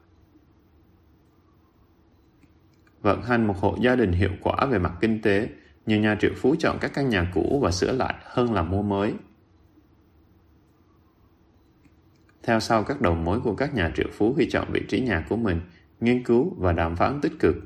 Vận 3.02 3.22
hành 3.22 3.46
một 3.46 3.56
hộ 3.60 3.76
gia 3.80 3.96
đình 3.96 4.12
hiệu 4.12 4.32
quả 4.42 4.66
về 4.66 4.78
mặt 4.78 4.92
kinh 5.00 5.22
tế, 5.22 5.48
nhiều 5.86 6.00
nhà 6.00 6.16
triệu 6.20 6.32
phú 6.36 6.54
chọn 6.58 6.78
các 6.80 6.90
căn 6.94 7.08
nhà 7.08 7.30
cũ 7.34 7.60
và 7.62 7.70
sửa 7.70 7.92
lại 7.92 8.14
hơn 8.24 8.54
là 8.54 8.62
mua 8.62 8.82
mới. 8.82 9.14
Theo 12.46 12.60
sau 12.60 12.84
các 12.84 13.00
đầu 13.00 13.14
mối 13.14 13.40
của 13.40 13.54
các 13.54 13.74
nhà 13.74 13.92
triệu 13.96 14.06
phú 14.12 14.34
khi 14.38 14.48
chọn 14.50 14.72
vị 14.72 14.82
trí 14.88 15.00
nhà 15.00 15.26
của 15.28 15.36
mình, 15.36 15.60
nghiên 16.00 16.24
cứu 16.24 16.54
và 16.58 16.72
đàm 16.72 16.96
phán 16.96 17.20
tích 17.20 17.32
cực. 17.38 17.56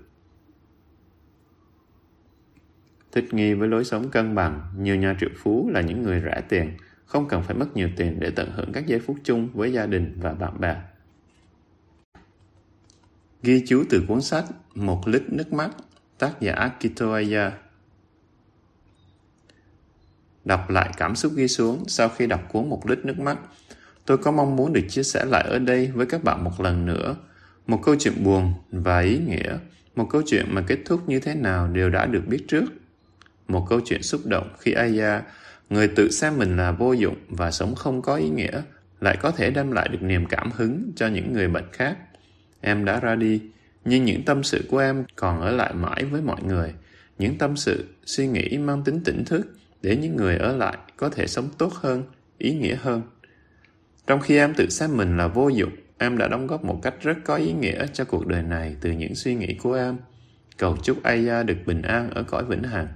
Thích 3.12 3.34
nghi 3.34 3.54
với 3.54 3.68
lối 3.68 3.84
sống 3.84 4.10
cân 4.10 4.34
bằng, 4.34 4.60
nhiều 4.78 4.96
nhà 4.96 5.16
triệu 5.20 5.30
phú 5.36 5.70
là 5.72 5.80
những 5.80 6.02
người 6.02 6.20
rẻ 6.24 6.42
tiền, 6.48 6.76
không 7.04 7.28
cần 7.28 7.42
phải 7.42 7.56
mất 7.56 7.76
nhiều 7.76 7.88
tiền 7.96 8.20
để 8.20 8.30
tận 8.30 8.50
hưởng 8.54 8.72
các 8.72 8.86
giây 8.86 9.00
phút 9.00 9.16
chung 9.24 9.48
với 9.54 9.72
gia 9.72 9.86
đình 9.86 10.18
và 10.20 10.32
bạn 10.32 10.60
bè. 10.60 10.76
Ghi 13.42 13.64
chú 13.66 13.84
từ 13.90 14.04
cuốn 14.08 14.20
sách 14.20 14.44
Một 14.74 15.08
lít 15.08 15.22
nước 15.28 15.52
mắt, 15.52 15.70
tác 16.18 16.40
giả 16.40 16.52
Akito 16.52 17.12
Aya. 17.14 17.52
Đọc 20.44 20.70
lại 20.70 20.90
cảm 20.96 21.16
xúc 21.16 21.32
ghi 21.36 21.48
xuống 21.48 21.84
sau 21.88 22.08
khi 22.08 22.26
đọc 22.26 22.40
cuốn 22.52 22.68
Một 22.68 22.86
lít 22.86 23.04
nước 23.04 23.18
mắt, 23.18 23.38
Tôi 24.10 24.18
có 24.18 24.30
mong 24.30 24.56
muốn 24.56 24.72
được 24.72 24.80
chia 24.88 25.02
sẻ 25.02 25.24
lại 25.24 25.44
ở 25.48 25.58
đây 25.58 25.90
với 25.94 26.06
các 26.06 26.24
bạn 26.24 26.44
một 26.44 26.60
lần 26.60 26.86
nữa. 26.86 27.16
Một 27.66 27.80
câu 27.82 27.96
chuyện 27.98 28.24
buồn 28.24 28.54
và 28.70 29.00
ý 29.00 29.18
nghĩa, 29.18 29.58
một 29.96 30.06
câu 30.10 30.22
chuyện 30.26 30.46
mà 30.48 30.64
kết 30.66 30.78
thúc 30.84 31.08
như 31.08 31.20
thế 31.20 31.34
nào 31.34 31.68
đều 31.68 31.90
đã 31.90 32.06
được 32.06 32.22
biết 32.26 32.44
trước. 32.48 32.64
Một 33.48 33.66
câu 33.68 33.80
chuyện 33.84 34.02
xúc 34.02 34.20
động 34.24 34.48
khi 34.58 34.72
Aya, 34.72 35.22
người 35.70 35.88
tự 35.88 36.10
xem 36.10 36.38
mình 36.38 36.56
là 36.56 36.72
vô 36.72 36.92
dụng 36.92 37.16
và 37.28 37.50
sống 37.50 37.74
không 37.74 38.02
có 38.02 38.14
ý 38.14 38.28
nghĩa, 38.28 38.62
lại 39.00 39.16
có 39.20 39.30
thể 39.30 39.50
đem 39.50 39.72
lại 39.72 39.88
được 39.88 40.02
niềm 40.02 40.26
cảm 40.26 40.50
hứng 40.54 40.92
cho 40.96 41.06
những 41.06 41.32
người 41.32 41.48
bệnh 41.48 41.72
khác. 41.72 41.96
Em 42.60 42.84
đã 42.84 43.00
ra 43.00 43.14
đi, 43.14 43.40
nhưng 43.84 44.04
những 44.04 44.24
tâm 44.24 44.42
sự 44.42 44.64
của 44.70 44.78
em 44.78 45.04
còn 45.16 45.40
ở 45.40 45.50
lại 45.50 45.74
mãi 45.74 46.04
với 46.04 46.22
mọi 46.22 46.42
người. 46.42 46.74
Những 47.18 47.38
tâm 47.38 47.56
sự, 47.56 47.84
suy 48.04 48.26
nghĩ 48.26 48.58
mang 48.58 48.82
tính 48.84 49.00
tỉnh 49.04 49.24
thức 49.24 49.46
để 49.82 49.96
những 49.96 50.16
người 50.16 50.36
ở 50.36 50.56
lại 50.56 50.76
có 50.96 51.08
thể 51.08 51.26
sống 51.26 51.48
tốt 51.58 51.72
hơn, 51.74 52.02
ý 52.38 52.54
nghĩa 52.54 52.76
hơn. 52.76 53.02
Trong 54.10 54.20
khi 54.20 54.36
em 54.36 54.54
tự 54.54 54.68
xem 54.68 54.96
mình 54.96 55.16
là 55.16 55.28
vô 55.28 55.48
dụng, 55.48 55.70
em 55.98 56.18
đã 56.18 56.28
đóng 56.28 56.46
góp 56.46 56.64
một 56.64 56.80
cách 56.82 56.94
rất 57.00 57.16
có 57.24 57.36
ý 57.36 57.52
nghĩa 57.52 57.86
cho 57.92 58.04
cuộc 58.04 58.26
đời 58.26 58.42
này 58.42 58.76
từ 58.80 58.92
những 58.92 59.14
suy 59.14 59.34
nghĩ 59.34 59.54
của 59.54 59.74
em. 59.74 59.96
cầu 60.58 60.76
chúc 60.82 61.02
Aya 61.02 61.42
được 61.42 61.56
bình 61.66 61.82
an 61.82 62.10
ở 62.10 62.22
cõi 62.22 62.44
vĩnh 62.44 62.62
hằng. 62.62 62.88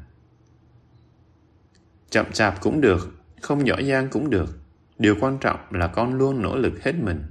Chậm 2.11 2.33
chạp 2.33 2.61
cũng 2.61 2.81
được, 2.81 3.17
không 3.41 3.67
giỏi 3.67 3.85
giang 3.85 4.09
cũng 4.09 4.31
được. 4.31 4.59
Điều 4.99 5.17
quan 5.21 5.39
trọng 5.41 5.61
là 5.71 5.87
con 5.87 6.15
luôn 6.15 6.43
nỗ 6.43 6.57
lực 6.57 6.83
hết 6.83 6.95
mình. 7.03 7.23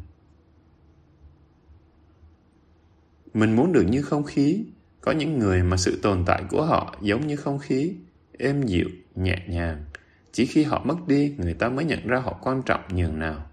Mình 3.34 3.56
muốn 3.56 3.74
được 3.74 3.86
như 3.90 4.02
không 4.02 4.24
khí. 4.24 4.66
Có 5.02 5.12
những 5.12 5.40
người 5.40 5.64
mà 5.64 5.78
sự 5.78 6.00
tồn 6.02 6.24
tại 6.26 6.44
của 6.50 6.66
họ 6.66 6.96
giống 7.02 7.28
như 7.28 7.36
không 7.36 7.60
khí, 7.60 7.96
êm 8.38 8.64
dịu, 8.64 8.90
nhẹ 9.16 9.38
nhàng. 9.48 9.86
Chỉ 10.32 10.46
khi 10.46 10.64
họ 10.64 10.84
mất 10.86 11.08
đi, 11.08 11.36
người 11.38 11.54
ta 11.54 11.70
mới 11.70 11.86
nhận 11.86 12.08
ra 12.08 12.18
họ 12.18 12.40
quan 12.42 12.62
trọng 12.66 12.82
nhường 12.90 13.20
nào. 13.20 13.50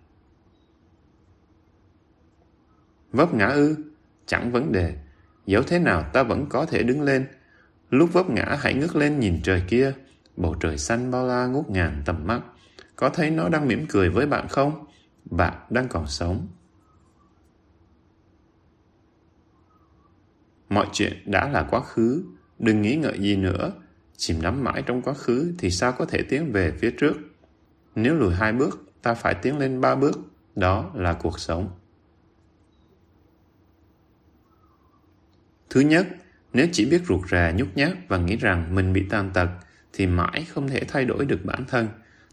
Vấp 3.13 3.35
ngã 3.35 3.47
ư? 3.47 3.77
Chẳng 4.27 4.53
vấn 4.53 4.73
đề. 4.73 4.97
Dẫu 5.47 5.63
thế 5.63 5.79
nào 5.79 6.11
ta 6.13 6.23
vẫn 6.23 6.47
có 6.49 6.67
thể 6.67 6.83
đứng 6.83 7.03
lên. 7.03 7.27
Lúc 7.91 8.13
vấp 8.13 8.31
ngã 8.31 8.57
hãy 8.61 8.75
ngước 8.75 8.97
lên 8.97 9.21
nhìn 9.21 9.41
trời 9.43 9.63
kia. 9.69 9.93
Bầu 10.37 10.55
trời 10.61 10.79
xanh 10.79 11.11
bao 11.11 11.27
la 11.27 11.47
ngút 11.47 11.71
ngàn 11.71 12.03
tầm 12.05 12.27
mắt. 12.27 12.41
Có 12.97 13.09
thấy 13.09 13.31
nó 13.31 13.49
đang 13.49 13.69
mỉm 13.69 13.87
cười 13.89 14.11
với 14.11 14.27
bạn 14.27 14.49
không? 14.49 14.85
Bạn 15.25 15.55
đang 15.71 15.89
còn 15.89 16.07
sống. 16.07 16.49
Mọi 20.69 20.87
chuyện 20.93 21.13
đã 21.25 21.49
là 21.49 21.67
quá 21.71 21.81
khứ, 21.81 22.25
đừng 22.59 22.83
nghĩ 22.83 22.97
ngợi 22.97 23.19
gì 23.19 23.37
nữa. 23.37 23.73
Chìm 24.17 24.43
đắm 24.43 24.65
mãi 24.65 24.83
trong 24.87 25.03
quá 25.03 25.15
khứ 25.15 25.55
thì 25.59 25.71
sao 25.71 25.93
có 25.93 26.05
thể 26.05 26.23
tiến 26.29 26.53
về 26.53 26.73
phía 26.79 26.91
trước? 26.91 27.15
Nếu 27.95 28.15
lùi 28.15 28.35
hai 28.35 28.53
bước, 28.53 28.85
ta 29.03 29.15
phải 29.15 29.35
tiến 29.35 29.59
lên 29.59 29.81
ba 29.81 29.95
bước. 29.95 30.21
Đó 30.57 30.91
là 30.95 31.13
cuộc 31.13 31.39
sống. 31.39 31.69
Thứ 35.71 35.81
nhất, 35.81 36.07
nếu 36.53 36.67
chỉ 36.73 36.91
biết 36.91 37.03
ruột 37.09 37.29
rà 37.31 37.51
nhút 37.51 37.69
nhát 37.75 37.93
và 38.09 38.19
nghĩ 38.19 38.37
rằng 38.37 38.75
mình 38.75 38.93
bị 38.93 39.07
tàn 39.11 39.31
tật, 39.35 39.49
thì 39.93 40.07
mãi 40.07 40.47
không 40.49 40.69
thể 40.69 40.85
thay 40.89 41.05
đổi 41.05 41.25
được 41.25 41.45
bản 41.45 41.65
thân. 41.69 41.89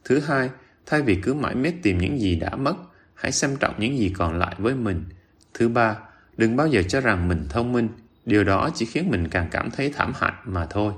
Thứ 0.06 0.20
hai, 0.20 0.50
thay 0.86 1.02
vì 1.02 1.22
cứ 1.24 1.34
mãi 1.34 1.56
mết 1.56 1.74
tìm 1.84 1.98
những 1.98 2.20
gì 2.20 2.36
đã 2.36 2.56
mất, 2.56 2.76
hãy 3.14 3.32
xem 3.32 3.56
trọng 3.60 3.80
những 3.80 3.98
gì 3.98 4.10
còn 4.10 4.40
lại 4.40 4.56
với 4.58 4.76
mình. 4.76 5.04
Thứ 5.54 5.70
ba, 5.70 5.98
đừng 6.38 6.56
bao 6.56 6.68
giờ 6.68 6.84
cho 6.84 7.02
rằng 7.02 7.28
mình 7.28 7.46
thông 7.50 7.72
minh, 7.72 7.90
điều 8.26 8.44
đó 8.44 8.70
chỉ 8.76 8.86
khiến 8.86 9.10
mình 9.10 9.28
càng 9.28 9.48
cảm 9.52 9.72
thấy 9.72 9.92
thảm 9.96 10.14
hại 10.16 10.34
mà 10.46 10.66
thôi. 10.70 10.94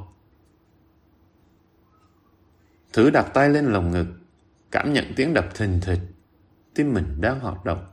Thử 2.94 3.10
đặt 3.10 3.32
tay 3.34 3.50
lên 3.50 3.66
lồng 3.66 3.92
ngực, 3.92 4.08
cảm 4.72 4.94
nhận 4.94 5.14
tiếng 5.16 5.34
đập 5.34 5.56
thình 5.56 5.80
thịch. 5.82 6.00
Tim 6.74 6.94
mình 6.94 7.06
đang 7.22 7.40
hoạt 7.40 7.66
động. 7.66 7.86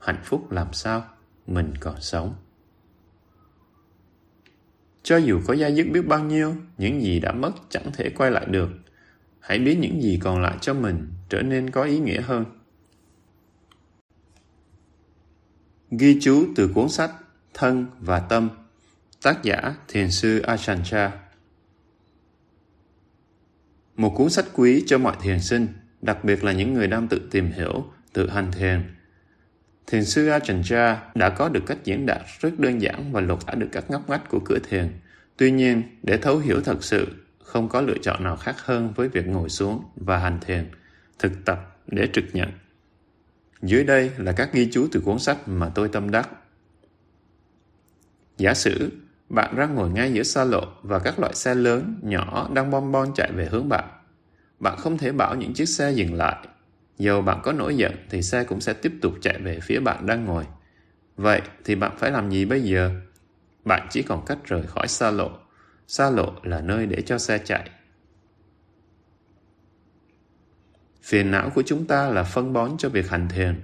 Hạnh 0.00 0.20
phúc 0.24 0.52
làm 0.52 0.72
sao? 0.72 1.04
Mình 1.46 1.74
còn 1.80 2.00
sống. 2.00 2.34
Cho 5.02 5.16
dù 5.16 5.40
có 5.46 5.54
gia 5.54 5.68
dứt 5.68 5.86
biết 5.92 6.06
bao 6.06 6.24
nhiêu, 6.24 6.54
những 6.78 7.02
gì 7.02 7.20
đã 7.20 7.32
mất 7.32 7.52
chẳng 7.68 7.92
thể 7.92 8.10
quay 8.10 8.30
lại 8.30 8.46
được. 8.46 8.68
Hãy 9.40 9.58
biến 9.58 9.80
những 9.80 10.02
gì 10.02 10.18
còn 10.22 10.42
lại 10.42 10.56
cho 10.60 10.74
mình 10.74 11.08
trở 11.28 11.42
nên 11.42 11.70
có 11.70 11.82
ý 11.82 11.98
nghĩa 11.98 12.20
hơn. 12.20 12.44
Ghi 15.90 16.18
chú 16.20 16.46
từ 16.56 16.68
cuốn 16.74 16.88
sách 16.88 17.10
Thân 17.54 17.86
và 18.00 18.20
Tâm 18.20 18.48
Tác 19.22 19.42
giả 19.42 19.74
Thiền 19.88 20.10
sư 20.10 20.42
Ajahn 20.42 20.84
Chah 20.84 21.12
Một 23.96 24.14
cuốn 24.16 24.30
sách 24.30 24.46
quý 24.52 24.84
cho 24.86 24.98
mọi 24.98 25.16
thiền 25.22 25.40
sinh, 25.40 25.68
đặc 26.02 26.24
biệt 26.24 26.44
là 26.44 26.52
những 26.52 26.74
người 26.74 26.86
đang 26.86 27.08
tự 27.08 27.28
tìm 27.30 27.52
hiểu, 27.52 27.84
tự 28.12 28.30
hành 28.30 28.52
thiền. 28.52 28.94
Thiền 29.92 30.04
sư 30.04 30.28
Ajahn 30.28 30.62
Chah 30.62 31.16
đã 31.16 31.30
có 31.30 31.48
được 31.48 31.62
cách 31.66 31.78
diễn 31.84 32.06
đạt 32.06 32.20
rất 32.40 32.58
đơn 32.58 32.82
giản 32.82 33.12
và 33.12 33.20
lột 33.20 33.46
tả 33.46 33.54
được 33.54 33.68
các 33.72 33.90
ngóc 33.90 34.10
ngách 34.10 34.28
của 34.28 34.40
cửa 34.44 34.58
thiền. 34.68 34.88
Tuy 35.36 35.50
nhiên, 35.50 35.82
để 36.02 36.16
thấu 36.16 36.38
hiểu 36.38 36.60
thật 36.60 36.84
sự, 36.84 37.08
không 37.42 37.68
có 37.68 37.80
lựa 37.80 37.98
chọn 38.02 38.24
nào 38.24 38.36
khác 38.36 38.56
hơn 38.60 38.92
với 38.96 39.08
việc 39.08 39.26
ngồi 39.26 39.48
xuống 39.48 39.84
và 39.96 40.18
hành 40.18 40.38
thiền, 40.40 40.70
thực 41.18 41.32
tập 41.44 41.76
để 41.86 42.08
trực 42.12 42.24
nhận. 42.32 42.48
Dưới 43.62 43.84
đây 43.84 44.10
là 44.16 44.32
các 44.32 44.52
ghi 44.52 44.68
chú 44.72 44.88
từ 44.92 45.00
cuốn 45.00 45.18
sách 45.18 45.48
mà 45.48 45.68
tôi 45.74 45.88
tâm 45.88 46.10
đắc. 46.10 46.28
Giả 48.38 48.54
sử 48.54 48.92
bạn 49.28 49.56
đang 49.56 49.74
ngồi 49.74 49.90
ngay 49.90 50.12
giữa 50.12 50.22
xa 50.22 50.44
lộ 50.44 50.64
và 50.82 50.98
các 50.98 51.18
loại 51.18 51.34
xe 51.34 51.54
lớn, 51.54 51.98
nhỏ 52.02 52.50
đang 52.54 52.70
bom 52.70 52.92
bon 52.92 53.14
chạy 53.14 53.32
về 53.32 53.48
hướng 53.50 53.68
bạn. 53.68 53.84
Bạn 54.60 54.78
không 54.78 54.98
thể 54.98 55.12
bảo 55.12 55.34
những 55.34 55.54
chiếc 55.54 55.68
xe 55.68 55.90
dừng 55.90 56.14
lại. 56.14 56.48
Dầu 57.02 57.22
bạn 57.22 57.40
có 57.42 57.52
nổi 57.52 57.76
giận 57.76 57.92
thì 58.10 58.22
xe 58.22 58.44
cũng 58.44 58.60
sẽ 58.60 58.72
tiếp 58.72 58.92
tục 59.02 59.14
chạy 59.20 59.38
về 59.38 59.58
phía 59.62 59.80
bạn 59.80 60.06
đang 60.06 60.24
ngồi. 60.24 60.46
Vậy 61.16 61.42
thì 61.64 61.74
bạn 61.74 61.92
phải 61.98 62.10
làm 62.10 62.30
gì 62.30 62.44
bây 62.44 62.62
giờ? 62.62 62.90
Bạn 63.64 63.86
chỉ 63.90 64.02
còn 64.02 64.24
cách 64.24 64.38
rời 64.44 64.62
khỏi 64.62 64.88
xa 64.88 65.10
lộ. 65.10 65.30
Xa 65.86 66.10
lộ 66.10 66.32
là 66.42 66.60
nơi 66.60 66.86
để 66.86 67.02
cho 67.02 67.18
xe 67.18 67.38
chạy. 67.38 67.70
Phiền 71.02 71.30
não 71.30 71.50
của 71.54 71.62
chúng 71.66 71.86
ta 71.86 72.08
là 72.08 72.22
phân 72.22 72.52
bón 72.52 72.70
cho 72.78 72.88
việc 72.88 73.10
hành 73.10 73.28
thiền. 73.28 73.60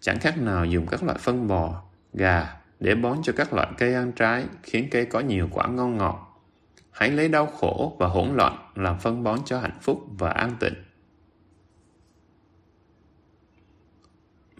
Chẳng 0.00 0.18
khác 0.18 0.38
nào 0.38 0.64
dùng 0.64 0.86
các 0.86 1.02
loại 1.02 1.18
phân 1.18 1.48
bò, 1.48 1.82
gà, 2.12 2.56
để 2.80 2.94
bón 2.94 3.18
cho 3.22 3.32
các 3.36 3.52
loại 3.52 3.68
cây 3.78 3.94
ăn 3.94 4.12
trái 4.12 4.44
khiến 4.62 4.88
cây 4.90 5.04
có 5.04 5.20
nhiều 5.20 5.48
quả 5.52 5.68
ngon 5.68 5.96
ngọt. 5.96 6.42
Hãy 6.90 7.10
lấy 7.10 7.28
đau 7.28 7.46
khổ 7.46 7.96
và 7.98 8.06
hỗn 8.06 8.36
loạn 8.36 8.72
làm 8.74 8.98
phân 8.98 9.22
bón 9.22 9.38
cho 9.44 9.58
hạnh 9.58 9.78
phúc 9.80 10.04
và 10.18 10.30
an 10.30 10.56
tịnh. 10.60 10.74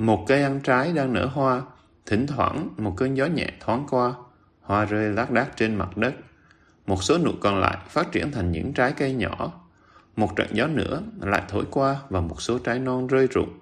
Một 0.03 0.25
cây 0.27 0.43
ăn 0.43 0.61
trái 0.61 0.93
đang 0.93 1.13
nở 1.13 1.27
hoa, 1.27 1.63
thỉnh 2.07 2.27
thoảng 2.27 2.69
một 2.77 2.95
cơn 2.97 3.17
gió 3.17 3.27
nhẹ 3.27 3.47
thoáng 3.61 3.87
qua, 3.91 4.15
hoa 4.61 4.85
rơi 4.85 5.13
lác 5.13 5.31
đác 5.31 5.57
trên 5.57 5.75
mặt 5.75 5.97
đất. 5.97 6.15
Một 6.87 7.03
số 7.03 7.19
nụ 7.19 7.31
còn 7.41 7.61
lại 7.61 7.77
phát 7.89 8.13
triển 8.13 8.33
thành 8.33 8.53
những 8.53 8.73
trái 8.73 8.93
cây 8.97 9.15
nhỏ. 9.15 9.53
Một 10.17 10.37
trận 10.37 10.49
gió 10.53 10.67
nữa 10.67 11.03
lại 11.21 11.43
thổi 11.49 11.65
qua 11.71 11.97
và 12.09 12.21
một 12.21 12.43
số 12.43 12.59
trái 12.59 12.79
non 12.79 13.07
rơi 13.07 13.27
rụng. 13.27 13.59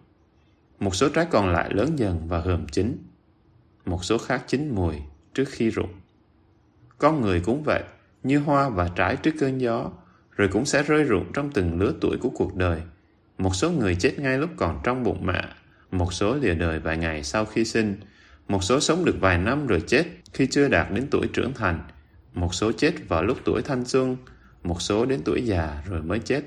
Một 0.78 0.94
số 0.94 1.08
trái 1.08 1.26
còn 1.30 1.52
lại 1.52 1.70
lớn 1.72 1.98
dần 1.98 2.28
và 2.28 2.40
hờm 2.40 2.66
chín 2.68 2.98
một 3.84 4.04
số 4.04 4.18
khác 4.18 4.44
chín 4.46 4.74
mùi 4.74 4.94
trước 5.34 5.48
khi 5.48 5.70
rụng. 5.70 5.90
Con 6.98 7.20
người 7.20 7.40
cũng 7.40 7.62
vậy, 7.62 7.82
như 8.22 8.38
hoa 8.38 8.68
và 8.68 8.90
trái 8.96 9.16
trước 9.16 9.34
cơn 9.40 9.60
gió, 9.60 9.90
rồi 10.36 10.48
cũng 10.48 10.64
sẽ 10.64 10.82
rơi 10.82 11.04
rụng 11.04 11.32
trong 11.34 11.50
từng 11.50 11.80
lứa 11.80 11.92
tuổi 12.00 12.16
của 12.20 12.30
cuộc 12.34 12.56
đời. 12.56 12.80
Một 13.38 13.54
số 13.54 13.70
người 13.70 13.94
chết 13.94 14.18
ngay 14.18 14.38
lúc 14.38 14.50
còn 14.56 14.80
trong 14.84 15.02
bụng 15.02 15.26
mẹ, 15.26 15.42
một 15.90 16.12
số 16.12 16.34
lìa 16.34 16.54
đời 16.54 16.78
vài 16.78 16.96
ngày 16.96 17.24
sau 17.24 17.44
khi 17.44 17.64
sinh, 17.64 17.96
một 18.48 18.64
số 18.64 18.80
sống 18.80 19.04
được 19.04 19.16
vài 19.20 19.38
năm 19.38 19.66
rồi 19.66 19.82
chết 19.86 20.04
khi 20.32 20.46
chưa 20.46 20.68
đạt 20.68 20.90
đến 20.92 21.06
tuổi 21.10 21.26
trưởng 21.32 21.54
thành, 21.54 21.80
một 22.34 22.54
số 22.54 22.72
chết 22.72 23.08
vào 23.08 23.22
lúc 23.22 23.38
tuổi 23.44 23.62
thanh 23.62 23.84
xuân, 23.84 24.16
một 24.62 24.82
số 24.82 25.06
đến 25.06 25.20
tuổi 25.24 25.42
già 25.42 25.82
rồi 25.86 26.02
mới 26.02 26.18
chết. 26.18 26.42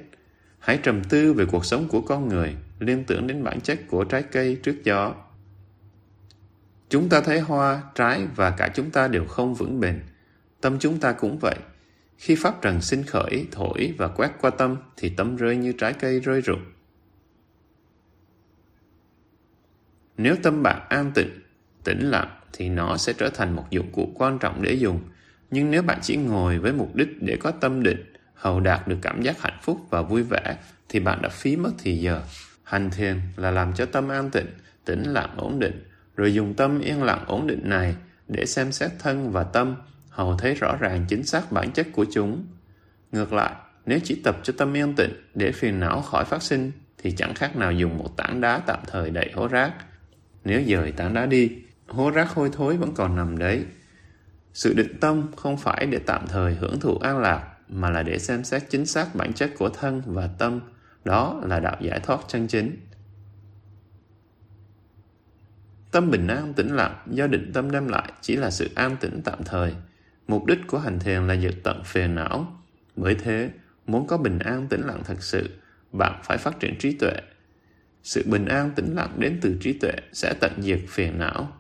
Hãy 0.60 0.80
trầm 0.84 1.04
tư 1.04 1.34
về 1.34 1.46
cuộc 1.46 1.66
sống 1.66 1.88
của 1.88 2.02
con 2.02 2.28
người, 2.30 2.56
liên 2.80 3.04
tưởng 3.04 3.28
đến 3.28 3.44
bản 3.44 3.62
chất 3.62 3.80
của 3.88 4.04
trái 4.04 4.24
cây 4.24 4.58
trước 4.64 4.84
gió. 4.84 5.14
Chúng 6.90 7.10
ta 7.10 7.22
thấy 7.22 7.40
hoa, 7.40 7.82
trái 7.96 8.28
và 8.36 8.52
cả 8.52 8.72
chúng 8.74 8.92
ta 8.92 9.08
đều 9.08 9.26
không 9.26 9.56
vững 9.56 9.80
bền. 9.80 10.00
Tâm 10.62 10.80
chúng 10.80 11.00
ta 11.00 11.12
cũng 11.12 11.38
vậy. 11.42 11.56
Khi 12.18 12.36
pháp 12.36 12.62
trần 12.62 12.82
sinh 12.82 13.04
khởi, 13.04 13.48
thổi 13.52 13.94
và 13.98 14.08
quét 14.08 14.32
qua 14.42 14.50
tâm 14.50 14.76
thì 14.98 15.10
tâm 15.10 15.36
rơi 15.36 15.58
như 15.58 15.74
trái 15.78 15.94
cây 15.94 16.20
rơi 16.20 16.42
rụng. 16.42 16.62
Nếu 20.24 20.36
tâm 20.44 20.64
bạn 20.64 20.86
an 20.90 21.12
tịnh, 21.16 21.30
tĩnh 21.84 22.10
lặng 22.10 22.30
thì 22.54 22.70
nó 22.70 22.98
sẽ 22.98 23.14
trở 23.14 23.30
thành 23.30 23.56
một 23.56 23.66
dụng 23.70 23.92
cụ 23.92 24.14
quan 24.16 24.40
trọng 24.40 24.62
để 24.62 24.74
dùng. 24.74 25.00
Nhưng 25.52 25.72
nếu 25.72 25.82
bạn 25.82 26.00
chỉ 26.02 26.16
ngồi 26.16 26.60
với 26.60 26.74
mục 26.74 26.96
đích 26.96 27.22
để 27.22 27.38
có 27.40 27.52
tâm 27.52 27.84
định, 27.84 28.14
hầu 28.34 28.60
đạt 28.60 28.88
được 28.88 28.98
cảm 29.02 29.22
giác 29.22 29.42
hạnh 29.42 29.58
phúc 29.62 29.78
và 29.90 30.02
vui 30.02 30.24
vẻ, 30.24 30.58
thì 30.90 31.00
bạn 31.00 31.22
đã 31.22 31.30
phí 31.30 31.56
mất 31.56 31.72
thì 31.80 31.98
giờ. 31.98 32.22
Hành 32.64 32.90
thiền 32.92 33.20
là 33.36 33.52
làm 33.52 33.74
cho 33.74 33.86
tâm 33.86 34.10
an 34.10 34.30
tịnh, 34.30 34.46
tĩnh 34.86 35.04
lặng 35.04 35.34
ổn 35.38 35.60
định, 35.60 35.84
rồi 36.16 36.34
dùng 36.34 36.54
tâm 36.54 36.80
yên 36.80 37.04
lặng 37.04 37.24
ổn 37.28 37.48
định 37.48 37.70
này 37.70 37.96
để 38.28 38.46
xem 38.46 38.72
xét 38.72 38.92
thân 39.00 39.32
và 39.32 39.44
tâm, 39.44 39.76
hầu 40.10 40.38
thấy 40.38 40.56
rõ 40.56 40.76
ràng 40.80 41.06
chính 41.10 41.24
xác 41.24 41.52
bản 41.52 41.72
chất 41.72 41.88
của 41.92 42.06
chúng. 42.14 42.46
Ngược 43.12 43.34
lại, 43.34 43.56
nếu 43.86 44.00
chỉ 44.04 44.22
tập 44.24 44.38
cho 44.44 44.54
tâm 44.58 44.78
yên 44.78 44.94
tịnh 44.96 45.14
để 45.34 45.52
phiền 45.52 45.80
não 45.80 46.02
khỏi 46.02 46.26
phát 46.26 46.44
sinh, 46.44 46.72
thì 46.98 47.12
chẳng 47.12 47.34
khác 47.34 47.56
nào 47.56 47.72
dùng 47.72 47.98
một 47.98 48.18
tảng 48.18 48.42
đá 48.42 48.62
tạm 48.66 48.80
thời 48.88 49.10
đầy 49.10 49.32
hố 49.36 49.48
rác. 49.48 49.74
Nếu 50.46 50.64
dời 50.68 50.92
tảng 50.92 51.14
đá 51.14 51.26
đi, 51.26 51.52
hố 51.88 52.12
rác 52.12 52.30
hôi 52.30 52.50
thối 52.54 52.78
vẫn 52.78 52.94
còn 52.96 53.16
nằm 53.16 53.38
đấy. 53.38 53.66
Sự 54.54 54.74
định 54.74 55.00
tâm 55.00 55.32
không 55.36 55.58
phải 55.58 55.86
để 55.86 56.00
tạm 56.00 56.28
thời 56.28 56.56
hưởng 56.56 56.80
thụ 56.80 56.98
an 56.98 57.20
lạc, 57.20 57.50
mà 57.68 57.90
là 57.90 58.04
để 58.04 58.20
xem 58.20 58.44
xét 58.44 58.64
chính 58.70 58.86
xác 58.86 59.16
bản 59.16 59.34
chất 59.34 59.52
của 59.58 59.70
thân 59.70 60.02
và 60.06 60.28
tâm. 60.28 60.60
Đó 61.06 61.42
là 61.44 61.60
đạo 61.60 61.78
giải 61.82 62.00
thoát 62.00 62.20
chân 62.28 62.48
chính. 62.48 62.78
Tâm 65.92 66.12
bình 66.12 66.28
an 66.28 66.54
tĩnh 66.54 66.76
lặng 66.76 66.96
do 67.08 67.28
định 67.28 67.52
tâm 67.54 67.72
đem 67.72 67.88
lại 67.88 68.12
chỉ 68.22 68.36
là 68.36 68.52
sự 68.52 68.70
an 68.76 68.98
tĩnh 69.00 69.22
tạm 69.24 69.44
thời. 69.44 69.76
Mục 70.28 70.46
đích 70.46 70.60
của 70.68 70.80
hành 70.80 71.00
thiền 71.00 71.28
là 71.28 71.36
diệt 71.38 71.56
tận 71.64 71.82
phiền 71.86 72.16
não. 72.16 72.62
Bởi 72.96 73.16
thế, 73.16 73.50
muốn 73.88 74.08
có 74.08 74.18
bình 74.18 74.40
an 74.40 74.68
tĩnh 74.68 74.82
lặng 74.82 75.02
thật 75.06 75.24
sự, 75.24 75.50
bạn 75.92 76.20
phải 76.24 76.38
phát 76.38 76.60
triển 76.60 76.78
trí 76.80 76.98
tuệ. 76.98 77.14
Sự 78.04 78.24
bình 78.26 78.46
an 78.46 78.72
tĩnh 78.76 78.96
lặng 78.96 79.16
đến 79.18 79.40
từ 79.42 79.58
trí 79.62 79.74
tuệ 79.74 79.94
sẽ 80.14 80.34
tận 80.40 80.52
diệt 80.62 80.80
phiền 80.88 81.20
não. 81.20 81.52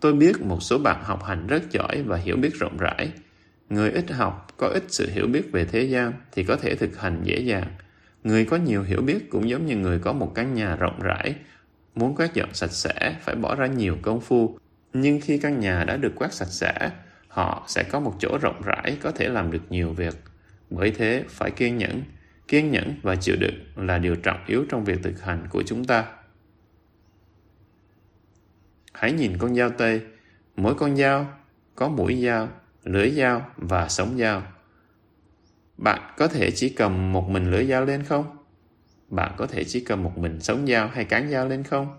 Tôi 0.00 0.12
biết 0.12 0.40
một 0.40 0.62
số 0.62 0.78
bạn 0.78 1.04
học 1.04 1.24
hành 1.24 1.46
rất 1.46 1.70
giỏi 1.70 2.02
và 2.06 2.16
hiểu 2.16 2.36
biết 2.36 2.54
rộng 2.54 2.76
rãi. 2.76 3.12
Người 3.68 3.90
ít 3.90 4.10
học, 4.10 4.48
có 4.56 4.68
ít 4.68 4.84
sự 4.88 5.10
hiểu 5.10 5.26
biết 5.26 5.52
về 5.52 5.64
thế 5.64 5.82
gian 5.82 6.12
thì 6.32 6.44
có 6.44 6.56
thể 6.56 6.74
thực 6.74 7.00
hành 7.00 7.20
dễ 7.24 7.40
dàng. 7.40 7.66
Người 8.24 8.44
có 8.44 8.56
nhiều 8.56 8.82
hiểu 8.82 9.02
biết 9.02 9.30
cũng 9.30 9.48
giống 9.48 9.66
như 9.66 9.76
người 9.76 9.98
có 9.98 10.12
một 10.12 10.32
căn 10.34 10.54
nhà 10.54 10.76
rộng 10.76 11.00
rãi. 11.00 11.34
Muốn 11.94 12.14
quét 12.14 12.34
dọn 12.34 12.48
sạch 12.54 12.72
sẽ 12.72 13.16
phải 13.20 13.34
bỏ 13.34 13.54
ra 13.54 13.66
nhiều 13.66 13.96
công 14.02 14.20
phu. 14.20 14.58
Nhưng 14.92 15.20
khi 15.20 15.38
căn 15.38 15.60
nhà 15.60 15.84
đã 15.84 15.96
được 15.96 16.12
quét 16.14 16.32
sạch 16.32 16.50
sẽ, 16.50 16.90
họ 17.28 17.64
sẽ 17.68 17.82
có 17.82 18.00
một 18.00 18.14
chỗ 18.18 18.38
rộng 18.42 18.62
rãi 18.64 18.96
có 19.02 19.10
thể 19.10 19.28
làm 19.28 19.50
được 19.50 19.62
nhiều 19.70 19.92
việc. 19.92 20.14
Bởi 20.70 20.90
thế, 20.90 21.24
phải 21.28 21.50
kiên 21.50 21.78
nhẫn. 21.78 22.02
Kiên 22.52 22.70
nhẫn 22.70 22.94
và 23.02 23.16
chịu 23.16 23.36
đựng 23.36 23.54
là 23.76 23.98
điều 23.98 24.16
trọng 24.16 24.44
yếu 24.46 24.64
trong 24.68 24.84
việc 24.84 24.98
thực 25.02 25.22
hành 25.22 25.46
của 25.50 25.62
chúng 25.66 25.84
ta. 25.84 26.06
Hãy 28.92 29.12
nhìn 29.12 29.38
con 29.38 29.54
dao 29.54 29.70
tây. 29.70 30.00
Mỗi 30.56 30.74
con 30.74 30.96
dao 30.96 31.32
có 31.74 31.88
mũi 31.88 32.22
dao, 32.24 32.48
lưỡi 32.84 33.10
dao 33.10 33.46
và 33.56 33.88
sống 33.88 34.18
dao. 34.18 34.42
Bạn 35.76 36.14
có 36.16 36.28
thể 36.28 36.50
chỉ 36.50 36.68
cầm 36.68 37.12
một 37.12 37.28
mình 37.28 37.50
lưỡi 37.50 37.66
dao 37.66 37.84
lên 37.84 38.02
không? 38.02 38.36
Bạn 39.08 39.32
có 39.36 39.46
thể 39.46 39.64
chỉ 39.64 39.80
cầm 39.80 40.02
một 40.02 40.18
mình 40.18 40.40
sống 40.40 40.66
dao 40.66 40.88
hay 40.88 41.04
cán 41.04 41.30
dao 41.30 41.48
lên 41.48 41.62
không? 41.62 41.96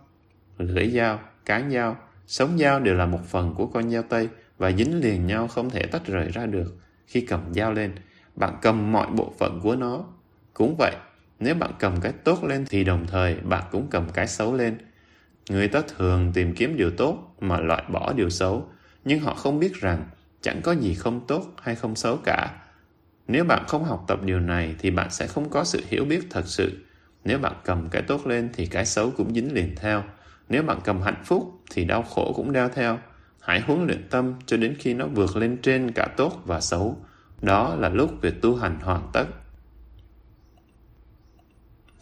Lưỡi 0.58 0.90
dao, 0.90 1.20
cán 1.46 1.72
dao, 1.72 1.98
sống 2.28 2.58
dao 2.58 2.80
đều 2.80 2.96
là 2.96 3.06
một 3.06 3.22
phần 3.26 3.54
của 3.56 3.68
con 3.68 3.90
dao 3.90 4.04
tây 4.04 4.30
và 4.58 4.72
dính 4.72 5.00
liền 5.00 5.28
nhau 5.28 5.48
không 5.48 5.70
thể 5.70 5.84
tách 5.84 6.06
rời 6.06 6.30
ra 6.32 6.46
được. 6.46 6.76
Khi 7.08 7.22
cầm 7.22 7.54
dao 7.54 7.74
lên, 7.74 7.96
bạn 8.36 8.58
cầm 8.62 8.92
mọi 8.92 9.08
bộ 9.08 9.34
phận 9.40 9.60
của 9.64 9.76
nó. 9.76 10.06
Cũng 10.54 10.76
vậy, 10.78 10.96
nếu 11.40 11.56
bạn 11.56 11.72
cầm 11.80 12.02
cái 12.02 12.12
tốt 12.24 12.44
lên 12.44 12.66
thì 12.70 12.84
đồng 12.84 13.08
thời 13.08 13.36
bạn 13.36 13.64
cũng 13.72 13.88
cầm 13.92 14.10
cái 14.14 14.28
xấu 14.28 14.56
lên. 14.56 14.78
Người 15.50 15.68
ta 15.68 15.82
thường 15.98 16.32
tìm 16.34 16.56
kiếm 16.56 16.78
điều 16.78 16.92
tốt 16.92 17.36
mà 17.40 17.60
loại 17.60 17.84
bỏ 17.92 18.14
điều 18.14 18.30
xấu, 18.30 18.70
nhưng 19.06 19.20
họ 19.20 19.34
không 19.34 19.60
biết 19.60 19.74
rằng 19.74 20.06
chẳng 20.42 20.62
có 20.62 20.72
gì 20.72 20.94
không 20.94 21.28
tốt 21.28 21.46
hay 21.62 21.76
không 21.76 21.96
xấu 21.96 22.18
cả. 22.18 22.64
Nếu 23.28 23.44
bạn 23.44 23.64
không 23.68 23.84
học 23.84 24.06
tập 24.08 24.20
điều 24.24 24.40
này 24.40 24.76
thì 24.80 24.92
bạn 24.92 25.10
sẽ 25.10 25.28
không 25.28 25.50
có 25.50 25.64
sự 25.64 25.82
hiểu 25.88 26.06
biết 26.06 26.28
thật 26.30 26.44
sự. 26.46 26.86
Nếu 27.24 27.40
bạn 27.40 27.54
cầm 27.64 27.90
cái 27.90 28.02
tốt 28.02 28.28
lên 28.28 28.50
thì 28.54 28.66
cái 28.66 28.86
xấu 28.86 29.12
cũng 29.12 29.34
dính 29.34 29.54
liền 29.54 29.76
theo. 29.76 30.04
Nếu 30.50 30.64
bạn 30.64 30.80
cầm 30.84 31.02
hạnh 31.02 31.24
phúc 31.26 31.62
thì 31.72 31.86
đau 31.86 32.04
khổ 32.04 32.34
cũng 32.36 32.52
đeo 32.52 32.70
theo. 32.70 33.00
Hãy 33.40 33.60
huấn 33.60 33.86
luyện 33.88 34.08
tâm 34.10 34.34
cho 34.46 34.58
đến 34.58 34.76
khi 34.80 34.94
nó 34.94 35.08
vượt 35.08 35.36
lên 35.36 35.58
trên 35.62 35.92
cả 35.92 36.08
tốt 36.18 36.42
và 36.46 36.62
xấu. 36.62 36.98
Đó 37.42 37.76
là 37.76 37.90
lúc 37.90 38.12
việc 38.22 38.42
tu 38.42 38.56
hành 38.56 38.80
hoàn 38.80 39.10
tất. 39.14 39.26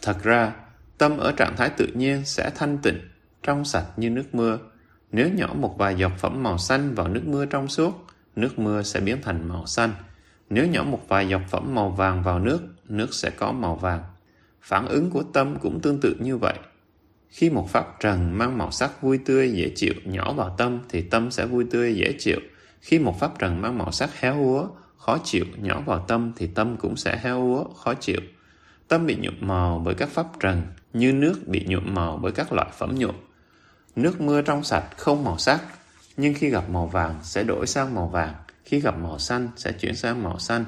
Thật 0.02 0.24
ra, 0.24 0.54
tâm 0.98 1.18
ở 1.18 1.32
trạng 1.32 1.56
thái 1.58 1.70
tự 1.70 1.88
nhiên 1.94 2.26
sẽ 2.26 2.52
thanh 2.56 2.78
tịnh, 2.78 3.00
trong 3.44 3.66
sạch 3.66 3.86
như 3.98 4.10
nước 4.10 4.36
mưa. 4.36 4.60
Nếu 5.12 5.30
nhỏ 5.30 5.48
một 5.56 5.76
vài 5.78 5.96
giọt 5.96 6.12
phẩm 6.18 6.44
màu 6.44 6.58
xanh 6.58 6.96
vào 6.96 7.08
nước 7.08 7.22
mưa 7.26 7.46
trong 7.46 7.68
suốt, 7.68 8.06
nước 8.36 8.60
mưa 8.60 8.84
sẽ 8.84 9.00
biến 9.00 9.18
thành 9.22 9.48
màu 9.50 9.66
xanh. 9.66 9.92
Nếu 10.50 10.68
nhỏ 10.68 10.84
một 10.84 11.02
vài 11.08 11.30
giọt 11.30 11.42
phẩm 11.50 11.76
màu 11.76 11.90
vàng 11.90 12.24
vào 12.24 12.40
nước, 12.40 12.60
nước 12.90 13.14
sẽ 13.14 13.30
có 13.30 13.52
màu 13.52 13.76
vàng. 13.76 14.04
Phản 14.62 14.88
ứng 14.88 15.10
của 15.10 15.24
tâm 15.34 15.56
cũng 15.62 15.80
tương 15.82 16.00
tự 16.02 16.16
như 16.20 16.38
vậy. 16.38 16.56
Khi 17.30 17.50
một 17.50 17.70
pháp 17.70 18.00
trần 18.00 18.38
mang 18.38 18.58
màu 18.58 18.72
sắc 18.72 19.02
vui 19.02 19.20
tươi 19.26 19.52
dễ 19.52 19.72
chịu 19.76 19.94
nhỏ 20.06 20.34
vào 20.34 20.56
tâm 20.58 20.80
thì 20.90 21.02
tâm 21.02 21.32
sẽ 21.32 21.46
vui 21.46 21.66
tươi 21.72 21.96
dễ 21.96 22.16
chịu. 22.20 22.40
Khi 22.82 23.00
một 23.00 23.20
pháp 23.20 23.40
trần 23.40 23.62
mang 23.62 23.78
màu 23.78 23.92
sắc 23.92 24.20
héo 24.20 24.44
úa, 24.44 24.68
khó 24.98 25.18
chịu 25.24 25.46
nhỏ 25.58 25.82
vào 25.86 26.06
tâm 26.08 26.32
thì 26.36 26.48
tâm 26.48 26.78
cũng 26.78 26.96
sẽ 26.96 27.20
héo 27.24 27.42
úa, 27.42 27.64
khó 27.64 27.94
chịu. 27.94 28.22
Tâm 28.92 29.06
bị 29.06 29.16
nhuộm 29.16 29.34
màu 29.40 29.82
bởi 29.86 29.96
các 29.96 30.10
pháp 30.10 30.26
trần 30.40 30.62
như 30.94 31.14
nước 31.14 31.48
bị 31.48 31.66
nhuộm 31.68 31.94
màu 31.94 32.20
bởi 32.22 32.32
các 32.32 32.54
loại 32.54 32.68
phẩm 32.78 32.96
nhuộm. 32.96 33.16
Nước 33.96 34.22
mưa 34.22 34.42
trong 34.42 34.64
sạch 34.64 34.84
không 34.98 35.24
màu 35.24 35.38
sắc, 35.38 35.62
nhưng 36.18 36.34
khi 36.34 36.50
gặp 36.50 36.70
màu 36.70 36.88
vàng 36.88 37.20
sẽ 37.24 37.44
đổi 37.44 37.68
sang 37.68 37.96
màu 37.96 38.08
vàng, 38.08 38.34
khi 38.66 38.80
gặp 38.80 38.98
màu 38.98 39.20
xanh 39.20 39.50
sẽ 39.56 39.72
chuyển 39.72 39.96
sang 39.96 40.24
màu 40.24 40.40
xanh. 40.40 40.66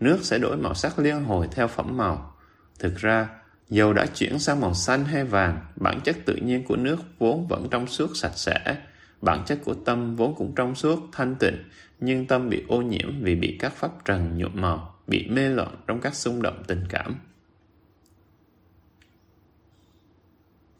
Nước 0.00 0.18
sẽ 0.22 0.38
đổi 0.38 0.56
màu 0.56 0.74
sắc 0.74 0.98
liên 0.98 1.24
hồi 1.24 1.48
theo 1.52 1.68
phẩm 1.68 1.96
màu. 1.96 2.34
Thực 2.78 2.96
ra, 2.96 3.28
dầu 3.68 3.92
đã 3.92 4.06
chuyển 4.06 4.38
sang 4.38 4.60
màu 4.60 4.74
xanh 4.74 5.04
hay 5.04 5.24
vàng, 5.24 5.60
bản 5.76 6.00
chất 6.04 6.16
tự 6.24 6.36
nhiên 6.36 6.64
của 6.64 6.76
nước 6.76 6.96
vốn 7.18 7.46
vẫn 7.48 7.68
trong 7.70 7.86
suốt 7.86 8.16
sạch 8.16 8.36
sẽ. 8.36 8.76
Bản 9.22 9.44
chất 9.46 9.58
của 9.64 9.74
tâm 9.74 10.16
vốn 10.16 10.34
cũng 10.34 10.54
trong 10.54 10.74
suốt, 10.74 11.08
thanh 11.12 11.34
tịnh, 11.34 11.56
nhưng 12.00 12.26
tâm 12.26 12.48
bị 12.48 12.64
ô 12.68 12.82
nhiễm 12.82 13.22
vì 13.22 13.34
bị 13.34 13.56
các 13.60 13.72
pháp 13.72 14.04
trần 14.04 14.38
nhuộm 14.38 14.52
màu, 14.54 14.94
bị 15.06 15.28
mê 15.28 15.48
loạn 15.48 15.76
trong 15.86 16.00
các 16.00 16.14
xung 16.14 16.42
động 16.42 16.62
tình 16.66 16.84
cảm. 16.88 17.14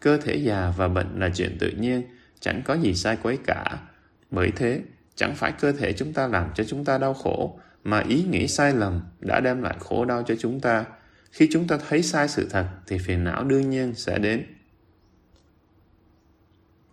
Cơ 0.00 0.16
thể 0.16 0.36
già 0.36 0.72
và 0.76 0.88
bệnh 0.88 1.20
là 1.20 1.30
chuyện 1.34 1.56
tự 1.58 1.70
nhiên, 1.70 2.02
chẳng 2.40 2.62
có 2.64 2.74
gì 2.74 2.94
sai 2.94 3.18
quấy 3.22 3.38
cả. 3.46 3.78
Bởi 4.30 4.52
thế, 4.56 4.82
chẳng 5.14 5.34
phải 5.34 5.52
cơ 5.52 5.72
thể 5.72 5.92
chúng 5.92 6.12
ta 6.12 6.26
làm 6.26 6.50
cho 6.54 6.64
chúng 6.64 6.84
ta 6.84 6.98
đau 6.98 7.14
khổ, 7.14 7.60
mà 7.84 8.00
ý 8.00 8.22
nghĩ 8.22 8.48
sai 8.48 8.72
lầm 8.74 9.00
đã 9.20 9.40
đem 9.40 9.62
lại 9.62 9.76
khổ 9.80 10.04
đau 10.04 10.22
cho 10.22 10.34
chúng 10.38 10.60
ta. 10.60 10.84
Khi 11.30 11.48
chúng 11.52 11.66
ta 11.66 11.78
thấy 11.88 12.02
sai 12.02 12.28
sự 12.28 12.48
thật 12.50 12.66
thì 12.86 12.98
phiền 12.98 13.24
não 13.24 13.44
đương 13.44 13.70
nhiên 13.70 13.94
sẽ 13.94 14.18
đến. 14.18 14.44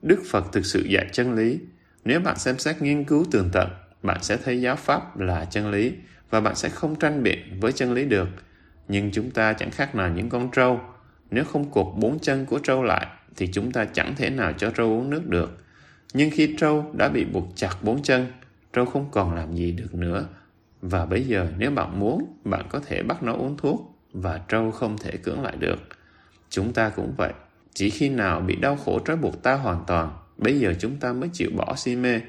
Đức 0.02 0.24
Phật 0.30 0.46
thực 0.54 0.66
sự 0.66 0.84
dạy 0.90 1.08
chân 1.12 1.36
lý. 1.36 1.60
Nếu 2.04 2.20
bạn 2.20 2.38
xem 2.38 2.60
xét 2.60 2.82
nghiên 2.82 3.04
cứu 3.04 3.26
tường 3.32 3.50
tận, 3.54 3.70
bạn 4.04 4.24
sẽ 4.24 4.38
thấy 4.38 4.62
giáo 4.62 4.76
pháp 4.76 5.20
là 5.20 5.46
chân 5.46 5.72
lý 5.72 5.94
và 6.30 6.42
bạn 6.42 6.56
sẽ 6.56 6.70
không 6.70 7.00
tranh 7.00 7.24
biện 7.24 7.60
với 7.60 7.72
chân 7.72 7.94
lý 7.94 8.06
được. 8.06 8.28
Nhưng 8.88 9.12
chúng 9.12 9.32
ta 9.32 9.54
chẳng 9.54 9.72
khác 9.72 9.96
nào 9.96 10.10
những 10.10 10.30
con 10.30 10.52
trâu 10.52 10.80
nếu 11.32 11.44
không 11.44 11.72
cột 11.72 11.88
bốn 11.96 12.20
chân 12.20 12.46
của 12.46 12.60
trâu 12.60 12.84
lại 12.84 13.08
thì 13.36 13.50
chúng 13.52 13.72
ta 13.72 13.86
chẳng 13.86 14.16
thể 14.16 14.30
nào 14.30 14.54
cho 14.54 14.72
trâu 14.72 14.88
uống 14.88 15.10
nước 15.10 15.28
được. 15.28 15.64
Nhưng 16.14 16.30
khi 16.32 16.56
trâu 16.58 16.86
đã 16.98 17.10
bị 17.10 17.26
buộc 17.26 17.48
chặt 17.56 17.76
bốn 17.82 18.04
chân, 18.04 18.28
trâu 18.74 18.86
không 18.86 19.12
còn 19.12 19.36
làm 19.36 19.56
gì 19.56 19.72
được 19.72 19.96
nữa. 19.96 20.28
Và 20.82 21.06
bây 21.06 21.24
giờ 21.24 21.48
nếu 21.58 21.72
bạn 21.72 22.00
muốn, 22.00 22.26
bạn 22.44 22.66
có 22.70 22.80
thể 22.80 23.04
bắt 23.04 23.24
nó 23.24 23.34
uống 23.34 23.58
thuốc 23.58 23.98
và 24.14 24.42
trâu 24.48 24.72
không 24.72 24.98
thể 24.98 25.12
cưỡng 25.12 25.42
lại 25.42 25.56
được. 25.60 25.80
Chúng 26.50 26.74
ta 26.74 26.90
cũng 26.90 27.14
vậy. 27.18 27.34
Chỉ 27.74 27.90
khi 27.90 28.10
nào 28.10 28.42
bị 28.42 28.56
đau 28.56 28.76
khổ 28.76 29.00
trói 29.06 29.18
buộc 29.18 29.44
ta 29.44 29.54
hoàn 29.54 29.84
toàn, 29.88 30.18
bây 30.38 30.60
giờ 30.60 30.74
chúng 30.80 30.98
ta 30.98 31.14
mới 31.14 31.30
chịu 31.34 31.50
bỏ 31.56 31.76
si 31.76 31.96
mê. 31.96 32.22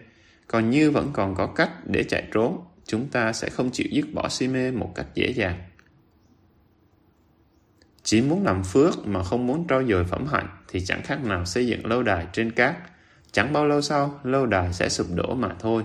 Còn 0.46 0.70
như 0.70 0.90
vẫn 0.90 1.10
còn 1.12 1.34
có 1.34 1.46
cách 1.46 1.70
để 1.86 2.04
chạy 2.04 2.24
trốn, 2.32 2.60
chúng 2.86 3.08
ta 3.08 3.32
sẽ 3.32 3.48
không 3.48 3.70
chịu 3.70 3.86
dứt 3.90 4.14
bỏ 4.14 4.28
si 4.28 4.48
mê 4.48 4.70
một 4.70 4.92
cách 4.94 5.06
dễ 5.14 5.32
dàng. 5.32 5.58
Chỉ 8.10 8.20
muốn 8.20 8.44
làm 8.44 8.62
phước 8.62 9.06
mà 9.06 9.22
không 9.22 9.47
muốn 9.47 9.66
trau 9.68 9.85
dồi 9.85 10.05
phẩm 10.05 10.26
hạnh 10.26 10.48
thì 10.68 10.80
chẳng 10.80 11.02
khác 11.02 11.24
nào 11.24 11.44
xây 11.44 11.66
dựng 11.66 11.86
lâu 11.86 12.02
đài 12.02 12.26
trên 12.32 12.51
cát. 12.51 12.76
Chẳng 13.32 13.52
bao 13.52 13.66
lâu 13.66 13.80
sau, 13.80 14.20
lâu 14.24 14.47
đài 14.47 14.72
sẽ 14.72 14.89
sụp 14.89 15.06
đổ 15.14 15.35
mà 15.35 15.48
thôi. 15.60 15.82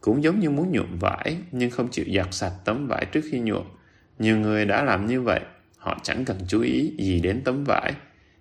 Cũng 0.00 0.22
giống 0.22 0.40
như 0.40 0.50
muốn 0.50 0.72
nhuộm 0.72 0.98
vải 0.98 1.36
nhưng 1.52 1.70
không 1.70 1.88
chịu 1.90 2.04
giặt 2.16 2.26
sạch 2.30 2.52
tấm 2.64 2.86
vải 2.86 3.04
trước 3.04 3.20
khi 3.30 3.40
nhuộm. 3.40 3.64
Nhiều 4.18 4.38
người 4.38 4.64
đã 4.66 4.84
làm 4.84 5.06
như 5.06 5.20
vậy, 5.20 5.40
họ 5.78 5.98
chẳng 6.02 6.24
cần 6.24 6.38
chú 6.48 6.60
ý 6.60 6.92
gì 6.98 7.20
đến 7.20 7.42
tấm 7.44 7.64
vải. 7.64 7.92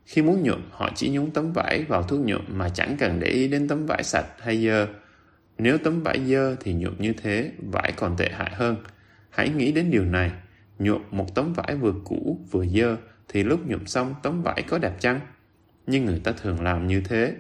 Khi 0.06 0.22
muốn 0.22 0.44
nhuộm, 0.44 0.62
họ 0.72 0.90
chỉ 0.95 1.10
nhúng 1.10 1.32
tấm 1.32 1.53
vải 1.53 1.84
vào 1.88 2.03
thuốc 2.03 2.20
nhuộm 2.20 2.41
mà 2.48 2.70
chẳng 2.70 2.95
cần 2.99 3.20
để 3.20 3.28
ý 3.28 3.48
đến 3.48 3.68
tấm 3.68 3.86
vải 3.86 4.03
sạch 4.03 4.26
hay 4.40 4.66
dơ. 4.66 4.88
Nếu 5.58 5.78
tấm 5.78 6.03
vải 6.03 6.20
dơ 6.26 6.56
thì 6.56 6.74
nhuộm 6.74 6.94
như 6.99 7.14
thế, 7.22 7.52
vải 7.72 7.91
còn 7.95 8.18
tệ 8.18 8.30
hại 8.34 8.52
hơn. 8.53 8.76
Hãy 9.30 9.49
nghĩ 9.49 9.72
đến 9.72 9.91
điều 9.91 10.06
này, 10.06 10.32
nhuộm 10.80 11.02
một 11.12 11.36
tấm 11.36 11.53
vải 11.53 11.76
vừa 11.76 11.94
cũ 12.03 12.40
vừa 12.52 12.66
dơ 12.66 12.98
thì 13.34 13.44
lúc 13.44 13.68
nhuộm 13.68 13.86
xong 13.86 14.16
tấm 14.24 14.41
vải 14.41 14.64
có 14.64 14.78
đẹp 14.78 14.94
chăng? 14.99 15.20
Nhưng 15.88 16.06
người 16.06 16.22
ta 16.24 16.32
thường 16.32 16.62
làm 16.62 16.88
như 16.88 17.02
thế. 17.02 17.36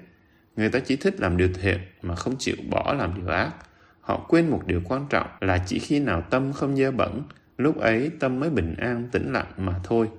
Người 0.55 0.69
ta 0.69 0.79
chỉ 0.79 0.95
thích 0.95 1.15
làm 1.19 1.37
điều 1.37 1.49
thiện 1.61 1.79
mà 2.01 2.15
không 2.15 2.35
chịu 2.39 2.55
bỏ 2.69 2.93
làm 2.93 3.15
điều 3.15 3.27
ác. 3.27 3.51
Họ 4.01 4.25
quên 4.29 4.49
một 4.49 4.63
điều 4.65 4.81
quan 4.85 5.05
trọng 5.09 5.27
là 5.39 5.63
chỉ 5.67 5.79
khi 5.79 5.99
nào 5.99 6.21
tâm 6.29 6.53
không 6.53 6.75
dơ 6.75 6.91
bẩn, 6.91 7.23
lúc 7.57 7.79
ấy 7.79 8.11
tâm 8.19 8.39
mới 8.39 8.49
bình 8.49 8.75
an, 8.77 9.09
tĩnh 9.11 9.31
lặng 9.33 9.51
mà 9.57 9.79
thôi. 9.83 10.09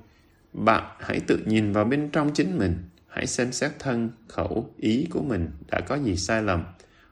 Bạn 0.53 0.97
hãy 1.01 1.21
tự 1.21 1.39
nhìn 1.47 1.73
vào 1.73 1.85
bên 1.85 2.11
trong 2.11 2.31
chính 2.35 2.59
mình, 2.59 2.77
hãy 3.09 3.27
xem 3.27 3.53
xét 3.53 3.73
thân, 3.79 4.11
khẩu, 4.29 4.75
ý 4.77 5.07
của 5.11 5.23
mình 5.23 5.51
đã 5.71 5.81
có 5.81 5.95
gì 5.95 6.17
sai 6.17 6.43
lầm. 6.43 6.65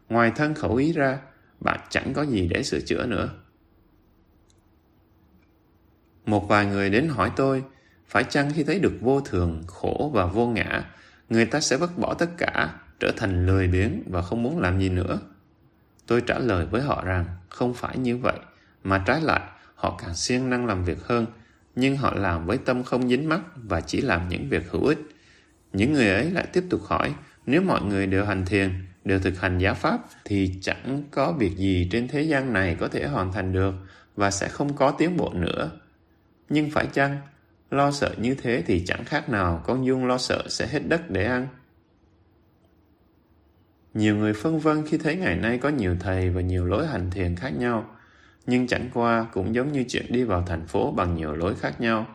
Ngoài 0.09 0.32
thân 0.37 0.55
khẩu 0.55 0.74
ý 0.74 0.93
ra, 0.93 1.19
bạn 1.61 1.81
chẳng 1.89 2.12
có 2.12 2.23
gì 2.23 2.49
để 2.49 2.62
sửa 2.62 2.81
chữa 2.81 3.07
nữa. 3.07 3.31
Một 6.27 6.49
vài 6.49 6.66
người 6.66 6.91
đến 6.91 7.09
hỏi 7.09 7.31
tôi, 7.37 7.62
phải 8.11 8.24
chăng 8.24 8.51
khi 8.55 8.65
thấy 8.65 8.78
được 8.78 8.93
vô 9.01 9.20
thường, 9.20 9.62
khổ 9.66 10.11
và 10.15 10.27
vô 10.27 10.47
ngã, 10.47 10.85
người 11.28 11.47
ta 11.47 11.61
sẽ 11.61 11.77
vứt 11.77 11.99
bỏ 11.99 12.15
tất 12.15 12.31
cả, 12.39 12.74
trở 13.01 13.12
thành 13.16 13.47
lười 13.47 13.69
biếng 13.69 14.03
và 14.07 14.23
không 14.23 14.43
muốn 14.43 14.59
làm 14.59 14.81
gì 14.81 14.89
nữa? 14.89 15.19
Tôi 16.07 16.20
trả 16.20 16.39
lời 16.39 16.66
với 16.66 16.82
họ 16.82 17.05
rằng 17.05 17.24
không 17.49 17.74
phải 17.74 17.99
như 17.99 18.16
vậy, 18.16 18.39
mà 18.85 19.03
trái 19.07 19.20
lại, 19.20 19.41
họ 19.74 19.99
càng 20.03 20.15
siêng 20.15 20.51
năng 20.51 20.66
làm 20.66 20.85
việc 20.85 20.99
hơn, 21.03 21.27
nhưng 21.77 21.97
họ 21.97 22.15
làm 22.15 22.47
với 22.47 22.59
tâm 22.59 22.82
không 22.82 23.09
dính 23.09 23.28
mắc 23.28 23.41
và 23.57 23.81
chỉ 23.81 24.01
làm 24.01 24.28
những 24.28 24.49
việc 24.49 24.70
hữu 24.70 24.87
ích. 24.87 24.99
Những 25.73 25.93
người 25.93 26.09
ấy 26.09 26.31
lại 26.31 26.47
tiếp 26.53 26.65
tục 26.70 26.81
hỏi, 26.85 27.15
nếu 27.47 27.62
mọi 27.62 27.82
người 27.82 28.07
đều 28.07 28.24
hành 28.24 28.45
thiền, 28.47 28.87
đều 29.05 29.19
thực 29.19 29.41
hành 29.41 29.59
giáo 29.59 29.74
pháp, 29.74 29.99
thì 30.24 30.55
chẳng 30.62 31.05
có 31.11 31.32
việc 31.32 31.57
gì 31.57 31.89
trên 31.93 32.09
thế 32.09 32.23
gian 32.23 32.53
này 32.53 32.77
có 32.81 32.89
thể 32.89 33.07
hoàn 33.07 33.32
thành 33.32 33.53
được 33.53 33.74
và 34.16 34.31
sẽ 34.31 34.49
không 34.49 34.77
có 34.77 34.91
tiến 34.91 35.16
bộ 35.16 35.32
nữa. 35.35 35.70
Nhưng 36.49 36.70
phải 36.70 36.87
chăng 36.87 37.19
Lo 37.70 37.90
sợ 37.90 38.14
như 38.18 38.34
thế 38.34 38.62
thì 38.66 38.84
chẳng 38.86 39.05
khác 39.05 39.28
nào 39.28 39.62
con 39.66 39.86
dung 39.86 40.06
lo 40.06 40.18
sợ 40.18 40.42
sẽ 40.48 40.66
hết 40.66 40.80
đất 40.88 41.10
để 41.10 41.24
ăn. 41.24 41.48
Nhiều 43.94 44.16
người 44.16 44.32
phân 44.32 44.59
vân 44.59 44.86
khi 44.86 44.98
thấy 44.98 45.16
ngày 45.16 45.36
nay 45.36 45.59
có 45.59 45.68
nhiều 45.68 45.97
thầy 46.01 46.30
và 46.30 46.40
nhiều 46.40 46.66
lối 46.66 46.86
hành 46.86 47.10
thiền 47.10 47.36
khác 47.36 47.51
nhau, 47.59 47.97
nhưng 48.47 48.66
chẳng 48.66 48.90
qua 48.94 49.26
cũng 49.32 49.55
giống 49.55 49.72
như 49.72 49.84
chuyện 49.88 50.06
đi 50.09 50.24
vào 50.24 50.42
thành 50.47 50.66
phố 50.66 50.92
bằng 50.92 51.14
nhiều 51.14 51.34
lối 51.34 51.55
khác 51.55 51.80
nhau. 51.80 52.06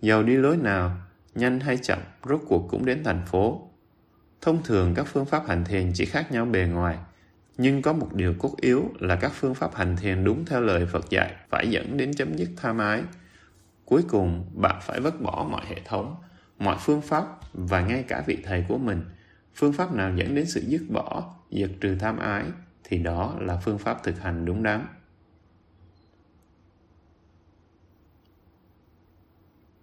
Giàu 0.00 0.22
đi 0.22 0.36
lối 0.36 0.56
nào, 0.56 0.96
nhanh 1.34 1.60
hay 1.60 1.76
chậm, 1.76 1.98
rốt 2.28 2.40
cuộc 2.48 2.68
cũng 2.70 2.84
đến 2.84 3.04
thành 3.04 3.22
phố. 3.26 3.70
Thông 4.40 4.62
thường 4.62 4.94
các 4.94 5.06
phương 5.06 5.24
pháp 5.24 5.48
hành 5.48 5.64
thiền 5.64 5.90
chỉ 5.94 6.04
khác 6.04 6.32
nhau 6.32 6.44
bề 6.44 6.66
ngoài, 6.66 6.98
nhưng 7.56 7.82
có 7.82 7.92
một 7.92 8.14
điều 8.14 8.34
cốt 8.38 8.54
yếu 8.60 8.90
là 8.98 9.16
các 9.16 9.32
phương 9.34 9.54
pháp 9.54 9.74
hành 9.74 9.96
thiền 9.96 10.24
đúng 10.24 10.44
theo 10.44 10.60
lời 10.60 10.86
Phật 10.86 11.10
dạy 11.10 11.34
phải 11.50 11.70
dẫn 11.70 11.96
đến 11.96 12.14
chấm 12.14 12.36
dứt 12.36 12.48
tham 12.56 12.78
ái. 12.78 13.02
Cuối 13.84 14.02
cùng, 14.08 14.50
bạn 14.54 14.78
phải 14.82 15.00
vứt 15.00 15.20
bỏ 15.20 15.46
mọi 15.50 15.62
hệ 15.68 15.80
thống, 15.84 16.16
mọi 16.58 16.76
phương 16.80 17.00
pháp 17.00 17.26
và 17.52 17.80
ngay 17.80 18.02
cả 18.02 18.22
vị 18.26 18.38
thầy 18.44 18.64
của 18.68 18.78
mình. 18.78 19.04
Phương 19.54 19.72
pháp 19.72 19.92
nào 19.92 20.12
dẫn 20.16 20.34
đến 20.34 20.46
sự 20.46 20.60
dứt 20.60 20.82
bỏ, 20.90 21.34
diệt 21.50 21.70
trừ 21.80 21.96
tham 22.00 22.18
ái 22.18 22.44
thì 22.84 22.98
đó 22.98 23.34
là 23.40 23.56
phương 23.56 23.78
pháp 23.78 24.02
thực 24.02 24.20
hành 24.20 24.44
đúng 24.44 24.62
đắn. 24.62 24.86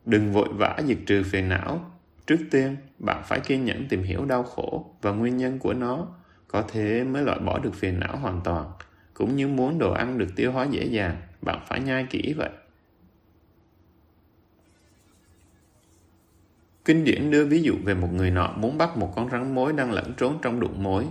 Đừng 0.06 0.32
vội 0.32 0.50
vã 0.54 0.80
diệt 0.86 0.98
trừ 1.08 1.24
phiền 1.24 1.50
não. 1.50 1.92
Trước 2.28 2.38
tiên, 2.52 2.76
bạn 3.00 3.24
phải 3.26 3.40
kiên 3.40 3.66
nhẫn 3.66 3.88
tìm 3.90 4.04
hiểu 4.04 4.26
đau 4.26 4.44
khổ 4.44 4.96
và 5.02 5.12
nguyên 5.12 5.38
nhân 5.38 5.60
của 5.60 5.74
nó 5.74 6.08
có 6.48 6.64
thế 6.68 7.04
mới 7.04 7.24
loại 7.24 7.40
bỏ 7.40 7.60
được 7.60 7.76
phiền 7.76 8.00
não 8.00 8.18
hoàn 8.18 8.42
toàn. 8.44 8.72
Cũng 9.14 9.36
như 9.36 9.48
muốn 9.48 9.80
đồ 9.80 9.92
ăn 9.92 10.18
được 10.18 10.28
tiêu 10.36 10.52
hóa 10.52 10.66
dễ 10.66 10.86
dàng, 10.86 11.22
bạn 11.42 11.60
phải 11.68 11.80
nhai 11.80 12.06
kỹ 12.10 12.34
vậy. 12.38 12.50
Kinh 16.86 17.04
điển 17.04 17.32
đưa 17.32 17.46
ví 17.46 17.62
dụ 17.62 17.76
về 17.84 17.94
một 17.94 18.14
người 18.14 18.32
nọ 18.32 18.54
muốn 18.58 18.78
bắt 18.78 18.98
một 18.98 19.14
con 19.16 19.30
rắn 19.30 19.56
mối 19.56 19.74
đang 19.74 19.92
lẫn 19.92 20.14
trốn 20.18 20.38
trong 20.42 20.60
đụng 20.60 20.84
mối. 20.84 21.08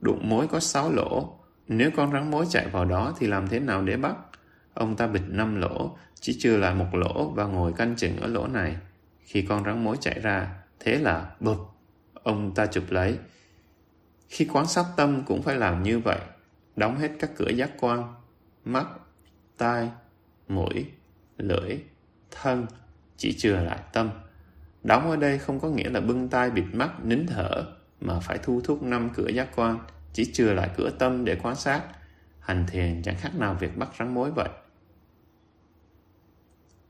Đụng 0.00 0.28
mối 0.28 0.48
có 0.48 0.60
6 0.60 0.92
lỗ. 0.92 1.38
Nếu 1.68 1.90
con 1.96 2.12
rắn 2.12 2.30
mối 2.30 2.46
chạy 2.48 2.68
vào 2.68 2.84
đó 2.84 3.14
thì 3.18 3.26
làm 3.26 3.48
thế 3.48 3.60
nào 3.60 3.82
để 3.82 3.96
bắt? 3.96 4.16
Ông 4.74 4.96
ta 4.96 5.06
bịt 5.06 5.22
năm 5.28 5.60
lỗ, 5.60 5.96
chỉ 6.14 6.36
trừ 6.40 6.56
lại 6.56 6.74
một 6.74 6.94
lỗ 6.94 7.30
và 7.30 7.44
ngồi 7.44 7.72
canh 7.72 7.96
chừng 7.96 8.16
ở 8.16 8.26
lỗ 8.26 8.46
này. 8.46 8.76
Khi 9.20 9.42
con 9.42 9.64
rắn 9.64 9.84
mối 9.84 9.96
chạy 10.00 10.20
ra, 10.20 10.54
thế 10.80 10.98
là 10.98 11.30
bụp, 11.40 11.58
ông 12.14 12.54
ta 12.54 12.66
chụp 12.66 12.84
lấy, 12.90 13.18
khi 14.28 14.48
quán 14.52 14.66
sát 14.66 14.84
tâm 14.96 15.22
cũng 15.26 15.42
phải 15.42 15.56
làm 15.56 15.82
như 15.82 15.98
vậy, 15.98 16.18
đóng 16.76 16.98
hết 16.98 17.10
các 17.18 17.30
cửa 17.36 17.48
giác 17.48 17.70
quan, 17.80 18.14
mắt, 18.64 18.86
tai, 19.58 19.90
mũi, 20.48 20.86
lưỡi, 21.38 21.78
thân, 22.30 22.66
chỉ 23.16 23.32
chừa 23.32 23.60
lại 23.60 23.78
tâm. 23.92 24.10
Đóng 24.82 25.10
ở 25.10 25.16
đây 25.16 25.38
không 25.38 25.60
có 25.60 25.68
nghĩa 25.68 25.90
là 25.90 26.00
bưng 26.00 26.28
tay 26.28 26.50
bịt 26.50 26.64
mắt, 26.72 27.04
nín 27.04 27.26
thở, 27.26 27.64
mà 28.00 28.20
phải 28.20 28.38
thu 28.42 28.60
thúc 28.64 28.82
năm 28.82 29.10
cửa 29.14 29.28
giác 29.28 29.48
quan, 29.56 29.78
chỉ 30.12 30.32
chừa 30.32 30.52
lại 30.52 30.70
cửa 30.76 30.90
tâm 30.98 31.24
để 31.24 31.36
quan 31.42 31.56
sát. 31.56 31.82
Hành 32.40 32.66
thiền 32.66 33.02
chẳng 33.02 33.16
khác 33.16 33.34
nào 33.34 33.56
việc 33.60 33.76
bắt 33.76 33.88
rắn 33.98 34.14
mối 34.14 34.30
vậy. 34.30 34.48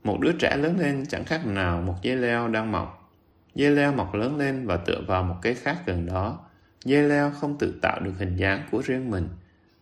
Một 0.03 0.17
đứa 0.21 0.31
trẻ 0.39 0.57
lớn 0.57 0.79
lên 0.79 1.05
chẳng 1.05 1.25
khác 1.25 1.45
nào 1.45 1.81
một 1.81 1.95
dây 2.01 2.15
leo 2.15 2.47
đang 2.47 2.71
mọc. 2.71 3.11
Dây 3.55 3.71
leo 3.71 3.91
mọc 3.91 4.15
lớn 4.15 4.37
lên 4.37 4.67
và 4.67 4.77
tựa 4.77 5.01
vào 5.07 5.23
một 5.23 5.35
cây 5.41 5.55
khác 5.55 5.77
gần 5.85 6.05
đó, 6.05 6.39
Dây 6.85 7.03
leo 7.03 7.31
không 7.31 7.57
tự 7.57 7.79
tạo 7.81 7.99
được 7.99 8.13
hình 8.17 8.35
dáng 8.35 8.63
của 8.71 8.81
riêng 8.85 9.11
mình. 9.11 9.29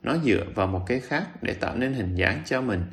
Nó 0.03 0.17
dựa 0.17 0.43
vào 0.55 0.67
một 0.67 0.83
cây 0.87 0.99
khác 0.99 1.43
để 1.43 1.53
tạo 1.53 1.75
nên 1.75 1.93
hình 1.93 2.15
dáng 2.15 2.41
cho 2.45 2.61
mình. 2.61 2.83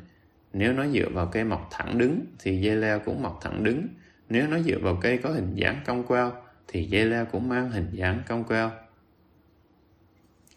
Nếu 0.53 0.73
nó 0.73 0.87
dựa 0.87 1.09
vào 1.09 1.27
cây 1.27 1.43
mọc 1.43 1.67
thẳng 1.71 1.97
đứng 1.97 2.25
thì 2.39 2.61
dây 2.61 2.75
leo 2.75 2.99
cũng 2.99 3.23
mọc 3.23 3.39
thẳng 3.41 3.63
đứng. 3.63 3.87
Nếu 4.29 4.47
nó 4.47 4.59
dựa 4.59 4.79
vào 4.81 4.97
cây 5.01 5.17
có 5.17 5.29
hình 5.29 5.55
dáng 5.55 5.81
cong 5.85 6.03
queo 6.03 6.31
thì 6.67 6.83
dây 6.83 7.05
leo 7.05 7.25
cũng 7.25 7.49
mang 7.49 7.71
hình 7.71 7.89
dáng 7.91 8.21
cong 8.27 8.43
queo. 8.43 8.71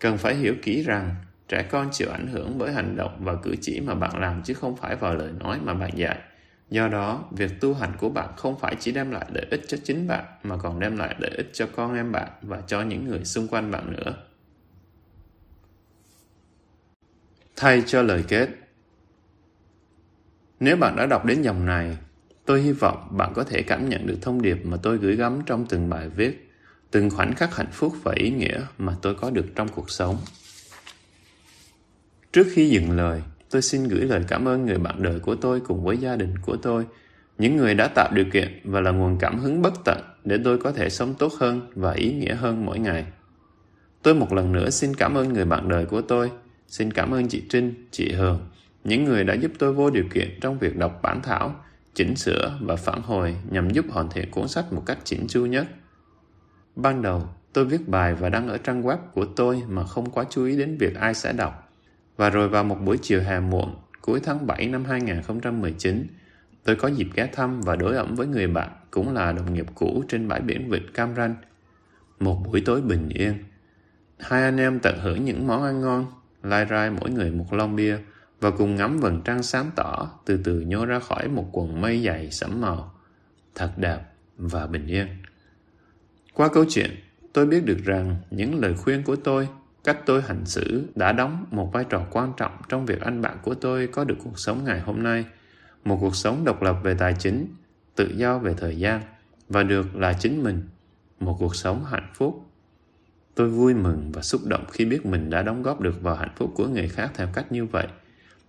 Cần 0.00 0.18
phải 0.18 0.34
hiểu 0.34 0.54
kỹ 0.62 0.82
rằng 0.82 1.14
trẻ 1.48 1.62
con 1.62 1.88
chịu 1.92 2.10
ảnh 2.10 2.26
hưởng 2.26 2.58
bởi 2.58 2.72
hành 2.72 2.96
động 2.96 3.16
và 3.24 3.34
cử 3.42 3.54
chỉ 3.60 3.80
mà 3.80 3.94
bạn 3.94 4.20
làm 4.20 4.42
chứ 4.42 4.54
không 4.54 4.76
phải 4.76 4.96
vào 4.96 5.14
lời 5.14 5.32
nói 5.40 5.60
mà 5.62 5.74
bạn 5.74 5.90
dạy. 5.94 6.18
Do 6.70 6.88
đó, 6.88 7.24
việc 7.30 7.60
tu 7.60 7.74
hành 7.74 7.92
của 7.98 8.08
bạn 8.08 8.28
không 8.36 8.58
phải 8.58 8.76
chỉ 8.80 8.92
đem 8.92 9.10
lại 9.10 9.26
lợi 9.34 9.46
ích 9.50 9.60
cho 9.68 9.78
chính 9.84 10.06
bạn 10.06 10.24
mà 10.42 10.56
còn 10.56 10.80
đem 10.80 10.96
lại 10.96 11.14
lợi 11.18 11.30
ích 11.36 11.50
cho 11.52 11.66
con 11.76 11.94
em 11.94 12.12
bạn 12.12 12.28
và 12.42 12.60
cho 12.66 12.82
những 12.82 13.08
người 13.08 13.24
xung 13.24 13.48
quanh 13.48 13.70
bạn 13.70 13.92
nữa. 13.92 14.14
Thay 17.56 17.82
cho 17.86 18.02
lời 18.02 18.24
kết 18.28 18.48
Nếu 20.60 20.76
bạn 20.76 20.96
đã 20.96 21.06
đọc 21.06 21.24
đến 21.24 21.42
dòng 21.42 21.66
này, 21.66 21.96
tôi 22.50 22.60
hy 22.60 22.72
vọng 22.72 23.08
bạn 23.10 23.32
có 23.34 23.44
thể 23.44 23.62
cảm 23.62 23.88
nhận 23.88 24.06
được 24.06 24.18
thông 24.22 24.42
điệp 24.42 24.58
mà 24.64 24.76
tôi 24.82 24.98
gửi 24.98 25.16
gắm 25.16 25.40
trong 25.46 25.66
từng 25.68 25.90
bài 25.90 26.08
viết, 26.08 26.50
từng 26.90 27.10
khoảnh 27.10 27.34
khắc 27.34 27.56
hạnh 27.56 27.70
phúc 27.72 27.92
và 28.02 28.12
ý 28.16 28.30
nghĩa 28.30 28.60
mà 28.78 28.96
tôi 29.02 29.14
có 29.14 29.30
được 29.30 29.46
trong 29.54 29.68
cuộc 29.68 29.90
sống. 29.90 30.16
Trước 32.32 32.46
khi 32.52 32.68
dừng 32.68 32.90
lời, 32.90 33.22
tôi 33.50 33.62
xin 33.62 33.84
gửi 33.84 34.00
lời 34.00 34.24
cảm 34.28 34.48
ơn 34.48 34.66
người 34.66 34.78
bạn 34.78 35.02
đời 35.02 35.20
của 35.20 35.34
tôi 35.34 35.60
cùng 35.60 35.84
với 35.84 35.96
gia 35.96 36.16
đình 36.16 36.38
của 36.38 36.56
tôi, 36.56 36.86
những 37.38 37.56
người 37.56 37.74
đã 37.74 37.88
tạo 37.88 38.10
điều 38.14 38.24
kiện 38.32 38.60
và 38.64 38.80
là 38.80 38.90
nguồn 38.90 39.18
cảm 39.18 39.38
hứng 39.38 39.62
bất 39.62 39.74
tận 39.84 39.98
để 40.24 40.38
tôi 40.44 40.58
có 40.58 40.72
thể 40.72 40.90
sống 40.90 41.14
tốt 41.18 41.32
hơn 41.40 41.70
và 41.74 41.92
ý 41.92 42.12
nghĩa 42.12 42.34
hơn 42.34 42.66
mỗi 42.66 42.78
ngày. 42.78 43.04
Tôi 44.02 44.14
một 44.14 44.32
lần 44.32 44.52
nữa 44.52 44.70
xin 44.70 44.94
cảm 44.94 45.14
ơn 45.14 45.32
người 45.32 45.44
bạn 45.44 45.68
đời 45.68 45.86
của 45.86 46.00
tôi, 46.00 46.30
xin 46.68 46.92
cảm 46.92 47.10
ơn 47.14 47.28
chị 47.28 47.42
Trinh, 47.48 47.88
chị 47.90 48.12
Hường, 48.12 48.48
những 48.84 49.04
người 49.04 49.24
đã 49.24 49.34
giúp 49.34 49.52
tôi 49.58 49.72
vô 49.72 49.90
điều 49.90 50.04
kiện 50.14 50.38
trong 50.40 50.58
việc 50.58 50.76
đọc 50.76 50.98
bản 51.02 51.22
thảo, 51.22 51.64
chỉnh 51.94 52.16
sửa 52.16 52.58
và 52.60 52.76
phản 52.76 53.02
hồi 53.02 53.36
nhằm 53.50 53.70
giúp 53.70 53.84
hoàn 53.90 54.10
thiện 54.10 54.30
cuốn 54.30 54.48
sách 54.48 54.72
một 54.72 54.82
cách 54.86 54.98
chỉnh 55.04 55.26
chu 55.28 55.46
nhất. 55.46 55.66
Ban 56.76 57.02
đầu, 57.02 57.28
tôi 57.52 57.64
viết 57.64 57.88
bài 57.88 58.14
và 58.14 58.28
đăng 58.28 58.48
ở 58.48 58.58
trang 58.58 58.82
web 58.82 58.96
của 59.14 59.24
tôi 59.24 59.62
mà 59.68 59.84
không 59.84 60.10
quá 60.10 60.24
chú 60.30 60.44
ý 60.44 60.56
đến 60.56 60.76
việc 60.78 60.94
ai 60.94 61.14
sẽ 61.14 61.32
đọc. 61.32 61.72
Và 62.16 62.30
rồi 62.30 62.48
vào 62.48 62.64
một 62.64 62.76
buổi 62.84 62.98
chiều 63.02 63.20
hè 63.20 63.40
muộn, 63.40 63.74
cuối 64.00 64.20
tháng 64.24 64.46
7 64.46 64.68
năm 64.68 64.84
2019, 64.84 66.06
tôi 66.64 66.76
có 66.76 66.88
dịp 66.88 67.08
ghé 67.14 67.26
thăm 67.26 67.60
và 67.60 67.76
đối 67.76 67.96
ẩm 67.96 68.14
với 68.14 68.26
người 68.26 68.46
bạn 68.46 68.70
cũng 68.90 69.14
là 69.14 69.32
đồng 69.32 69.54
nghiệp 69.54 69.66
cũ 69.74 70.04
trên 70.08 70.28
bãi 70.28 70.40
biển 70.40 70.70
Vịnh 70.70 70.92
Cam 70.92 71.14
Ranh. 71.14 71.34
Một 72.20 72.42
buổi 72.44 72.62
tối 72.66 72.80
bình 72.80 73.08
yên. 73.08 73.34
Hai 74.18 74.42
anh 74.42 74.56
em 74.56 74.80
tận 74.80 74.98
hưởng 75.00 75.24
những 75.24 75.46
món 75.46 75.62
ăn 75.62 75.80
ngon, 75.80 76.06
lai 76.42 76.66
rai 76.70 76.90
mỗi 76.90 77.10
người 77.10 77.30
một 77.30 77.52
lon 77.52 77.76
bia 77.76 77.98
và 78.40 78.50
cùng 78.50 78.76
ngắm 78.76 79.00
vầng 79.00 79.22
trăng 79.24 79.42
sáng 79.42 79.70
tỏ 79.76 80.10
từ 80.24 80.40
từ 80.44 80.60
nhô 80.60 80.84
ra 80.84 80.98
khỏi 80.98 81.28
một 81.28 81.48
quần 81.52 81.80
mây 81.80 82.02
dày 82.06 82.30
sẫm 82.30 82.60
màu. 82.60 82.94
Thật 83.54 83.72
đẹp 83.76 83.98
và 84.36 84.66
bình 84.66 84.86
yên. 84.86 85.06
Qua 86.34 86.48
câu 86.48 86.64
chuyện, 86.68 86.90
tôi 87.32 87.46
biết 87.46 87.64
được 87.64 87.78
rằng 87.84 88.16
những 88.30 88.60
lời 88.60 88.74
khuyên 88.74 89.02
của 89.02 89.16
tôi 89.16 89.48
Cách 89.84 89.98
tôi 90.06 90.22
hành 90.22 90.46
xử 90.46 90.88
đã 90.94 91.12
đóng 91.12 91.46
một 91.50 91.70
vai 91.72 91.84
trò 91.84 92.06
quan 92.10 92.32
trọng 92.36 92.52
trong 92.68 92.86
việc 92.86 93.00
anh 93.00 93.22
bạn 93.22 93.38
của 93.42 93.54
tôi 93.54 93.86
có 93.86 94.04
được 94.04 94.16
cuộc 94.24 94.38
sống 94.38 94.64
ngày 94.64 94.80
hôm 94.80 95.02
nay, 95.02 95.24
một 95.84 95.98
cuộc 96.00 96.16
sống 96.16 96.44
độc 96.44 96.62
lập 96.62 96.76
về 96.82 96.94
tài 96.94 97.14
chính, 97.18 97.46
tự 97.94 98.12
do 98.16 98.38
về 98.38 98.54
thời 98.58 98.78
gian 98.78 99.00
và 99.48 99.62
được 99.62 99.96
là 99.96 100.12
chính 100.12 100.42
mình, 100.42 100.62
một 101.20 101.36
cuộc 101.38 101.56
sống 101.56 101.84
hạnh 101.84 102.10
phúc. 102.14 102.46
Tôi 103.34 103.48
vui 103.48 103.74
mừng 103.74 104.12
và 104.12 104.22
xúc 104.22 104.40
động 104.44 104.64
khi 104.72 104.84
biết 104.84 105.06
mình 105.06 105.30
đã 105.30 105.42
đóng 105.42 105.62
góp 105.62 105.80
được 105.80 106.02
vào 106.02 106.14
hạnh 106.14 106.32
phúc 106.36 106.52
của 106.54 106.66
người 106.66 106.88
khác 106.88 107.10
theo 107.14 107.28
cách 107.34 107.52
như 107.52 107.64
vậy. 107.64 107.86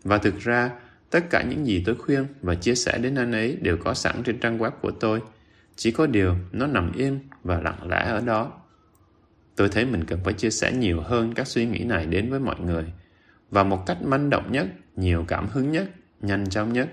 Và 0.03 0.17
thực 0.17 0.39
ra, 0.39 0.71
tất 1.09 1.29
cả 1.29 1.43
những 1.43 1.65
gì 1.65 1.83
tôi 1.85 1.95
khuyên 1.95 2.25
và 2.41 2.55
chia 2.55 2.75
sẻ 2.75 2.97
đến 2.97 3.15
anh 3.15 3.31
ấy 3.31 3.57
đều 3.61 3.77
có 3.77 3.93
sẵn 3.93 4.23
trên 4.23 4.39
trang 4.39 4.57
web 4.57 4.71
của 4.81 4.91
tôi. 4.91 5.21
Chỉ 5.75 5.91
có 5.91 6.07
điều 6.07 6.35
nó 6.51 6.67
nằm 6.67 6.91
yên 6.93 7.19
và 7.43 7.61
lặng 7.61 7.89
lẽ 7.89 8.05
ở 8.05 8.21
đó 8.25 8.61
Tôi 9.55 9.69
thấy 9.69 9.85
mình 9.85 10.03
cần 10.03 10.19
phải 10.23 10.33
chia 10.33 10.49
sẻ 10.49 10.71
nhiều 10.71 11.01
hơn 11.01 11.33
các 11.33 11.47
suy 11.47 11.65
nghĩ 11.65 11.83
này 11.83 12.05
đến 12.05 12.29
với 12.29 12.39
mọi 12.39 12.59
người. 12.59 12.93
Và 13.51 13.63
một 13.63 13.83
cách 13.85 13.97
manh 14.03 14.29
động 14.29 14.51
nhất, 14.51 14.67
nhiều 14.95 15.25
cảm 15.27 15.47
hứng 15.47 15.71
nhất, 15.71 15.89
nhanh 16.21 16.49
chóng 16.49 16.73
nhất, 16.73 16.89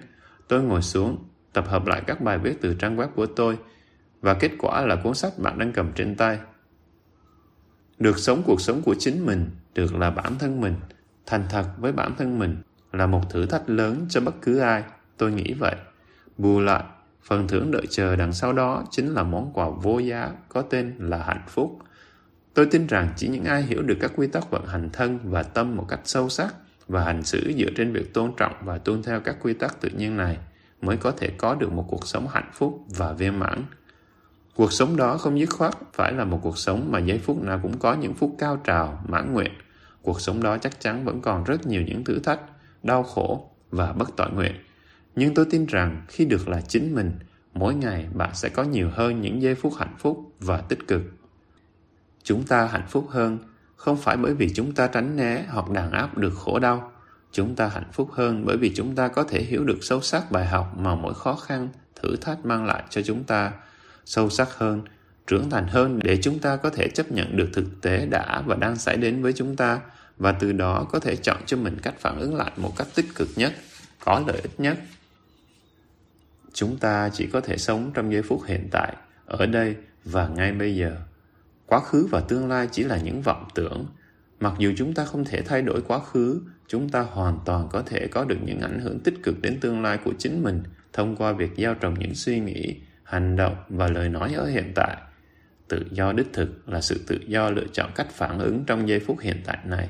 tôi 0.49 0.63
ngồi 0.63 0.83
xuống, 0.83 1.25
tập 1.53 1.65
hợp 1.69 1.87
lại 1.87 2.03
các 2.07 2.21
bài 2.21 2.39
viết 2.39 2.61
từ 2.61 2.75
trang 2.75 2.97
web 2.97 3.09
của 3.09 3.27
tôi 3.27 3.59
và 4.21 4.35
kết 4.35 4.51
quả 4.59 4.87
là 4.87 4.97
cuốn 4.97 5.15
sách 5.15 5.39
bạn 5.39 5.59
đang 5.59 5.73
cầm 5.73 5.93
trên 5.93 6.15
tay. 6.15 6.39
Được 7.99 8.19
sống 8.19 8.43
cuộc 8.47 8.61
sống 8.61 8.83
của 8.83 8.95
chính 8.99 9.27
mình, 9.27 9.51
được 9.75 9.95
là 9.95 10.11
bản 10.11 10.39
thân 10.39 10.61
mình, 10.61 10.75
thành 11.27 11.45
thật 11.51 11.65
với 11.79 11.93
bản 11.93 12.15
thân 12.19 12.39
mình 12.39 12.57
là 12.93 13.07
một 13.07 13.31
thử 13.31 13.47
thách 13.47 13.71
lớn 13.71 14.07
cho 14.09 14.21
bất 14.21 14.35
cứ 14.43 14.59
ai, 14.59 14.83
tôi 15.17 15.33
nghĩ 15.33 15.55
vậy. 15.59 15.77
Bù 16.39 16.61
lại, 16.61 16.85
phần 17.23 17.49
thưởng 17.49 17.71
đợi 17.71 17.87
chờ 17.91 18.17
đằng 18.17 18.33
sau 18.33 18.53
đó 18.53 18.85
chính 18.91 19.15
là 19.15 19.23
món 19.23 19.51
quà 19.53 19.69
vô 19.69 19.99
giá 19.99 20.31
có 20.49 20.63
tên 20.63 20.95
là 20.99 21.19
hạnh 21.19 21.43
phúc 21.49 21.79
Tôi 22.59 22.67
tin 22.67 22.87
rằng 22.87 23.09
chỉ 23.17 23.29
những 23.29 23.45
ai 23.45 23.63
hiểu 23.63 23.83
được 23.83 23.97
các 24.01 24.13
quy 24.17 24.27
tắc 24.27 24.51
vận 24.51 24.67
hành 24.67 24.91
thân 24.93 25.19
và 25.25 25.43
tâm 25.43 25.77
một 25.77 25.87
cách 25.89 26.01
sâu 26.05 26.29
sắc 26.29 26.55
và 26.89 27.05
hành 27.05 27.23
xử 27.23 27.53
dựa 27.59 27.71
trên 27.77 27.93
việc 27.93 28.15
tôn 28.15 28.33
trọng 28.37 28.53
và 28.63 28.79
tuân 28.79 29.03
theo 29.03 29.21
các 29.21 29.37
quy 29.43 29.55
tắc 29.55 29.81
tự 29.81 29.89
nhiên 29.89 30.17
này 30.17 30.39
mới 30.83 30.97
có 30.97 31.11
thể 31.11 31.31
có 31.39 31.55
được 31.55 31.73
một 31.73 31.85
cuộc 31.89 32.07
sống 32.07 32.29
hạnh 32.29 32.51
phúc 32.53 32.85
và 32.97 33.13
viên 33.13 33.39
mãn. 33.39 33.65
Cuộc 34.55 34.73
sống 34.73 34.97
đó 34.97 35.19
không 35.19 35.41
dứt 35.41 35.51
khoát 35.51 35.75
phải 35.93 36.13
là 36.13 36.25
một 36.25 36.41
cuộc 36.43 36.59
sống 36.59 36.93
mà 36.93 36.99
giây 36.99 37.19
phút 37.19 37.43
nào 37.43 37.61
cũng 37.63 37.79
có 37.79 37.95
những 37.95 38.15
phút 38.15 38.35
cao 38.39 38.61
trào, 38.65 39.05
mãn 39.09 39.33
nguyện. 39.33 39.53
Cuộc 40.03 40.21
sống 40.21 40.43
đó 40.43 40.59
chắc 40.59 40.81
chắn 40.81 41.05
vẫn 41.05 41.21
còn 41.21 41.45
rất 41.45 41.67
nhiều 41.67 41.83
những 41.83 42.05
thử 42.05 42.19
thách, 42.19 42.41
đau 42.89 43.03
khổ 43.03 43.51
và 43.71 43.93
bất 43.93 44.17
tội 44.17 44.31
nguyện. 44.31 44.55
Nhưng 45.17 45.35
tôi 45.35 45.47
tin 45.51 45.67
rằng 45.67 46.03
khi 46.09 46.25
được 46.25 46.49
là 46.49 46.61
chính 46.61 46.95
mình, 46.95 47.13
mỗi 47.55 47.75
ngày 47.75 48.07
bạn 48.15 48.31
sẽ 48.35 48.49
có 48.49 48.63
nhiều 48.63 48.91
hơn 48.95 49.21
những 49.21 49.43
giây 49.43 49.55
phút 49.55 49.73
hạnh 49.79 49.95
phúc 49.99 50.33
và 50.41 50.61
tích 50.61 50.89
cực 50.89 51.03
chúng 52.29 52.45
ta 52.45 52.67
hạnh 52.67 52.87
phúc 52.89 53.07
hơn 53.11 53.39
không 53.77 53.97
phải 53.97 54.17
bởi 54.17 54.35
vì 54.35 54.53
chúng 54.55 54.75
ta 54.75 54.87
tránh 54.87 55.17
né 55.17 55.45
hoặc 55.49 55.71
đàn 55.71 55.93
áp 55.93 56.19
được 56.19 56.35
khổ 56.35 56.59
đau. 56.59 56.93
Chúng 57.33 57.55
ta 57.57 57.69
hạnh 57.69 57.91
phúc 57.93 58.09
hơn 58.13 58.45
bởi 58.47 58.57
vì 58.57 58.73
chúng 58.75 58.95
ta 58.95 59.09
có 59.09 59.23
thể 59.23 59.43
hiểu 59.43 59.65
được 59.65 59.79
sâu 59.81 60.01
sắc 60.01 60.31
bài 60.31 60.47
học 60.47 60.77
mà 60.79 60.95
mỗi 60.95 61.15
khó 61.15 61.35
khăn, 61.35 61.69
thử 62.03 62.17
thách 62.17 62.45
mang 62.45 62.67
lại 62.67 62.83
cho 62.91 63.03
chúng 63.03 63.25
ta. 63.25 63.53
Sâu 64.05 64.31
sắc 64.31 64.49
hơn, 64.59 64.83
trưởng 65.27 65.51
thành 65.51 65.69
hơn 65.69 66.01
để 66.03 66.19
chúng 66.23 66.39
ta 66.39 66.57
có 66.57 66.71
thể 66.71 66.89
chấp 66.89 67.13
nhận 67.13 67.37
được 67.37 67.49
thực 67.53 67.81
tế 67.83 68.07
đã 68.07 68.43
và 68.47 68.57
đang 68.57 68.77
xảy 68.77 68.97
đến 68.97 69.23
với 69.23 69.33
chúng 69.33 69.57
ta 69.57 69.81
và 70.19 70.33
từ 70.33 70.53
đó 70.53 70.87
có 70.91 70.99
thể 70.99 71.17
chọn 71.17 71.37
cho 71.47 71.57
mình 71.57 71.77
cách 71.83 71.95
phản 71.99 72.19
ứng 72.19 72.35
lại 72.35 72.53
một 72.57 72.73
cách 72.77 72.89
tích 72.95 73.07
cực 73.15 73.29
nhất, 73.37 73.53
có 74.05 74.25
lợi 74.27 74.41
ích 74.43 74.61
nhất. 74.61 74.79
Chúng 76.53 76.77
ta 76.77 77.11
chỉ 77.13 77.27
có 77.27 77.41
thể 77.41 77.59
sống 77.59 77.91
trong 77.95 78.13
giây 78.13 78.23
phút 78.23 78.41
hiện 78.47 78.69
tại, 78.71 78.97
ở 79.27 79.47
đây 79.47 79.77
và 80.05 80.29
ngay 80.29 80.53
bây 80.53 80.77
giờ. 80.77 80.97
Quá 81.67 81.81
khứ 81.81 82.07
và 82.11 82.21
tương 82.21 82.49
lai 82.49 82.69
chỉ 82.73 82.85
là 82.85 82.99
những 82.99 83.23
vọng 83.23 83.49
tưởng. 83.55 83.87
Mặc 84.41 84.53
dù 84.59 84.73
chúng 84.77 84.95
ta 84.95 85.05
không 85.05 85.25
thể 85.25 85.43
thay 85.43 85.63
đổi 85.63 85.83
quá 85.83 86.01
khứ, 86.01 86.41
chúng 86.69 86.89
ta 86.89 87.01
hoàn 87.01 87.39
toàn 87.45 87.69
có 87.73 87.83
thể 87.83 88.07
có 88.07 88.25
được 88.25 88.39
những 88.45 88.61
ảnh 88.61 88.81
hưởng 88.81 89.01
tích 89.01 89.15
cực 89.23 89.43
đến 89.43 89.61
tương 89.61 89.83
lai 89.83 89.99
của 90.05 90.13
chính 90.19 90.43
mình 90.43 90.63
thông 90.93 91.17
qua 91.17 91.33
việc 91.33 91.51
gieo 91.57 91.75
trồng 91.75 91.95
những 91.99 92.15
suy 92.15 92.41
nghĩ, 92.41 92.77
hành 93.03 93.37
động 93.37 93.57
và 93.69 93.89
lời 93.89 94.09
nói 94.09 94.35
ở 94.35 94.47
hiện 94.47 94.73
tại. 94.75 94.97
Tự 95.69 95.87
do 95.91 96.13
đích 96.13 96.33
thực 96.33 96.69
là 96.69 96.81
sự 96.81 97.01
tự 97.07 97.19
do 97.27 97.51
lựa 97.51 97.67
chọn 97.73 97.91
cách 97.95 98.11
phản 98.11 98.39
ứng 98.39 98.65
trong 98.67 98.89
giây 98.89 99.01
phút 99.01 99.21
hiện 99.21 99.43
tại 99.47 99.59
này. 99.65 99.89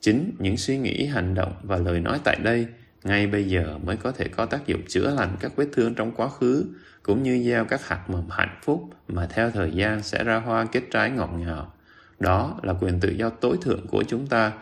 Chính 0.00 0.32
những 0.38 0.56
suy 0.56 0.78
nghĩ, 0.78 1.06
hành 1.06 1.34
động 1.34 1.52
và 1.62 1.76
lời 1.76 2.00
nói 2.00 2.20
tại 2.24 2.36
đây 2.42 2.66
ngay 3.04 3.26
bây 3.26 3.44
giờ 3.44 3.78
mới 3.84 3.96
có 3.96 4.12
thể 4.12 4.28
có 4.28 4.46
tác 4.46 4.66
dụng 4.66 4.80
chữa 4.88 5.14
lành 5.14 5.36
các 5.40 5.56
vết 5.56 5.66
thương 5.72 5.94
trong 5.94 6.12
quá 6.12 6.28
khứ 6.28 6.64
cũng 7.02 7.22
như 7.22 7.42
gieo 7.44 7.64
các 7.64 7.88
hạt 7.88 8.10
mầm 8.10 8.30
hạnh 8.30 8.58
phúc 8.62 8.90
mà 9.08 9.26
theo 9.26 9.50
thời 9.50 9.70
gian 9.70 10.02
sẽ 10.02 10.24
ra 10.24 10.36
hoa 10.36 10.64
kết 10.64 10.82
trái 10.90 11.10
ngọt 11.10 11.30
ngào. 11.38 11.72
Đó 12.18 12.60
là 12.62 12.74
quyền 12.80 13.00
tự 13.00 13.08
do 13.10 13.30
tối 13.30 13.56
thượng 13.62 13.86
của 13.86 14.04
chúng 14.08 14.26
ta. 14.26 14.52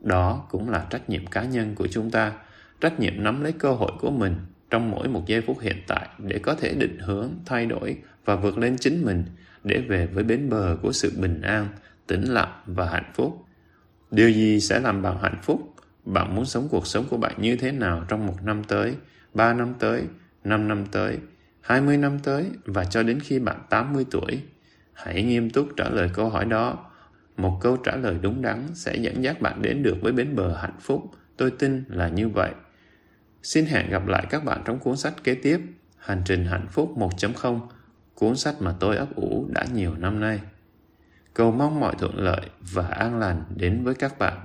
Đó 0.00 0.46
cũng 0.50 0.70
là 0.70 0.86
trách 0.90 1.10
nhiệm 1.10 1.26
cá 1.26 1.44
nhân 1.44 1.74
của 1.74 1.88
chúng 1.90 2.10
ta, 2.10 2.32
trách 2.80 3.00
nhiệm 3.00 3.22
nắm 3.24 3.42
lấy 3.42 3.52
cơ 3.52 3.72
hội 3.72 3.92
của 4.00 4.10
mình 4.10 4.36
trong 4.70 4.90
mỗi 4.90 5.08
một 5.08 5.26
giây 5.26 5.40
phút 5.40 5.60
hiện 5.60 5.76
tại 5.86 6.08
để 6.18 6.38
có 6.38 6.54
thể 6.54 6.74
định 6.74 6.98
hướng, 6.98 7.30
thay 7.46 7.66
đổi 7.66 7.96
và 8.24 8.36
vượt 8.36 8.58
lên 8.58 8.76
chính 8.80 9.04
mình 9.04 9.24
để 9.64 9.80
về 9.88 10.06
với 10.06 10.24
bến 10.24 10.48
bờ 10.50 10.76
của 10.82 10.92
sự 10.92 11.12
bình 11.16 11.40
an, 11.40 11.68
tĩnh 12.06 12.24
lặng 12.24 12.62
và 12.66 12.88
hạnh 12.88 13.10
phúc. 13.14 13.41
Điều 14.12 14.30
gì 14.30 14.60
sẽ 14.60 14.80
làm 14.80 15.02
bạn 15.02 15.18
hạnh 15.22 15.38
phúc? 15.42 15.74
Bạn 16.04 16.34
muốn 16.34 16.44
sống 16.44 16.68
cuộc 16.70 16.86
sống 16.86 17.04
của 17.10 17.16
bạn 17.16 17.34
như 17.38 17.56
thế 17.56 17.72
nào 17.72 18.04
trong 18.08 18.26
một 18.26 18.36
năm 18.42 18.64
tới, 18.64 18.94
ba 19.34 19.54
năm 19.54 19.74
tới, 19.78 20.02
năm 20.44 20.68
năm 20.68 20.86
tới, 20.86 21.18
hai 21.60 21.80
mươi 21.80 21.96
năm 21.96 22.18
tới 22.18 22.50
và 22.64 22.84
cho 22.84 23.02
đến 23.02 23.20
khi 23.20 23.38
bạn 23.38 23.60
80 23.70 24.06
tuổi? 24.10 24.42
Hãy 24.92 25.22
nghiêm 25.22 25.50
túc 25.50 25.68
trả 25.76 25.88
lời 25.88 26.10
câu 26.14 26.28
hỏi 26.28 26.44
đó. 26.44 26.90
Một 27.36 27.58
câu 27.60 27.76
trả 27.76 27.96
lời 27.96 28.16
đúng 28.22 28.42
đắn 28.42 28.66
sẽ 28.74 28.96
dẫn 28.96 29.24
dắt 29.24 29.40
bạn 29.40 29.62
đến 29.62 29.82
được 29.82 29.96
với 30.02 30.12
bến 30.12 30.36
bờ 30.36 30.56
hạnh 30.56 30.78
phúc. 30.80 31.10
Tôi 31.36 31.50
tin 31.50 31.84
là 31.88 32.08
như 32.08 32.28
vậy. 32.28 32.50
Xin 33.42 33.66
hẹn 33.66 33.90
gặp 33.90 34.06
lại 34.06 34.26
các 34.30 34.44
bạn 34.44 34.62
trong 34.64 34.78
cuốn 34.78 34.96
sách 34.96 35.24
kế 35.24 35.34
tiếp 35.34 35.60
Hành 35.98 36.22
trình 36.24 36.44
hạnh 36.44 36.66
phúc 36.70 36.92
1.0 36.96 37.60
cuốn 38.14 38.36
sách 38.36 38.54
mà 38.60 38.74
tôi 38.80 38.96
ấp 38.96 39.14
ủ 39.14 39.46
đã 39.50 39.64
nhiều 39.74 39.94
năm 39.94 40.20
nay. 40.20 40.40
Cầu 41.34 41.52
mong 41.52 41.80
mọi 41.80 41.94
thuận 41.98 42.18
lợi 42.18 42.50
và 42.60 42.86
an 42.86 43.18
lành 43.18 43.44
đến 43.56 43.84
với 43.84 43.94
các 43.94 44.18
bạn. 44.18 44.38